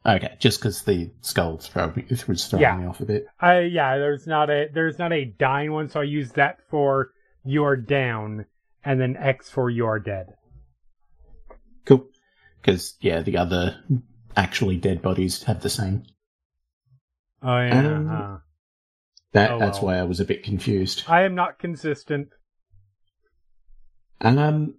Okay, 0.06 0.36
just 0.38 0.60
because 0.60 0.82
the 0.82 1.10
skull 1.20 1.58
throw 1.58 1.92
me, 1.94 2.04
was 2.28 2.46
throwing 2.46 2.62
Yeah. 2.62 2.76
me 2.76 2.86
off 2.86 3.00
a 3.00 3.04
bit. 3.04 3.26
Yeah, 3.42 3.98
there's 3.98 4.26
not 4.26 4.48
a 4.48 4.68
there's 4.72 4.98
not 4.98 5.12
a 5.12 5.24
dying 5.24 5.72
one, 5.72 5.88
so 5.88 6.00
I 6.00 6.04
use 6.04 6.30
that 6.32 6.58
for 6.70 7.10
you're 7.44 7.76
down, 7.76 8.46
and 8.84 9.00
then 9.00 9.16
X 9.16 9.50
for 9.50 9.68
you're 9.68 9.98
dead. 9.98 10.34
Cool. 11.84 12.06
Because, 12.60 12.94
yeah, 13.00 13.20
the 13.22 13.36
other 13.38 13.82
actually 14.36 14.76
dead 14.76 15.02
bodies 15.02 15.42
have 15.44 15.62
the 15.62 15.70
same. 15.70 16.04
Oh 17.42 17.58
yeah. 17.60 17.78
Um, 17.96 18.08
uh, 18.08 18.38
That, 19.32 19.50
Oh, 19.52 19.58
that's 19.58 19.78
well. 19.78 19.86
why 19.94 19.98
I 19.98 20.04
was 20.04 20.20
a 20.20 20.24
bit 20.24 20.42
confused. 20.44 21.04
I 21.08 21.22
am 21.22 21.34
not 21.34 21.58
consistent. 21.58 22.28
And 24.20 24.38
um, 24.38 24.74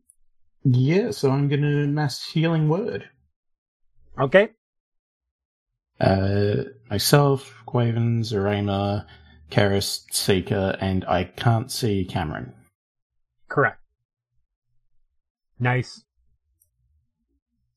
yeah, 0.63 1.11
so 1.11 1.31
I'm 1.31 1.47
going 1.47 1.61
to 1.61 1.87
mass 1.87 2.23
healing 2.25 2.69
word. 2.69 3.09
Okay. 4.19 4.49
Uh, 5.99 6.63
myself, 6.89 7.53
Quaven, 7.67 8.21
Zarema, 8.21 9.05
Keres, 9.51 10.03
Seeker, 10.11 10.77
and 10.79 11.05
I 11.05 11.25
can't 11.25 11.71
see 11.71 12.07
Kamron. 12.09 12.53
Correct. 13.47 13.79
Nice. 15.59 16.03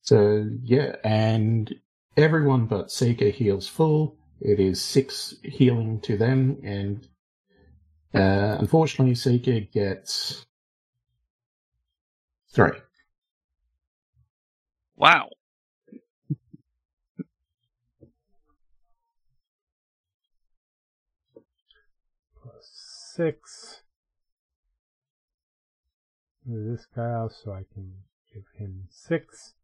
So, 0.02 0.48
yeah, 0.62 0.96
and 1.04 1.74
everyone 2.16 2.66
but 2.66 2.90
Seeker 2.90 3.30
heals 3.30 3.68
full. 3.68 4.16
It 4.40 4.58
is 4.58 4.80
six 4.82 5.34
healing 5.44 6.00
to 6.00 6.16
them, 6.16 6.58
and 6.64 7.06
uh, 8.14 8.56
unfortunately, 8.58 9.14
Seeker 9.14 9.60
gets 9.60 10.44
three. 12.52 12.78
Wow. 14.96 15.30
Plus 22.40 23.12
six. 23.16 23.82
Move 26.44 26.76
This 26.76 26.86
guy 26.94 27.10
out 27.10 27.32
so 27.32 27.52
I 27.52 27.64
can 27.72 27.92
give 28.32 28.44
him 28.58 28.88
six. 28.90 29.54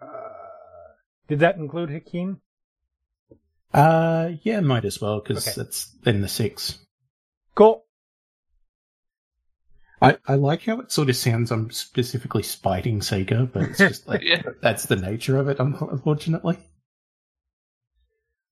Uh, 0.00 0.06
did 1.28 1.38
that 1.40 1.56
include 1.56 1.90
Hakim? 1.90 2.40
Uh, 3.74 4.32
yeah, 4.42 4.60
might 4.60 4.84
as 4.84 5.00
well, 5.00 5.20
because 5.20 5.46
Okay. 5.48 5.54
that's 5.56 5.94
in 6.04 6.20
the 6.20 6.28
six. 6.28 6.78
Cool. 7.54 7.84
I, 10.00 10.18
I 10.26 10.34
like 10.34 10.64
how 10.64 10.80
it 10.80 10.90
sort 10.90 11.08
of 11.10 11.16
sounds 11.16 11.50
I'm 11.52 11.70
specifically 11.70 12.42
spiting 12.42 13.00
Seeker, 13.02 13.48
but 13.50 13.62
it's 13.62 13.78
just 13.78 14.08
like, 14.08 14.22
Yeah. 14.22 14.42
that's 14.60 14.86
the 14.86 14.96
nature 14.96 15.36
of 15.38 15.48
it, 15.48 15.60
un- 15.60 15.76
unfortunately. 15.90 16.58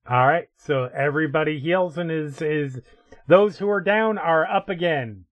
All 0.08 0.26
right. 0.26 0.48
So 0.58 0.84
everybody 0.94 1.58
heals 1.60 1.98
and 1.98 2.10
is 2.10 2.40
is 2.40 2.80
those 3.28 3.58
who 3.58 3.68
are 3.68 3.80
down 3.80 4.16
are 4.18 4.46
up 4.46 4.68
again. 4.68 5.24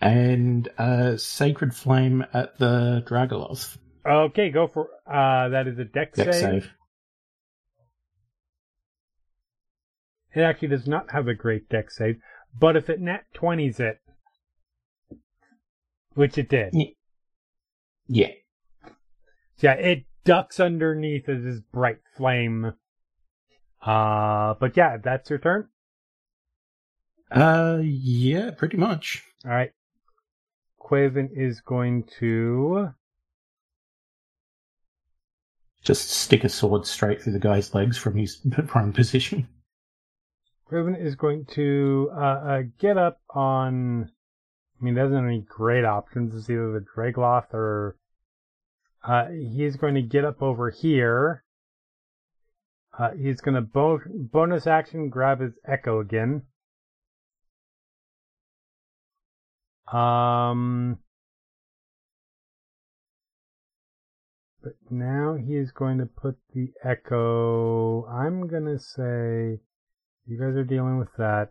And, 0.00 0.68
uh, 0.78 1.16
Sacred 1.16 1.74
Flame 1.74 2.24
at 2.32 2.58
the 2.58 3.04
Draegloth. 3.06 3.76
Okay, 4.04 4.50
go 4.50 4.66
for 4.66 4.88
uh 5.06 5.48
that 5.50 5.68
is 5.68 5.78
a 5.78 5.84
Dex 5.84 6.16
Dex 6.16 6.38
save. 6.40 6.62
save. 6.64 6.70
It 10.34 10.40
actually 10.40 10.68
does 10.68 10.86
not 10.86 11.10
have 11.12 11.28
a 11.28 11.34
great 11.34 11.68
Dex 11.68 11.96
save, 11.96 12.16
but 12.58 12.76
if 12.76 12.88
it 12.88 13.00
nat 13.00 13.24
20s 13.34 13.80
it, 13.80 13.98
which 16.14 16.38
it 16.38 16.48
did. 16.48 16.70
Ye- 16.74 16.96
Yeah. 18.08 18.28
Yeah, 19.58 19.74
it 19.74 20.04
ducks 20.24 20.58
underneath 20.60 21.28
of 21.28 21.42
this 21.44 21.60
bright 21.60 22.00
flame. 22.16 22.72
Uh, 23.80 24.54
but 24.54 24.76
yeah, 24.76 24.96
that's 24.96 25.30
your 25.30 25.38
turn. 25.38 25.68
Uh, 27.30 27.80
yeah, 27.82 28.50
pretty 28.50 28.76
much. 28.76 29.22
All 29.44 29.50
right. 29.50 29.72
Quaven 30.80 31.28
is 31.34 31.60
going 31.60 32.04
to. 32.18 32.90
Just 35.82 36.10
stick 36.10 36.44
a 36.44 36.48
sword 36.48 36.86
straight 36.86 37.22
through 37.22 37.32
the 37.32 37.38
guy's 37.40 37.74
legs 37.74 37.96
from 37.98 38.16
his 38.16 38.36
prone 38.66 38.92
position. 38.92 39.48
Quaven 40.72 40.98
is 40.98 41.16
going 41.16 41.44
to 41.54 42.10
uh, 42.16 42.20
uh, 42.20 42.62
get 42.78 42.96
up 42.96 43.20
on. 43.30 44.10
I 44.80 44.84
mean, 44.84 44.94
doesn't 44.94 45.14
have 45.14 45.24
any 45.24 45.44
great 45.46 45.84
options. 45.84 46.34
It's 46.34 46.48
either 46.48 46.72
the 46.72 46.84
Draegloth 46.96 47.52
or. 47.52 47.96
Uh, 49.06 49.26
he's 49.30 49.76
going 49.76 49.94
to 49.94 50.02
get 50.02 50.24
up 50.24 50.40
over 50.40 50.70
here. 50.70 51.44
Uh, 52.96 53.10
he's 53.10 53.40
going 53.40 53.56
to 53.56 53.60
bo- 53.60 54.00
bonus 54.06 54.66
action 54.66 55.10
grab 55.10 55.40
his 55.40 55.52
Echo 55.66 56.00
again. 56.00 56.42
Um. 59.92 60.98
But 64.62 64.74
now 64.90 65.34
he 65.34 65.56
is 65.56 65.72
going 65.72 65.98
to 65.98 66.06
put 66.06 66.36
the 66.54 66.68
Echo. 66.84 68.06
I'm 68.06 68.46
going 68.46 68.66
to 68.66 68.78
say. 68.78 69.60
You 70.26 70.38
guys 70.38 70.56
are 70.56 70.64
dealing 70.64 70.98
with 70.98 71.14
that. 71.18 71.50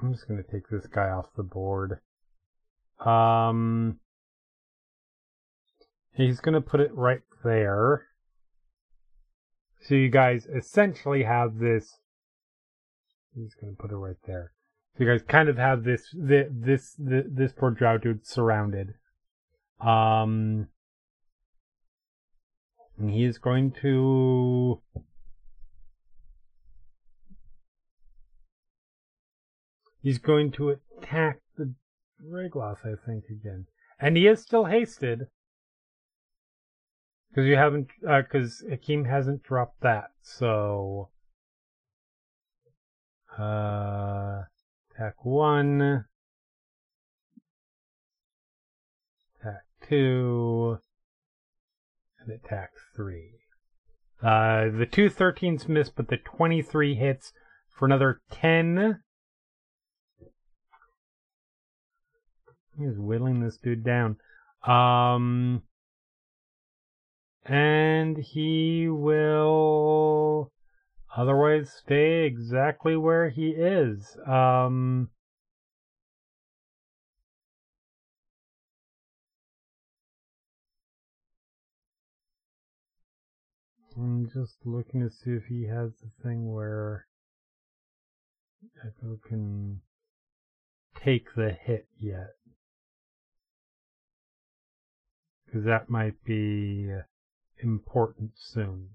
I'm 0.00 0.12
just 0.12 0.26
going 0.26 0.42
to 0.42 0.50
take 0.50 0.68
this 0.68 0.86
guy 0.86 1.08
off 1.08 1.26
the 1.36 1.42
board. 1.42 2.00
Um, 2.98 4.00
he's 6.14 6.40
going 6.40 6.54
to 6.54 6.60
put 6.60 6.80
it 6.80 6.94
right 6.94 7.20
there. 7.44 8.06
So 9.80 9.94
you 9.94 10.08
guys 10.08 10.46
essentially 10.46 11.22
have 11.24 11.58
this. 11.58 11.98
He's 13.34 13.54
going 13.54 13.74
to 13.74 13.80
put 13.80 13.92
it 13.92 13.96
right 13.96 14.16
there. 14.26 14.52
So 14.96 15.04
you 15.04 15.10
guys 15.10 15.22
kind 15.26 15.48
of 15.48 15.56
have 15.56 15.84
this 15.84 16.02
this 16.12 16.48
this 16.50 16.94
this, 16.98 17.24
this 17.28 17.52
poor 17.52 17.70
dude 17.70 18.26
surrounded. 18.26 18.94
Um, 19.80 20.68
and 22.98 23.10
he 23.10 23.24
is 23.24 23.38
going 23.38 23.72
to. 23.82 24.80
He's 30.02 30.18
going 30.18 30.50
to 30.52 30.70
attack 30.70 31.40
the 31.56 31.74
Draegloth, 32.20 32.84
I 32.84 32.94
think, 33.06 33.24
again. 33.30 33.66
And 34.00 34.16
he 34.16 34.26
is 34.26 34.42
still 34.42 34.64
hasted. 34.64 35.28
Because 37.30 37.46
you 37.48 37.56
haven't, 37.56 37.88
because 38.00 38.62
uh, 38.66 38.70
Hakim 38.70 39.04
hasn't 39.04 39.42
dropped 39.44 39.80
that, 39.80 40.10
so. 40.20 41.08
Uh, 43.38 44.42
attack 44.90 45.24
one. 45.24 46.04
Attack 49.40 49.62
two. 49.88 50.78
And 52.20 52.32
attack 52.32 52.72
three. 52.94 53.30
Uh, 54.22 54.68
the 54.70 54.86
two 54.90 55.08
13s 55.08 55.68
miss, 55.68 55.90
but 55.90 56.08
the 56.08 56.16
23 56.16 56.94
hits 56.94 57.32
for 57.70 57.86
another 57.86 58.20
10. 58.30 59.00
He's 62.78 62.98
whittling 62.98 63.40
this 63.40 63.58
dude 63.58 63.84
down. 63.84 64.16
Um, 64.66 65.62
and 67.44 68.16
he 68.16 68.88
will 68.88 70.52
otherwise 71.16 71.70
stay 71.72 72.24
exactly 72.24 72.96
where 72.96 73.28
he 73.30 73.50
is. 73.50 74.16
Um, 74.26 75.10
I'm 83.96 84.30
just 84.32 84.56
looking 84.64 85.00
to 85.00 85.10
see 85.10 85.32
if 85.32 85.44
he 85.46 85.64
has 85.66 85.90
the 86.00 86.10
thing 86.22 86.50
where 86.50 87.06
Echo 88.80 89.18
can 89.28 89.82
take 90.96 91.34
the 91.34 91.50
hit 91.50 91.88
yet. 91.98 92.30
Because 95.52 95.66
that 95.66 95.90
might 95.90 96.14
be 96.24 96.88
important 97.62 98.30
soon. 98.36 98.88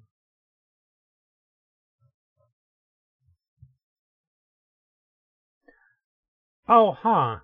Oh, 6.68 6.94
huh. 7.00 7.42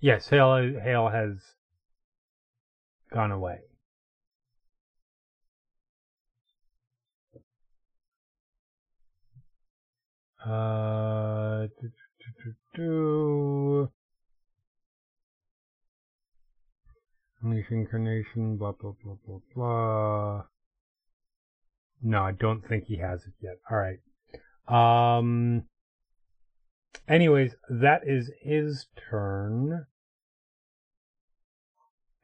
Yes, 0.00 0.28
Hail, 0.28 0.80
Hail 0.82 1.10
has 1.10 1.36
gone 3.12 3.30
away. 3.30 3.58
Uh, 10.42 11.66
do, 11.80 11.90
do, 12.44 12.54
do, 12.74 13.92
Unleash 17.42 17.70
incarnation, 17.70 18.56
blah, 18.56 18.72
blah, 18.72 18.92
blah, 19.02 19.16
blah, 19.26 19.38
blah. 19.54 20.42
No, 22.02 22.22
I 22.22 22.32
don't 22.32 22.66
think 22.66 22.84
he 22.84 22.98
has 22.98 23.24
it 23.24 23.34
yet. 23.40 23.58
Alright. 23.70 24.00
Um, 24.68 25.64
anyways, 27.08 27.54
that 27.68 28.02
is 28.06 28.30
his 28.40 28.86
turn. 29.10 29.86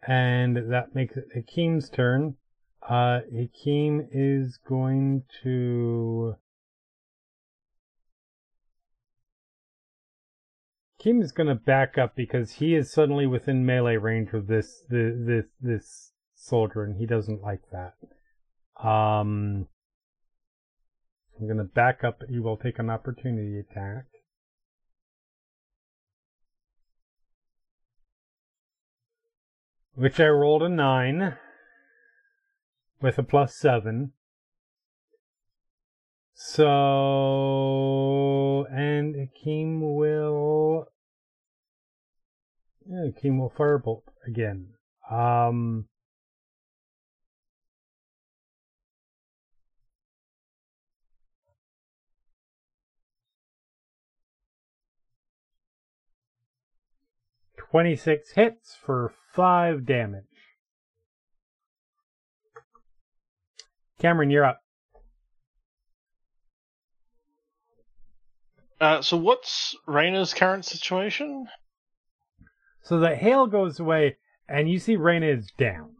And 0.06 0.70
that 0.72 0.94
makes 0.94 1.16
it 1.16 1.26
Hakim's 1.34 1.90
turn. 1.90 2.36
Uh, 2.88 3.20
Hakim 3.32 4.08
is 4.12 4.58
going 4.66 5.24
to 5.42 6.36
Kim 10.98 11.22
is 11.22 11.32
going 11.32 11.46
to 11.46 11.54
back 11.54 11.96
up 11.96 12.16
because 12.16 12.54
he 12.54 12.74
is 12.74 12.92
suddenly 12.92 13.26
within 13.26 13.64
melee 13.64 13.96
range 13.96 14.32
of 14.32 14.48
this 14.48 14.82
this 14.88 15.14
this, 15.16 15.44
this 15.60 16.12
soldier, 16.34 16.82
and 16.82 16.96
he 16.96 17.06
doesn't 17.06 17.42
like 17.42 17.62
that. 17.70 17.94
Um, 18.84 19.68
I'm 21.38 21.46
going 21.46 21.58
to 21.58 21.64
back 21.64 22.02
up, 22.02 22.22
he 22.28 22.40
will 22.40 22.56
take 22.56 22.78
an 22.80 22.90
opportunity 22.90 23.58
attack. 23.58 24.06
Which 29.94 30.18
I 30.20 30.28
rolled 30.28 30.62
a 30.62 30.68
9 30.68 31.36
with 33.00 33.18
a 33.18 33.22
plus 33.22 33.56
7. 33.56 34.12
So, 36.34 36.64
and 38.64 39.14
Hakim 39.16 39.94
will, 39.94 40.86
yeah, 42.86 43.06
Hakim 43.06 43.38
will 43.38 43.50
firebolt 43.50 44.02
again. 44.26 44.68
Um, 45.10 45.86
Twenty-six 57.70 58.30
hits 58.32 58.74
for 58.74 59.12
five 59.34 59.84
damage. 59.84 60.24
Kamron, 64.00 64.32
you're 64.32 64.44
up. 64.44 64.62
Uh, 68.80 69.02
so 69.02 69.16
what's 69.16 69.74
Reyna's 69.86 70.34
current 70.34 70.64
situation? 70.64 71.48
So 72.82 73.00
the 73.00 73.16
hail 73.16 73.46
goes 73.46 73.80
away, 73.80 74.16
and 74.48 74.70
you 74.70 74.78
see 74.78 74.96
Reyna 74.96 75.26
is 75.26 75.50
down. 75.58 75.90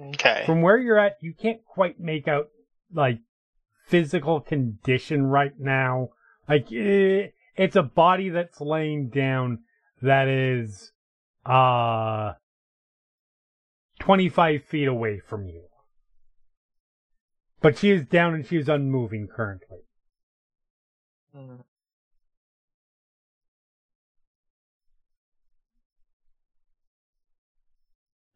Okay. 0.00 0.42
From 0.44 0.60
where 0.60 0.76
you're 0.76 0.98
at, 0.98 1.16
you 1.20 1.32
can't 1.32 1.64
quite 1.64 1.98
make 1.98 2.28
out 2.28 2.48
like 2.92 3.20
physical 3.86 4.40
condition 4.40 5.26
right 5.26 5.58
now. 5.58 6.10
Like 6.48 6.70
it, 6.70 7.34
it's 7.56 7.76
a 7.76 7.82
body 7.82 8.28
that's 8.28 8.60
laying 8.60 9.08
down 9.08 9.60
that 10.02 10.28
is 10.28 10.92
uh 11.46 12.34
25 14.00 14.64
feet 14.64 14.88
away 14.88 15.20
from 15.20 15.48
you. 15.48 15.65
But 17.60 17.78
she 17.78 17.90
is 17.90 18.04
down 18.04 18.34
and 18.34 18.46
she 18.46 18.56
is 18.56 18.68
unmoving 18.68 19.28
currently. 19.28 19.78
Mm. 21.34 21.64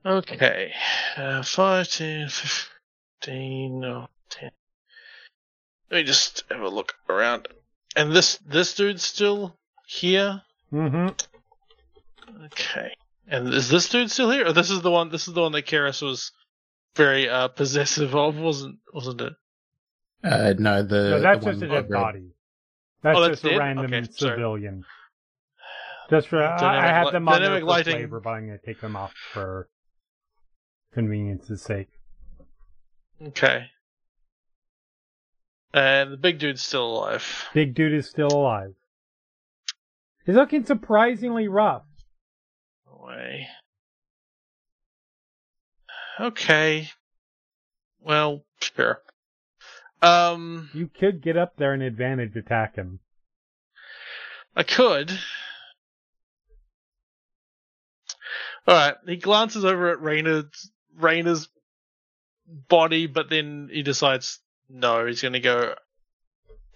Okay. 0.04 0.72
Uh, 1.16 1.42
5, 1.42 1.90
10, 1.90 2.28
15, 2.28 3.80
no, 3.80 4.08
10. 4.30 4.50
Let 5.90 5.96
me 5.98 6.04
just 6.04 6.44
have 6.50 6.60
a 6.60 6.68
look 6.68 6.94
around. 7.08 7.48
And 7.96 8.12
this 8.12 8.38
this 8.38 8.74
dude's 8.74 9.02
still 9.02 9.58
here? 9.86 10.42
Mm-hmm. 10.72 11.08
Okay. 12.46 12.94
And 13.26 13.52
is 13.52 13.68
this 13.68 13.88
dude 13.88 14.10
still 14.10 14.30
here? 14.30 14.46
Or 14.46 14.52
this 14.52 14.70
is 14.70 14.82
the 14.82 14.90
one 14.90 15.10
this 15.10 15.26
is 15.26 15.34
the 15.34 15.40
one 15.40 15.52
that 15.52 15.66
Keres 15.66 16.00
was 16.00 16.32
very 16.96 17.28
uh, 17.28 17.48
possessive 17.48 18.14
of, 18.14 18.36
wasn't 18.36 18.78
wasn't 18.92 19.20
it? 19.20 19.32
Uh, 20.22 20.54
no, 20.58 20.82
the 20.82 21.10
No, 21.10 21.20
that's 21.20 21.44
the 21.44 21.50
just 21.52 21.62
a 21.62 21.68
dead 21.68 21.88
body. 21.88 22.30
That's, 23.02 23.16
Oh, 23.18 23.20
that's 23.22 23.40
just 23.40 23.54
a 23.54 23.58
random 23.58 23.86
Okay, 23.86 24.02
sorry. 24.12 24.34
civilian. 24.36 24.84
Just 26.10 26.28
for 26.28 26.42
I, 26.42 26.88
I 26.88 26.92
have 26.92 27.06
li- 27.06 27.12
them 27.12 27.28
on 27.28 27.32
there 27.34 27.40
dynamic 27.42 27.62
for 27.62 27.66
lighting. 27.66 27.92
flavor, 27.96 28.20
but 28.20 28.30
I'm 28.30 28.46
going 28.48 28.58
to 28.58 28.66
take 28.66 28.80
them 28.80 28.96
off 28.96 29.14
for 29.32 29.68
convenience's 30.92 31.62
sake. 31.62 31.88
Okay. 33.22 33.66
And 35.72 36.12
the 36.12 36.16
big 36.16 36.38
dude's 36.40 36.62
still 36.62 36.84
alive. 36.98 37.48
Big 37.54 37.74
dude 37.74 37.92
is 37.94 38.08
still 38.10 38.28
alive. 38.32 38.74
He's 40.26 40.34
looking 40.34 40.64
surprisingly 40.64 41.46
rough. 41.48 41.84
Away. 42.92 43.46
Okay. 46.20 46.88
Well, 48.00 48.44
sure. 48.60 49.00
Um, 50.02 50.70
You 50.74 50.88
could 50.88 51.22
get 51.22 51.36
up 51.36 51.56
there 51.56 51.72
and 51.72 51.82
advantage 51.82 52.36
attack 52.36 52.76
him. 52.76 53.00
I 54.54 54.62
could. 54.62 55.10
All 58.66 58.74
right. 58.74 58.94
He 59.06 59.16
glances 59.16 59.64
over 59.64 59.90
at 59.90 60.00
Reyna's 60.00 60.70
Reyna's 60.98 61.48
body, 62.68 63.06
but 63.06 63.30
then 63.30 63.70
he 63.72 63.82
decides 63.82 64.40
no, 64.68 65.06
he's 65.06 65.22
going 65.22 65.32
to 65.32 65.40
go 65.40 65.74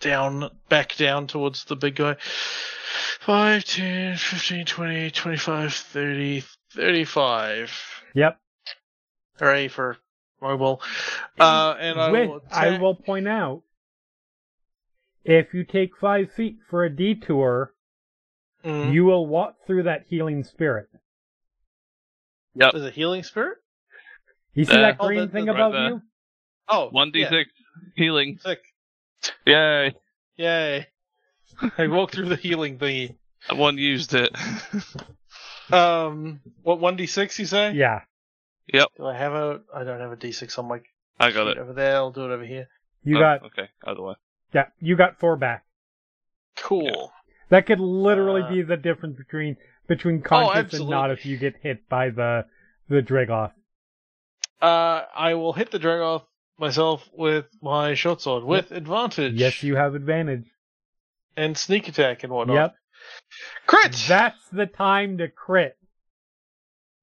down, 0.01 0.51
back 0.69 0.97
down 0.97 1.27
towards 1.27 1.65
the 1.65 1.77
big 1.77 1.97
guy. 1.97 2.17
5, 3.21 3.65
10, 3.65 4.17
15, 4.17 4.67
20, 4.67 5.11
25, 5.11 5.75
30, 5.75 6.45
35. 6.73 8.03
Yep. 8.15 8.39
Hooray 9.39 9.69
for 9.69 9.97
mobile. 10.41 10.81
Uh, 11.39 11.75
and 11.79 12.01
I 12.01 12.11
With- 12.11 12.29
will 12.29 12.43
I 12.51 12.79
will 12.79 12.95
point 12.95 13.27
out, 13.29 13.63
if 15.25 15.55
you 15.55 15.65
take 15.65 15.97
five 15.97 16.33
feet 16.33 16.59
for 16.69 16.85
a 16.85 16.91
detour, 16.95 17.73
Mm. 18.65 18.93
you 18.95 19.05
will 19.05 19.27
walk 19.27 19.57
through 19.67 19.83
that 19.85 20.07
healing 20.09 20.43
spirit. 20.45 20.89
There's 22.55 22.75
a 22.85 22.91
healing 22.91 23.23
spirit? 23.23 23.59
You 24.55 24.65
see 24.65 24.73
There. 24.73 24.83
that 24.83 24.97
Oh, 25.01 25.07
green 25.07 25.21
the- 25.21 25.27
the- 25.27 25.33
thing 25.33 25.47
right 25.47 25.55
above 25.57 25.73
there. 25.73 25.89
you? 25.89 26.03
Oh, 26.69 26.89
One 26.91 27.11
d 27.11 27.21
yeah, 27.21 27.29
six 27.31 27.51
healing. 27.97 28.39
Sick. 28.39 28.63
Yay! 29.47 29.95
Yay. 30.37 30.87
I 31.77 31.87
walked 31.89 32.15
through 32.15 32.29
the 32.31 32.37
healing 32.37 32.79
thingy. 32.79 33.17
One 33.51 33.77
used 33.77 34.15
it. 34.15 34.35
Um, 35.73 36.41
what, 36.63 36.79
1d6 36.81 37.39
you 37.39 37.47
say? 37.47 37.73
Yeah. 37.73 38.03
Do 38.73 39.07
I 39.07 39.15
have 39.17 39.33
a, 39.33 39.61
I 39.75 39.85
don't 39.85 40.01
have 40.01 40.13
a 40.13 40.17
d6 40.17 40.59
on 40.59 40.69
my 40.69 40.81
I 41.21 41.31
got 41.31 41.47
it. 41.49 41.59
over 41.59 41.73
there. 41.73 41.97
I'll 41.97 42.11
do 42.11 42.25
it 42.25 42.31
over 42.35 42.45
here. 42.45 42.69
You 43.03 43.19
Oh, 43.19 43.21
got 43.21 43.43
okay. 43.45 43.69
Either 43.85 44.03
way. 44.03 44.15
yeah, 44.53 44.67
you 44.81 44.97
got 44.97 45.21
four 45.21 45.37
back. 45.37 45.65
Cool. 46.57 47.13
That 47.51 47.67
could 47.67 47.81
literally 47.81 48.43
Uh, 48.43 48.49
be 48.49 48.63
the 48.63 48.77
difference 48.77 49.17
between 49.19 49.57
between 49.87 50.23
conscious 50.23 50.73
and 50.81 50.89
not 50.89 51.11
if 51.11 51.27
you 51.27 51.37
get 51.37 51.57
hit 51.63 51.89
by 51.89 52.09
the 52.11 52.47
the 52.89 53.03
Draegloth. 53.03 53.53
Uh, 54.63 55.03
I 55.15 55.35
will 55.35 55.53
hit 55.53 55.71
the 55.71 55.79
Draegloth 55.79 56.25
myself 56.59 57.07
with 57.13 57.45
my 57.61 57.95
short 57.95 58.23
sword 58.23 58.45
with 58.45 58.71
advantage. 58.71 59.35
Yes, 59.35 59.63
you 59.63 59.77
have 59.77 59.95
advantage. 59.95 60.47
And 61.37 61.59
sneak 61.59 61.89
attack 61.89 62.23
and 62.25 62.33
whatnot. 62.33 62.55
Yep. 62.57 62.75
Crit! 63.67 64.05
That's 64.09 64.49
the 64.51 64.67
time 64.67 65.19
to 65.19 65.29
crit. 65.29 65.77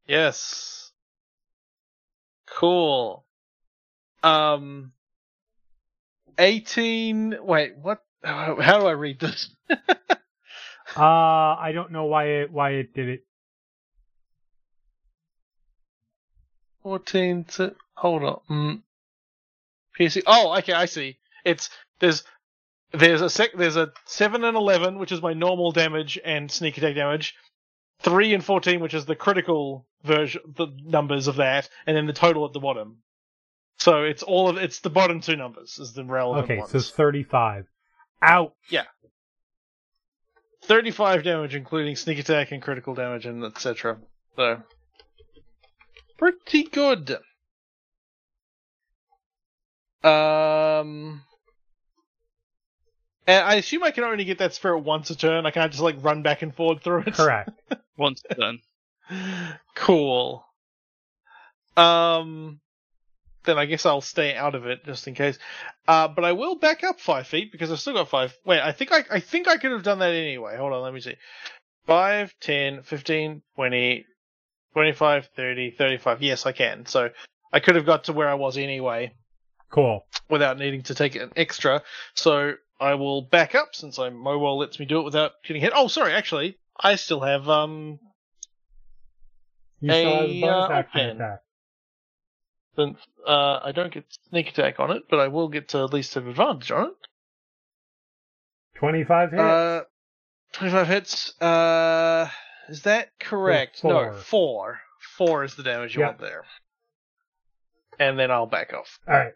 Yes. 0.08 0.81
Cool. 2.56 3.26
Um, 4.24 4.92
18, 6.38 7.38
wait, 7.42 7.78
what? 7.78 8.04
How 8.24 8.56
do 8.56 8.86
I 8.88 8.92
read 8.92 9.20
this? 9.20 9.50
Uh 10.94 11.56
I 11.56 11.72
don't 11.74 11.94
know 11.94 12.04
why 12.04 12.26
it 12.26 12.52
why 12.52 12.72
it 12.72 12.94
did 12.94 13.08
it. 13.08 13.24
14 16.84 17.44
to, 17.44 17.76
hold 17.94 18.24
on. 18.24 18.40
Mm. 18.50 18.82
PC, 19.98 20.24
oh, 20.26 20.58
okay, 20.58 20.74
I 20.74 20.86
see. 20.86 21.18
It's, 21.46 21.70
there's, 22.00 22.24
there's 22.92 23.22
a 23.22 23.30
sec, 23.30 23.52
there's 23.56 23.76
a 23.76 23.92
7 24.06 24.44
and 24.44 24.58
11, 24.58 24.98
which 24.98 25.12
is 25.12 25.22
my 25.22 25.34
normal 25.34 25.72
damage 25.72 26.20
and 26.24 26.52
sneak 26.52 26.78
attack 26.78 26.96
damage. 26.96 27.36
3 28.04 28.34
and 28.34 28.44
14, 28.44 28.80
which 28.80 28.94
is 28.94 29.06
the 29.06 29.16
critical 29.16 29.86
version, 30.04 30.42
the 30.56 30.68
numbers 30.84 31.28
of 31.28 31.36
that, 31.38 31.70
and 31.86 31.96
then 31.96 32.08
the 32.08 32.14
total 32.14 32.46
at 32.46 32.54
the 32.54 32.60
bottom. 32.60 32.98
So 33.78 34.04
it's 34.04 34.24
all 34.24 34.50
of, 34.50 34.58
it's 34.58 34.80
the 34.80 34.90
bottom 34.90 35.22
two 35.22 35.36
numbers 35.36 35.80
is 35.80 35.94
the 35.94 36.04
relevant 36.06 36.46
Okay, 36.46 36.58
ones. 36.60 36.72
so 36.72 36.80
thirty 36.80 37.24
five. 37.24 37.66
Out. 38.22 38.54
Yeah. 38.70 38.84
35 40.66 41.24
damage, 41.24 41.56
including 41.56 41.96
sneak 41.96 42.20
attack 42.20 42.52
and 42.52 42.62
critical 42.62 42.94
damage 42.94 43.26
and 43.26 43.44
etc. 43.44 43.98
So, 44.36 44.62
pretty 46.20 46.64
good. 46.64 47.18
Um, 50.04 51.24
and 53.28 53.46
I 53.46 53.56
assume 53.56 53.84
I 53.84 53.92
can 53.92 54.04
only 54.04 54.26
get 54.26 54.40
that 54.40 54.54
spirit 54.54 54.80
once 54.80 55.10
a 55.10 55.16
turn. 55.16 55.46
I 55.46 55.52
can't 55.52 55.72
just 55.72 55.84
like 55.84 55.96
run 56.04 56.22
back 56.22 56.42
and 56.42 56.54
forward 56.54 56.82
through 56.82 57.04
it. 57.08 57.14
Correct. 57.14 57.50
Once 57.98 58.24
done. 58.38 58.60
cool. 59.76 60.46
Um, 61.78 62.60
then 63.44 63.58
I 63.58 63.66
guess 63.66 63.86
I'll 63.86 64.02
stay 64.02 64.36
out 64.36 64.56
of 64.56 64.66
it 64.66 64.84
just 64.86 65.08
in 65.08 65.14
case. 65.14 65.38
Uh, 65.88 66.08
but 66.08 66.24
I 66.26 66.32
will 66.32 66.56
back 66.56 66.84
up 66.84 67.00
five 67.00 67.28
feet 67.28 67.52
because 67.52 67.72
I've 67.72 67.80
still 67.80 67.94
got 67.94 68.10
five. 68.10 68.36
Wait, 68.46 68.60
I 68.60 68.72
think 68.72 68.92
I, 68.92 69.04
I 69.12 69.20
think 69.20 69.48
I 69.48 69.58
could 69.58 69.72
have 69.72 69.84
done 69.84 70.00
that 70.00 70.14
anyway. 70.14 70.58
Hold 70.58 70.74
on, 70.74 70.82
let 70.82 70.94
me 70.94 71.02
see. 71.02 71.16
5, 71.88 72.34
10, 72.40 72.84
15, 72.84 73.42
20, 73.56 74.06
25, 74.74 75.30
30, 75.36 75.72
35. 75.72 76.22
Yes, 76.22 76.46
I 76.46 76.52
can. 76.52 76.86
So 76.86 77.10
I 77.52 77.60
could 77.60 77.76
have 77.76 77.86
got 77.86 78.06
to 78.06 78.14
where 78.14 78.30
I 78.30 78.36
was 78.36 78.58
anyway 78.58 79.14
Cool. 79.70 80.06
without 80.30 80.58
needing 80.58 80.84
to 80.84 80.96
take 80.96 81.16
an 81.16 81.32
extra. 81.36 81.82
So 82.14 82.54
I 82.82 82.96
will 82.96 83.22
back 83.22 83.54
up 83.56 83.70
since 83.76 84.00
I'm 84.00 84.16
mobile 84.16 84.58
lets 84.58 84.80
me 84.80 84.86
do 84.86 85.00
it 85.00 85.04
without 85.04 85.34
getting 85.46 85.62
hit. 85.62 85.72
Oh, 85.76 85.88
sorry, 85.88 86.14
actually, 86.14 86.58
I 86.78 86.96
still 86.96 87.22
have 87.22 87.48
um 87.48 88.00
You 89.80 89.94
still 89.94 90.12
A, 90.22 90.42
a 90.44 90.48
uh, 90.48 90.72
action 90.72 91.02
open. 91.02 91.18
attack. 91.22 91.40
Then 92.76 92.96
uh, 93.28 93.60
I 93.64 93.72
don't 93.72 93.94
get 93.94 94.06
sneak 94.30 94.50
attack 94.50 94.80
on 94.80 94.92
it, 94.92 95.04
but 95.10 95.20
I 95.20 95.28
will 95.28 95.48
get 95.50 95.70
to 95.70 95.84
at 95.84 95.94
least 95.94 96.16
have 96.16 96.26
advantage 96.28 96.72
on 96.72 96.88
it. 96.88 96.94
Twenty 98.76 99.04
five 99.04 99.32
hits. 99.32 99.42
Uh, 99.42 99.82
25 100.54 100.88
hits. 100.88 101.42
Uh, 101.42 102.30
is 102.68 102.82
that 102.82 103.10
correct? 103.20 103.80
Four. 103.82 104.12
No, 104.12 104.14
four. 104.20 104.80
Four 105.18 105.44
is 105.44 105.56
the 105.56 105.64
damage 105.64 105.96
you 105.96 106.02
Yeah. 106.02 106.08
want 106.08 106.20
there. 106.20 106.44
And 108.00 108.18
then 108.20 108.32
I'll 108.32 108.48
back 108.48 108.74
off. 108.74 108.98
All 109.08 109.14
right. 109.14 109.34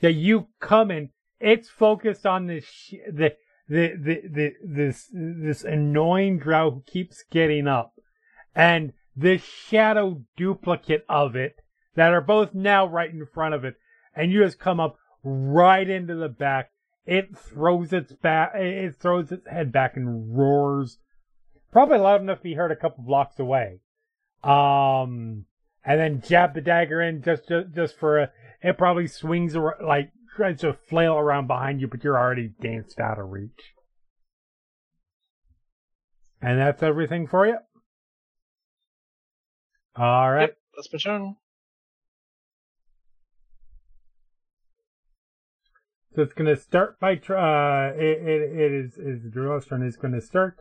Yeah, 0.00 0.10
you 0.10 0.48
come 0.60 0.90
in. 0.90 1.10
It's 1.40 1.68
focused 1.68 2.26
on 2.26 2.46
this 2.46 2.64
sh- 2.64 2.94
the, 3.12 3.34
the 3.68 3.92
the 3.96 4.22
the 4.30 4.52
this 4.64 5.08
this 5.12 5.64
annoying 5.64 6.38
drow 6.38 6.70
who 6.70 6.82
keeps 6.86 7.24
getting 7.30 7.66
up, 7.66 7.94
and 8.54 8.92
this 9.14 9.42
shadow 9.42 10.22
duplicate 10.36 11.04
of 11.08 11.36
it 11.36 11.56
that 11.94 12.12
are 12.12 12.20
both 12.20 12.54
now 12.54 12.86
right 12.86 13.10
in 13.10 13.26
front 13.26 13.54
of 13.54 13.64
it, 13.64 13.76
and 14.14 14.32
you 14.32 14.42
just 14.42 14.58
come 14.58 14.80
up 14.80 14.96
right 15.22 15.88
into 15.88 16.14
the 16.14 16.28
back. 16.28 16.70
It 17.04 17.36
throws 17.36 17.92
its 17.92 18.12
back. 18.12 18.52
It 18.54 18.96
throws 18.96 19.30
its 19.30 19.46
head 19.48 19.72
back 19.72 19.96
and 19.96 20.36
roars, 20.36 20.98
probably 21.70 21.98
loud 21.98 22.20
enough 22.20 22.38
to 22.38 22.44
be 22.44 22.54
heard 22.54 22.72
a 22.72 22.76
couple 22.76 23.04
blocks 23.04 23.38
away. 23.38 23.80
Um, 24.42 25.46
and 25.84 26.00
then 26.00 26.22
jab 26.26 26.54
the 26.54 26.60
dagger 26.60 27.00
in 27.00 27.22
just 27.22 27.48
just, 27.48 27.74
just 27.74 27.98
for 27.98 28.18
a. 28.18 28.30
It 28.62 28.78
probably 28.78 29.06
swings 29.06 29.54
like 29.54 30.10
tries 30.36 30.60
to 30.60 30.74
flail 30.88 31.16
around 31.16 31.46
behind 31.46 31.80
you, 31.80 31.88
but 31.88 32.04
you're 32.04 32.18
already 32.18 32.52
danced 32.60 33.00
out 33.00 33.18
of 33.18 33.30
reach. 33.30 33.74
And 36.40 36.60
that's 36.60 36.82
everything 36.82 37.26
for 37.26 37.46
you. 37.46 37.56
All 39.96 40.30
right. 40.30 40.42
Yep, 40.42 40.56
that's 40.76 40.92
my 40.92 40.98
turn. 40.98 41.36
So 46.14 46.22
it's 46.22 46.32
going 46.32 46.54
to 46.54 46.60
start 46.60 47.00
by 47.00 47.12
uh, 47.12 47.92
it, 47.94 48.18
it, 48.22 48.58
it 48.58 48.72
is 48.72 48.96
is 48.96 49.30
Drill's 49.30 49.66
turn 49.66 49.82
is 49.82 49.96
going 49.96 50.14
to 50.14 50.20
start 50.20 50.56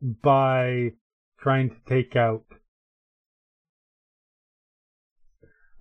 by 0.00 0.90
trying 1.40 1.70
to 1.70 1.76
take 1.88 2.14
out. 2.14 2.44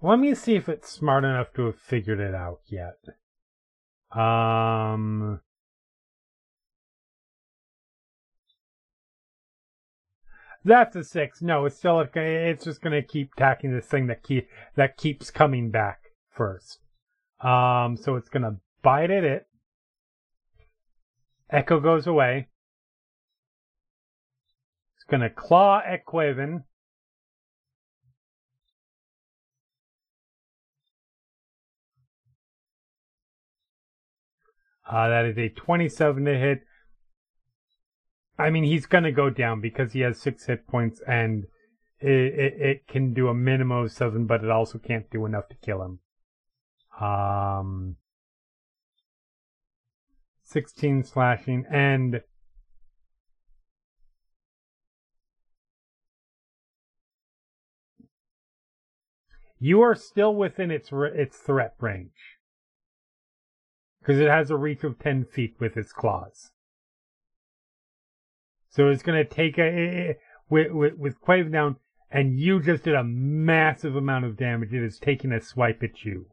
Let 0.02 0.20
me 0.20 0.34
see 0.34 0.56
if 0.56 0.70
it's 0.70 0.90
smart 0.90 1.26
enough 1.26 1.54
to 1.56 1.66
have 1.66 1.80
figured 1.80 2.20
it 2.20 2.34
out 2.34 2.62
yet. 2.68 2.98
Um. 4.12 5.40
That's 10.66 10.96
a 10.96 11.04
six. 11.04 11.42
No, 11.42 11.66
it's 11.66 11.78
still 11.78 12.06
it's 12.16 12.64
just 12.64 12.82
gonna 12.82 13.02
keep 13.02 13.32
attacking 13.38 13.74
this 13.74 13.86
thing 13.86 14.08
that 14.08 14.24
keep 14.24 14.50
that 14.76 14.98
keeps 14.98 15.32
coming 15.32 15.72
back 15.72 16.12
first. 16.30 16.80
Um, 17.42 17.96
so 17.96 18.16
it's 18.16 18.30
gonna 18.30 18.58
bite 18.82 19.12
at 19.12 19.24
it. 19.24 19.48
Echo 21.50 21.80
goes 21.80 22.08
away. 22.08 22.50
It's 24.96 25.06
gonna 25.10 25.30
claw 25.30 25.82
at 25.86 26.06
Quaven. 26.06 26.64
Uh, 34.90 35.08
that 35.08 35.26
is 35.26 35.38
a 35.38 35.50
27 35.50 36.26
to 36.26 36.38
hit. 36.38 36.62
I 38.40 38.50
mean, 38.50 38.64
he's 38.64 38.88
gonna 38.88 39.12
go 39.12 39.30
down 39.30 39.62
because 39.62 39.94
he 39.94 40.00
has 40.00 40.20
six 40.20 40.46
hit 40.46 40.66
points 40.66 41.02
and 41.08 41.46
it, 42.00 42.10
it, 42.10 42.62
it 42.62 42.88
can 42.88 43.14
do 43.14 43.28
a 43.28 43.34
minimum 43.34 43.86
of 43.86 43.92
seven, 43.92 44.26
but 44.26 44.44
it 44.44 44.50
also 44.50 44.80
can't 44.80 45.10
do 45.12 45.26
enough 45.26 45.48
to 45.50 45.56
kill 45.58 45.84
him. 45.84 46.00
Um, 47.06 47.98
16 50.44 51.04
slashing 51.04 51.66
and 51.70 52.22
you 59.60 59.82
are 59.82 59.94
still 59.94 60.34
within 60.34 60.72
its 60.72 60.90
its 60.92 61.38
threat 61.38 61.76
range 61.80 62.39
because 64.02 64.20
it 64.20 64.30
has 64.30 64.50
a 64.50 64.58
reach 64.58 64.84
of 64.84 65.00
10 65.00 65.26
feet 65.26 65.56
with 65.60 65.78
its 65.78 65.92
claws. 65.92 66.52
So 68.70 68.88
it's 68.88 69.04
going 69.04 69.18
to 69.18 69.30
take 69.30 69.58
a, 69.58 70.16
with, 70.50 70.72
with, 70.72 70.94
with 70.98 71.22
Quave 71.22 71.52
down, 71.52 71.78
and 72.12 72.40
you 72.40 72.62
just 72.62 72.84
did 72.84 72.96
a 72.96 73.04
massive 73.04 73.96
amount 73.96 74.26
of 74.26 74.38
damage. 74.38 74.74
It 74.74 74.84
is 74.84 75.00
taking 75.00 75.32
a 75.32 75.42
swipe 75.42 75.84
at 75.84 76.04
you. 76.04 76.28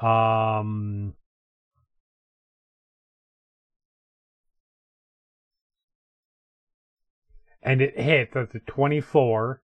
Um, 0.00 1.14
and 7.62 7.80
it 7.80 7.98
hits. 7.98 8.34
That's 8.34 8.54
a 8.54 8.60
24. 8.60 9.62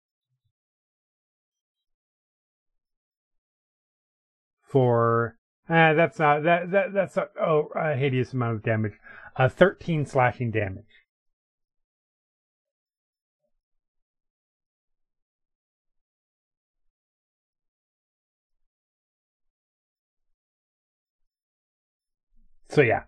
For 4.61 5.38
uh, 5.69 5.93
that's 5.93 6.17
not 6.19 6.43
that 6.43 6.71
that 6.71 6.93
that's 6.93 7.17
oh 7.17 7.69
a 7.75 7.95
hideous 7.95 8.33
amount 8.33 8.55
of 8.55 8.63
damage. 8.63 8.93
Uh, 9.35 9.47
13 9.47 10.05
slashing 10.05 10.51
damage. 10.51 10.85
So 22.69 22.81
yeah. 22.81 23.03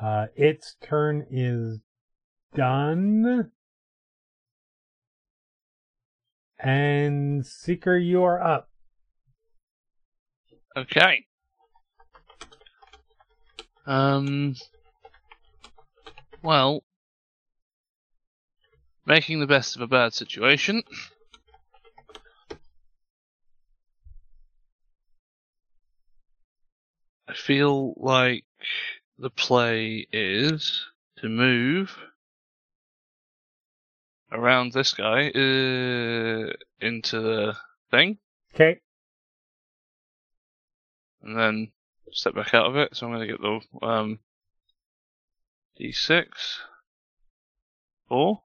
Uh, 0.00 0.26
its 0.34 0.76
turn 0.80 1.26
is 1.30 1.80
done. 2.54 3.50
And 6.62 7.44
Seeker, 7.46 7.96
you 7.96 8.22
are 8.24 8.42
up. 8.42 8.68
Okay. 10.76 11.24
Um. 13.86 14.54
Well, 16.42 16.84
making 19.06 19.40
the 19.40 19.46
best 19.46 19.76
of 19.76 19.82
a 19.82 19.86
bad 19.86 20.12
situation. 20.12 20.82
I 27.26 27.34
feel 27.34 27.94
like 27.96 28.44
the 29.18 29.30
play 29.30 30.06
is 30.12 30.84
to 31.18 31.28
move 31.28 31.96
around 34.32 34.72
this 34.72 34.92
guy 34.94 35.28
uh, 35.28 36.52
into 36.80 37.20
the 37.20 37.56
thing 37.90 38.18
Okay. 38.54 38.80
and 41.22 41.36
then 41.38 41.72
step 42.12 42.34
back 42.34 42.54
out 42.54 42.66
of 42.66 42.76
it. 42.76 42.94
So 42.96 43.06
I'm 43.06 43.12
going 43.12 43.26
to 43.26 43.32
get 43.32 43.40
the 43.40 43.86
um, 43.86 44.18
d6, 45.80 46.26
four, 48.08 48.42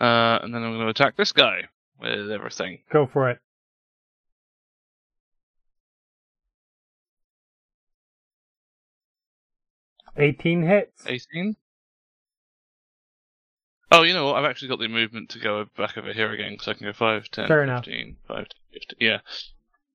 uh, 0.00 0.38
and 0.42 0.54
then 0.54 0.62
I'm 0.62 0.72
going 0.72 0.80
to 0.80 0.88
attack 0.88 1.16
this 1.16 1.32
guy 1.32 1.68
with 2.00 2.30
everything. 2.30 2.80
Go 2.92 3.06
for 3.06 3.30
it. 3.30 3.38
Eighteen 10.16 10.62
hits. 10.62 11.04
18. 11.06 11.56
Oh, 13.90 14.02
you 14.02 14.14
know 14.14 14.26
what? 14.26 14.36
I've 14.36 14.48
actually 14.50 14.68
got 14.68 14.78
the 14.78 14.88
movement 14.88 15.30
to 15.30 15.38
go 15.38 15.66
back 15.76 15.96
over 15.98 16.12
here 16.12 16.32
again, 16.32 16.56
so 16.60 16.70
I 16.70 16.74
can 16.74 16.86
go 16.86 16.92
5, 16.92 17.28
10, 17.30 17.48
Fair 17.48 17.62
enough. 17.62 17.84
15, 17.84 18.16
5, 18.26 18.36
10, 18.36 18.46
15. 18.72 18.96
Yeah. 19.00 19.18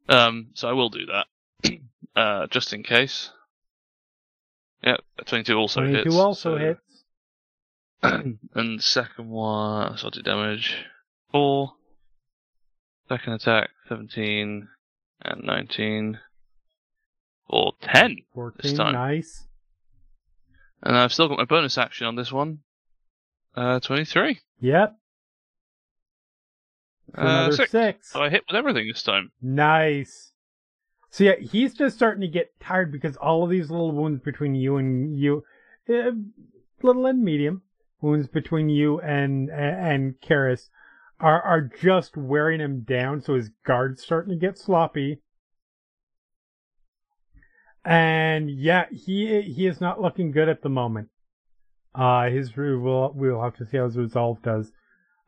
Um, 0.07 0.47
so 0.53 0.69
I 0.69 0.73
will 0.73 0.89
do 0.89 1.05
that. 1.07 1.79
uh, 2.15 2.47
just 2.47 2.73
in 2.73 2.83
case. 2.83 3.31
Yeah, 4.83 4.97
22 5.25 5.53
also 5.55 5.81
Twenty-two 5.81 6.03
hits. 6.03 6.15
also 6.15 6.57
so- 6.57 6.57
hits. 6.57 6.79
and 8.55 8.81
second 8.81 9.27
one, 9.29 9.97
so 9.97 10.05
I'll 10.05 10.11
do 10.11 10.21
damage. 10.21 10.75
4. 11.33 11.73
Second 13.09 13.33
attack, 13.33 13.69
17 13.89 14.67
and 15.23 15.43
19. 15.43 16.19
Or 17.49 17.73
10. 17.81 18.17
Fourteen. 18.33 18.77
time. 18.77 18.93
Nice. 18.93 19.47
And 20.83 20.95
I've 20.95 21.11
still 21.11 21.27
got 21.27 21.39
my 21.39 21.45
bonus 21.45 21.77
action 21.77 22.05
on 22.07 22.15
this 22.15 22.31
one. 22.31 22.59
Uh, 23.55 23.79
23. 23.79 24.39
Yep. 24.59 24.95
For 27.13 27.19
Uh, 27.21 27.23
another 27.23 27.55
six. 27.55 27.71
six. 27.71 28.11
So 28.11 28.21
I 28.21 28.29
hit 28.29 28.43
with 28.47 28.55
everything 28.55 28.87
this 28.87 29.03
time. 29.03 29.31
Nice. 29.41 30.33
So 31.09 31.23
yeah, 31.23 31.35
he's 31.37 31.73
just 31.73 31.95
starting 31.95 32.21
to 32.21 32.27
get 32.27 32.59
tired 32.59 32.91
because 32.91 33.15
all 33.17 33.43
of 33.43 33.49
these 33.49 33.71
little 33.71 33.91
wounds 33.91 34.21
between 34.21 34.53
you 34.53 34.77
and 34.77 35.17
you, 35.19 35.43
uh, 35.89 36.11
little 36.83 37.05
and 37.07 37.23
medium 37.23 37.63
wounds 37.99 38.27
between 38.27 38.69
you 38.69 38.99
and 39.01 39.49
and 39.49 40.13
Keres 40.21 40.69
are 41.19 41.41
are 41.41 41.61
just 41.61 42.15
wearing 42.15 42.59
him 42.61 42.81
down. 42.81 43.21
So 43.21 43.33
his 43.33 43.49
guard's 43.65 44.03
starting 44.03 44.29
to 44.31 44.39
get 44.39 44.59
sloppy. 44.59 45.21
And 47.83 48.51
yeah, 48.51 48.85
he 48.91 49.41
he 49.41 49.65
is 49.65 49.81
not 49.81 49.99
looking 49.99 50.29
good 50.31 50.47
at 50.47 50.61
the 50.61 50.69
moment. 50.69 51.09
Uh, 51.95 52.29
his 52.29 52.55
we'll 52.55 53.11
we'll 53.15 53.41
have 53.41 53.55
to 53.57 53.65
see 53.65 53.77
how 53.77 53.85
his 53.85 53.97
resolve 53.97 54.41
does. 54.41 54.71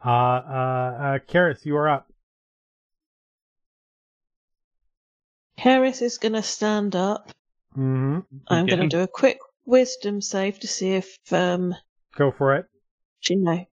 Uh, 0.03 0.09
uh, 0.09 0.11
uh, 0.11 1.19
Keres, 1.19 1.65
you 1.65 1.75
are 1.75 1.89
up. 1.89 2.11
Keres 5.59 6.01
is 6.01 6.17
going 6.17 6.33
to 6.33 6.43
stand 6.43 6.95
up. 6.95 7.31
hmm 7.73 8.19
I'm 8.47 8.65
gonna 8.65 8.88
do 8.88 9.01
a 9.01 9.07
quick 9.07 9.38
wisdom 9.65 10.21
save 10.21 10.59
to 10.59 10.67
see 10.67 10.91
if 10.91 11.17
um 11.31 11.75
Go 12.15 12.31
for 12.31 12.55
it. 12.55 12.65
she 13.19 13.35
know 13.35 13.65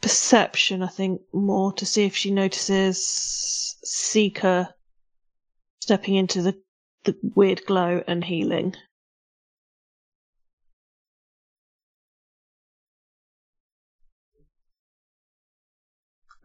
perception. 0.00 0.82
I 0.82 0.88
think 0.88 1.20
more 1.32 1.72
to 1.74 1.86
see 1.86 2.04
if 2.04 2.14
she 2.16 2.30
notices 2.30 3.76
Seeker 3.82 4.68
stepping 5.80 6.14
into 6.14 6.42
the 6.42 6.60
the 7.04 7.16
weird 7.34 7.64
glow 7.66 8.02
and 8.06 8.24
healing. 8.24 8.74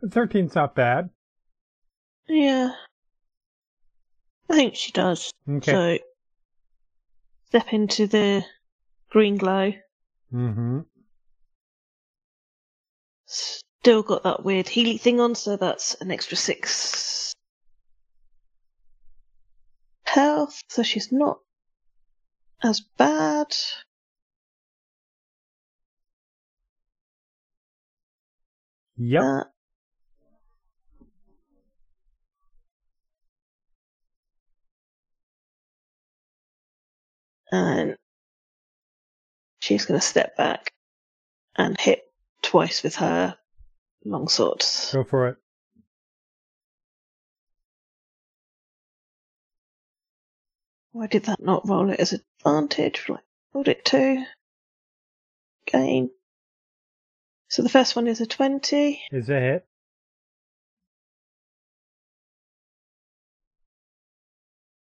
Thirteen's 0.10 0.56
not 0.56 0.76
bad. 0.76 1.10
Yeah, 2.28 2.72
I 4.50 4.54
think 4.54 4.76
she 4.76 4.92
does. 4.92 5.32
Okay. 5.50 5.72
So 5.72 5.98
step 7.48 7.74
into 7.74 8.08
the 8.08 8.44
green 9.10 9.38
glow. 9.38 9.74
mm-hmm. 10.34 10.80
Still 13.26 14.04
got 14.04 14.24
that 14.24 14.44
weird 14.44 14.68
healing 14.70 14.98
thing 14.98 15.20
on, 15.20 15.36
so 15.36 15.58
that's 15.58 15.96
an 15.96 16.12
extra 16.12 16.38
six 16.38 17.34
health. 20.04 20.62
So 20.70 20.84
she's 20.84 21.12
not 21.12 21.40
as 22.64 22.82
bad. 22.98 23.48
Yep. 28.98 29.24
Uh, 29.24 29.44
and 37.54 37.96
she's 39.60 39.86
going 39.86 40.00
to 40.00 40.06
step 40.06 40.36
back 40.36 40.74
and 41.56 41.80
hit 41.80 42.02
twice 42.42 42.82
with 42.82 42.96
her 42.96 43.38
long 44.04 44.28
swords. 44.28 44.90
Go 44.92 45.04
for 45.04 45.28
it. 45.28 45.38
Why 50.94 51.06
did 51.06 51.26
that 51.26 51.44
not 51.44 51.68
roll 51.68 51.92
it 51.92 52.00
as 52.00 52.14
advantage? 52.14 53.08
Like, 53.08 53.24
rolled 53.54 53.68
it 53.68 53.86
two. 53.86 54.24
Gain. 55.68 56.10
So 57.50 57.62
the 57.62 57.70
first 57.70 57.96
one 57.96 58.08
is 58.08 58.20
a 58.20 58.26
20. 58.26 59.00
Is 59.12 59.30
a 59.30 59.40
hit. 59.40 59.68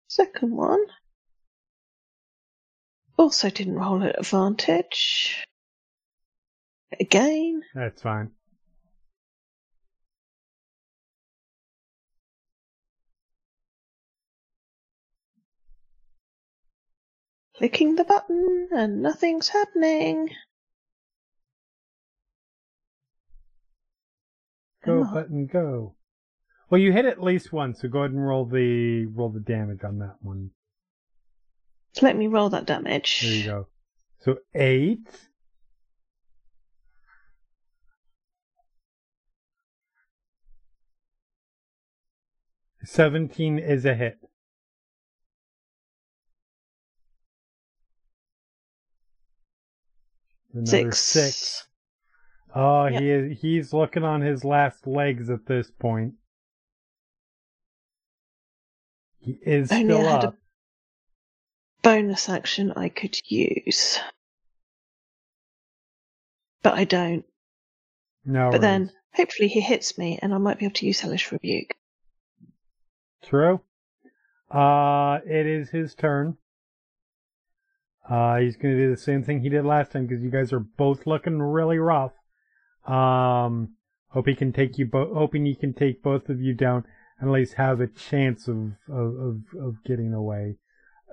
Second 0.07 0.55
one. 0.55 0.83
Also 3.17 3.49
didn't 3.49 3.75
roll 3.75 4.03
at 4.03 4.19
advantage. 4.19 5.45
Again. 6.99 7.63
That's 7.73 8.01
fine. 8.01 8.31
Clicking 17.57 17.95
the 17.95 18.03
button 18.03 18.67
and 18.71 19.01
nothing's 19.01 19.47
happening. 19.47 20.29
Go 24.83 25.03
Oh. 25.03 25.13
button 25.13 25.45
go. 25.47 25.95
Well, 26.69 26.81
you 26.81 26.91
hit 26.91 27.05
at 27.05 27.23
least 27.23 27.53
once, 27.53 27.81
so 27.81 27.87
go 27.87 27.99
ahead 27.99 28.11
and 28.11 28.25
roll 28.25 28.45
the 28.45 29.05
roll 29.05 29.29
the 29.29 29.39
damage 29.39 29.83
on 29.83 29.99
that 29.99 30.17
one. 30.21 30.51
Let 32.01 32.15
me 32.17 32.27
roll 32.27 32.49
that 32.49 32.65
damage. 32.65 33.22
There 33.22 33.31
you 33.34 33.45
go. 33.45 33.67
So 34.19 34.38
eight. 34.53 34.99
Seventeen 42.84 43.57
is 43.59 43.85
a 43.85 43.93
hit. 43.95 44.17
Another 50.53 50.91
Six. 50.91 50.99
six. 50.99 51.67
Oh, 52.53 52.85
Yep. 52.85 53.01
he 53.01 53.09
is, 53.09 53.41
he's 53.41 53.73
looking 53.73 54.03
on 54.03 54.22
his 54.22 54.45
last 54.45 54.88
legs 54.88 55.30
at 55.30 55.45
this 55.45 55.69
point. 55.72 56.13
He 59.19 59.38
is 59.45 59.67
still 59.67 60.07
up. 60.07 60.35
Bonus 61.85 62.29
action 62.29 62.73
I 62.75 62.89
could 62.89 63.15
use. 63.29 63.99
But 66.63 66.73
I 66.73 66.83
don't. 66.83 67.23
No, 68.25 68.49
but 68.49 68.61
then, 68.61 68.91
hopefully 69.13 69.47
he 69.47 69.61
hits 69.61 69.95
me 69.95 70.17
and 70.19 70.33
I 70.33 70.39
might 70.39 70.57
be 70.57 70.65
able 70.65 70.73
to 70.73 70.87
use 70.87 70.99
Hellish 70.99 71.31
Rebuke. 71.31 71.75
True. 73.23 73.61
Uh, 74.49 75.19
it 75.27 75.45
is 75.45 75.69
his 75.69 75.93
turn. 75.93 76.37
Uh, 78.09 78.37
he's 78.37 78.57
gonna 78.57 78.75
do 78.75 78.89
the 78.89 78.97
same 78.97 79.23
thing 79.23 79.41
he 79.41 79.49
did 79.49 79.63
last 79.63 79.91
time 79.91 80.07
because 80.07 80.23
you 80.23 80.31
guys 80.31 80.51
are 80.51 80.59
both 80.59 81.05
looking 81.05 81.39
really 81.39 81.77
rough. 81.77 82.13
Um, 82.87 83.75
hope 84.07 84.27
he 84.27 84.33
can 84.33 84.53
take 84.53 84.79
you 84.79 84.87
both. 84.87 85.13
Hoping 85.13 85.45
he 85.45 85.53
can 85.53 85.73
take 85.73 86.01
both 86.01 86.29
of 86.29 86.41
you 86.41 86.55
down 86.55 86.85
and 87.19 87.29
at 87.29 87.33
least 87.33 87.53
have 87.53 87.79
a 87.79 87.85
chance 87.85 88.47
of 88.47 88.73
of 88.89 89.15
of, 89.15 89.41
of 89.59 89.83
getting 89.83 90.13
away, 90.13 90.57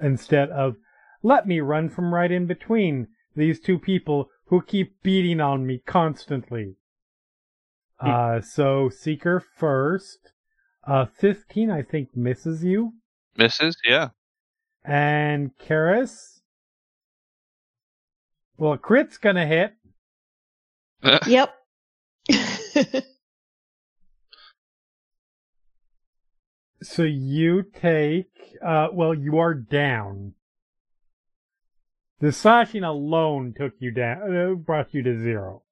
instead 0.01 0.51
of 0.51 0.77
let 1.23 1.47
me 1.47 1.60
run 1.60 1.89
from 1.89 2.12
right 2.12 2.31
in 2.31 2.47
between 2.47 3.09
these 3.36 3.60
two 3.60 3.78
people 3.78 4.31
who 4.47 4.60
keep 4.62 5.02
beating 5.02 5.40
on 5.40 5.66
me 5.66 5.81
constantly. 5.86 6.77
Uh, 8.01 8.40
so 8.40 8.90
Seeker 8.90 9.43
first. 9.56 10.32
Uh, 10.85 11.06
15, 11.06 11.70
I 11.70 11.82
think, 11.82 12.16
misses 12.16 12.64
you. 12.64 12.94
Misses, 13.36 13.77
yeah. 13.85 14.09
And 14.85 15.56
Keres. 15.59 16.40
Well, 18.59 18.77
crit's 18.77 19.19
gonna 19.19 19.47
hit. 19.47 19.74
Yep. 21.27 21.55
So 26.82 27.02
you 27.02 27.62
take, 27.62 28.30
uh, 28.64 28.88
well, 28.92 29.14
you 29.14 29.38
are 29.38 29.54
down. 29.54 30.34
The 32.20 32.32
slashing 32.32 32.84
alone 32.84 33.54
took 33.56 33.72
you 33.78 33.90
down, 33.90 34.36
uh, 34.36 34.54
brought 34.54 34.94
you 34.94 35.02
to 35.02 35.20
zero. 35.20 35.62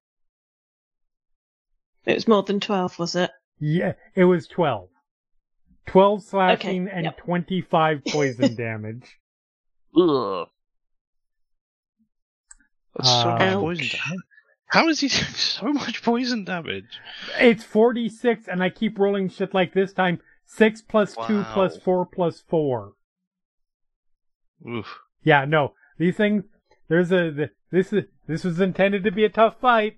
it 2.05 2.15
was 2.15 2.27
more 2.29 2.43
than 2.43 2.61
12, 2.61 2.99
was 2.99 3.15
it? 3.15 3.31
Yeah, 3.61 3.93
it 4.15 4.25
was 4.25 4.47
12. 4.49 4.89
12 5.87 6.23
slashing 6.23 6.89
and 6.89 7.05
yep. 7.05 7.19
25 7.19 8.05
poison 8.09 8.55
damage. 8.55 9.19
Ugh. 9.97 10.49
That's 12.97 13.09
so 13.09 13.29
Uh, 13.31 13.39
much 13.39 13.55
poison 13.55 13.87
damage. 13.87 14.23
How 14.67 14.89
is 14.89 15.01
he 15.01 15.09
doing 15.09 15.25
so 15.33 15.73
much 15.73 16.03
poison 16.03 16.45
damage? 16.45 16.99
It's 17.39 17.65
46, 17.65 18.49
and 18.49 18.63
I 18.63 18.71
keep 18.71 18.99
rolling 18.99 19.29
shit 19.29 19.53
like 19.55 19.73
this 19.73 19.93
time. 19.93 20.21
6 20.57 20.83
plus 20.83 21.15
2 21.15 21.21
Wow. 21.21 21.51
plus 21.55 21.77
4 21.79 22.07
plus 22.07 22.43
4. 22.49 22.93
Oof. 24.69 24.99
Yeah, 25.23 25.45
no. 25.45 25.75
These 25.99 26.17
things, 26.17 26.45
there's 26.89 27.13
a, 27.13 27.33
th- 27.33 27.51
this 27.71 27.93
is, 27.93 28.05
this 28.27 28.45
was 28.45 28.61
intended 28.61 29.05
to 29.05 29.11
be 29.13 29.25
a 29.25 29.29
tough 29.29 29.61
fight. 29.61 29.97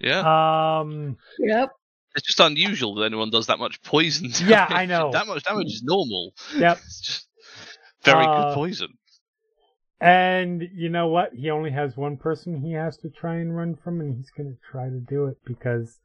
Yeah. 0.00 0.78
Um, 0.80 1.16
Yep. 1.38 1.70
it's 2.16 2.26
just 2.26 2.40
unusual 2.40 2.94
that 2.96 3.04
anyone 3.04 3.30
does 3.30 3.46
that 3.46 3.58
much 3.58 3.82
poison 3.82 4.30
damage. 4.30 4.42
Yeah, 4.48 4.66
I 4.70 4.86
know. 4.86 5.10
That 5.12 5.26
much 5.26 5.44
damage 5.44 5.66
is 5.72 5.82
normal. 5.84 6.32
yep. 6.56 6.78
It's 6.84 7.00
just 7.00 7.28
very 8.04 8.24
Uh, 8.24 8.48
good 8.48 8.54
poison. 8.54 8.88
And 10.00 10.62
you 10.74 10.88
know 10.88 11.06
what? 11.08 11.32
He 11.34 11.50
only 11.50 11.70
has 11.70 11.96
one 11.96 12.16
person 12.16 12.60
he 12.60 12.72
has 12.72 12.96
to 12.98 13.10
try 13.10 13.36
and 13.36 13.56
run 13.56 13.76
from, 13.76 14.00
and 14.00 14.16
he's 14.16 14.30
going 14.30 14.50
to 14.50 14.58
try 14.70 14.88
to 14.88 15.00
do 15.00 15.26
it 15.26 15.38
because 15.46 15.98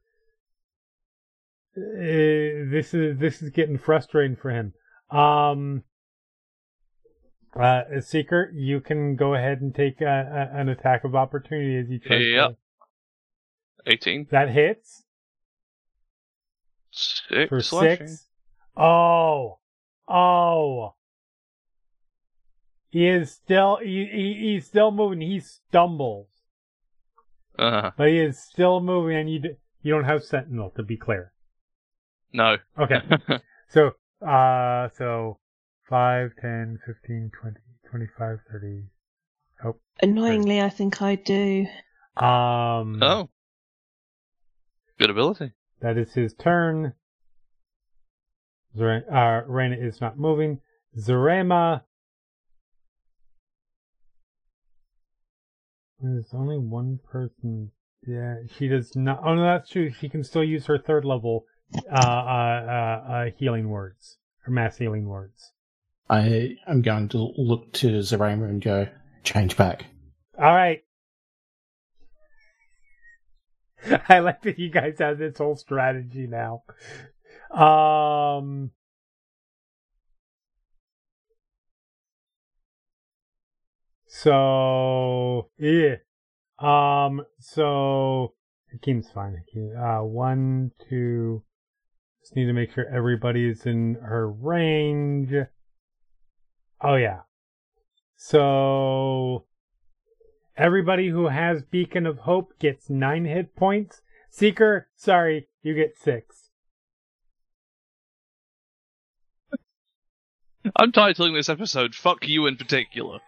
uh, 1.78 2.70
this 2.72 2.94
is 2.94 3.20
this 3.20 3.42
is 3.42 3.50
getting 3.52 3.78
frustrating 3.78 4.36
for 4.36 4.52
him. 4.52 4.74
Um, 5.12 5.84
uh, 7.60 7.82
Seeker, 8.02 8.52
you 8.54 8.80
can 8.80 9.16
go 9.16 9.34
ahead 9.34 9.62
and 9.62 9.74
take 9.74 10.02
a, 10.02 10.06
a, 10.54 10.60
an 10.60 10.70
attack 10.70 11.04
of 11.04 11.16
opportunity 11.16 11.78
as 11.78 11.90
you 11.90 12.00
try. 12.00 12.18
Yep. 12.18 12.58
18. 13.88 14.28
That 14.32 14.50
hits 14.50 15.04
Six. 16.92 17.50
for 17.50 17.62
slashing. 17.62 18.08
six. 18.08 18.28
Oh, 18.76 19.60
oh. 20.08 20.94
He 22.90 23.08
is 23.08 23.32
still 23.32 23.78
he, 23.82 24.08
he 24.12 24.34
he's 24.54 24.66
still 24.66 24.92
moving. 24.92 25.22
He 25.22 25.40
stumbles. 25.40 26.28
Uh, 27.58 27.82
huh. 27.82 27.92
But 27.98 28.08
he 28.10 28.20
is 28.20 28.40
still 28.40 28.80
moving, 28.82 29.16
and 29.16 29.30
you 29.32 29.40
d- 29.40 29.50
you 29.84 29.94
don't 29.94 30.06
have 30.06 30.24
Sentinel 30.24 30.72
to 30.72 30.84
be 30.84 30.98
clear. 30.98 31.32
No. 32.34 32.58
Okay, 32.78 33.02
so 33.70 33.92
uh, 34.26 34.90
so 34.98 35.40
5, 35.90 36.32
10, 36.42 36.80
15, 36.86 37.32
20, 37.42 37.58
25, 37.90 38.38
30. 38.52 38.84
Annoyingly, 40.02 40.62
I 40.62 40.70
think 40.70 41.02
I 41.02 41.16
do. 41.16 41.66
Um, 42.16 43.02
oh. 43.02 43.30
Good 44.98 45.10
ability. 45.10 45.54
that 45.82 45.98
is 45.98 46.14
his 46.14 46.34
turn. 46.34 46.94
Zere- 48.78 49.06
uh, 49.12 49.42
Reyna 49.48 49.76
is 49.76 50.00
not 50.00 50.18
moving. 50.18 50.60
Zarema. 50.98 51.82
There's 56.00 56.34
only 56.34 56.58
one 56.58 57.00
person. 57.12 57.72
Yeah, 58.08 58.36
she 58.58 58.68
does 58.68 58.96
not. 58.96 59.20
Oh 59.26 59.36
no, 59.36 59.44
that's 59.44 59.70
true. 59.70 59.92
She 59.92 60.08
can 60.08 60.24
still 60.24 60.44
use 60.44 60.66
her 60.68 60.78
third 60.78 61.04
level 61.04 61.46
uh, 61.76 61.96
uh, 61.96 62.02
uh, 62.02 63.12
uh, 63.12 63.26
healing 63.38 63.70
words 63.70 64.18
or 64.46 64.52
mass 64.54 64.78
healing 64.78 65.08
words. 65.08 65.52
I 66.10 66.58
am 66.68 66.82
going 66.82 67.10
to 67.10 67.32
look 67.38 67.72
to 67.74 67.88
Zarema 68.00 68.46
and 68.50 68.62
go, 68.62 68.88
change 69.24 69.56
back. 69.56 69.86
All 70.38 70.56
right. 70.56 70.84
I 74.10 74.20
like 74.20 74.42
that 74.42 74.58
you 74.58 74.70
guys 74.70 74.96
have 75.00 75.20
this 75.20 75.38
whole 75.38 75.56
strategy 75.56 76.28
now. 76.28 76.64
Um. 77.52 78.72
So 84.08 85.50
yeah. 85.58 85.96
Um. 86.58 87.24
So 87.40 88.34
Hakim's 88.72 89.10
fine. 89.12 89.36
Hakim. 89.46 89.74
Uh. 89.78 90.04
One, 90.04 90.72
two. 90.90 91.44
Just 92.30 92.36
need 92.36 92.46
to 92.46 92.54
make 92.54 92.72
sure 92.72 92.86
everybody's 92.86 93.66
in 93.66 93.96
her 94.04 94.30
range. 94.30 95.34
Oh 96.80 96.94
yeah. 96.94 97.22
So 98.18 99.46
everybody 100.56 101.10
who 101.10 101.30
has 101.30 101.64
Beacon 101.64 102.06
of 102.06 102.20
Hope 102.20 102.54
gets 102.60 102.88
nine 102.88 103.26
hit 103.26 103.56
points. 103.56 104.04
Seeker, 104.30 104.90
sorry, 104.96 105.48
you 105.64 105.74
get 105.74 105.98
six. 105.98 106.52
I'm 110.76 110.92
titling 110.92 111.36
this 111.36 111.50
episode 111.50 111.96
"Fuck 111.96 112.28
You" 112.28 112.46
in 112.46 112.58
particular. 112.58 113.22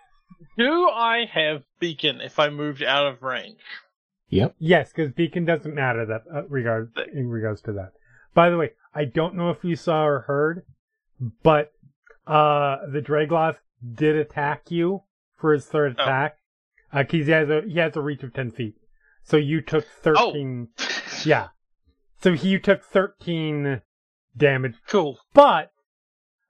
Do 0.59 0.89
I 0.89 1.25
have 1.25 1.63
beacon 1.79 2.21
if 2.21 2.37
I 2.37 2.49
moved 2.49 2.83
out 2.83 3.07
of 3.07 3.23
range? 3.23 3.61
Yep. 4.29 4.57
Yes, 4.59 4.91
because 4.95 5.11
Beacon 5.11 5.45
doesn't 5.45 5.73
matter 5.73 6.05
that 6.05 6.21
uh, 6.31 6.43
regard 6.49 6.91
in 7.11 7.29
regards 7.29 7.61
to 7.61 7.73
that. 7.73 7.93
By 8.35 8.51
the 8.51 8.57
way, 8.57 8.71
I 8.93 9.05
don't 9.05 9.35
know 9.35 9.49
if 9.49 9.63
you 9.63 9.75
saw 9.75 10.05
or 10.05 10.19
heard, 10.21 10.65
but 11.43 11.71
uh 12.27 12.85
the 12.91 13.01
Draegloth 13.01 13.57
did 13.93 14.15
attack 14.15 14.69
you 14.71 15.03
for 15.37 15.53
his 15.53 15.65
third 15.65 15.95
Oh. 15.99 16.03
attack. 16.03 16.37
Uh, 16.93 17.03
'cause 17.03 17.25
he 17.25 17.31
has 17.31 17.49
a 17.49 17.61
he 17.61 17.79
has 17.79 17.95
a 17.95 18.01
reach 18.01 18.21
of 18.23 18.33
ten 18.33 18.51
feet. 18.51 18.75
So 19.23 19.37
you 19.37 19.61
took 19.61 19.85
13. 19.85 20.69
Yeah. 21.25 21.49
So 22.19 22.29
you 22.31 22.57
took 22.59 22.83
13 22.83 23.81
damage. 24.35 24.75
Cool. 24.87 25.19
But, 25.33 25.71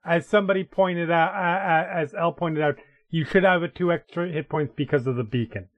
as 0.04 0.26
somebody 0.26 0.64
pointed 0.64 1.10
out, 1.10 1.34
uh, 1.34 1.38
uh, 1.38 1.88
as 1.92 2.14
L 2.14 2.32
pointed 2.32 2.62
out, 2.62 2.78
you 3.10 3.24
should 3.26 3.44
have 3.44 3.62
a 3.62 3.68
two 3.68 3.92
extra 3.92 4.28
hit 4.28 4.48
points 4.48 4.72
because 4.74 5.06
of 5.06 5.16
the 5.16 5.24
beacon. 5.24 5.68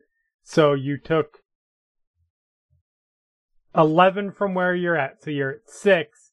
So 0.44 0.72
you 0.74 0.96
took 0.96 1.38
11 3.74 4.32
from 4.32 4.54
where 4.54 4.74
you're 4.74 4.96
at. 4.96 5.22
So 5.22 5.30
you're 5.30 5.50
at 5.50 5.68
6. 5.68 6.23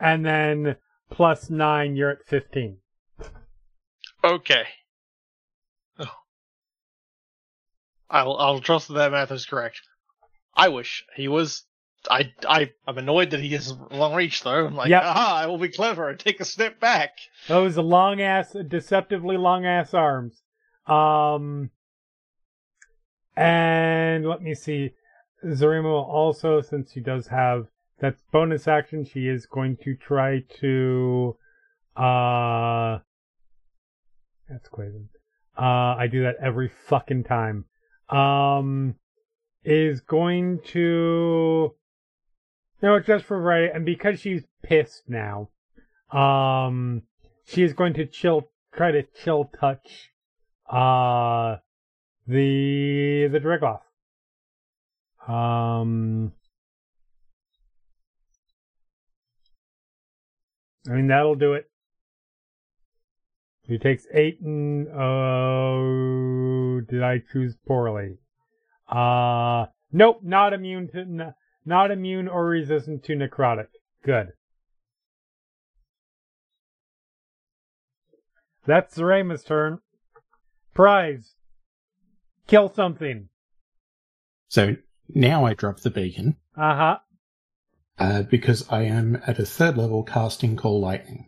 And 0.00 0.24
then 0.24 0.76
plus 1.10 1.48
9, 1.50 1.96
you're 1.96 2.10
at 2.10 2.26
15. 2.26 2.78
Okay. 4.24 4.64
Oh. 5.98 6.06
I'll 8.10 8.36
I'll 8.36 8.60
trust 8.60 8.88
that 8.88 8.94
that 8.94 9.12
math 9.12 9.30
is 9.30 9.46
correct. 9.46 9.80
I 10.54 10.68
wish 10.68 11.04
he 11.14 11.28
was. 11.28 11.62
I 12.10 12.32
I 12.48 12.72
I'm 12.86 12.98
annoyed 12.98 13.30
that 13.30 13.40
he 13.40 13.50
has 13.50 13.72
long 13.90 14.14
reach 14.14 14.42
though. 14.42 14.66
I'm 14.66 14.74
like, 14.74 14.88
Yep. 14.88 15.02
aha! 15.02 15.40
I 15.42 15.46
will 15.46 15.58
be 15.58 15.68
clever 15.68 16.08
and 16.08 16.18
take 16.18 16.40
a 16.40 16.44
step 16.44 16.80
back. 16.80 17.10
Those 17.48 17.76
long 17.76 18.20
ass, 18.20 18.56
deceptively 18.68 19.36
long 19.36 19.64
ass 19.66 19.94
arms. 19.94 20.42
Um, 20.86 21.70
and 23.36 24.26
let 24.26 24.42
me 24.42 24.54
see. 24.54 24.94
Zarima 25.44 25.84
will 25.84 26.04
also, 26.04 26.60
since 26.62 26.92
he 26.92 27.00
does 27.00 27.28
have 27.28 27.66
that's 27.98 28.22
bonus 28.32 28.68
action, 28.68 29.04
she 29.04 29.28
is 29.28 29.46
going 29.46 29.78
to 29.84 29.94
try 29.94 30.44
to, 30.60 31.36
uh, 31.96 32.98
that's 34.48 34.68
Quaven. 34.68 35.08
Uh, 35.58 35.96
I 35.96 36.06
do 36.10 36.22
that 36.22 36.36
every 36.42 36.68
fucking 36.68 37.24
time. 37.24 37.64
Um, 38.10 38.96
is 39.64 40.00
going 40.00 40.60
to, 40.66 41.74
no, 42.82 42.94
it's 42.94 43.06
just 43.06 43.24
for 43.24 43.40
variety, 43.40 43.72
and 43.74 43.84
because 43.84 44.20
she's 44.20 44.44
pissed 44.62 45.04
now, 45.08 45.48
um, 46.12 47.02
she 47.44 47.62
is 47.62 47.72
going 47.72 47.94
to 47.94 48.06
chill, 48.06 48.48
try 48.74 48.92
to 48.92 49.02
chill 49.24 49.50
touch, 49.58 50.10
uh, 50.70 51.56
the, 52.26 53.28
the 53.28 53.40
Draegloth. 53.40 53.80
Um, 55.28 56.32
I 60.88 60.92
mean, 60.94 61.08
that'll 61.08 61.34
do 61.34 61.54
it. 61.54 61.68
He 63.62 63.78
takes 63.78 64.06
eight 64.14 64.40
and, 64.40 64.86
oh, 64.88 66.80
did 66.88 67.02
I 67.02 67.20
choose 67.32 67.56
poorly? 67.66 68.18
Uh, 68.88 69.66
nope, 69.90 70.20
not 70.22 70.52
immune 70.52 70.88
to, 70.92 71.34
not 71.64 71.90
immune 71.90 72.28
or 72.28 72.46
resistant 72.46 73.02
to 73.04 73.14
necrotic. 73.14 73.66
Good. 74.04 74.28
That's 78.66 78.96
Zarema's 78.96 79.42
turn. 79.42 79.80
Prize. 80.74 81.34
Kill 82.46 82.72
something. 82.72 83.28
So 84.48 84.76
now 85.08 85.44
I 85.44 85.54
drop 85.54 85.80
the 85.80 85.90
beacon 85.90 86.36
Uh 86.56 86.76
huh. 86.76 86.98
Uh, 87.98 88.22
because 88.22 88.66
I 88.68 88.82
am 88.82 89.22
at 89.26 89.38
a 89.38 89.46
third 89.46 89.76
level 89.78 90.02
casting 90.02 90.56
Call 90.56 90.80
Lightning. 90.80 91.26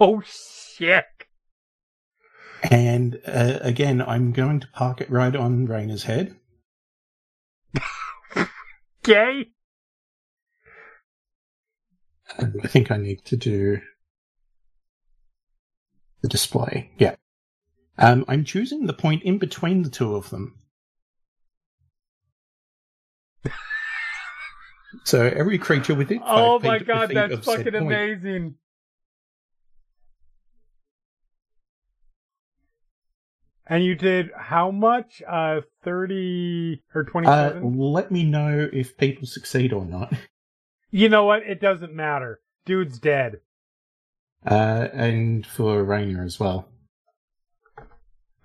Oh 0.00 0.22
shit. 0.24 1.06
And 2.62 3.20
uh, 3.26 3.58
again, 3.62 4.02
I'm 4.02 4.32
going 4.32 4.60
to 4.60 4.68
park 4.68 5.00
it 5.00 5.10
right 5.10 5.34
on 5.34 5.66
Reyna's 5.66 6.04
head. 6.04 6.36
Okay. 9.08 9.46
And 12.36 12.60
I 12.62 12.68
think 12.68 12.90
I 12.90 12.98
need 12.98 13.24
to 13.24 13.36
do 13.38 13.80
the 16.20 16.28
display. 16.28 16.90
Yeah. 16.98 17.14
Um, 17.96 18.26
I'm 18.28 18.44
choosing 18.44 18.84
the 18.84 18.92
point 18.92 19.22
in 19.22 19.38
between 19.38 19.82
the 19.82 19.88
two 19.88 20.14
of 20.14 20.28
them. 20.28 20.56
So 25.04 25.22
every 25.22 25.58
creature 25.58 25.94
within 25.94 26.20
five 26.20 26.28
Oh 26.28 26.58
my 26.58 26.78
god, 26.78 27.10
that's 27.12 27.44
fucking 27.44 27.74
amazing. 27.74 28.56
And 33.68 33.84
you 33.84 33.94
did 33.94 34.30
how 34.36 34.70
much? 34.70 35.22
Uh, 35.28 35.60
30 35.84 36.82
or 36.94 37.06
Uh, 37.24 37.60
let 37.62 38.10
me 38.10 38.24
know 38.24 38.68
if 38.72 38.96
people 38.96 39.26
succeed 39.26 39.74
or 39.74 39.84
not. 39.84 40.12
you 40.90 41.10
know 41.10 41.24
what? 41.24 41.42
It 41.42 41.60
doesn't 41.60 41.92
matter. 41.92 42.40
Dude's 42.64 42.98
dead. 42.98 43.40
Uh, 44.46 44.88
and 44.92 45.46
for 45.46 45.84
Reyna 45.84 46.24
as 46.24 46.40
well. 46.40 46.68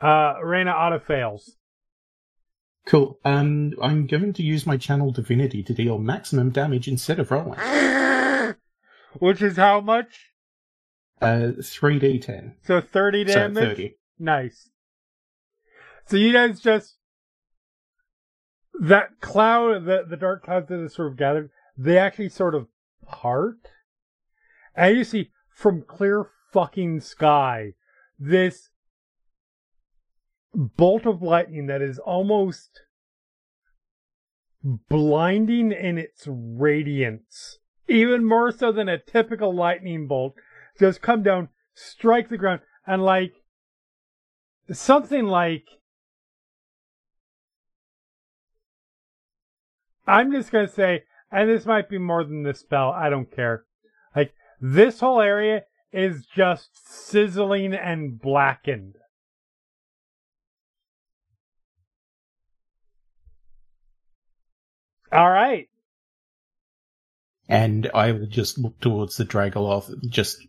Uh, 0.01 0.35
Reyna 0.43 0.71
auto 0.71 0.99
fails. 0.99 1.55
Cool. 2.85 3.19
Um, 3.23 3.73
I'm 3.81 4.07
going 4.07 4.33
to 4.33 4.43
use 4.43 4.65
my 4.65 4.77
channel 4.77 5.11
divinity 5.11 5.63
to 5.63 5.73
deal 5.73 5.97
maximum 5.97 6.49
damage 6.49 6.87
instead 6.87 7.19
of 7.19 7.31
rolling. 7.31 7.59
Which 9.19 9.41
is 9.41 9.57
how 9.57 9.79
much? 9.79 10.31
Uh, 11.21 11.53
3d10. 11.59 12.55
So 12.63 12.81
30 12.81 13.23
damage? 13.23 13.55
So 13.55 13.61
30. 13.61 13.95
Nice. 14.19 14.69
So 16.05 16.17
you 16.17 16.33
guys 16.33 16.59
just 16.59 16.97
that 18.79 19.21
cloud, 19.21 19.85
the 19.85 20.03
the 20.07 20.17
dark 20.17 20.43
clouds 20.43 20.67
that 20.69 20.79
are 20.79 20.89
sort 20.89 21.11
of 21.11 21.17
gathered, 21.17 21.49
they 21.77 21.97
actually 21.97 22.29
sort 22.29 22.55
of 22.55 22.67
part, 23.05 23.69
and 24.75 24.97
you 24.97 25.03
see 25.03 25.31
from 25.49 25.83
clear 25.83 26.29
fucking 26.51 26.99
sky 26.99 27.73
this 28.19 28.69
bolt 30.53 31.05
of 31.05 31.21
lightning 31.21 31.67
that 31.67 31.81
is 31.81 31.99
almost 31.99 32.81
blinding 34.63 35.71
in 35.71 35.97
its 35.97 36.27
radiance, 36.27 37.59
even 37.87 38.25
more 38.25 38.51
so 38.51 38.71
than 38.71 38.87
a 38.87 38.97
typical 38.97 39.53
lightning 39.53 40.07
bolt, 40.07 40.35
just 40.79 41.01
come 41.01 41.23
down, 41.23 41.49
strike 41.73 42.29
the 42.29 42.37
ground, 42.37 42.61
and 42.87 43.03
like 43.03 43.33
something 44.71 45.25
like 45.25 45.65
I'm 50.05 50.31
just 50.31 50.51
gonna 50.51 50.67
say, 50.67 51.03
and 51.31 51.49
this 51.49 51.65
might 51.65 51.89
be 51.89 51.97
more 51.97 52.23
than 52.23 52.43
the 52.43 52.53
spell, 52.53 52.91
I 52.91 53.09
don't 53.09 53.33
care. 53.33 53.63
Like 54.15 54.33
this 54.61 54.99
whole 54.99 55.21
area 55.21 55.63
is 55.91 56.25
just 56.25 56.69
sizzling 57.07 57.73
and 57.73 58.19
blackened. 58.19 58.95
All 65.13 65.29
right. 65.29 65.69
And 67.47 67.89
I 67.93 68.11
will 68.13 68.25
just 68.25 68.57
look 68.57 68.79
towards 68.79 69.17
the 69.17 69.25
Draegloth, 69.25 70.09
just 70.09 70.39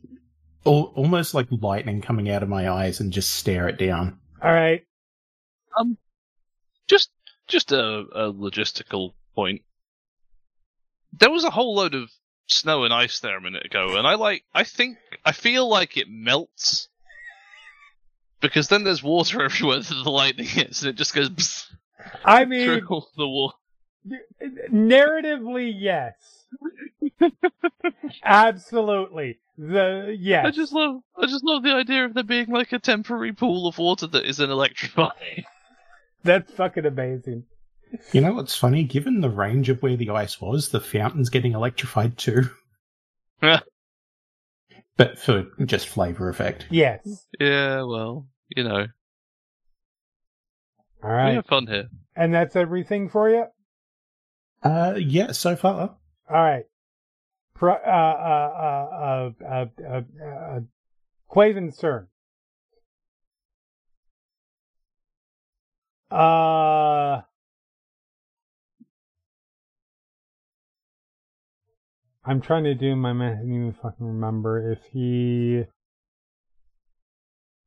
al- 0.64 0.92
almost 0.94 1.34
like 1.34 1.48
lightning 1.50 2.00
coming 2.00 2.30
out 2.30 2.42
of 2.42 2.48
my 2.48 2.70
eyes 2.70 3.00
and 3.00 3.12
just 3.12 3.34
stare 3.34 3.68
it 3.68 3.78
down. 3.78 4.18
All 4.42 4.52
right. 4.52 4.82
Um, 5.78 5.98
just 6.88 7.10
just 7.46 7.72
a, 7.72 8.04
a 8.14 8.32
logistical 8.32 9.12
point. 9.34 9.62
There 11.12 11.30
was 11.30 11.44
a 11.44 11.50
whole 11.50 11.74
load 11.74 11.94
of 11.94 12.10
snow 12.46 12.84
and 12.84 12.94
ice 12.94 13.20
there 13.20 13.36
a 13.36 13.42
minute 13.42 13.66
ago, 13.66 13.96
and 13.96 14.06
I 14.06 14.14
like 14.14 14.44
I 14.54 14.64
think 14.64 14.96
I 15.24 15.32
feel 15.32 15.68
like 15.68 15.96
it 15.96 16.06
melts 16.08 16.88
because 18.40 18.68
then 18.68 18.84
there's 18.84 19.02
water 19.02 19.42
everywhere 19.44 19.80
that 19.80 20.02
the 20.04 20.10
lightning 20.10 20.46
hits, 20.46 20.82
and 20.82 20.90
it 20.90 20.96
just 20.96 21.14
goes 21.14 21.28
psst 21.28 21.66
I 22.24 22.44
mean, 22.44 22.66
through 22.66 23.02
the 23.16 23.28
wall. 23.28 23.54
Narratively, 24.72 25.72
yes. 25.76 26.14
Absolutely. 28.24 29.38
The 29.56 30.16
yes. 30.18 30.46
I 30.46 30.50
just 30.50 30.72
love 30.72 31.00
I 31.16 31.26
just 31.26 31.44
love 31.44 31.62
the 31.62 31.74
idea 31.74 32.04
of 32.04 32.14
there 32.14 32.24
being 32.24 32.48
like 32.48 32.72
a 32.72 32.78
temporary 32.78 33.32
pool 33.32 33.68
of 33.68 33.78
water 33.78 34.06
that 34.08 34.24
isn't 34.24 34.50
electrifying. 34.50 35.44
That's 36.24 36.50
fucking 36.52 36.86
amazing. 36.86 37.44
You 38.12 38.20
know 38.20 38.32
what's 38.32 38.56
funny? 38.56 38.82
Given 38.82 39.20
the 39.20 39.30
range 39.30 39.68
of 39.68 39.82
where 39.82 39.96
the 39.96 40.10
ice 40.10 40.40
was, 40.40 40.70
the 40.70 40.80
fountain's 40.80 41.30
getting 41.30 41.52
electrified 41.52 42.18
too. 42.18 42.50
Yeah. 43.42 43.60
but 44.96 45.18
for 45.18 45.46
just 45.64 45.88
flavor 45.88 46.28
effect. 46.28 46.66
Yes. 46.70 47.26
yeah, 47.38 47.82
well, 47.82 48.26
you 48.48 48.64
know, 48.64 48.86
All 51.04 51.10
we 51.10 51.34
have 51.34 51.46
fun 51.46 51.66
here. 51.66 51.88
And 52.16 52.34
that's 52.34 52.56
everything 52.56 53.08
for 53.08 53.28
you? 53.28 53.44
Uh, 54.64 54.94
yeah, 54.98 55.30
so 55.32 55.54
far. 55.54 55.96
All 56.28 56.42
right. 56.42 56.64
Pro, 57.54 57.74
uh, 57.74 57.76
uh, 57.76 58.50
uh, 58.58 59.30
uh, 59.44 59.66
uh, 59.86 59.86
uh, 59.86 60.24
uh, 60.24 60.60
Quaven's 61.30 61.76
turn. 61.76 62.08
Uh, 66.10 67.20
I'm 72.24 72.40
trying 72.40 72.64
to 72.64 72.74
do 72.74 72.96
my 72.96 73.12
math 73.12 73.40
and 73.40 73.52
even 73.52 73.72
fucking 73.72 74.06
remember 74.06 74.72
if 74.72 74.78
he. 74.92 75.64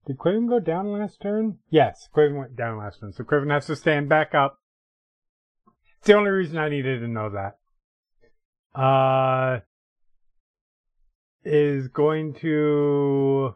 Did 0.08 0.18
Quaven 0.18 0.50
go 0.50 0.60
down 0.60 0.92
last 0.92 1.22
turn? 1.22 1.60
Yes, 1.70 2.10
Quaven 2.16 2.40
went 2.40 2.56
down 2.56 2.78
last 2.78 3.02
turn. 3.02 3.14
So 3.14 3.24
Quaven 3.24 3.52
has 3.52 3.68
to 3.68 3.76
stand 3.76 4.10
back 4.10 4.34
up 4.34 4.60
it's 6.00 6.08
the 6.08 6.14
only 6.14 6.30
reason 6.32 6.58
I 6.58 6.70
needed 6.70 7.00
to 7.02 7.08
know 7.08 7.30
that. 7.30 7.58
Uh, 8.80 9.60
is 11.44 11.88
going 11.88 12.34
to. 12.36 13.56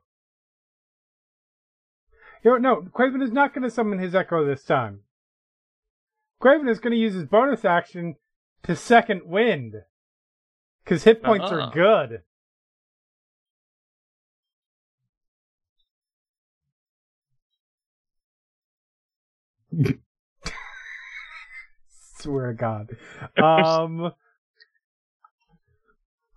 You 2.44 2.52
know, 2.52 2.58
no, 2.58 2.82
Quaven 2.82 3.22
is 3.22 3.32
not 3.32 3.54
going 3.54 3.64
to 3.64 3.70
summon 3.70 4.00
his 4.00 4.16
Echo 4.16 4.44
this 4.46 4.64
time. 4.64 5.02
Quaven 6.42 6.68
is 6.70 6.80
going 6.80 6.92
to 6.92 6.98
use 6.98 7.14
his 7.14 7.26
bonus 7.26 7.64
action 7.64 8.16
to 8.64 8.76
second 8.76 9.22
wind. 9.26 9.76
Because 10.84 11.04
hit 11.04 11.22
points 11.22 11.46
Ah. 11.52 11.70
are 11.70 11.72
good. 11.72 12.24
Swear 22.22 22.48
to 22.48 22.54
God. 22.54 22.98
Um, 23.44 24.12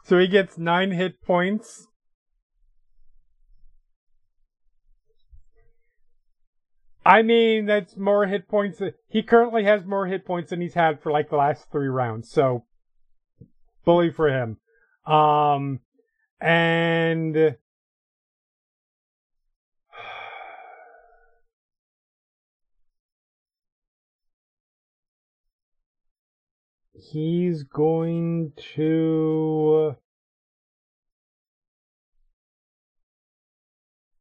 so 0.04 0.18
he 0.18 0.28
gets 0.28 0.58
nine 0.58 0.90
hit 0.90 1.20
points. 1.22 1.86
I 7.06 7.22
mean, 7.22 7.66
that's 7.66 7.96
more 7.96 8.26
hit 8.26 8.48
points. 8.48 8.80
He 9.08 9.22
currently 9.22 9.64
has 9.64 9.84
more 9.84 10.06
hit 10.06 10.24
points 10.24 10.50
than 10.50 10.60
he's 10.60 10.74
had 10.74 11.02
for 11.02 11.12
like 11.12 11.28
the 11.28 11.36
last 11.36 11.70
three 11.70 11.88
rounds. 11.88 12.30
So, 12.30 12.64
bully 13.84 14.10
for 14.10 14.28
him. 14.28 14.56
Um, 15.06 15.80
and 16.40 17.56
he's 27.12 27.62
going 27.62 28.52
to. 28.74 29.96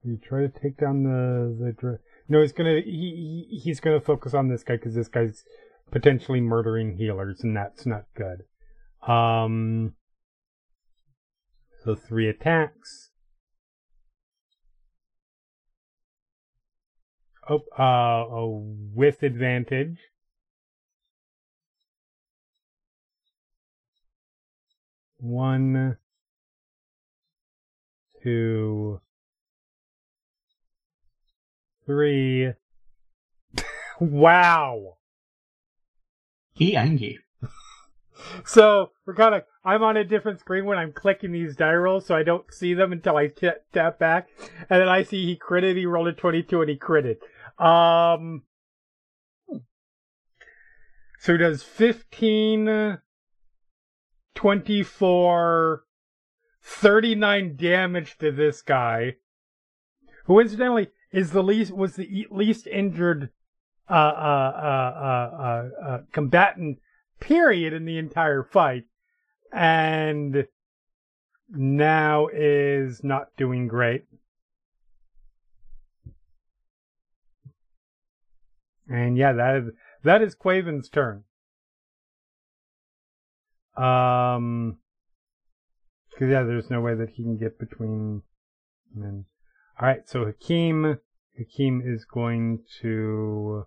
You 0.04 0.18
try 0.18 0.42
to 0.42 0.50
take 0.50 0.78
down 0.78 1.04
the 1.04 1.74
the. 1.82 2.00
No, 2.28 2.42
he's 2.42 2.52
gonna 2.52 2.82
he, 2.84 3.48
he 3.50 3.60
he's 3.64 3.80
gonna 3.80 4.02
focus 4.02 4.34
on 4.34 4.50
this 4.50 4.64
guy 4.64 4.76
because 4.76 4.96
this 4.96 5.08
guy's 5.08 5.44
potentially 5.92 6.42
murdering 6.42 6.98
healers, 6.98 7.42
and 7.42 7.56
that's 7.56 7.86
not 7.86 8.04
good. 8.16 8.44
Um. 9.08 9.94
So 11.84 11.96
three 11.96 12.30
attacks. 12.30 13.12
Oh, 17.50 17.60
uh, 17.78 18.26
oh, 18.34 18.76
with 18.94 19.22
advantage. 19.22 19.98
One, 25.24 25.96
two, 28.22 29.00
three. 31.86 32.52
wow. 34.02 34.98
He 36.54 36.76
angry. 36.76 37.20
So 38.46 38.92
we're 39.06 39.16
kind 39.16 39.36
of. 39.36 39.44
I'm 39.66 39.82
on 39.82 39.98
a 39.98 40.04
different 40.04 40.40
screen 40.40 40.66
when 40.66 40.78
I'm 40.78 40.94
clicking 40.94 41.32
these 41.32 41.56
die 41.56 41.74
rolls, 41.74 42.06
so 42.06 42.16
I 42.16 42.24
don't 42.24 42.54
see 42.54 42.74
them 42.74 42.94
until 42.94 43.18
I 43.18 43.28
t- 43.28 43.50
tap 43.74 44.00
back, 44.00 44.30
and 44.70 44.80
then 44.80 44.88
I 44.88 45.04
see 45.04 45.26
he 45.26 45.36
critted. 45.36 45.76
He 45.76 45.86
rolled 45.86 46.08
a 46.08 46.14
22 46.14 46.62
and 46.62 46.70
he 46.70 46.78
critted. 46.78 47.18
Um. 47.60 48.44
So 51.20 51.34
he 51.34 51.38
does 51.38 51.64
15, 51.64 53.00
24, 54.36 55.84
39 56.62 57.56
damage 57.56 58.18
to 58.18 58.32
this 58.32 58.62
guy, 58.62 59.16
who 60.26 60.40
incidentally 60.40 60.90
is 61.12 61.32
the 61.32 61.44
least 61.44 61.72
was 61.72 61.96
the 61.96 62.28
least 62.32 62.68
injured 62.68 63.30
uh, 63.90 63.94
uh, 63.94 64.54
uh, 64.56 65.00
uh, 65.04 65.44
uh, 65.44 65.88
uh, 65.88 66.00
combatant 66.12 66.80
period 67.20 67.74
in 67.74 67.86
the 67.86 67.98
entire 67.98 68.44
fight, 68.44 68.86
and 69.52 70.48
now 71.50 72.28
is 72.34 73.04
not 73.04 73.28
doing 73.38 73.68
great. 73.68 74.06
And 78.90 79.18
yeah, 79.18 79.34
that 79.34 79.56
is 79.56 79.70
that 80.04 80.22
is 80.22 80.36
Quaven's 80.36 80.90
turn. 80.90 81.24
Um, 83.76 84.78
because 86.12 86.30
yeah, 86.30 86.44
there's 86.44 86.70
no 86.70 86.82
way 86.82 86.96
that 86.96 87.10
he 87.10 87.24
can 87.24 87.38
get 87.38 87.60
between. 87.60 88.22
And 88.96 89.26
all 89.80 89.88
right, 89.88 90.08
so 90.08 90.26
Hakim, 90.26 91.00
Hakim 91.38 91.82
is 91.84 92.06
going 92.06 92.60
to. 92.82 93.66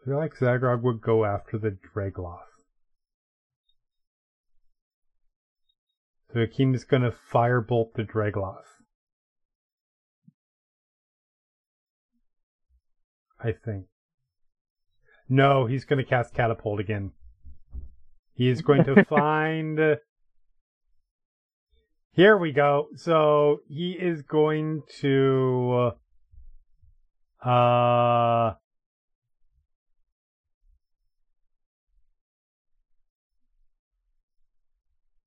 I 0.00 0.04
feel 0.04 0.16
like 0.16 0.36
Zaghrog 0.36 0.82
would 0.82 1.00
go 1.00 1.24
after 1.24 1.58
the 1.58 1.76
Draegloth. 1.94 2.38
So 6.32 6.40
Hakim 6.40 6.74
is 6.74 6.84
going 6.84 7.02
to 7.02 7.12
firebolt 7.32 7.94
the 7.94 8.02
Draegloth. 8.02 8.81
I 13.42 13.52
think. 13.52 13.86
No, 15.28 15.66
he's 15.66 15.84
going 15.84 15.98
to 15.98 16.08
cast 16.08 16.34
Catapult 16.34 16.80
again. 16.80 17.12
He 18.34 18.48
is 18.48 18.62
going 18.62 18.84
to 18.84 19.04
find. 19.08 19.98
Here 22.12 22.36
we 22.36 22.52
go. 22.52 22.88
So 22.96 23.60
he 23.68 23.92
is 23.92 24.22
going 24.22 24.82
to. 25.00 25.92
Uh. 27.44 28.52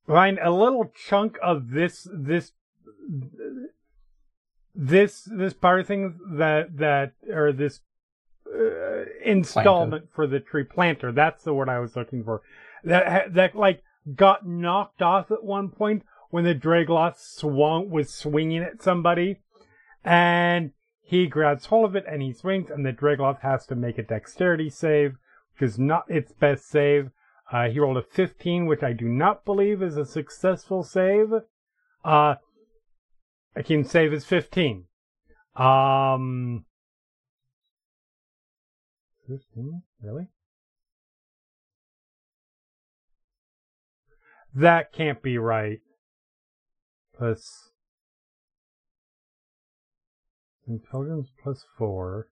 find 0.07 0.39
a 0.41 0.51
little 0.51 0.91
chunk 1.07 1.37
of 1.41 1.71
this 1.71 2.07
this 2.13 2.51
this 4.73 5.23
this 5.23 5.53
power 5.53 5.83
thing 5.83 6.19
that 6.37 6.77
that 6.77 7.13
or 7.29 7.51
this 7.51 7.81
uh, 8.55 9.05
installment 9.23 10.09
for 10.13 10.27
the 10.27 10.39
tree 10.39 10.63
planter. 10.63 11.11
That's 11.11 11.43
the 11.43 11.53
word 11.53 11.69
I 11.69 11.79
was 11.79 11.95
looking 11.95 12.23
for. 12.23 12.41
That 12.83 13.33
that 13.33 13.55
like 13.55 13.83
got 14.15 14.47
knocked 14.47 15.01
off 15.01 15.31
at 15.31 15.43
one 15.43 15.69
point 15.69 16.03
when 16.29 16.43
the 16.43 16.55
Draegloth 16.55 17.17
swung 17.17 17.89
was 17.89 18.13
swinging 18.13 18.61
at 18.61 18.81
somebody, 18.81 19.41
and 20.03 20.71
he 21.01 21.27
grabs 21.27 21.67
hold 21.67 21.85
of 21.85 21.95
it 21.95 22.05
and 22.07 22.21
he 22.21 22.33
swings, 22.33 22.69
and 22.69 22.85
the 22.85 22.91
Draegloth 22.91 23.41
has 23.41 23.65
to 23.67 23.75
make 23.75 23.97
a 23.97 24.03
dexterity 24.03 24.69
save, 24.69 25.17
which 25.53 25.69
is 25.69 25.77
not 25.77 26.05
its 26.09 26.31
best 26.31 26.67
save. 26.67 27.11
Uh, 27.51 27.69
he 27.69 27.79
rolled 27.79 27.97
a 27.97 28.01
15, 28.01 28.65
which 28.65 28.81
I 28.81 28.93
do 28.93 29.07
not 29.07 29.45
believe 29.45 29.83
is 29.83 29.97
a 29.97 30.05
successful 30.05 30.83
save. 30.83 31.31
Uh, 32.03 32.35
I 33.55 33.61
can 33.63 33.83
save 33.83 34.13
is 34.13 34.25
15. 34.25 34.85
Um, 35.55 36.65
15? 39.27 39.81
Really? 40.01 40.27
That 44.53 44.93
can't 44.93 45.21
be 45.21 45.37
right. 45.37 45.79
Plus 47.17 47.71
intelligence 50.67 51.29
plus 51.41 51.65
four. 51.77 52.29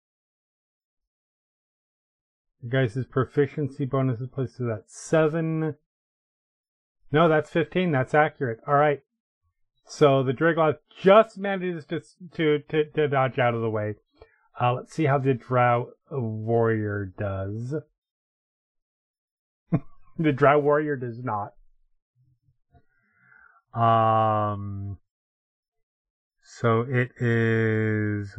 You 2.61 2.69
guys' 2.69 3.05
proficiency 3.09 3.85
bonuses 3.85 4.29
plus 4.31 4.55
so 4.55 4.65
that's 4.65 4.95
seven. 4.99 5.75
No, 7.11 7.27
that's 7.27 7.49
fifteen. 7.49 7.91
That's 7.91 8.13
accurate. 8.13 8.59
All 8.67 8.75
right. 8.75 9.01
So 9.87 10.23
the 10.23 10.31
Draegloth 10.31 10.77
just 11.01 11.39
manages 11.39 11.85
to 11.85 12.01
to 12.35 12.59
to, 12.69 12.85
to 12.85 13.07
dodge 13.07 13.39
out 13.39 13.55
of 13.55 13.61
the 13.61 13.69
way. 13.69 13.95
Uh, 14.61 14.73
let's 14.73 14.93
see 14.93 15.05
how 15.05 15.17
the 15.17 15.33
Drow 15.33 15.89
warrior 16.11 17.11
does. 17.17 17.73
the 20.19 20.31
Drow 20.31 20.59
warrior 20.59 20.95
does 20.95 21.23
not. 21.23 21.53
Um. 23.73 24.99
So 26.43 26.81
it 26.81 27.11
is. 27.19 28.37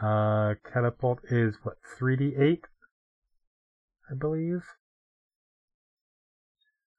Uh, 0.00 0.54
catapult 0.72 1.20
is 1.30 1.56
what, 1.62 1.76
3d8? 1.98 2.60
I 4.10 4.14
believe. 4.14 4.62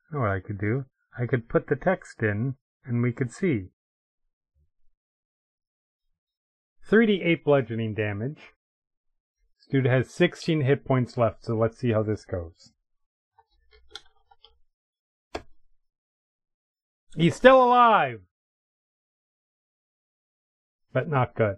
I 0.10 0.16
know 0.16 0.22
what 0.22 0.32
I 0.32 0.40
could 0.40 0.58
do. 0.58 0.86
I 1.18 1.26
could 1.26 1.50
put 1.50 1.68
the 1.68 1.76
text 1.76 2.24
in 2.24 2.56
and 2.86 3.02
we 3.02 3.12
could 3.12 3.32
see. 3.32 3.70
3d8 6.94 7.44
bludgeoning 7.44 7.96
damage. 7.96 8.38
This 9.58 9.68
dude 9.72 9.88
has 9.88 10.12
16 10.12 10.62
hit 10.62 10.86
points 10.86 11.18
left, 11.18 11.44
so 11.44 11.58
let's 11.58 11.80
see 11.80 11.92
how 11.92 12.04
this 12.04 12.24
goes. 12.24 12.72
He's 17.18 17.36
still 17.36 17.64
alive! 17.64 18.20
But 20.92 21.10
not 21.10 21.34
good. 21.34 21.56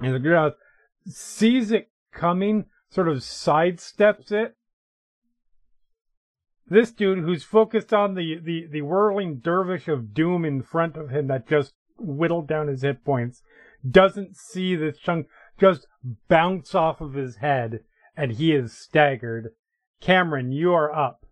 And 0.00 0.14
the 0.16 0.18
girl 0.18 0.54
sees 1.06 1.70
it 1.70 1.92
coming, 2.12 2.64
sort 2.90 3.06
of 3.06 3.18
sidesteps 3.18 4.32
it. 4.32 4.56
This 6.70 6.92
dude, 6.92 7.18
who's 7.18 7.42
focused 7.42 7.92
on 7.92 8.14
the, 8.14 8.38
the, 8.40 8.66
the 8.70 8.82
whirling 8.82 9.40
dervish 9.40 9.88
of 9.88 10.14
doom 10.14 10.44
in 10.44 10.62
front 10.62 10.96
of 10.96 11.10
him 11.10 11.26
that 11.26 11.48
just 11.48 11.74
whittled 11.98 12.46
down 12.46 12.68
his 12.68 12.82
hit 12.82 13.04
points, 13.04 13.42
doesn't 13.88 14.36
see 14.36 14.76
this 14.76 14.96
chunk 14.96 15.26
just 15.58 15.88
bounce 16.28 16.74
off 16.74 17.00
of 17.00 17.14
his 17.14 17.36
head, 17.36 17.80
and 18.16 18.32
he 18.32 18.52
is 18.52 18.72
staggered. 18.72 19.50
Kamron, 20.00 20.54
you 20.54 20.72
are 20.72 20.94
up. 20.94 21.26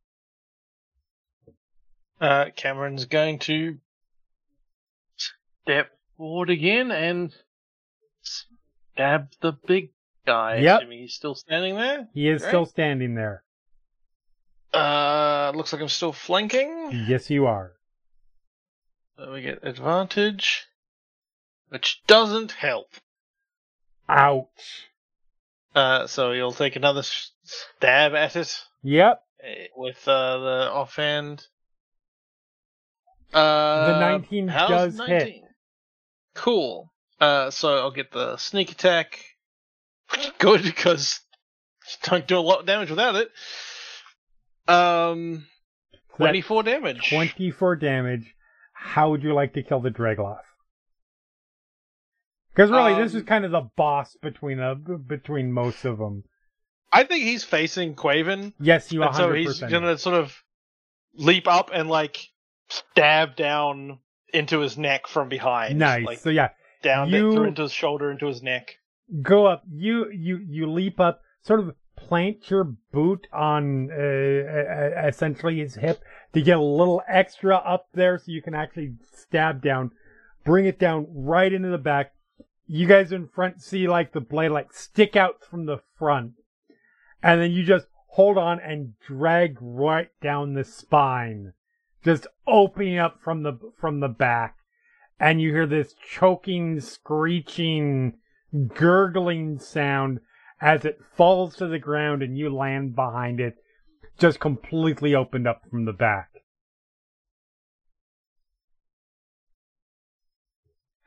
Uh, 2.20 2.46
Kamron's 2.56 3.04
going 3.04 3.38
to 3.38 3.78
step 5.62 5.90
forward 6.16 6.50
again 6.50 6.90
and 6.90 7.32
stab 8.22 9.28
the 9.40 9.52
big 9.52 9.90
guy. 10.26 10.56
Yep. 10.56 10.80
Assuming 10.80 10.98
he's 10.98 11.14
still 11.14 11.36
standing 11.36 11.76
there. 11.76 12.08
He 12.12 12.28
is 12.28 12.42
Great. 12.42 12.50
still 12.50 12.66
standing 12.66 13.14
there. 13.14 13.44
Uh, 14.72 15.52
looks 15.54 15.72
like 15.72 15.80
I'm 15.82 15.88
still 15.88 16.12
flanking. 16.12 17.04
Yes, 17.08 17.30
you 17.30 17.46
are. 17.46 17.72
So 19.16 19.32
we 19.32 19.42
get 19.42 19.60
advantage, 19.62 20.66
which 21.68 22.02
doesn't 22.06 22.52
help. 22.52 22.88
Ouch. 24.08 24.86
Uh, 25.74 26.06
so 26.06 26.32
you'll 26.32 26.52
take 26.52 26.76
another 26.76 27.02
stab 27.02 28.14
at 28.14 28.36
it 28.36 28.58
Yep. 28.82 29.22
eh, 29.42 29.66
with 29.76 30.06
uh, 30.06 30.38
the 30.38 30.70
offhand. 30.72 31.46
Uh, 33.32 33.92
The 33.92 34.00
19 34.00 34.48
how's 34.48 34.68
does 34.70 34.94
19? 34.96 35.18
hit. 35.18 35.42
Cool. 36.34 36.90
Uh, 37.20 37.50
so 37.50 37.76
I'll 37.78 37.90
get 37.90 38.12
the 38.12 38.36
sneak 38.36 38.70
attack. 38.72 39.24
Good 40.38 40.62
because 40.62 41.20
you 41.86 42.10
don't 42.10 42.26
do 42.26 42.38
a 42.38 42.40
lot 42.40 42.60
of 42.60 42.66
damage 42.66 42.90
without 42.90 43.16
it. 43.16 43.30
Um, 44.68 45.46
that's 46.18 46.18
24 46.18 46.62
damage. 46.64 47.08
24 47.08 47.76
damage. 47.76 48.34
How 48.72 49.10
would 49.10 49.22
you 49.22 49.34
like 49.34 49.54
to 49.54 49.62
kill 49.62 49.80
the 49.80 49.90
Draegloth? 49.90 50.42
Because 52.54 52.70
really, 52.70 52.94
this 53.02 53.12
Um, 53.12 53.18
is 53.18 53.24
kind 53.24 53.44
of 53.44 53.50
the 53.52 53.68
boss 53.76 54.16
between 54.20 54.58
uh, 54.60 54.74
between 54.74 55.52
most 55.52 55.84
of 55.84 55.98
them. 55.98 56.24
I 56.92 57.04
think 57.04 57.22
he's 57.24 57.44
facing 57.44 57.94
Quaven, 57.94 58.52
Yes, 58.58 58.90
you 58.92 59.00
100% 59.00 59.06
and 59.06 59.14
so 59.16 59.32
he's 59.32 59.60
gonna 59.60 59.98
sort 59.98 60.16
of 60.16 60.42
leap 61.14 61.46
up 61.46 61.70
and 61.72 61.88
like 61.88 62.18
stab 62.68 63.36
down 63.36 63.98
into 64.32 64.60
his 64.60 64.76
neck 64.78 65.06
from 65.06 65.28
behind. 65.28 65.78
nice. 65.78 66.04
Like 66.04 66.18
so 66.18 66.30
yeah, 66.30 66.48
down 66.82 67.10
you- 67.10 67.44
into 67.44 67.62
his 67.62 67.72
shoulder, 67.72 68.10
into 68.10 68.26
his 68.26 68.42
neck. 68.42 68.76
go 69.22 69.46
up. 69.46 69.62
You 69.70 70.10
you 70.10 70.38
you 70.48 70.70
leap 70.70 70.98
up, 70.98 71.22
sort 71.42 71.60
of 71.60 71.74
plant 72.08 72.50
your 72.50 72.64
boot 72.64 73.26
on 73.32 73.90
uh, 73.90 73.94
uh, 73.94 75.06
essentially 75.06 75.58
his 75.58 75.74
hip 75.74 76.02
to 76.32 76.40
get 76.40 76.56
a 76.56 76.62
little 76.62 77.02
extra 77.06 77.56
up 77.56 77.88
there, 77.92 78.18
so 78.18 78.32
you 78.32 78.40
can 78.40 78.54
actually 78.54 78.94
stab 79.12 79.62
down, 79.62 79.90
bring 80.44 80.64
it 80.64 80.78
down 80.78 81.06
right 81.10 81.52
into 81.52 81.68
the 81.68 81.78
back. 81.78 82.12
You 82.66 82.86
guys 82.86 83.12
in 83.12 83.28
front 83.28 83.62
see 83.62 83.86
like 83.86 84.12
the 84.12 84.20
blade 84.20 84.50
like 84.50 84.72
stick 84.72 85.16
out 85.16 85.44
from 85.44 85.66
the 85.66 85.78
front, 85.98 86.32
and 87.22 87.40
then 87.40 87.52
you 87.52 87.62
just 87.62 87.86
hold 88.08 88.38
on 88.38 88.58
and 88.60 88.94
drag 89.06 89.58
right 89.60 90.10
down 90.22 90.54
the 90.54 90.64
spine, 90.64 91.52
just 92.02 92.26
opening 92.46 92.98
up 92.98 93.20
from 93.22 93.42
the 93.42 93.58
from 93.78 94.00
the 94.00 94.08
back, 94.08 94.56
and 95.20 95.40
you 95.40 95.52
hear 95.52 95.66
this 95.66 95.94
choking, 96.10 96.80
screeching 96.80 98.14
gurgling 98.74 99.58
sound 99.58 100.20
as 100.60 100.84
it 100.84 101.00
falls 101.16 101.56
to 101.56 101.66
the 101.66 101.78
ground 101.78 102.22
and 102.22 102.36
you 102.36 102.54
land 102.54 102.94
behind 102.94 103.40
it, 103.40 103.54
just 104.18 104.40
completely 104.40 105.14
opened 105.14 105.46
up 105.46 105.62
from 105.70 105.84
the 105.84 105.92
back. 105.92 106.30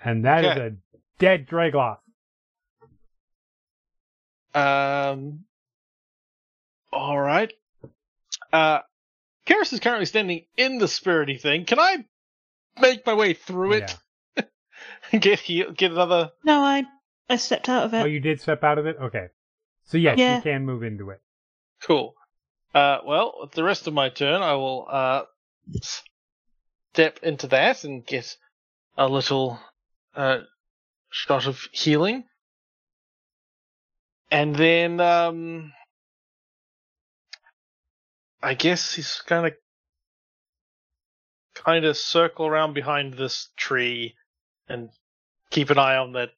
And 0.03 0.25
that 0.25 0.43
is 0.43 0.51
Okay. 0.51 0.67
a 0.67 0.71
dead 1.19 1.47
Draegloth. 1.47 1.99
Um. 4.53 5.45
All 6.91 7.19
right. 7.19 7.53
Uh, 8.51 8.79
Keres 9.45 9.71
is 9.71 9.79
currently 9.79 10.05
standing 10.05 10.45
in 10.57 10.77
the 10.77 10.87
spirity 10.87 11.39
thing. 11.39 11.65
Can 11.65 11.79
I 11.79 12.05
make 12.81 13.05
my 13.05 13.13
way 13.13 13.33
through 13.33 13.73
it 13.73 13.97
and 15.11 15.21
get 15.21 15.39
heal, 15.39 15.71
get 15.71 15.91
another? 15.91 16.31
No, 16.43 16.59
I 16.61 16.83
I 17.29 17.37
stepped 17.37 17.69
out 17.69 17.85
of 17.85 17.93
it. 17.93 18.01
Oh, 18.01 18.05
you 18.05 18.19
did 18.19 18.41
step 18.41 18.61
out 18.63 18.77
of 18.77 18.85
it? 18.85 18.97
Okay. 19.01 19.27
So 19.91 19.97
yes, 19.97 20.17
Yeah. 20.19 20.37
you 20.37 20.41
can 20.41 20.65
move 20.65 20.83
into 20.83 21.09
it. 21.09 21.19
Cool. 21.81 22.15
Uh, 22.73 22.99
well, 23.05 23.33
with 23.41 23.51
the 23.51 23.63
rest 23.65 23.87
of 23.87 23.93
my 23.93 24.07
turn, 24.07 24.41
I 24.41 24.53
will 24.53 24.87
uh 24.89 25.23
step 26.93 27.19
into 27.23 27.47
that 27.47 27.83
and 27.83 28.05
get 28.05 28.37
a 28.97 29.09
little 29.09 29.59
uh 30.15 30.43
shot 31.09 31.45
of 31.45 31.59
healing, 31.73 32.23
and 34.31 34.55
then 34.55 35.01
um, 35.01 35.73
I 38.41 38.53
guess 38.53 38.93
he's 38.93 39.21
gonna 39.27 39.51
kind 41.53 41.83
of 41.83 41.97
circle 41.97 42.45
around 42.47 42.73
behind 42.73 43.15
this 43.15 43.49
tree 43.57 44.15
and 44.69 44.89
keep 45.49 45.69
an 45.69 45.77
eye 45.77 45.97
on 45.97 46.13
that 46.13 46.29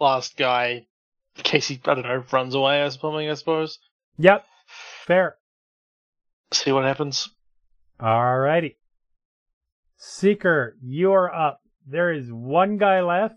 last 0.00 0.36
guy 0.36 0.88
in 1.36 1.42
case 1.42 1.68
he 1.68 1.80
I 1.84 1.94
don't 1.94 2.02
know 2.02 2.24
runs 2.32 2.54
away 2.54 2.82
or 2.82 2.90
something. 2.90 3.28
I 3.28 3.34
suppose. 3.34 3.78
Yep. 4.18 4.44
Fair. 5.06 5.36
See 6.52 6.72
what 6.72 6.84
happens. 6.84 7.28
Alrighty. 8.00 8.76
Seeker, 9.96 10.76
you 10.82 11.12
are 11.12 11.32
up. 11.34 11.60
There 11.86 12.12
is 12.12 12.30
one 12.30 12.78
guy 12.78 13.00
left. 13.00 13.36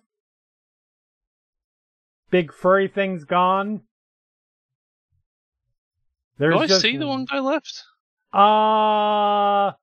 Big 2.29 2.53
furry 2.53 2.87
thing's 2.87 3.23
gone. 3.23 3.81
There's 6.37 6.53
Do 6.55 6.59
I 6.61 6.67
just 6.67 6.81
see 6.81 6.97
the 6.97 7.07
one 7.07 7.25
guy 7.25 7.39
left? 7.39 7.83
Uh 8.31 9.75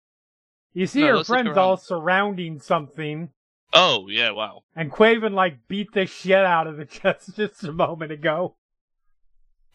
you 0.73 0.87
see 0.87 1.01
No, 1.01 1.07
your 1.07 1.25
friends 1.25 1.57
all 1.57 1.77
surrounding 1.77 2.61
something, 2.61 3.31
Oh, 3.73 4.09
yeah, 4.09 4.31
wow. 4.31 4.63
and 4.75 4.91
Quaven 4.91 5.33
like 5.33 5.67
beat 5.69 5.93
the 5.93 6.07
shit 6.07 6.45
out 6.45 6.67
of 6.67 6.79
it 6.81 6.91
just 7.03 7.37
just 7.37 7.65
a 7.65 7.73
moment 7.73 8.13
ago. 8.13 8.55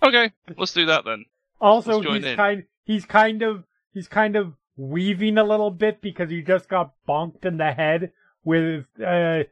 Okay, 0.04 0.32
let's 0.58 0.74
do 0.74 0.86
that 0.88 1.06
then. 1.06 1.26
Also, 1.60 2.02
he's 2.02 2.26
in. 2.26 2.36
kind 2.36 2.64
he's 2.86 3.06
kind 3.06 3.44
of 3.44 3.64
he's 3.94 4.08
kind 4.08 4.36
of 4.36 4.54
weaving 4.76 5.38
a 5.38 5.44
little 5.44 5.70
bit 5.70 6.02
because 6.02 6.30
he 6.32 6.42
just 6.42 6.68
got 6.68 6.94
bonked 7.08 7.46
in 7.46 7.58
the 7.58 7.72
head 7.72 8.12
with 8.44 8.86
uh 9.06 9.44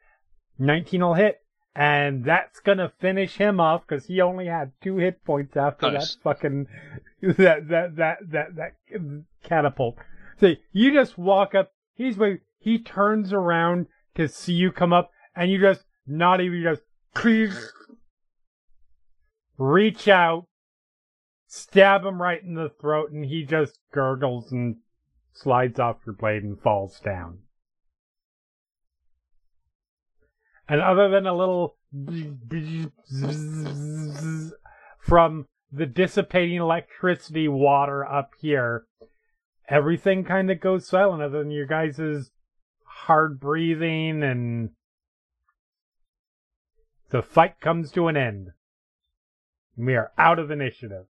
19 0.57 1.01
will 1.01 1.13
hit, 1.13 1.41
and 1.75 2.25
that's 2.25 2.59
gonna 2.61 2.91
finish 2.99 3.35
him 3.35 3.59
off 3.59 3.85
because 3.87 4.05
he 4.07 4.21
only 4.21 4.47
had 4.47 4.71
two 4.81 4.97
hit 4.97 5.23
points 5.23 5.55
after 5.55 5.91
Nice. 5.91 6.15
that 6.15 6.23
fucking 6.23 6.67
that 7.21 7.67
that 7.67 7.95
that 7.97 8.17
that 8.31 8.55
that 8.55 8.73
catapult. 9.43 9.97
So 10.39 10.53
you 10.71 10.91
just 10.93 11.17
walk 11.17 11.53
up. 11.53 11.71
He's. 11.93 12.17
He 12.61 12.77
turns 12.79 13.31
around 13.31 13.87
to 14.15 14.27
see 14.27 14.53
you 14.53 14.71
come 14.71 14.93
up, 14.93 15.11
and 15.35 15.51
you 15.51 15.59
just 15.59 15.83
not 16.05 16.41
even 16.41 16.63
just 16.63 16.81
reach 19.57 20.07
out, 20.07 20.45
stab 21.47 22.05
him 22.05 22.21
right 22.21 22.41
in 22.43 22.53
the 22.55 22.69
throat, 22.81 23.11
and 23.11 23.25
he 23.25 23.43
just 23.43 23.79
gurgles 23.91 24.51
and 24.51 24.77
slides 25.33 25.79
off 25.79 25.97
your 26.05 26.15
blade 26.15 26.43
and 26.43 26.59
falls 26.61 26.99
down. 26.99 27.39
And 30.67 30.81
other 30.81 31.09
than 31.09 31.25
a 31.25 31.35
little 31.35 31.77
from 34.99 35.47
the 35.71 35.85
dissipating 35.85 36.57
electricity 36.57 37.47
water 37.47 38.05
up 38.05 38.31
here, 38.39 38.85
everything 39.67 40.23
kind 40.23 40.51
of 40.51 40.59
goes 40.59 40.87
silent 40.87 41.23
other 41.23 41.39
than 41.39 41.51
your 41.51 41.65
guys' 41.65 42.31
hard 43.05 43.39
breathing, 43.39 44.23
and 44.23 44.71
the 47.09 47.21
fight 47.21 47.59
comes 47.59 47.91
to 47.91 48.07
an 48.07 48.17
end. 48.17 48.51
We 49.77 49.95
are 49.95 50.11
out 50.17 50.39
of 50.39 50.51
initiative. 50.51 51.05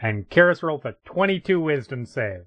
And 0.00 0.28
Keres 0.28 0.62
rolled 0.62 0.84
a 0.84 0.96
22 1.06 1.60
wisdom 1.60 2.04
save. 2.04 2.44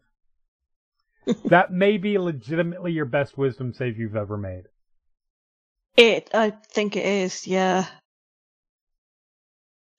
that 1.46 1.72
may 1.72 1.98
be 1.98 2.18
legitimately 2.18 2.92
your 2.92 3.06
best 3.06 3.38
wisdom 3.38 3.74
save 3.74 3.98
you've 3.98 4.16
ever 4.16 4.38
made. 4.38 4.66
It, 5.98 6.30
I 6.34 6.52
think 6.52 6.96
it 6.96 7.06
is, 7.06 7.48
yeah. 7.48 7.88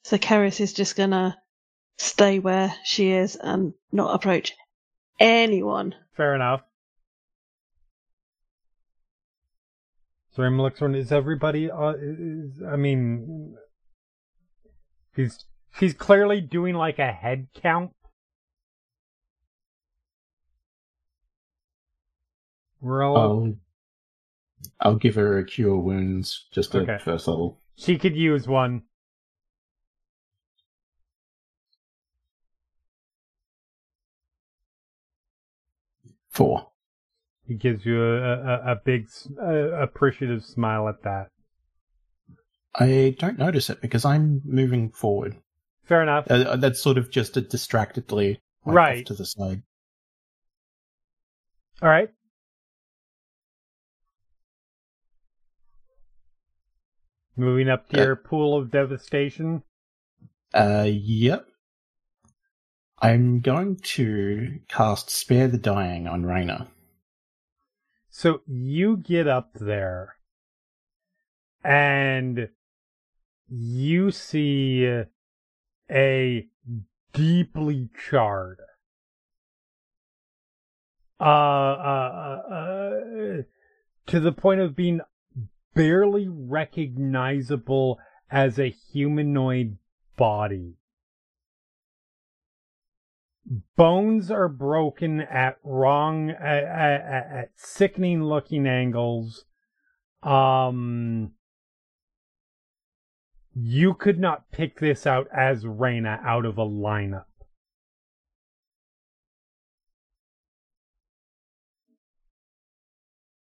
So 0.04 0.16
Keres 0.16 0.60
is 0.60 0.72
just 0.72 0.94
gonna 0.94 1.36
stay 1.98 2.38
where 2.38 2.74
she 2.84 3.10
is 3.10 3.34
and 3.34 3.74
not 3.90 4.14
approach 4.14 4.54
anyone. 5.18 5.94
Fair 6.16 6.34
enough. 6.34 6.62
So 10.34 10.42
Rim 10.42 10.60
looks 10.60 10.80
around. 10.80 10.94
Is 10.94 11.10
everybody? 11.12 11.70
Uh, 11.70 11.94
is, 12.00 12.62
I 12.62 12.76
mean, 12.76 13.56
he's 15.16 15.44
she's 15.78 15.94
clearly 15.94 16.40
doing 16.40 16.74
like 16.74 16.98
a 16.98 17.12
head 17.12 17.48
count. 17.54 17.90
We're 22.80 23.02
all. 23.02 23.16
I'll, 23.16 23.54
I'll 24.80 24.96
give 24.96 25.16
her 25.16 25.38
a 25.38 25.44
cure 25.44 25.76
wounds 25.76 26.46
just 26.52 26.74
at 26.74 26.82
Okay. 26.82 26.98
first 27.02 27.26
level. 27.26 27.60
She 27.76 27.98
could 27.98 28.14
use 28.16 28.46
one. 28.46 28.82
Four. 36.38 36.68
He 37.48 37.54
gives 37.54 37.84
you 37.84 38.00
a 38.00 38.22
a, 38.22 38.72
a 38.72 38.76
big 38.84 39.08
uh, 39.42 39.72
appreciative 39.82 40.44
smile 40.44 40.88
at 40.88 41.02
that. 41.02 41.30
I 42.76 43.16
don't 43.18 43.40
notice 43.40 43.68
it 43.70 43.80
because 43.80 44.04
I'm 44.04 44.40
moving 44.44 44.90
forward. 44.92 45.34
Fair 45.82 46.00
enough. 46.00 46.30
Uh, 46.30 46.54
that's 46.54 46.80
sort 46.80 46.96
of 46.96 47.10
just 47.10 47.36
a 47.36 47.40
distractedly 47.40 48.40
like, 48.64 48.76
Right. 48.76 49.06
to 49.06 49.14
the 49.14 49.24
side. 49.26 49.62
All 51.82 51.88
right. 51.88 52.10
Moving 57.36 57.68
up 57.68 57.88
to 57.90 58.00
Uh, 58.00 58.04
your 58.04 58.16
pool 58.16 58.56
of 58.56 58.70
devastation. 58.70 59.62
Uh, 60.54 60.86
yep. 60.88 61.46
I'm 63.00 63.40
going 63.40 63.76
to 63.76 64.58
cast 64.68 65.10
Spare 65.10 65.48
the 65.48 65.58
Dying 65.58 66.08
on 66.08 66.26
Reyna. 66.26 66.68
So 68.10 68.40
you 68.46 68.96
get 68.96 69.28
up 69.28 69.50
there 69.54 70.16
and 71.62 72.48
you 73.48 74.10
see 74.10 75.04
a 75.90 76.46
deeply 77.12 77.88
charred 78.08 78.60
uh, 81.20 81.24
uh, 81.24 82.42
uh, 82.48 82.54
uh, 82.54 83.42
to 84.06 84.20
the 84.20 84.32
point 84.32 84.60
of 84.60 84.76
being 84.76 85.00
barely 85.74 86.28
recognizable 86.28 87.98
as 88.30 88.58
a 88.58 88.68
humanoid 88.68 89.78
body. 90.16 90.77
Bones 93.76 94.30
are 94.30 94.48
broken 94.48 95.20
at 95.20 95.56
wrong, 95.64 96.30
at, 96.30 96.64
at, 96.64 97.00
at 97.32 97.50
sickening 97.56 98.22
looking 98.22 98.66
angles. 98.66 99.44
Um, 100.22 101.32
you 103.54 103.94
could 103.94 104.18
not 104.18 104.50
pick 104.50 104.80
this 104.80 105.06
out 105.06 105.28
as 105.34 105.66
Reyna 105.66 106.20
out 106.22 106.44
of 106.44 106.58
a 106.58 106.66
lineup. 106.66 107.24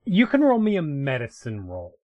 You 0.04 0.26
can 0.26 0.42
roll 0.42 0.58
me 0.58 0.76
a 0.76 0.82
medicine 0.82 1.66
roll. 1.66 1.98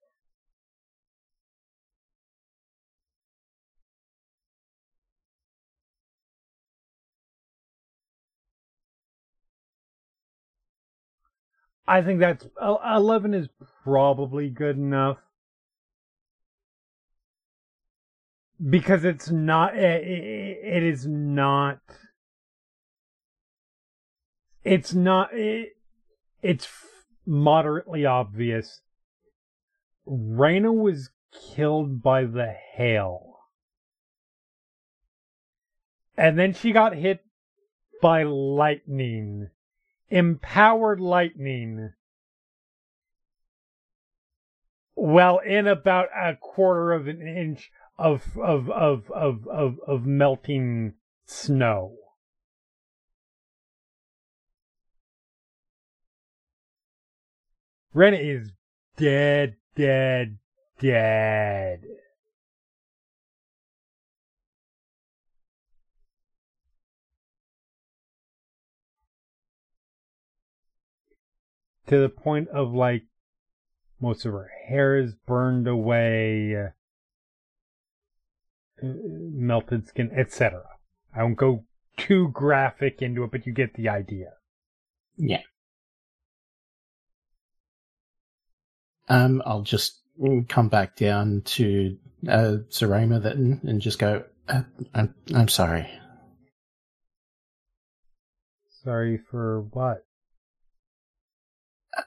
I 11.90 12.04
think 12.04 12.20
that's 12.20 12.46
11 12.62 13.34
is 13.34 13.50
probably 13.84 14.52
good 14.52 14.78
enough. 14.78 15.18
Because 18.64 19.04
it's 19.04 19.32
not, 19.32 19.76
eh, 19.76 19.80
i- 19.80 19.96
i- 19.96 20.60
it 20.78 20.84
is 20.84 21.08
not, 21.08 21.80
it's 24.64 24.94
not, 24.94 25.34
it, 25.34 25.78
it's 26.44 26.70
moderately 27.26 28.06
obvious. 28.06 28.82
Reyna 30.06 30.72
was 30.72 31.10
killed 31.32 32.04
by 32.04 32.26
the 32.26 32.54
hail. 32.76 33.40
And 36.16 36.38
then 36.38 36.54
she 36.54 36.72
got 36.72 36.94
hit 36.94 37.26
by 38.00 38.22
lightning 38.22 39.50
empowered 40.10 41.00
lightning 41.00 41.94
well 44.96 45.40
in 45.40 45.68
about 45.68 46.10
a 46.16 46.36
quarter 46.36 46.92
of 46.92 47.08
an 47.08 47.22
inch 47.22 47.72
of 47.98 48.38
of 48.38 48.70
of 48.70 49.12
of 49.12 49.48
of, 49.48 49.80
of 49.88 50.06
melting 50.06 50.94
snow. 51.26 51.96
Reyna 57.94 58.18
is 58.18 58.52
dead 58.98 59.56
dead 59.76 60.38
dead 60.80 61.84
to 71.90 72.00
the 72.00 72.10
point 72.10 72.48
of 72.50 72.72
like 72.74 73.04
most 74.00 74.26
of 74.26 74.32
her 74.32 74.50
hair 74.68 74.98
is 74.98 75.14
burned 75.28 75.68
away, 75.68 76.56
uh, 76.56 76.70
melted 78.82 79.88
skin, 79.88 80.12
etc. 80.16 80.64
I 81.14 81.24
won't 81.24 81.38
go 81.38 81.66
too 81.98 82.30
graphic 82.30 83.02
into 83.02 83.24
it, 83.24 83.32
but 83.32 83.46
you 83.46 83.54
get 83.54 83.74
the 83.74 83.90
idea. 83.90 84.34
Yeah. 85.18 85.42
Um, 89.10 89.42
I'll 89.46 89.64
just 89.64 90.00
come 90.48 90.70
back 90.70 90.96
down 90.96 91.42
to 91.44 91.98
uh, 92.28 92.58
Zarema 92.70 93.22
then 93.22 93.60
and 93.64 93.82
just 93.82 94.00
go. 94.00 94.24
Uh, 94.48 94.62
I'm 94.94 95.14
I'm 95.34 95.48
sorry. 95.48 95.90
Sorry 98.84 99.20
for 99.30 99.62
what? 99.72 100.06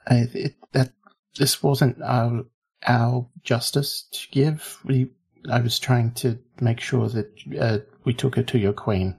It, 0.07 0.55
that 0.71 0.91
this 1.37 1.61
wasn't 1.63 2.01
our 2.01 2.45
our 2.85 3.27
justice 3.43 4.07
to 4.11 4.27
give. 4.31 4.79
We 4.85 5.09
I 5.49 5.59
was 5.59 5.79
trying 5.79 6.13
to 6.15 6.39
make 6.61 6.79
sure 6.79 7.09
that 7.09 7.31
uh, 7.59 7.79
we 8.05 8.13
took 8.13 8.35
her 8.35 8.43
to 8.43 8.57
your 8.57 8.73
queen. 8.73 9.17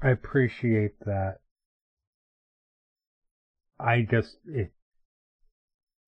I 0.00 0.10
appreciate 0.10 1.00
that. 1.00 1.38
I 3.80 4.06
just, 4.08 4.36
it, 4.46 4.72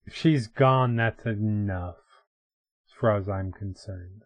if 0.07 0.15
she's 0.15 0.47
gone, 0.47 0.97
that's 0.97 1.27
enough, 1.27 1.97
as 2.87 2.93
far 3.01 3.17
as 3.17 3.29
I'm 3.29 3.53
concerned. 3.53 4.23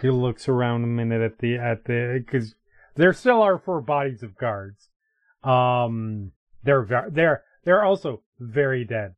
She 0.00 0.10
looks 0.10 0.48
around 0.48 0.84
a 0.84 0.88
minute 0.88 1.22
at 1.22 1.38
the 1.38 1.56
at 1.56 1.84
the 1.84 2.22
because 2.24 2.54
there 2.96 3.12
still 3.12 3.42
are 3.42 3.58
four 3.58 3.80
bodies 3.80 4.22
of 4.22 4.36
guards. 4.36 4.88
Um, 5.42 6.32
they're 6.62 6.82
ve- 6.82 7.10
they're 7.10 7.44
they're 7.64 7.84
also 7.84 8.22
very 8.38 8.84
dead. 8.84 9.14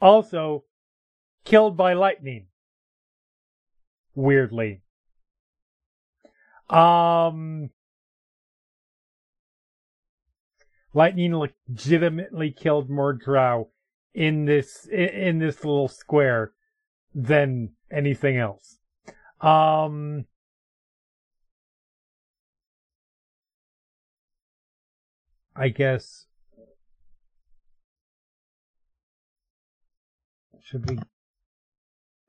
Also, 0.00 0.64
killed 1.44 1.76
by 1.76 1.92
lightning. 1.94 2.46
Weirdly. 4.14 4.82
Um, 6.70 7.70
lightning 10.92 11.34
legitimately 11.34 12.52
killed 12.52 12.90
more 12.90 13.12
drow 13.12 13.70
in 14.14 14.44
this 14.44 14.86
in 14.86 15.38
this 15.38 15.64
little 15.64 15.88
square 15.88 16.52
than 17.14 17.70
anything 17.90 18.36
else. 18.36 18.77
Um 19.40 20.26
I 25.54 25.68
guess 25.68 26.26
should 30.68 30.88
we 30.88 30.98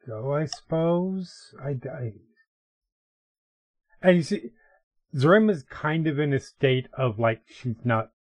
go, 0.07 0.33
I 0.33 0.45
suppose? 0.45 1.53
I, 1.61 1.71
I 1.71 2.13
and 4.01 4.17
you 4.17 4.23
see 4.23 4.51
Zarem 5.15 5.51
is 5.51 5.63
kind 5.63 6.07
of 6.07 6.19
in 6.19 6.33
a 6.33 6.39
state 6.39 6.87
of 6.93 7.19
like 7.19 7.41
she's 7.47 7.75
not 7.83 8.11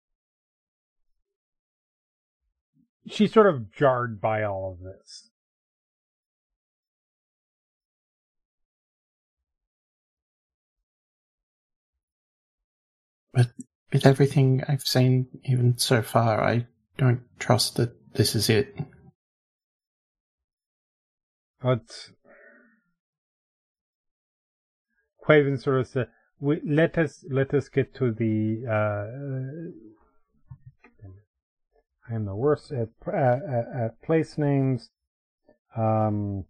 she's 3.07 3.33
sort 3.33 3.47
of 3.47 3.73
jarred 3.73 4.21
by 4.21 4.43
all 4.43 4.73
of 4.73 4.85
this. 4.85 5.28
But 13.39 13.53
with 13.93 14.05
everything 14.05 14.65
I've 14.69 14.83
seen, 14.83 15.29
even 15.45 15.79
so 15.79 16.03
far, 16.03 16.43
I 16.43 16.67
don't 16.97 17.23
trust 17.39 17.77
that 17.77 17.95
this 18.15 18.35
is 18.35 18.51
it. 18.51 18.77
But 21.63 21.87
Quaven 25.25 25.63
sort 25.63 25.79
of 25.79 25.87
said, 25.87 26.09
we, 26.41 26.61
"Let 26.67 26.99
us 26.99 27.25
let 27.31 27.55
us 27.55 27.69
get 27.69 27.95
to 27.95 28.11
the." 28.11 28.67
Uh, 28.67 29.07
I 32.11 32.15
am 32.17 32.25
the 32.25 32.35
worst 32.35 32.73
at, 32.73 32.89
uh, 33.07 33.13
at, 33.13 33.67
at 33.85 34.03
place 34.03 34.37
names. 34.37 34.91
Um, 35.77 36.47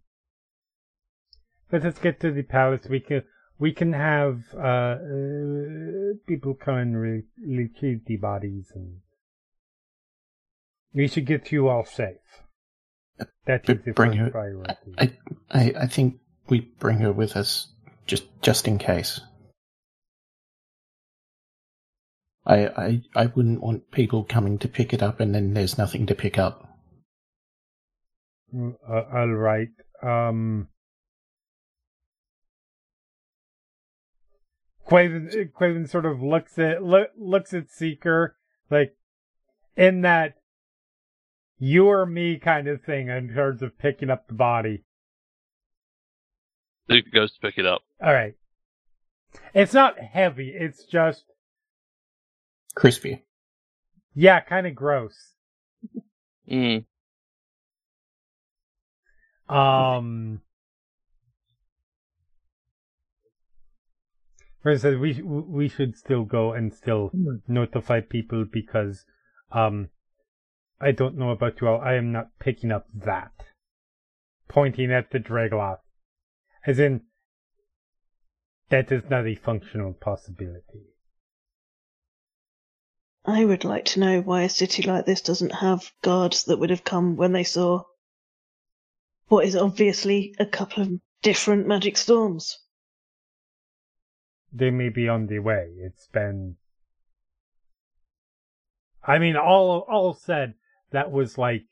let 1.71 1.85
us 1.85 1.99
get 1.99 2.19
to 2.21 2.31
the 2.31 2.41
palace. 2.41 2.87
We 2.89 2.99
can 2.99 3.21
we 3.59 3.73
can 3.73 3.93
have 3.93 4.41
uh, 4.55 4.59
uh, 4.59 6.13
people 6.27 6.53
come 6.55 6.77
and 6.77 6.97
re- 6.99 7.23
retrieve 7.45 8.01
the 8.05 8.17
bodies, 8.17 8.71
and 8.73 8.97
we 10.93 11.07
should 11.07 11.25
get 11.25 11.51
you 11.51 11.67
all 11.67 11.85
safe. 11.85 12.17
That 13.45 13.69
is 13.69 13.79
the 13.83 13.91
bring 13.91 14.13
her- 14.13 14.31
priority. 14.31 14.93
I, 14.97 15.11
I, 15.51 15.73
I 15.81 15.87
think 15.87 16.19
we 16.47 16.61
bring 16.79 16.99
her 16.99 17.11
with 17.11 17.35
us 17.35 17.67
just, 18.07 18.25
just 18.41 18.67
in 18.67 18.77
case. 18.79 19.19
I, 22.45 22.67
I, 22.67 23.01
I 23.15 23.25
wouldn't 23.27 23.61
want 23.61 23.91
people 23.91 24.23
coming 24.23 24.57
to 24.59 24.67
pick 24.67 24.93
it 24.93 25.03
up 25.03 25.19
and 25.19 25.35
then 25.35 25.53
there's 25.53 25.77
nothing 25.77 26.05
to 26.07 26.15
pick 26.15 26.39
up. 26.39 26.67
Mm, 28.55 28.73
Uh, 28.89 29.03
all 29.13 29.27
right. 29.33 29.67
Um, 30.01 30.69
Quaven, 34.89 35.51
Quaven 35.51 35.87
sort 35.87 36.05
of 36.05 36.21
looks 36.21 36.57
at 36.57 36.83
lo- 36.83 37.05
looks 37.17 37.53
at 37.53 37.69
Seeker 37.69 38.35
like 38.71 38.95
in 39.75 40.01
that 40.01 40.35
you 41.59 41.87
or 41.87 42.05
me 42.05 42.37
kind 42.37 42.67
of 42.67 42.81
thing 42.81 43.09
in 43.09 43.33
terms 43.33 43.61
of 43.61 43.77
picking 43.77 44.09
up 44.09 44.27
the 44.27 44.33
body. 44.33 44.83
Luke 46.87 47.05
goes 47.13 47.33
to 47.33 47.39
pick 47.39 47.57
it 47.57 47.65
up. 47.65 47.81
All 48.03 48.13
right. 48.13 48.33
It's 49.53 49.73
not 49.73 49.99
heavy. 49.99 50.49
It's 50.55 50.83
just 50.85 51.25
Crispy. 52.75 53.23
yeah, 54.15 54.39
kind 54.39 54.65
of 54.65 54.73
gross. 54.73 55.35
Mm. 56.49 56.85
Um, 59.47 60.41
for 64.61 64.71
instance, 64.71 64.99
we 64.99 65.21
we 65.21 65.69
should 65.69 65.97
still 65.97 66.23
go 66.23 66.53
and 66.53 66.73
still 66.73 67.11
notify 67.47 68.01
people 68.01 68.45
because, 68.45 69.05
um, 69.51 69.89
I 70.81 70.91
don't 70.91 71.17
know 71.17 71.31
about 71.31 71.61
you 71.61 71.67
all. 71.67 71.81
I 71.81 71.93
am 71.93 72.11
not 72.11 72.37
picking 72.39 72.71
up 72.71 72.87
that. 72.93 73.31
Pointing 74.47 74.91
at 74.91 75.11
the 75.11 75.19
Draegloth, 75.19 75.79
as 76.65 76.79
in 76.79 77.01
that 78.69 78.91
is 78.91 79.09
not 79.09 79.27
a 79.27 79.35
functional 79.35 79.93
possibility. 79.93 80.87
I 83.25 83.45
would 83.45 83.63
like 83.63 83.85
to 83.85 83.99
know 83.99 84.21
why 84.21 84.43
a 84.43 84.49
city 84.49 84.83
like 84.83 85.05
this 85.05 85.21
doesn't 85.21 85.53
have 85.53 85.91
guards 86.01 86.45
that 86.45 86.57
would 86.57 86.69
have 86.69 86.83
come 86.83 87.15
when 87.15 87.31
they 87.31 87.43
saw 87.43 87.83
what 89.27 89.45
is 89.45 89.55
obviously 89.55 90.35
a 90.39 90.45
couple 90.45 90.83
of 90.83 90.99
different 91.21 91.67
magic 91.67 91.97
storms. 91.97 92.57
They 94.51 94.71
may 94.71 94.89
be 94.89 95.07
on 95.07 95.27
the 95.27 95.39
way. 95.39 95.73
It's 95.77 96.07
been. 96.07 96.55
I 99.03 99.19
mean, 99.19 99.35
all 99.35 99.85
all 99.89 100.13
said, 100.13 100.55
that 100.91 101.11
was 101.11 101.37
like. 101.37 101.65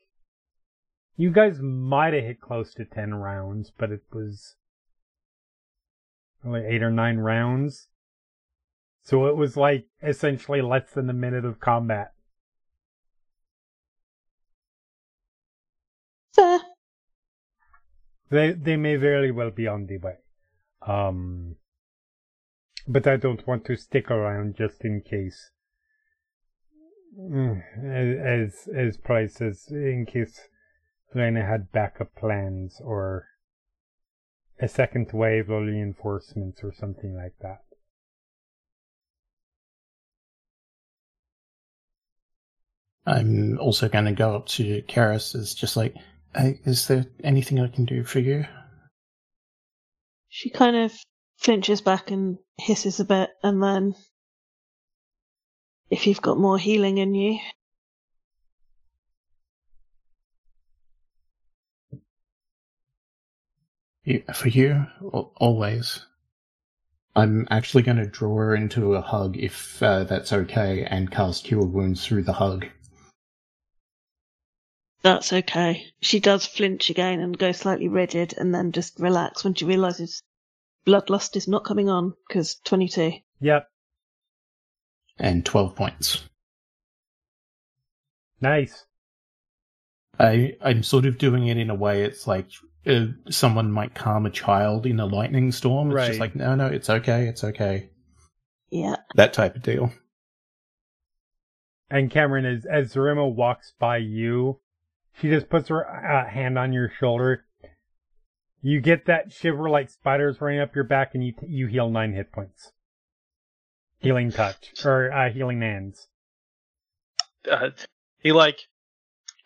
You 1.19 1.31
guys 1.31 1.59
might 1.59 2.13
have 2.13 2.23
hit 2.23 2.39
close 2.39 2.75
to 2.75 2.85
ten 2.85 3.15
rounds, 3.15 3.71
but 3.75 3.91
it 3.91 4.03
was 4.11 4.55
only 6.45 6.63
eight 6.65 6.83
or 6.83 6.91
nine 6.91 7.17
rounds. 7.17 7.87
So 9.01 9.27
it 9.27 9.35
was 9.35 9.57
like 9.57 9.87
essentially 10.03 10.61
less 10.61 10.91
than 10.91 11.09
a 11.09 11.13
minute 11.13 11.45
of 11.45 11.59
combat. 11.59 12.11
Fair. 16.35 16.59
They 18.29 18.51
they 18.51 18.75
may 18.75 18.97
very 18.97 19.31
well 19.31 19.49
be 19.49 19.67
on 19.67 19.87
the 19.87 19.97
way. 19.97 20.17
Um 20.85 21.55
but 22.87 23.05
I 23.05 23.17
don't 23.17 23.45
want 23.45 23.65
to 23.65 23.75
stick 23.75 24.09
around 24.09 24.55
just 24.57 24.83
in 24.83 25.01
case. 25.01 25.51
Mm, 27.19 27.61
As 27.83 28.67
as 28.73 28.97
Prize 28.97 29.33
says, 29.33 29.67
in 29.69 30.05
case 30.05 30.39
Lena 31.13 31.45
had 31.45 31.71
backup 31.71 32.15
plans 32.15 32.79
or 32.83 33.25
a 34.59 34.67
second 34.67 35.11
wave 35.13 35.49
of 35.49 35.63
reinforcements 35.63 36.63
or 36.63 36.73
something 36.73 37.15
like 37.15 37.35
that. 37.41 37.61
I'm 43.05 43.57
also 43.59 43.87
going 43.87 44.05
to 44.05 44.11
go 44.11 44.35
up 44.35 44.47
to 44.47 44.81
Keres 44.81 45.33
as 45.33 45.53
just 45.53 45.77
like, 45.77 45.95
hey, 46.35 46.59
is 46.65 46.87
there 46.87 47.05
anything 47.23 47.59
I 47.59 47.67
can 47.67 47.85
do 47.85 48.03
for 48.03 48.19
you? 48.19 48.45
She 50.27 50.49
kind 50.49 50.75
of 50.75 50.91
flinches 51.37 51.81
back 51.81 52.11
and 52.11 52.37
hisses 52.57 52.99
a 52.99 53.05
bit, 53.05 53.29
and 53.41 53.63
then, 53.63 53.95
if 55.89 56.05
you've 56.07 56.21
got 56.21 56.37
more 56.37 56.57
healing 56.57 56.97
in 56.97 57.15
you, 57.15 57.39
for 64.33 64.47
you? 64.47 64.85
Always. 65.01 66.05
I'm 67.15 67.47
actually 67.49 67.83
going 67.83 67.97
to 67.97 68.05
draw 68.05 68.35
her 68.37 68.55
into 68.55 68.93
a 68.93 69.01
hug 69.01 69.37
if 69.37 69.81
uh, 69.81 70.03
that's 70.03 70.31
okay 70.31 70.85
and 70.85 71.11
cast 71.11 71.45
Cure 71.45 71.65
Wounds 71.65 72.05
through 72.05 72.23
the 72.23 72.33
hug. 72.33 72.67
that's 75.01 75.31
okay. 75.31 75.87
She 76.01 76.19
does 76.19 76.45
flinch 76.45 76.89
again 76.89 77.19
and 77.19 77.37
go 77.37 77.51
slightly 77.51 77.87
rigid, 77.87 78.33
and 78.37 78.53
then 78.53 78.71
just 78.71 78.99
relax 78.99 79.43
when 79.43 79.53
she 79.53 79.65
realizes 79.65 80.21
bloodlust 80.87 81.35
is 81.35 81.47
not 81.47 81.65
coming 81.65 81.89
on 81.89 82.13
because 82.27 82.55
22. 82.65 83.13
Yep, 83.41 83.67
And 85.19 85.45
12 85.45 85.75
points. 85.75 86.23
nice. 88.41 88.85
I, 90.19 90.55
I'm 90.63 90.81
sort 90.81 91.05
of 91.05 91.17
doing 91.19 91.47
it 91.47 91.57
in 91.57 91.69
a 91.69 91.75
way 91.75 92.03
it's 92.03 92.25
like 92.25 92.47
uh, 92.87 93.05
someone 93.29 93.71
might 93.71 93.93
calm 93.93 94.25
a 94.25 94.31
child 94.31 94.85
in 94.87 94.99
a 94.99 95.05
lightning 95.05 95.51
storm. 95.51 95.89
It's 95.89 95.95
Right. 95.95 96.07
just 96.07 96.19
like, 96.19 96.35
no, 96.35 96.55
no, 96.55 96.65
it's 96.67 96.89
okay, 96.89 97.27
it's 97.27 97.43
okay. 97.43 97.89
Yeah. 98.71 98.95
That 99.15 99.33
type 99.33 99.55
of 99.55 99.61
deal. 99.61 99.91
And 101.89 102.11
Kamron, 102.11 102.45
as 102.45 102.65
as 102.65 102.93
Zarima 102.93 103.33
walks 103.33 103.73
by 103.79 103.97
you, 103.97 104.59
she 105.21 105.29
just 105.29 105.49
puts 105.49 105.69
her 105.69 105.85
uh, 105.87 106.27
hand 106.29 106.57
on 106.59 106.73
your 106.73 106.91
shoulder. 106.99 107.45
You 108.61 108.81
get 108.81 109.05
that 109.05 109.31
shiver 109.31 109.69
like 109.69 109.89
spiders 109.89 110.41
running 110.41 110.59
up 110.59 110.75
your 110.75 110.83
back, 110.83 111.13
and 111.13 111.23
you 111.23 111.33
you 111.47 111.67
heal 111.67 111.89
nine 111.89 112.13
hit 112.13 112.31
points. 112.31 112.71
Healing 113.99 114.31
touch 114.31 114.73
or 114.85 115.11
uh, 115.11 115.29
healing 115.31 115.61
hands. 115.61 116.07
Uh, 117.49 117.69
he 118.19 118.31
like 118.31 118.59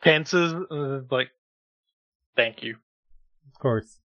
pences, 0.02 0.54
uh, 0.72 1.02
like, 1.10 1.30
thank 2.36 2.64
you. 2.64 2.78
Of 3.54 3.60
course. 3.60 4.00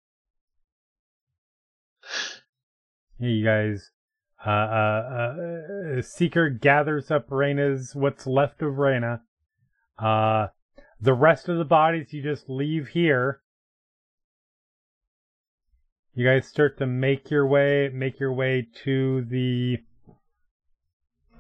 Hey, 3.20 3.26
you 3.28 3.44
guys. 3.44 3.90
Uh, 4.44 4.50
uh, 4.50 5.36
uh, 5.98 6.02
Seeker 6.02 6.50
gathers 6.50 7.10
up 7.10 7.30
Reyna's 7.30 7.94
what's 7.94 8.26
left 8.26 8.62
of 8.62 8.78
Reyna. 8.78 9.22
Uh, 9.98 10.48
The 11.00 11.14
rest 11.14 11.48
of 11.48 11.58
the 11.58 11.64
bodies 11.64 12.12
you 12.12 12.22
just 12.22 12.48
leave 12.48 12.88
here. 12.88 13.40
You 16.14 16.26
guys 16.26 16.46
start 16.46 16.78
to 16.78 16.86
make 16.86 17.30
your 17.30 17.46
way, 17.46 17.88
make 17.92 18.20
your 18.20 18.32
way 18.32 18.68
to 18.84 19.22
the, 19.30 19.78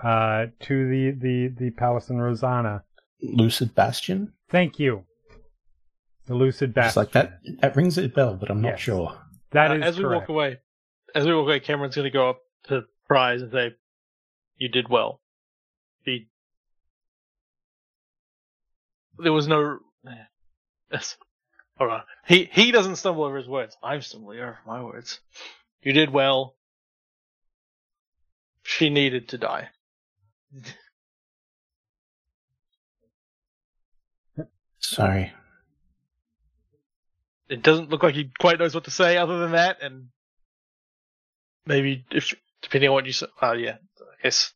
uh, 0.02 0.46
to 0.60 0.88
the, 0.88 1.10
the, 1.10 1.48
the 1.58 1.70
Palace 1.70 2.08
in 2.08 2.16
Rosohna. 2.16 2.82
Lucid 3.22 3.74
Bastion? 3.74 4.32
Thank 4.48 4.78
you. 4.78 5.04
The 6.26 6.34
Lucid 6.34 6.74
Just 6.74 6.94
Bastion. 6.96 7.00
like 7.02 7.12
that. 7.12 7.40
That 7.60 7.76
rings 7.76 7.98
a 7.98 8.08
bell, 8.08 8.34
but 8.34 8.50
I'm 8.50 8.62
not 8.62 8.70
Yes. 8.70 8.80
sure. 8.80 9.18
That 9.50 9.70
Uh, 9.70 9.74
is 9.74 9.82
as 9.82 9.98
we 9.98 10.06
walk 10.06 10.28
away, 10.30 10.58
as 11.14 11.26
we 11.26 11.34
walk 11.34 11.44
away, 11.44 11.60
Kamron's 11.60 11.94
going 11.94 12.04
to 12.04 12.10
go 12.10 12.30
up 12.30 12.38
to 12.68 12.84
Prize 13.06 13.42
and 13.42 13.52
say, 13.52 13.74
"You 14.56 14.68
did 14.70 14.88
well." 14.88 15.20
He, 16.04 16.28
there 19.18 19.32
was 19.34 19.46
no. 19.46 19.80
Hold 21.82 21.94
on. 21.94 22.02
He 22.28 22.48
he 22.52 22.70
doesn't 22.70 22.94
stumble 22.94 23.24
over 23.24 23.36
his 23.36 23.48
words. 23.48 23.76
I'm 23.82 24.02
stumbling 24.02 24.38
over 24.38 24.58
my 24.64 24.84
words. 24.84 25.18
You 25.82 25.92
did 25.92 26.10
well. 26.10 26.54
She 28.62 28.88
needed 28.88 29.30
to 29.30 29.38
die. 29.38 29.68
Sorry. 34.78 35.32
It 37.48 37.64
doesn't 37.64 37.90
look 37.90 38.04
like 38.04 38.14
he 38.14 38.30
quite 38.38 38.60
knows 38.60 38.76
what 38.76 38.84
to 38.84 38.92
say 38.92 39.16
other 39.16 39.40
than 39.40 39.50
that, 39.50 39.82
and 39.82 40.06
maybe 41.66 42.04
if 42.12 42.32
depending 42.62 42.90
on 42.90 42.94
what 42.94 43.06
you 43.06 43.12
say, 43.12 43.26
uh, 43.42 43.54
yeah, 43.54 43.78
I 44.00 44.22
guess 44.22 44.52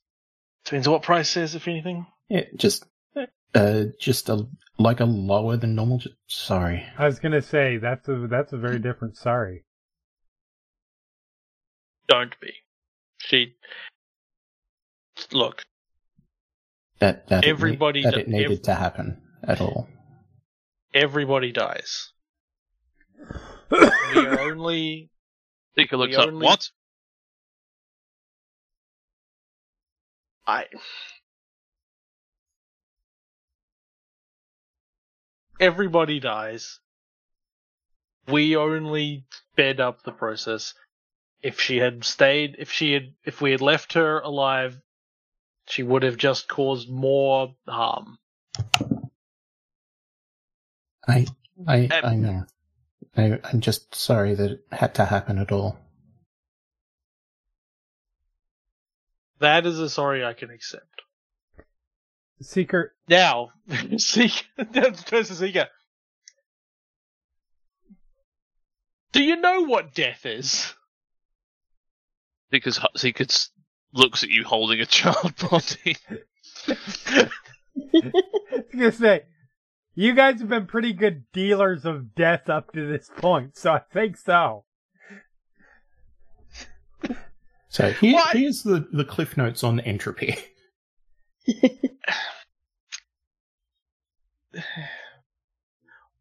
depends 0.64 0.86
on 0.86 0.92
what 0.92 1.02
Prize 1.02 1.28
says, 1.28 1.56
if 1.56 1.66
anything. 1.66 2.06
Yeah, 2.28 2.44
just, 2.54 2.86
uh, 3.52 3.86
just 3.98 4.28
a 4.28 4.46
like 4.78 5.00
a 5.00 5.04
lower 5.04 5.56
than 5.56 5.74
normal. 5.74 5.98
Just, 5.98 6.14
sorry. 6.26 6.84
I 6.98 7.06
was 7.06 7.18
gonna 7.18 7.42
say 7.42 7.78
that's 7.78 8.08
a 8.08 8.26
that's 8.28 8.52
a 8.52 8.58
very 8.58 8.78
different. 8.78 9.16
Sorry. 9.16 9.64
Don't 12.08 12.38
be. 12.40 12.52
She. 13.18 13.54
Look, 15.32 15.64
That 16.98 17.26
that 17.28 17.44
Everybody 17.44 18.00
it, 18.00 18.04
ne- 18.04 18.10
that 18.10 18.14
do- 18.16 18.20
it 18.20 18.28
needed 18.28 18.52
ev- 18.58 18.62
to 18.62 18.74
happen 18.74 19.22
at 19.42 19.60
all. 19.60 19.88
everybody 20.94 21.52
dies. 21.52 22.12
the 23.70 24.38
only. 24.42 25.10
Seeker 25.74 25.96
looks 25.96 26.14
The 26.16 26.22
up. 26.22 26.28
only- 26.28 26.44
What? 26.44 26.70
I. 30.46 30.66
Everybody 35.58 36.20
dies. 36.20 36.80
We 38.28 38.56
only 38.56 39.24
sped 39.52 39.80
up 39.80 40.02
the 40.02 40.12
process. 40.12 40.74
If 41.42 41.60
she 41.60 41.78
had 41.78 42.04
stayed, 42.04 42.56
if 42.58 42.72
she 42.72 42.92
had, 42.92 43.14
if 43.24 43.40
we 43.40 43.52
had 43.52 43.60
left 43.60 43.92
her 43.92 44.20
alive, 44.20 44.80
she 45.68 45.82
would 45.82 46.02
have 46.02 46.16
just 46.16 46.48
caused 46.48 46.88
more 46.90 47.54
harm. 47.68 48.18
I 51.06 51.26
I 51.66 51.84
Um, 51.86 52.04
I 52.04 52.14
know. 52.16 52.46
I, 53.16 53.40
I'm 53.44 53.60
just 53.60 53.94
sorry 53.94 54.34
that 54.34 54.50
it 54.50 54.66
had 54.72 54.94
to 54.96 55.04
happen 55.04 55.38
at 55.38 55.52
all. 55.52 55.78
That 59.38 59.66
is 59.66 59.78
a 59.78 59.88
sorry 59.88 60.24
I 60.24 60.32
can 60.32 60.50
accept. 60.50 61.02
Seeker, 62.42 62.94
Now, 63.08 63.50
Seeker, 63.96 64.64
turns 64.72 65.28
to 65.28 65.34
Seeker. 65.34 65.66
Do 69.12 69.22
you 69.22 69.36
know 69.36 69.62
what 69.62 69.94
death 69.94 70.26
is? 70.26 70.74
Because 72.50 72.78
Seeker 72.96 73.24
s- 73.24 73.50
looks 73.94 74.22
at 74.22 74.28
you 74.28 74.44
holding 74.44 74.80
a 74.80 74.86
child 74.86 75.34
body. 75.50 75.96
I 76.68 76.76
was 77.84 78.64
gonna 78.72 78.92
say, 78.92 79.22
you 79.94 80.14
guys 80.14 80.40
have 80.40 80.48
been 80.50 80.66
pretty 80.66 80.92
good 80.92 81.24
dealers 81.32 81.84
of 81.86 82.14
death 82.14 82.50
up 82.50 82.72
to 82.74 82.86
this 82.86 83.10
point, 83.16 83.56
so 83.56 83.72
I 83.72 83.80
think 83.92 84.18
so. 84.18 84.64
So 87.68 87.90
here, 87.92 88.14
Why- 88.14 88.30
here's 88.32 88.62
the, 88.62 88.86
the 88.92 89.04
cliff 89.04 89.36
notes 89.36 89.64
on 89.64 89.80
entropy. 89.80 90.36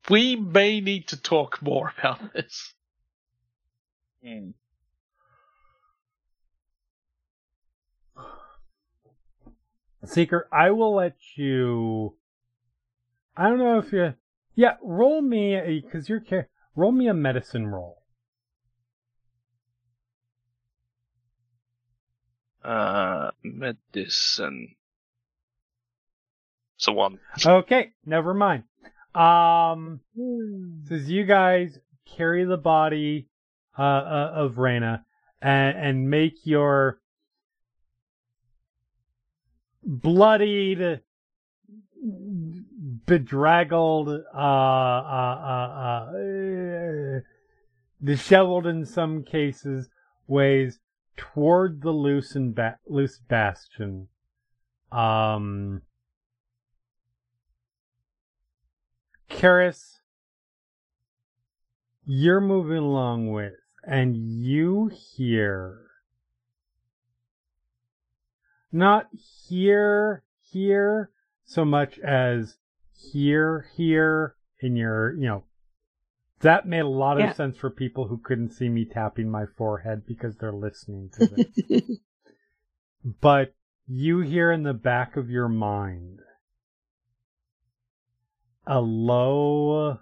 We 0.09 0.35
may 0.35 0.81
need 0.81 1.07
to 1.09 1.21
talk 1.21 1.61
more 1.63 1.91
about 1.97 2.33
this. 2.33 2.73
Seeker, 10.05 10.47
I 10.51 10.71
will 10.71 10.95
let 10.95 11.15
you. 11.35 12.15
I 13.35 13.49
don't 13.49 13.57
know 13.57 13.79
if 13.79 13.91
you. 13.91 14.13
Yeah, 14.55 14.75
roll 14.81 15.21
me 15.21 15.55
a 15.55 15.81
because 15.81 16.07
you're 16.07 16.21
ca- 16.21 16.47
roll 16.75 16.91
me 16.91 17.07
a 17.07 17.13
medicine 17.13 17.67
roll. 17.67 18.03
Uh, 22.63 23.31
medicine. 23.43 24.75
So 26.77 26.93
one. 26.93 27.19
Okay, 27.45 27.91
never 28.05 28.33
mind. 28.33 28.63
Um, 29.13 30.01
says 30.87 31.09
you 31.09 31.23
guys 31.23 31.79
carry 32.05 32.43
the 32.43 32.57
body 32.57 33.27
uh, 33.77 33.81
uh, 33.81 34.31
of 34.35 34.57
Reyna 34.57 35.05
and, 35.41 35.77
and 35.77 36.09
make 36.09 36.45
your 36.45 36.99
bloodied, 39.83 41.01
bedraggled, 43.05 44.09
uh, 44.09 44.37
uh, 44.37 45.37
uh, 45.45 46.11
uh, 46.17 47.19
disheveled 48.03 48.67
in 48.67 48.85
some 48.85 49.23
cases 49.23 49.89
ways 50.27 50.79
toward 51.15 51.81
the 51.81 51.91
loose 51.91 52.35
and 52.35 52.53
ba- 52.53 52.79
loose 52.87 53.19
bastion. 53.19 54.07
Um, 54.91 55.81
Keres, 59.35 59.99
you're 62.05 62.41
moving 62.41 62.77
along 62.77 63.31
with, 63.31 63.53
and 63.85 64.15
you 64.15 64.89
hear. 64.93 65.81
Not 68.71 69.07
here, 69.47 70.23
here, 70.41 71.09
so 71.45 71.65
much 71.65 71.99
as 71.99 72.57
here, 73.11 73.67
here, 73.75 74.35
in 74.59 74.75
your, 74.75 75.13
you 75.15 75.27
know. 75.27 75.43
That 76.41 76.67
made 76.67 76.81
a 76.81 76.87
lot 76.87 77.17
of 77.17 77.23
Yeah. 77.25 77.33
sense 77.33 77.57
for 77.57 77.69
people 77.69 78.07
who 78.07 78.17
couldn't 78.17 78.51
see 78.51 78.69
me 78.69 78.85
tapping 78.85 79.29
my 79.29 79.45
forehead 79.45 80.05
because 80.05 80.35
they're 80.37 80.51
listening 80.53 81.09
to 81.13 81.25
this. 81.71 81.99
but 83.21 83.53
you 83.87 84.19
hear 84.19 84.51
in 84.51 84.63
the 84.63 84.73
back 84.73 85.15
of 85.17 85.29
your 85.29 85.47
mind 85.47 86.19
a 88.67 88.79
low 88.79 89.99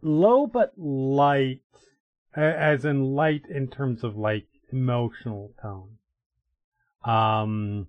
low 0.00 0.46
but 0.46 0.72
light 0.76 1.60
as 2.34 2.84
in 2.84 3.14
light 3.14 3.42
in 3.48 3.68
terms 3.68 4.02
of 4.02 4.16
like 4.16 4.46
emotional 4.72 5.52
tone. 5.60 5.98
Um 7.04 7.88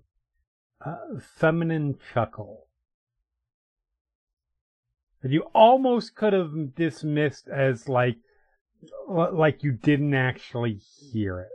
a 0.80 1.20
feminine 1.20 1.98
chuckle. 2.12 2.66
That 5.22 5.32
you 5.32 5.42
almost 5.54 6.14
could 6.14 6.34
have 6.34 6.74
dismissed 6.74 7.48
as 7.48 7.88
like 7.88 8.16
like 9.08 9.62
you 9.62 9.72
didn't 9.72 10.14
actually 10.14 10.80
hear 11.12 11.40
it 11.40 11.48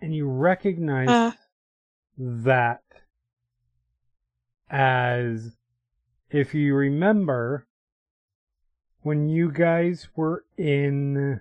and 0.00 0.14
you 0.14 0.28
recognize 0.28 1.08
Uh, 1.08 1.32
that 2.18 2.82
as 4.70 5.56
if 6.30 6.54
you 6.54 6.74
remember 6.74 7.66
when 9.02 9.28
you 9.28 9.50
guys 9.50 10.08
were 10.14 10.44
in 10.56 11.40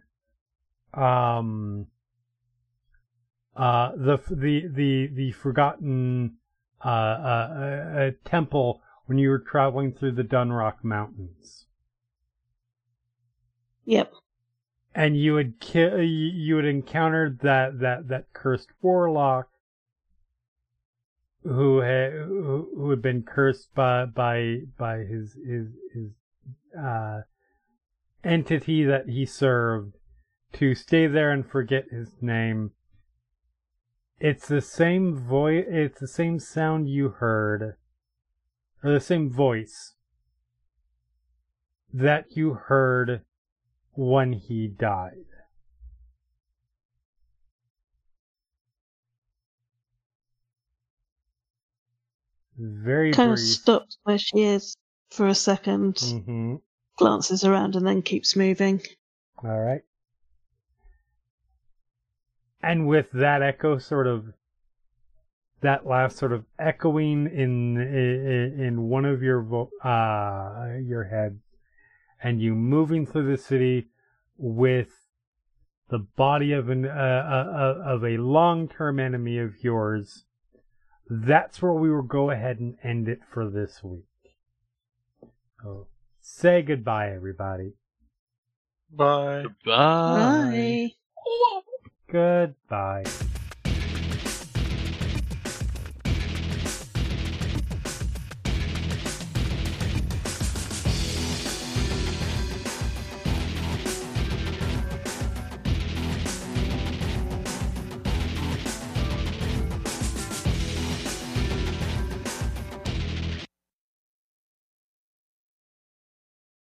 um 0.94 1.88
uh 3.56 3.92
the 3.96 4.18
the 4.30 4.68
the 4.68 5.08
the 5.08 5.32
forgotten 5.32 6.38
uh, 6.86 6.88
uh, 6.88 7.50
uh, 7.52 8.00
uh 8.00 8.12
temple 8.24 8.82
when 9.08 9.18
you 9.18 9.30
were 9.30 9.40
traveling 9.40 9.92
through 9.92 10.12
the 10.12 10.24
Dunrock 10.24 10.84
Mountains 10.84 11.66
yep. 13.86 14.14
And 14.98 15.16
you 15.16 15.36
would 15.36 15.60
ki- 15.60 16.04
you 16.04 16.56
would 16.56 16.66
encountered 16.66 17.40
that 17.42 17.80
that 17.80 18.08
that 18.08 18.34
cursed 18.34 18.70
warlock 18.82 19.48
who 21.44 21.82
had 21.82 22.14
who 22.14 22.90
had 22.90 23.02
been 23.02 23.22
cursed 23.22 23.74
by 23.76 24.06
by 24.06 24.62
by 24.76 24.98
his 24.98 25.38
his 25.46 25.68
his 25.94 26.10
uh 26.78 27.22
entity 28.24 28.84
that 28.84 29.08
he 29.08 29.24
served 29.24 29.94
to 30.54 30.74
stay 30.74 31.06
there 31.06 31.32
and 31.32 31.48
forget 31.48 31.86
his 31.92 32.16
name. 32.20 32.72
It's 34.20 34.48
the 34.48 34.62
same 34.62 35.16
voice 35.16 35.66
it's 35.68 36.00
the 36.00 36.08
same 36.08 36.40
sound 36.40 36.90
you 36.90 37.10
heard 37.10 37.76
or 38.84 38.92
the 38.92 39.00
same 39.00 39.30
voice 39.30 39.94
that 41.94 42.36
you 42.36 42.56
heard 42.56 43.22
when 43.98 44.32
he 44.32 44.68
died 44.68 45.26
very 52.58 53.12
Kind 53.12 53.32
of 53.32 53.38
brief 53.38 53.48
stops 53.48 53.98
where 54.04 54.18
she 54.18 54.44
is 54.44 54.76
for 55.10 55.28
a 55.28 55.32
2nd 55.32 56.24
hmm 56.26 56.56
glances 56.98 57.44
around, 57.44 57.76
and 57.76 57.86
then 57.86 58.02
keeps 58.02 58.36
moving. 58.36 58.82
All 59.44 59.60
right. 59.60 59.82
And 62.64 62.88
with 62.88 63.12
that 63.12 63.44
echo 63.44 63.78
sort 63.78 64.08
of 64.08 64.34
that 65.62 65.86
last 65.86 66.18
sort 66.18 66.32
of 66.32 66.46
echoing 66.58 67.28
in 67.28 67.78
in, 67.78 68.60
in 68.60 68.90
one 68.90 69.06
of 69.06 69.22
your 69.22 69.42
vo- 69.42 69.70
uh 69.84 70.78
your 70.82 71.04
head 71.04 71.40
and 72.24 72.42
you 72.42 72.56
moving 72.56 73.06
through 73.06 73.30
the 73.30 73.42
city 73.42 73.88
with 74.38 75.08
the 75.90 76.00
body 76.00 76.52
of 76.52 76.70
an 76.70 76.86
uh, 76.86 76.90
uh, 76.90 77.82
of 77.86 78.04
a 78.04 78.18
long-term 78.18 79.00
enemy 79.00 79.38
of 79.38 79.64
yours 79.64 80.26
that's 81.10 81.62
where 81.62 81.74
we 81.74 81.90
will 81.90 82.02
go 82.02 82.30
ahead 82.30 82.60
and 82.60 82.76
end 82.84 83.08
it 83.08 83.20
for 83.32 83.50
this 83.50 83.82
week 83.84 84.04
so 85.62 85.88
say 86.20 86.62
goodbye 86.62 87.10
everybody 87.10 87.74
Bye. 88.92 89.46
Bye. 89.66 90.92
Bye. 90.92 90.92
Goodbye. 92.10 93.04